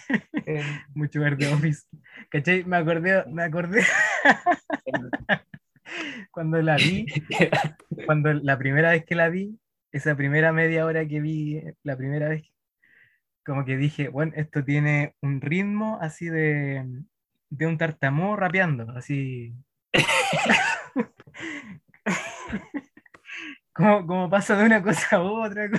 Eh, 0.44 0.62
Mucho 0.94 1.20
ver 1.20 1.38
de 1.38 1.46
Office. 1.46 1.86
¿Cachai? 2.28 2.64
Me 2.64 2.76
acordé, 2.76 3.24
me 3.30 3.44
acordé 3.44 3.82
cuando 6.30 6.60
la 6.60 6.76
vi, 6.76 7.06
cuando 8.06 8.34
la 8.34 8.58
primera 8.58 8.90
vez 8.90 9.04
que 9.06 9.14
la 9.14 9.30
vi, 9.30 9.58
esa 9.90 10.14
primera 10.16 10.52
media 10.52 10.84
hora 10.84 11.06
que 11.06 11.20
vi, 11.20 11.62
la 11.82 11.96
primera 11.96 12.28
vez, 12.28 12.42
como 13.44 13.64
que 13.64 13.76
dije, 13.78 14.08
bueno, 14.08 14.32
esto 14.36 14.62
tiene 14.64 15.14
un 15.22 15.40
ritmo 15.40 15.98
así 16.02 16.26
de, 16.28 16.84
de 17.48 17.66
un 17.66 17.78
tartamudo 17.78 18.36
rapeando, 18.36 18.90
así. 18.96 19.54
como, 23.72 24.06
como 24.06 24.30
pasa 24.30 24.56
de 24.56 24.64
una 24.64 24.82
cosa 24.82 25.16
a 25.16 25.22
otra. 25.22 25.70
co- 25.70 25.78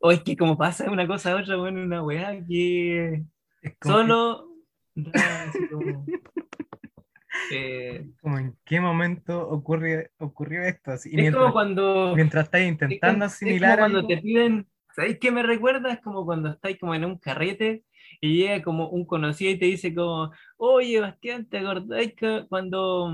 o 0.00 0.10
es 0.10 0.22
que 0.22 0.36
como 0.36 0.56
pasa 0.58 0.90
una 0.90 1.06
cosa 1.06 1.32
a 1.32 1.36
otra, 1.36 1.56
bueno, 1.56 1.82
una 1.82 2.02
weá 2.02 2.36
que 2.46 3.22
es 3.62 3.72
solo 3.82 4.48
da 4.94 5.42
así 5.44 5.58
como, 5.70 6.04
eh, 7.52 8.06
como 8.20 8.38
en 8.38 8.56
qué 8.64 8.80
momento 8.80 9.48
ocurre, 9.48 10.10
ocurrió 10.18 10.62
esto. 10.62 10.92
Así, 10.92 11.10
es 11.10 11.14
mientras, 11.16 11.40
como 11.42 11.52
cuando 11.52 12.12
mientras 12.16 12.44
estáis 12.44 12.64
Es 12.66 12.72
intentando 12.72 13.14
como- 13.14 13.24
asimilar 13.26 13.70
es 13.70 13.76
como 13.76 13.80
cuando 13.82 13.98
algo, 13.98 14.08
te 14.08 14.16
piden, 14.18 14.66
¿sabéis 14.94 15.18
qué 15.20 15.30
me 15.30 15.42
recuerda? 15.42 15.92
Es 15.92 16.00
como 16.00 16.24
cuando 16.24 16.50
estáis 16.50 16.78
como 16.78 16.94
en 16.94 17.04
un 17.04 17.18
carrete 17.18 17.84
y 18.20 18.36
llega 18.38 18.62
como 18.62 18.88
un 18.88 19.04
conocido 19.06 19.50
y 19.52 19.58
te 19.58 19.66
dice 19.66 19.94
como, 19.94 20.32
oye, 20.56 21.00
Bastián, 21.00 21.46
¿te 21.48 21.58
acordáis 21.58 22.14
que 22.14 22.46
cuando, 22.48 23.12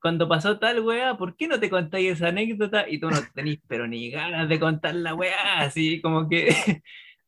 cuando 0.00 0.28
pasó 0.28 0.58
tal 0.58 0.80
weá, 0.80 1.16
¿por 1.16 1.36
qué 1.36 1.48
no 1.48 1.58
te 1.60 1.70
contáis 1.70 2.12
esa 2.12 2.28
anécdota? 2.28 2.88
Y 2.88 3.00
tú 3.00 3.10
no 3.10 3.18
tenís 3.34 3.60
pero 3.68 3.86
ni 3.86 4.10
ganas 4.10 4.48
de 4.48 4.60
contar 4.60 4.94
la 4.94 5.14
weá, 5.14 5.60
así 5.60 6.00
como 6.00 6.28
que 6.28 6.48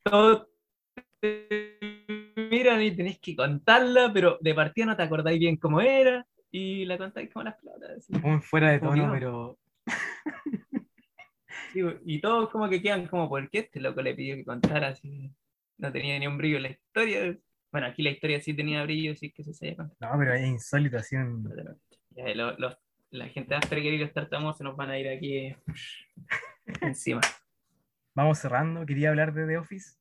todos 0.05 0.47
te 1.21 1.79
miran 2.37 2.83
y 2.83 2.97
tenés 2.97 3.19
que 3.21 3.37
contarla, 3.37 4.11
pero 4.13 4.39
de 4.41 4.55
partida 4.55 4.87
no 4.87 4.97
te 4.97 5.03
acordáis 5.03 5.39
bien 5.39 5.57
cómo 5.57 5.81
era 5.81 6.27
y 6.51 6.85
la 6.85 6.99
contáis 6.99 7.31
como 7.33 7.45
las 7.45 7.57
pelotas. 7.57 7.91
así. 7.99 8.13
un 8.25 8.43
fuera 8.43 8.71
de 8.71 8.81
tono, 8.81 9.11
pero 9.13 9.59
Sí, 11.73 11.81
y 12.05 12.21
todos 12.21 12.51
como 12.51 12.69
que 12.69 12.83
quedan 12.83 13.07
como, 13.07 13.29
¿por 13.29 13.49
qué 13.49 13.61
este 13.61 13.81
loco 13.81 14.03
le 14.03 14.15
pidió 14.15 14.35
que 14.35 14.45
contara 14.45 14.89
así? 14.89 15.31
No 15.79 15.93
tenía 15.93 16.19
ni 16.19 16.27
un 16.27 16.37
brillo 16.37 16.57
en 16.57 16.63
la 16.65 16.71
historia. 16.71 17.37
Bueno, 17.71 17.87
aquí 17.87 18.03
la 18.03 18.11
historia 18.11 18.41
sí 18.41 18.55
tenía 18.55 18.83
brillo, 18.83 19.15
sí 19.15 19.31
que 19.31 19.45
se 19.45 19.55
sabía 19.55 19.77
contar. 19.77 20.11
no, 20.11 20.19
pero 20.19 20.35
es 20.35 20.47
insólito, 20.47 20.97
así 20.97 21.17
un- 21.17 21.45
los- 22.17 22.79
la 23.11 23.27
gente 23.29 23.51
de 23.51 23.57
Asperger 23.57 23.95
y 23.95 23.99
los 23.99 24.13
tartamudos 24.13 24.59
se 24.59 24.65
nos 24.65 24.77
van 24.77 24.91
a 24.91 24.99
ir 24.99 25.09
aquí 25.09 25.55
encima. 26.81 27.21
Vamos 28.15 28.39
cerrando, 28.39 28.85
quería 28.87 29.11
hablar 29.11 29.33
de 29.33 29.47
The 29.47 29.59
Office. 29.59 29.99